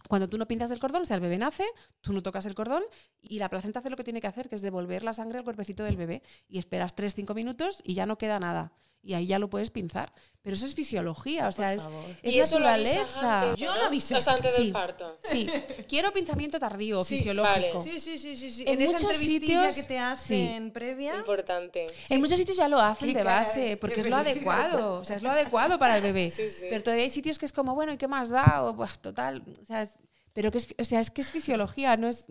cuando 0.09 0.29
tú 0.29 0.37
no 0.37 0.47
pintas 0.49 0.71
el 0.71 0.81
cordón, 0.81 1.03
o 1.03 1.05
sea, 1.05 1.15
el 1.15 1.21
bebé 1.23 1.39
nace, 1.39 1.65
tú 2.01 2.13
no 2.13 2.23
tocas 2.23 2.45
el 2.47 2.55
cordón 2.55 2.83
y 3.21 3.39
la 3.39 3.49
placenta 3.49 3.79
hace 3.79 3.89
lo 3.89 3.97
que 3.97 4.05
tiene 4.05 4.21
que 4.21 4.27
hacer, 4.27 4.49
que 4.49 4.57
es 4.57 4.63
devolver 4.63 5.05
la 5.05 5.13
sangre 5.13 5.39
al 5.39 5.45
cuerpecito 5.45 5.85
del 5.85 5.97
bebé 5.97 6.23
y 6.49 6.59
esperas 6.59 6.95
3-5 6.95 7.35
minutos 7.35 7.81
y 7.85 7.95
ya 7.95 8.05
no 8.05 8.19
queda 8.19 8.39
nada. 8.41 8.73
Y 9.05 9.15
ahí 9.15 9.27
ya 9.27 9.39
lo 9.41 9.51
puedes 9.51 9.71
pinzar. 9.71 10.13
Pero 10.43 10.55
eso 10.57 10.67
es 10.67 10.75
fisiología, 10.75 11.47
o 11.49 11.53
sea, 11.53 11.73
es, 11.75 11.83
es 12.23 12.35
y 12.35 12.39
eso 12.41 12.59
lo 12.59 12.67
naturaleza. 12.67 13.43
antes, 13.43 13.61
Yo 13.61 13.75
lo 13.77 13.83
avisé. 13.83 14.15
Antes 14.17 14.53
Sí. 14.57 14.63
del 14.65 14.73
parto. 14.73 15.17
Sí, 15.25 15.49
quiero 15.89 16.13
pinzamiento 16.13 16.59
tardío, 16.59 17.03
Sí, 17.05 17.17
fisiológico. 17.17 17.79
vale. 17.79 17.91
Sí, 17.91 18.01
sí, 18.01 18.19
sí, 18.19 18.37
sí, 18.37 18.51
sí. 18.51 18.63
En 18.63 18.75
En, 18.75 18.83
esa 18.83 18.93
muchos 18.99 19.17
sitios, 19.19 19.75
que 19.77 19.83
te 19.85 19.99
hacen 19.99 20.73
previa. 20.73 21.15
Importante. 21.17 21.87
En 22.09 22.21
muchos 22.21 22.39
sitios 22.39 22.57
ya 22.57 22.67
lo 22.69 22.81
hacen 22.81 23.09
Qué 23.13 23.19
de 23.19 23.25
base, 23.25 23.77
porque 23.77 24.01
es 24.01 24.09
lo 24.09 24.17
adecuado, 24.17 24.95
o 24.99 25.05
sea, 25.05 25.17
es 25.17 25.23
lo 25.23 25.31
adecuado 25.31 25.79
para 25.79 25.97
el 25.97 26.03
bebé. 26.03 26.31
Sí, 26.31 26.49
sí. 26.49 26.67
Pero 26.69 26.83
todavía 26.83 27.05
hay 27.05 27.11
sitios 27.11 27.39
que 27.39 27.47
es 27.47 27.53
como, 27.53 27.75
bueno, 27.75 27.93
¿y 27.93 27.97
qué 27.97 28.09
más 28.09 28.29
da? 28.29 28.63
O, 28.65 28.75
pues, 28.77 28.99
total, 28.99 29.43
o 29.63 29.65
sea, 29.65 29.83
es- 29.83 29.95
pero 30.33 30.51
que 30.51 30.59
es, 30.59 30.75
o 30.79 30.85
sea, 30.85 31.01
es 31.01 31.11
que 31.11 31.21
es 31.21 31.31
fisiología, 31.31 31.97
no 31.97 32.09
es... 32.09 32.27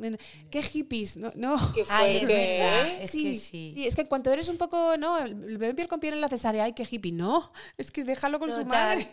¿Qué 0.49 0.61
hippies? 0.61 1.17
No, 1.17 1.31
no. 1.35 1.55
Qué 1.75 1.83
Ay, 1.89 2.15
es 2.15 2.19
fuerte, 2.21 2.57
verdad. 2.59 2.87
¿eh? 2.87 2.99
Es 3.03 3.11
que 3.11 3.33
sí. 3.35 3.73
es 3.85 3.95
que 3.95 4.01
en 4.01 4.07
cuanto 4.07 4.31
eres 4.31 4.47
un 4.49 4.57
poco, 4.57 4.97
no, 4.97 5.19
el 5.19 5.35
bebé 5.57 5.73
piel 5.73 5.87
con 5.87 5.99
piel 5.99 6.13
en 6.15 6.21
la 6.21 6.29
cesárea, 6.29 6.63
ay, 6.63 6.73
qué 6.73 6.87
hippie, 6.89 7.11
no, 7.11 7.51
es 7.77 7.91
que 7.91 8.03
déjalo 8.03 8.39
con 8.39 8.49
su 8.49 8.63
Total. 8.63 8.67
madre. 8.67 9.07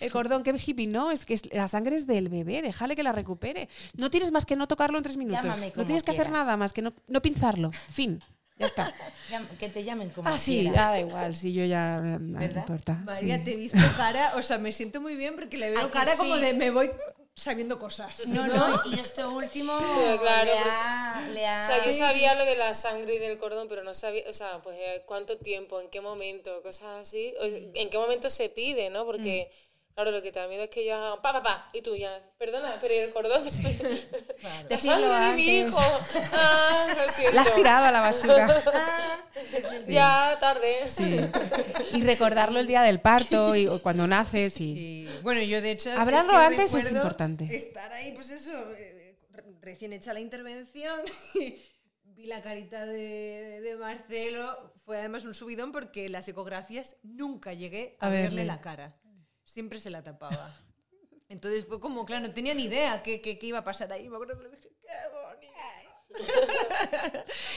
El 0.00 0.10
cordón, 0.10 0.42
qué 0.42 0.54
hippie, 0.64 0.86
no, 0.88 1.10
es 1.10 1.24
que 1.26 1.34
es- 1.34 1.52
la 1.54 1.68
sangre 1.68 1.96
es 1.96 2.06
del 2.06 2.28
bebé, 2.28 2.62
déjale 2.62 2.96
que 2.96 3.02
la 3.02 3.12
recupere. 3.12 3.68
No 3.96 4.10
tienes 4.10 4.32
más 4.32 4.44
que 4.44 4.56
no 4.56 4.66
tocarlo 4.68 4.98
en 4.98 5.04
tres 5.04 5.16
minutos. 5.16 5.42
Llámame 5.44 5.66
no 5.68 5.72
como 5.74 5.84
tienes 5.86 6.02
que 6.02 6.10
hacer 6.10 6.26
quieras. 6.26 6.44
nada 6.44 6.56
más 6.56 6.72
que 6.72 6.82
no, 6.82 6.92
no 7.08 7.22
pinzarlo. 7.22 7.70
Fin. 7.92 8.22
Ya 8.58 8.66
está. 8.66 8.92
Que 9.58 9.68
te 9.70 9.82
llamen 9.82 10.10
como 10.10 10.28
Ah, 10.28 10.36
sí, 10.38 10.60
quieras. 10.60 10.78
ah, 10.78 10.90
da 10.90 11.00
igual, 11.00 11.34
sí, 11.36 11.52
yo 11.54 11.64
ya 11.64 11.96
eh, 12.04 12.18
no 12.20 12.42
importa. 12.44 12.94
María, 13.04 13.38
sí. 13.38 13.44
te 13.44 13.52
he 13.52 13.56
visto 13.56 13.78
cara, 13.96 14.32
o 14.36 14.42
sea, 14.42 14.58
me 14.58 14.72
siento 14.72 15.00
muy 15.00 15.16
bien 15.16 15.34
porque 15.36 15.56
le 15.56 15.70
veo 15.70 15.80
Ay, 15.84 15.88
cara 15.90 16.16
como 16.16 16.34
sí. 16.36 16.42
de 16.42 16.52
me 16.52 16.70
voy 16.70 16.90
sabiendo 17.34 17.78
cosas. 17.78 18.26
No, 18.26 18.46
no, 18.46 18.80
y 18.86 18.98
esto 19.00 19.30
último 19.30 19.76
Pero 19.78 20.18
claro, 20.20 20.52
le, 20.52 20.58
ha, 20.60 21.28
le 21.32 21.46
ha- 21.46 21.60
O 21.60 21.62
sea, 21.64 21.84
yo 21.84 21.92
sabía 21.92 22.34
lo 22.34 22.44
de 22.44 22.56
la 22.56 22.74
sangre 22.74 23.14
y 23.14 23.18
del 23.18 23.38
cordón, 23.38 23.68
pero 23.68 23.82
no 23.84 23.94
sabía, 23.94 24.24
o 24.28 24.32
sea, 24.32 24.60
pues 24.62 24.76
eh, 24.78 25.02
cuánto 25.06 25.38
tiempo, 25.38 25.80
en 25.80 25.88
qué 25.88 26.00
momento, 26.00 26.62
cosas 26.62 27.00
así, 27.08 27.34
o 27.40 27.44
en 27.44 27.90
qué 27.90 27.98
momento 27.98 28.30
se 28.30 28.48
pide, 28.48 28.90
¿no? 28.90 29.04
Porque, 29.06 29.50
claro, 29.94 30.10
lo 30.10 30.22
que 30.22 30.32
te 30.32 30.38
da 30.40 30.48
miedo 30.48 30.64
es 30.64 30.70
que 30.70 30.84
yo 30.86 30.94
haga 30.94 31.20
pa, 31.22 31.32
pa, 31.32 31.42
pa, 31.42 31.70
y 31.72 31.82
tú 31.82 31.94
ya, 31.96 32.20
perdona, 32.38 32.76
pero 32.80 32.94
¿y 32.94 32.98
el 32.98 33.12
cordón? 33.12 33.42
La 33.44 34.62
Decirlo 34.68 35.08
sangre 35.08 35.08
de 35.30 35.36
mi 35.36 35.60
antes. 35.60 35.72
hijo. 35.72 35.80
Ah, 36.32 36.86
lo 36.96 37.12
siento. 37.12 37.34
La 37.34 37.42
has 37.42 37.54
tirado 37.54 37.86
a 37.86 37.90
la 37.90 38.00
basura. 38.00 38.62
Ya, 39.88 40.36
tarde. 40.40 40.88
Sí. 40.88 41.20
Y 41.94 42.02
recordarlo 42.02 42.60
el 42.60 42.66
día 42.66 42.82
del 42.82 43.00
parto 43.00 43.54
y 43.56 43.66
o 43.66 43.82
cuando 43.82 44.06
naces 44.06 44.60
y... 44.60 44.74
Sí. 45.06 45.08
Bueno, 45.22 45.40
yo 45.42 45.60
de 45.60 45.72
hecho. 45.72 45.90
Hablarlo 45.98 46.32
es 46.32 46.38
que 46.38 46.44
antes 46.44 46.74
es 46.74 46.92
importante. 46.92 47.44
Estar 47.56 47.92
ahí, 47.92 48.12
pues 48.12 48.30
eso, 48.30 48.50
eh, 48.76 49.16
re- 49.30 49.44
recién 49.60 49.92
hecha 49.92 50.12
la 50.12 50.20
intervención. 50.20 51.00
y 51.34 51.56
Vi 52.04 52.26
la 52.26 52.40
carita 52.42 52.84
de, 52.86 53.60
de 53.62 53.76
Marcelo. 53.76 54.72
Fue 54.84 54.98
además 54.98 55.24
un 55.24 55.34
subidón 55.34 55.72
porque 55.72 56.08
las 56.08 56.28
ecografías 56.28 56.96
nunca 57.02 57.52
llegué 57.54 57.96
a, 58.00 58.06
A 58.06 58.10
verle. 58.10 58.28
verle. 58.28 58.44
la 58.44 58.60
cara. 58.60 58.96
Siempre 59.52 59.78
se 59.78 59.90
la 59.90 60.02
tapaba. 60.02 60.54
Entonces 61.28 61.66
fue 61.66 61.80
como, 61.80 62.04
claro, 62.04 62.26
no 62.26 62.34
tenía 62.34 62.54
ni 62.54 62.64
idea 62.64 63.02
qué, 63.02 63.20
qué- 63.20 63.38
qué 63.38 63.46
iba 63.46 63.58
a 63.58 63.64
pasar 63.64 63.92
ahí. 63.92 64.08
Me 64.08 64.16
acuerdo 64.16 64.36
que 64.38 64.44
le 64.44 64.50
dije, 64.50 64.68
¡qué 64.80 64.88
bonito! 65.12 65.52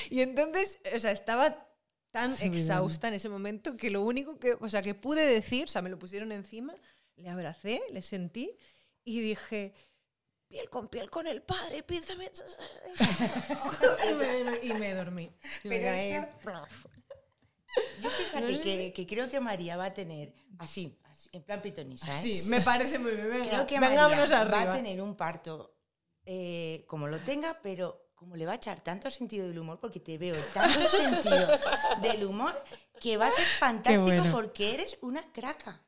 y 0.09 0.21
entonces, 0.21 0.79
o 0.93 0.99
sea, 0.99 1.11
estaba 1.11 1.67
tan 2.11 2.35
Subidón. 2.35 2.53
exhausta 2.57 3.07
en 3.09 3.13
ese 3.15 3.29
momento 3.29 3.75
que 3.75 3.89
lo 3.89 4.01
único 4.03 4.39
que, 4.39 4.53
o 4.59 4.69
sea, 4.69 4.81
que 4.81 4.93
pude 4.95 5.25
decir, 5.25 5.65
o 5.65 5.67
sea, 5.67 5.81
me 5.81 5.89
lo 5.89 5.99
pusieron 5.99 6.31
encima, 6.31 6.73
le 7.17 7.29
abracé, 7.29 7.81
le 7.91 8.01
sentí 8.01 8.55
y 9.03 9.19
dije, 9.21 9.73
piel 10.47 10.69
con 10.69 10.87
piel 10.87 11.09
con 11.09 11.27
el 11.27 11.41
padre, 11.41 11.83
pínsame. 11.83 12.31
y, 14.09 14.13
me, 14.13 14.59
y 14.67 14.73
me 14.73 14.93
dormí. 14.93 15.31
Y 15.63 15.67
me 15.67 15.77
Pero 15.79 15.87
caí. 15.87 16.11
eso- 16.11 16.67
Yo 18.01 18.09
fíjate 18.09 18.61
que, 18.61 18.93
que 18.93 19.07
creo 19.07 19.29
que 19.29 19.39
María 19.41 19.75
va 19.75 19.85
a 19.85 19.93
tener, 19.93 20.33
así, 20.59 20.97
así, 21.15 21.29
en 21.31 21.43
plan 21.43 21.61
pitonisa, 21.61 22.11
¿eh? 22.11 22.21
Sí, 22.21 22.43
me 22.47 22.61
parece 22.61 22.99
muy 22.99 23.11
bien. 23.11 23.29
Venga, 23.29 23.49
creo 23.49 23.67
que 23.67 23.79
María 23.79 24.07
va 24.07 24.61
a 24.61 24.71
tener 24.71 25.01
un 25.01 25.15
parto 25.15 25.75
eh, 26.25 26.85
como 26.87 27.07
lo 27.07 27.21
tenga, 27.21 27.59
pero 27.61 28.09
como 28.15 28.35
le 28.35 28.45
va 28.45 28.53
a 28.53 28.55
echar 28.55 28.81
tanto 28.81 29.09
sentido 29.09 29.47
del 29.47 29.59
humor, 29.59 29.79
porque 29.79 29.99
te 29.99 30.17
veo 30.17 30.35
tanto 30.53 30.79
sentido 30.87 31.47
del 32.01 32.23
humor, 32.25 32.63
que 33.01 33.17
va 33.17 33.27
a 33.27 33.31
ser 33.31 33.45
fantástico 33.45 34.03
bueno. 34.03 34.31
porque 34.31 34.73
eres 34.73 34.97
una 35.01 35.21
craca. 35.31 35.81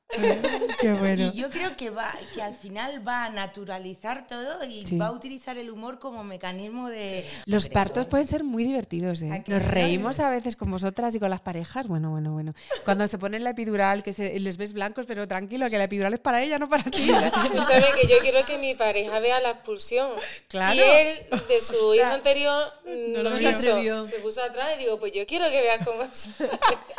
Qué 0.80 0.94
bueno. 0.94 1.32
Y 1.34 1.38
yo 1.38 1.50
creo 1.50 1.76
que 1.76 1.90
va, 1.90 2.14
que 2.34 2.42
al 2.42 2.56
final 2.56 3.06
va 3.06 3.26
a 3.26 3.30
naturalizar 3.30 4.26
todo 4.26 4.64
y 4.64 4.86
Sí. 4.86 4.98
va 4.98 5.08
a 5.08 5.12
utilizar 5.12 5.58
el 5.58 5.70
humor 5.70 6.00
como 6.00 6.24
mecanismo 6.24 6.90
de. 6.90 7.30
Los 7.46 7.68
partos 7.68 8.08
pueden 8.08 8.26
ser 8.26 8.46
muy 8.46 8.64
divertidos, 8.64 9.22
¿eh? 9.22 9.34
¿A 9.34 9.44
que 9.44 9.52
Nos 9.52 9.66
reímos 9.66 10.20
a 10.22 10.30
veces 10.30 10.56
con 10.56 10.72
vosotras 10.72 11.14
y 11.16 11.20
con 11.20 11.30
las 11.30 11.42
parejas. 11.42 11.88
Bueno, 11.88 12.10
bueno, 12.10 12.32
bueno. 12.32 12.54
Cuando 12.86 13.06
se 13.10 13.18
ponen 13.18 13.44
la 13.44 13.50
epidural, 13.50 14.02
que 14.02 14.14
se, 14.14 14.40
les 14.40 14.56
ves 14.56 14.72
blancos, 14.72 15.06
pero 15.06 15.28
tranquilo, 15.28 15.70
que 15.70 15.78
la 15.78 15.84
epidural 15.86 16.14
es 16.14 16.20
para 16.22 16.42
ella, 16.42 16.58
no 16.58 16.70
para 16.70 16.84
ti. 16.84 17.10
Escúchame, 17.12 17.88
que 18.00 18.08
yo 18.08 18.20
quiero 18.22 18.46
que 18.46 18.58
mi 18.58 18.76
pareja 18.76 19.20
vea 19.20 19.42
la 19.42 19.50
expulsión. 19.52 20.10
Claro. 20.48 20.74
Y 20.74 20.80
él, 20.80 21.26
de 21.50 21.62
su 21.62 21.94
hijo 21.94 22.06
anterior, 22.06 22.72
No 22.86 23.24
lo 23.24 23.32
atrevió. 23.32 24.08
Se 24.08 24.20
puso 24.20 24.42
atrás 24.42 24.70
y 24.78 24.84
digo, 24.84 24.98
pues 25.00 25.12
yo 25.12 25.26
quiero 25.28 25.50
que 25.50 25.62
veas 25.62 25.86
cómo 25.86 26.04
es. 26.04 26.30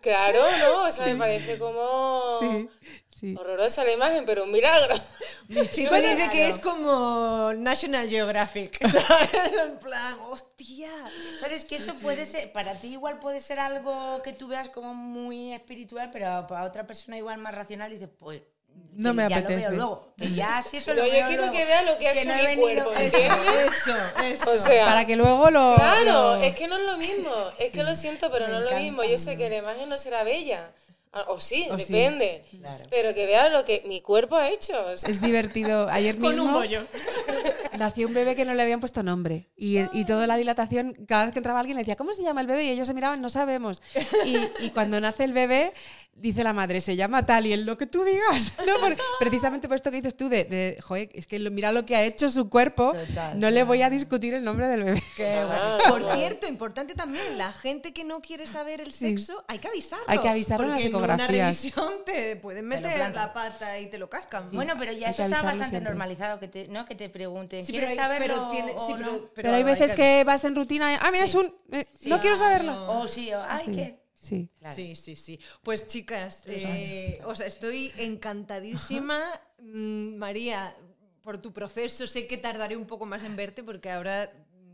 claro, 0.00 0.40
¿no? 0.58 0.82
O 0.88 0.92
sea, 0.92 1.06
me 1.06 1.16
parece 1.16 1.58
como 1.58 2.38
Sí, 2.40 2.68
sí. 3.18 3.34
horrorosa 3.38 3.84
la 3.84 3.92
imagen, 3.92 4.24
pero 4.24 4.44
un 4.44 4.50
milagro. 4.50 4.94
Mi 5.48 5.66
chico 5.70 5.94
dice 5.94 6.28
que 6.30 6.48
es 6.48 6.58
como 6.58 7.52
National 7.54 8.08
Geographic. 8.08 8.84
¿sabes? 8.88 9.52
en 9.64 9.78
plan, 9.78 10.18
hostia. 10.26 10.90
Sabes 11.40 11.64
que 11.64 11.76
eso 11.76 11.94
puede 12.00 12.26
ser, 12.26 12.52
para 12.52 12.74
ti 12.74 12.88
igual 12.88 13.18
puede 13.18 13.40
ser 13.40 13.58
algo 13.60 14.22
que 14.22 14.32
tú 14.32 14.48
veas 14.48 14.68
como 14.68 14.94
muy 14.94 15.52
espiritual, 15.52 16.10
pero 16.12 16.46
para 16.46 16.64
otra 16.64 16.86
persona 16.86 17.16
igual 17.18 17.38
más 17.38 17.54
racional 17.54 17.90
dices, 17.90 18.08
pues 18.18 18.42
No 18.94 19.14
me 19.14 19.26
ya 19.28 19.36
apetece. 19.38 19.54
lo 19.54 19.60
veo 19.70 19.70
luego, 19.78 20.14
que 20.18 20.32
ya 20.34 20.60
si 20.60 20.76
eso 20.76 20.90
No, 20.92 21.00
lo 21.00 21.06
yo 21.06 21.12
veo 21.14 21.26
quiero 21.28 21.42
luego, 21.44 21.56
que 21.56 21.64
vea 21.64 21.82
lo 21.82 21.98
que 21.98 22.08
ha 22.08 22.12
que 22.12 22.18
hecho 22.20 22.28
no 22.28 22.34
mi 22.36 22.42
venido- 22.46 22.62
cuerpo, 22.84 22.92
eso, 22.92 23.16
¿entiendes? 23.16 23.72
Eso, 23.86 23.96
eso. 24.22 24.50
O 24.52 24.56
sea, 24.58 24.84
Para 24.86 25.04
que 25.06 25.16
luego 25.16 25.50
lo. 25.50 25.74
Claro, 25.76 26.04
lo- 26.04 26.42
es 26.42 26.54
que 26.54 26.68
no 26.68 26.76
es 26.76 26.82
lo 26.84 26.96
mismo. 26.98 27.30
Es 27.58 27.70
que 27.72 27.82
lo 27.84 27.94
siento, 27.96 28.30
pero 28.30 28.46
Me 28.48 28.52
no 28.52 28.64
es 28.64 28.70
lo 28.70 28.78
mismo. 28.78 29.02
Yo 29.04 29.16
sé 29.16 29.36
que 29.38 29.48
la 29.48 29.56
imagen 29.56 29.88
no 29.88 29.96
será 29.96 30.24
bella. 30.24 30.70
Ah, 31.14 31.24
O 31.28 31.38
sí, 31.40 31.68
O 31.70 31.78
sí. 31.78 31.92
depende. 31.92 32.42
Claro. 32.58 32.84
Pero 32.90 33.12
que 33.14 33.26
vea 33.26 33.48
lo 33.50 33.64
que 33.66 33.82
mi 33.86 34.00
cuerpo 34.02 34.36
ha 34.36 34.48
hecho. 34.50 34.72
o 34.86 34.96
sea, 34.96 35.10
Es 35.10 35.20
divertido. 35.22 35.88
Ayer 35.90 36.18
Con 36.18 36.30
mismo. 36.30 36.44
un 36.44 36.52
bollo. 36.52 36.86
Nació 37.82 38.06
un 38.06 38.14
bebé 38.14 38.34
que 38.34 38.44
no 38.44 38.54
le 38.54 38.62
habían 38.62 38.80
puesto 38.80 39.02
nombre. 39.02 39.48
Y, 39.56 39.78
y 39.92 40.04
toda 40.04 40.26
la 40.26 40.36
dilatación, 40.36 40.94
cada 41.06 41.24
vez 41.24 41.32
que 41.32 41.38
entraba 41.40 41.60
alguien 41.60 41.76
le 41.76 41.82
decía, 41.82 41.96
¿cómo 41.96 42.14
se 42.14 42.22
llama 42.22 42.40
el 42.40 42.46
bebé? 42.46 42.64
Y 42.64 42.70
ellos 42.70 42.86
se 42.86 42.94
miraban, 42.94 43.20
no 43.20 43.28
sabemos. 43.28 43.82
Y, 44.24 44.36
y 44.64 44.70
cuando 44.70 45.00
nace 45.00 45.24
el 45.24 45.32
bebé, 45.32 45.72
dice 46.14 46.44
la 46.44 46.52
madre, 46.52 46.80
se 46.80 46.94
llama 46.94 47.24
tal 47.26 47.46
y 47.46 47.52
en 47.54 47.64
lo 47.66 47.76
que 47.76 47.86
tú 47.86 48.04
digas. 48.04 48.52
¿no? 48.66 48.78
Por- 48.80 48.96
precisamente 49.18 49.66
por 49.68 49.76
esto 49.76 49.90
que 49.90 49.96
dices 49.96 50.16
tú, 50.16 50.28
de, 50.28 50.44
de, 50.44 50.78
joder, 50.80 51.10
es 51.14 51.26
que 51.26 51.38
lo- 51.38 51.50
mira 51.50 51.72
lo 51.72 51.84
que 51.84 51.96
ha 51.96 52.02
hecho 52.04 52.28
su 52.30 52.48
cuerpo, 52.48 52.92
Total, 53.08 53.38
no 53.38 53.50
le 53.50 53.64
voy 53.64 53.82
a 53.82 53.90
discutir 53.90 54.34
el 54.34 54.44
nombre 54.44 54.68
del 54.68 54.84
bebé. 54.84 55.02
Ah, 55.22 55.78
Por 55.88 56.02
cierto, 56.14 56.46
importante 56.46 56.94
también, 56.94 57.36
la 57.38 57.52
gente 57.52 57.92
que 57.92 58.04
no 58.04 58.20
quiere 58.20 58.46
saber 58.46 58.80
el 58.80 58.92
Sí. 58.92 59.06
sexo, 59.08 59.44
hay 59.48 59.58
que 59.58 59.68
avisarlo. 59.68 60.04
Hay 60.06 60.18
que 60.18 60.28
avisarlo 60.28 60.66
en 60.66 60.72
las 60.72 60.82
porque 60.82 60.88
ecografías. 60.88 61.28
En 61.28 61.34
una 61.34 61.44
revisión 61.46 61.92
te 62.04 62.36
pueden 62.36 62.68
Te 62.68 62.76
meter 62.76 62.94
plantan. 62.94 63.26
la 63.26 63.32
pata 63.32 63.78
y 63.80 63.86
te 63.86 63.98
lo 63.98 64.08
cascan. 64.10 64.50
Bueno, 64.52 64.74
pero 64.78 64.92
ya 64.92 65.08
eso 65.10 65.22
está 65.24 65.42
bastante 65.42 65.68
siempre. 65.70 65.90
normalizado, 65.90 66.38
que 66.38 66.48
te, 66.48 66.68
¿no? 66.68 66.84
que 66.84 66.94
te 66.94 67.08
pregunten, 67.08 67.64
Sí, 67.64 67.71
¿quieres 67.72 67.90
pero, 67.90 68.02
hay- 68.02 68.06
saberlo 68.06 68.34
pero 68.34 68.48
tiene, 68.48 68.72
o 68.76 68.86
sí, 68.86 68.92
no? 69.02 69.10
pero, 69.18 69.30
Pero, 69.34 69.54
hay 69.56 69.62
veces 69.64 69.94
que 69.94 70.24
vas 70.24 70.44
en 70.44 70.54
rutina 70.54 70.92
y, 70.92 70.96
ah, 71.00 71.10
mira, 71.12 71.24
es 71.24 71.34
un... 71.34 71.54
eh, 71.72 71.86
no 72.06 72.20
quiero 72.20 72.36
saberlo. 72.36 72.72
O 73.00 73.08
sí, 73.08 73.32
o, 73.32 73.42
ay, 73.42 73.66
Sí, 73.66 73.72
que... 73.72 74.02
sí. 74.14 74.50
Claro. 74.58 74.74
Sí, 74.76 74.96
sí, 74.96 75.16
sí. 75.16 75.40
Pues 75.62 75.86
chicas, 75.88 76.44
eh, 76.46 77.20
o 77.24 77.34
sea, 77.34 77.46
estoy 77.46 77.92
encantadísima. 77.98 79.24
Mm, 79.58 80.16
María, 80.16 80.76
por 81.22 81.38
tu 81.38 81.52
proceso, 81.52 82.06
sé 82.06 82.26
que 82.26 82.36
tardaré 82.38 82.76
un 82.76 82.86
poco 82.86 83.06
más 83.06 83.24
en 83.24 83.36
verte 83.36 83.62
porque 83.64 83.90
ahora 83.90 84.30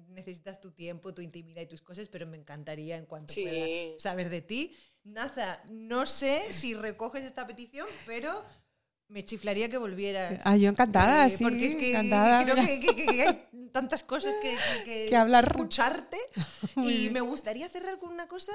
necesitas 0.09 0.61
tu 0.61 0.73
tiempo, 0.73 1.15
tu 1.15 1.23
intimidad 1.23 1.63
y 1.63 1.67
tus 1.67 1.81
cosas, 1.83 2.09
pero 2.09 2.27
me 2.27 2.37
encantaría 2.37 2.97
en 2.97 3.07
cuanto 3.07 3.33
Sí. 3.33 3.43
pueda 3.43 4.01
saber 4.01 4.29
de 4.31 4.43
ti. 4.43 4.75
Naza, 5.05 5.63
no 5.71 6.05
sé 6.07 6.53
si 6.53 6.75
recoges 6.75 7.25
esta 7.25 7.47
petición, 7.47 7.87
pero 8.07 8.45
me 9.09 9.25
chiflaría 9.25 9.69
que 9.69 9.79
volvieras. 9.79 10.41
Ah, 10.45 10.57
yo 10.57 10.69
encantada, 10.69 11.27
Eh, 11.27 11.31
sí, 11.31 11.43
porque 11.43 11.67
es 11.67 11.77
que 11.77 11.91
encantada. 11.91 12.45
creo 12.45 12.57
que, 12.57 12.81
que- 12.81 12.95
que- 12.97 13.07
que 13.07 13.23
hay 13.23 13.49
tantas 13.73 14.03
cosas 14.05 14.37
que, 14.37 15.17
hablar. 15.17 15.45
escucharte. 15.47 16.19
Y 16.77 17.11
me 17.11 17.21
gustaría 17.21 17.69
cerrar 17.69 17.99
con 17.99 18.11
una 18.13 18.29
cosa 18.29 18.53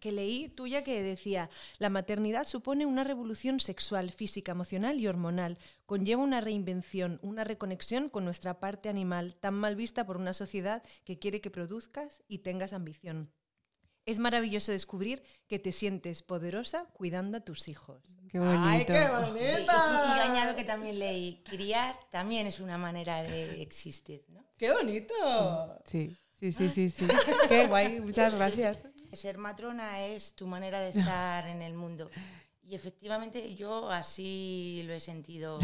que 0.00 0.10
leí 0.10 0.48
tuya 0.48 0.82
que 0.82 1.00
decía, 1.00 1.48
la 1.78 1.88
maternidad 1.88 2.44
supone 2.44 2.86
una 2.86 3.04
revolución 3.04 3.60
sexual, 3.60 4.10
física, 4.10 4.50
emocional 4.52 4.98
y 4.98 5.06
hormonal. 5.06 5.58
Conlleva 5.86 6.22
una 6.22 6.40
reinvención, 6.40 7.20
una 7.22 7.44
reconexión 7.44 8.08
con 8.08 8.24
nuestra 8.24 8.58
parte 8.58 8.88
animal, 8.88 9.36
tan 9.36 9.54
mal 9.54 9.76
vista 9.76 10.04
por 10.04 10.16
una 10.16 10.32
sociedad 10.32 10.82
que 11.04 11.18
quiere 11.20 11.40
que 11.40 11.50
produzcas 11.52 12.22
y 12.26 12.38
tengas 12.38 12.72
ambición. 12.72 13.30
Es 14.04 14.18
maravilloso 14.18 14.72
descubrir 14.72 15.22
que 15.46 15.58
te 15.60 15.70
sientes 15.70 16.22
poderosa 16.22 16.86
cuidando 16.92 17.38
a 17.38 17.40
tus 17.40 17.68
hijos. 17.68 18.02
Qué 18.28 18.38
bonito. 18.38 18.58
¡Ay, 18.64 18.84
qué 18.84 19.08
bonita! 19.08 19.72
y 20.14 20.16
yo 20.18 20.32
añado 20.32 20.56
que 20.56 20.64
también 20.64 20.98
leí, 20.98 21.42
criar 21.44 21.96
también 22.10 22.46
es 22.46 22.58
una 22.60 22.78
manera 22.78 23.22
de 23.22 23.62
existir, 23.62 24.24
¿no? 24.28 24.44
¡Qué 24.56 24.72
bonito! 24.72 25.12
Sí, 25.84 26.16
sí, 26.32 26.50
sí, 26.50 26.68
sí, 26.68 26.90
sí. 26.90 27.06
Qué 27.48 27.66
guay, 27.68 28.00
muchas 28.00 28.34
gracias. 28.34 28.78
Ser 29.12 29.38
matrona 29.38 30.00
es 30.06 30.34
tu 30.34 30.46
manera 30.46 30.80
de 30.80 30.88
estar 30.88 31.46
en 31.46 31.62
el 31.62 31.74
mundo. 31.74 32.10
Y 32.64 32.74
efectivamente 32.74 33.54
yo 33.54 33.90
así 33.90 34.82
lo 34.86 34.94
he 34.94 35.00
sentido, 35.00 35.58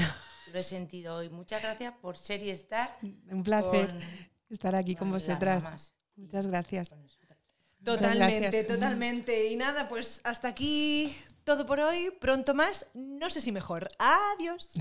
lo 0.52 0.58
he 0.58 0.62
sentido 0.62 1.16
hoy. 1.16 1.30
Muchas 1.30 1.62
gracias 1.62 1.94
por 2.00 2.16
ser 2.18 2.42
y 2.42 2.50
estar 2.50 2.98
Un 3.02 3.42
placer 3.42 3.86
con- 3.88 4.02
estar 4.50 4.74
aquí 4.76 4.94
con 4.94 5.08
con 5.08 5.12
vosotras. 5.12 5.94
Muchas 6.16 6.46
gracias. 6.46 6.90
Totalmente, 7.84 8.40
gracias. 8.40 8.66
totalmente. 8.66 9.46
Y 9.48 9.56
nada, 9.56 9.88
pues 9.88 10.20
hasta 10.24 10.48
aquí 10.48 11.16
todo 11.44 11.64
por 11.66 11.80
hoy. 11.80 12.10
Pronto 12.20 12.54
más, 12.54 12.86
no 12.94 13.30
sé 13.30 13.40
si 13.40 13.52
mejor. 13.52 13.88
Adiós. 13.98 14.70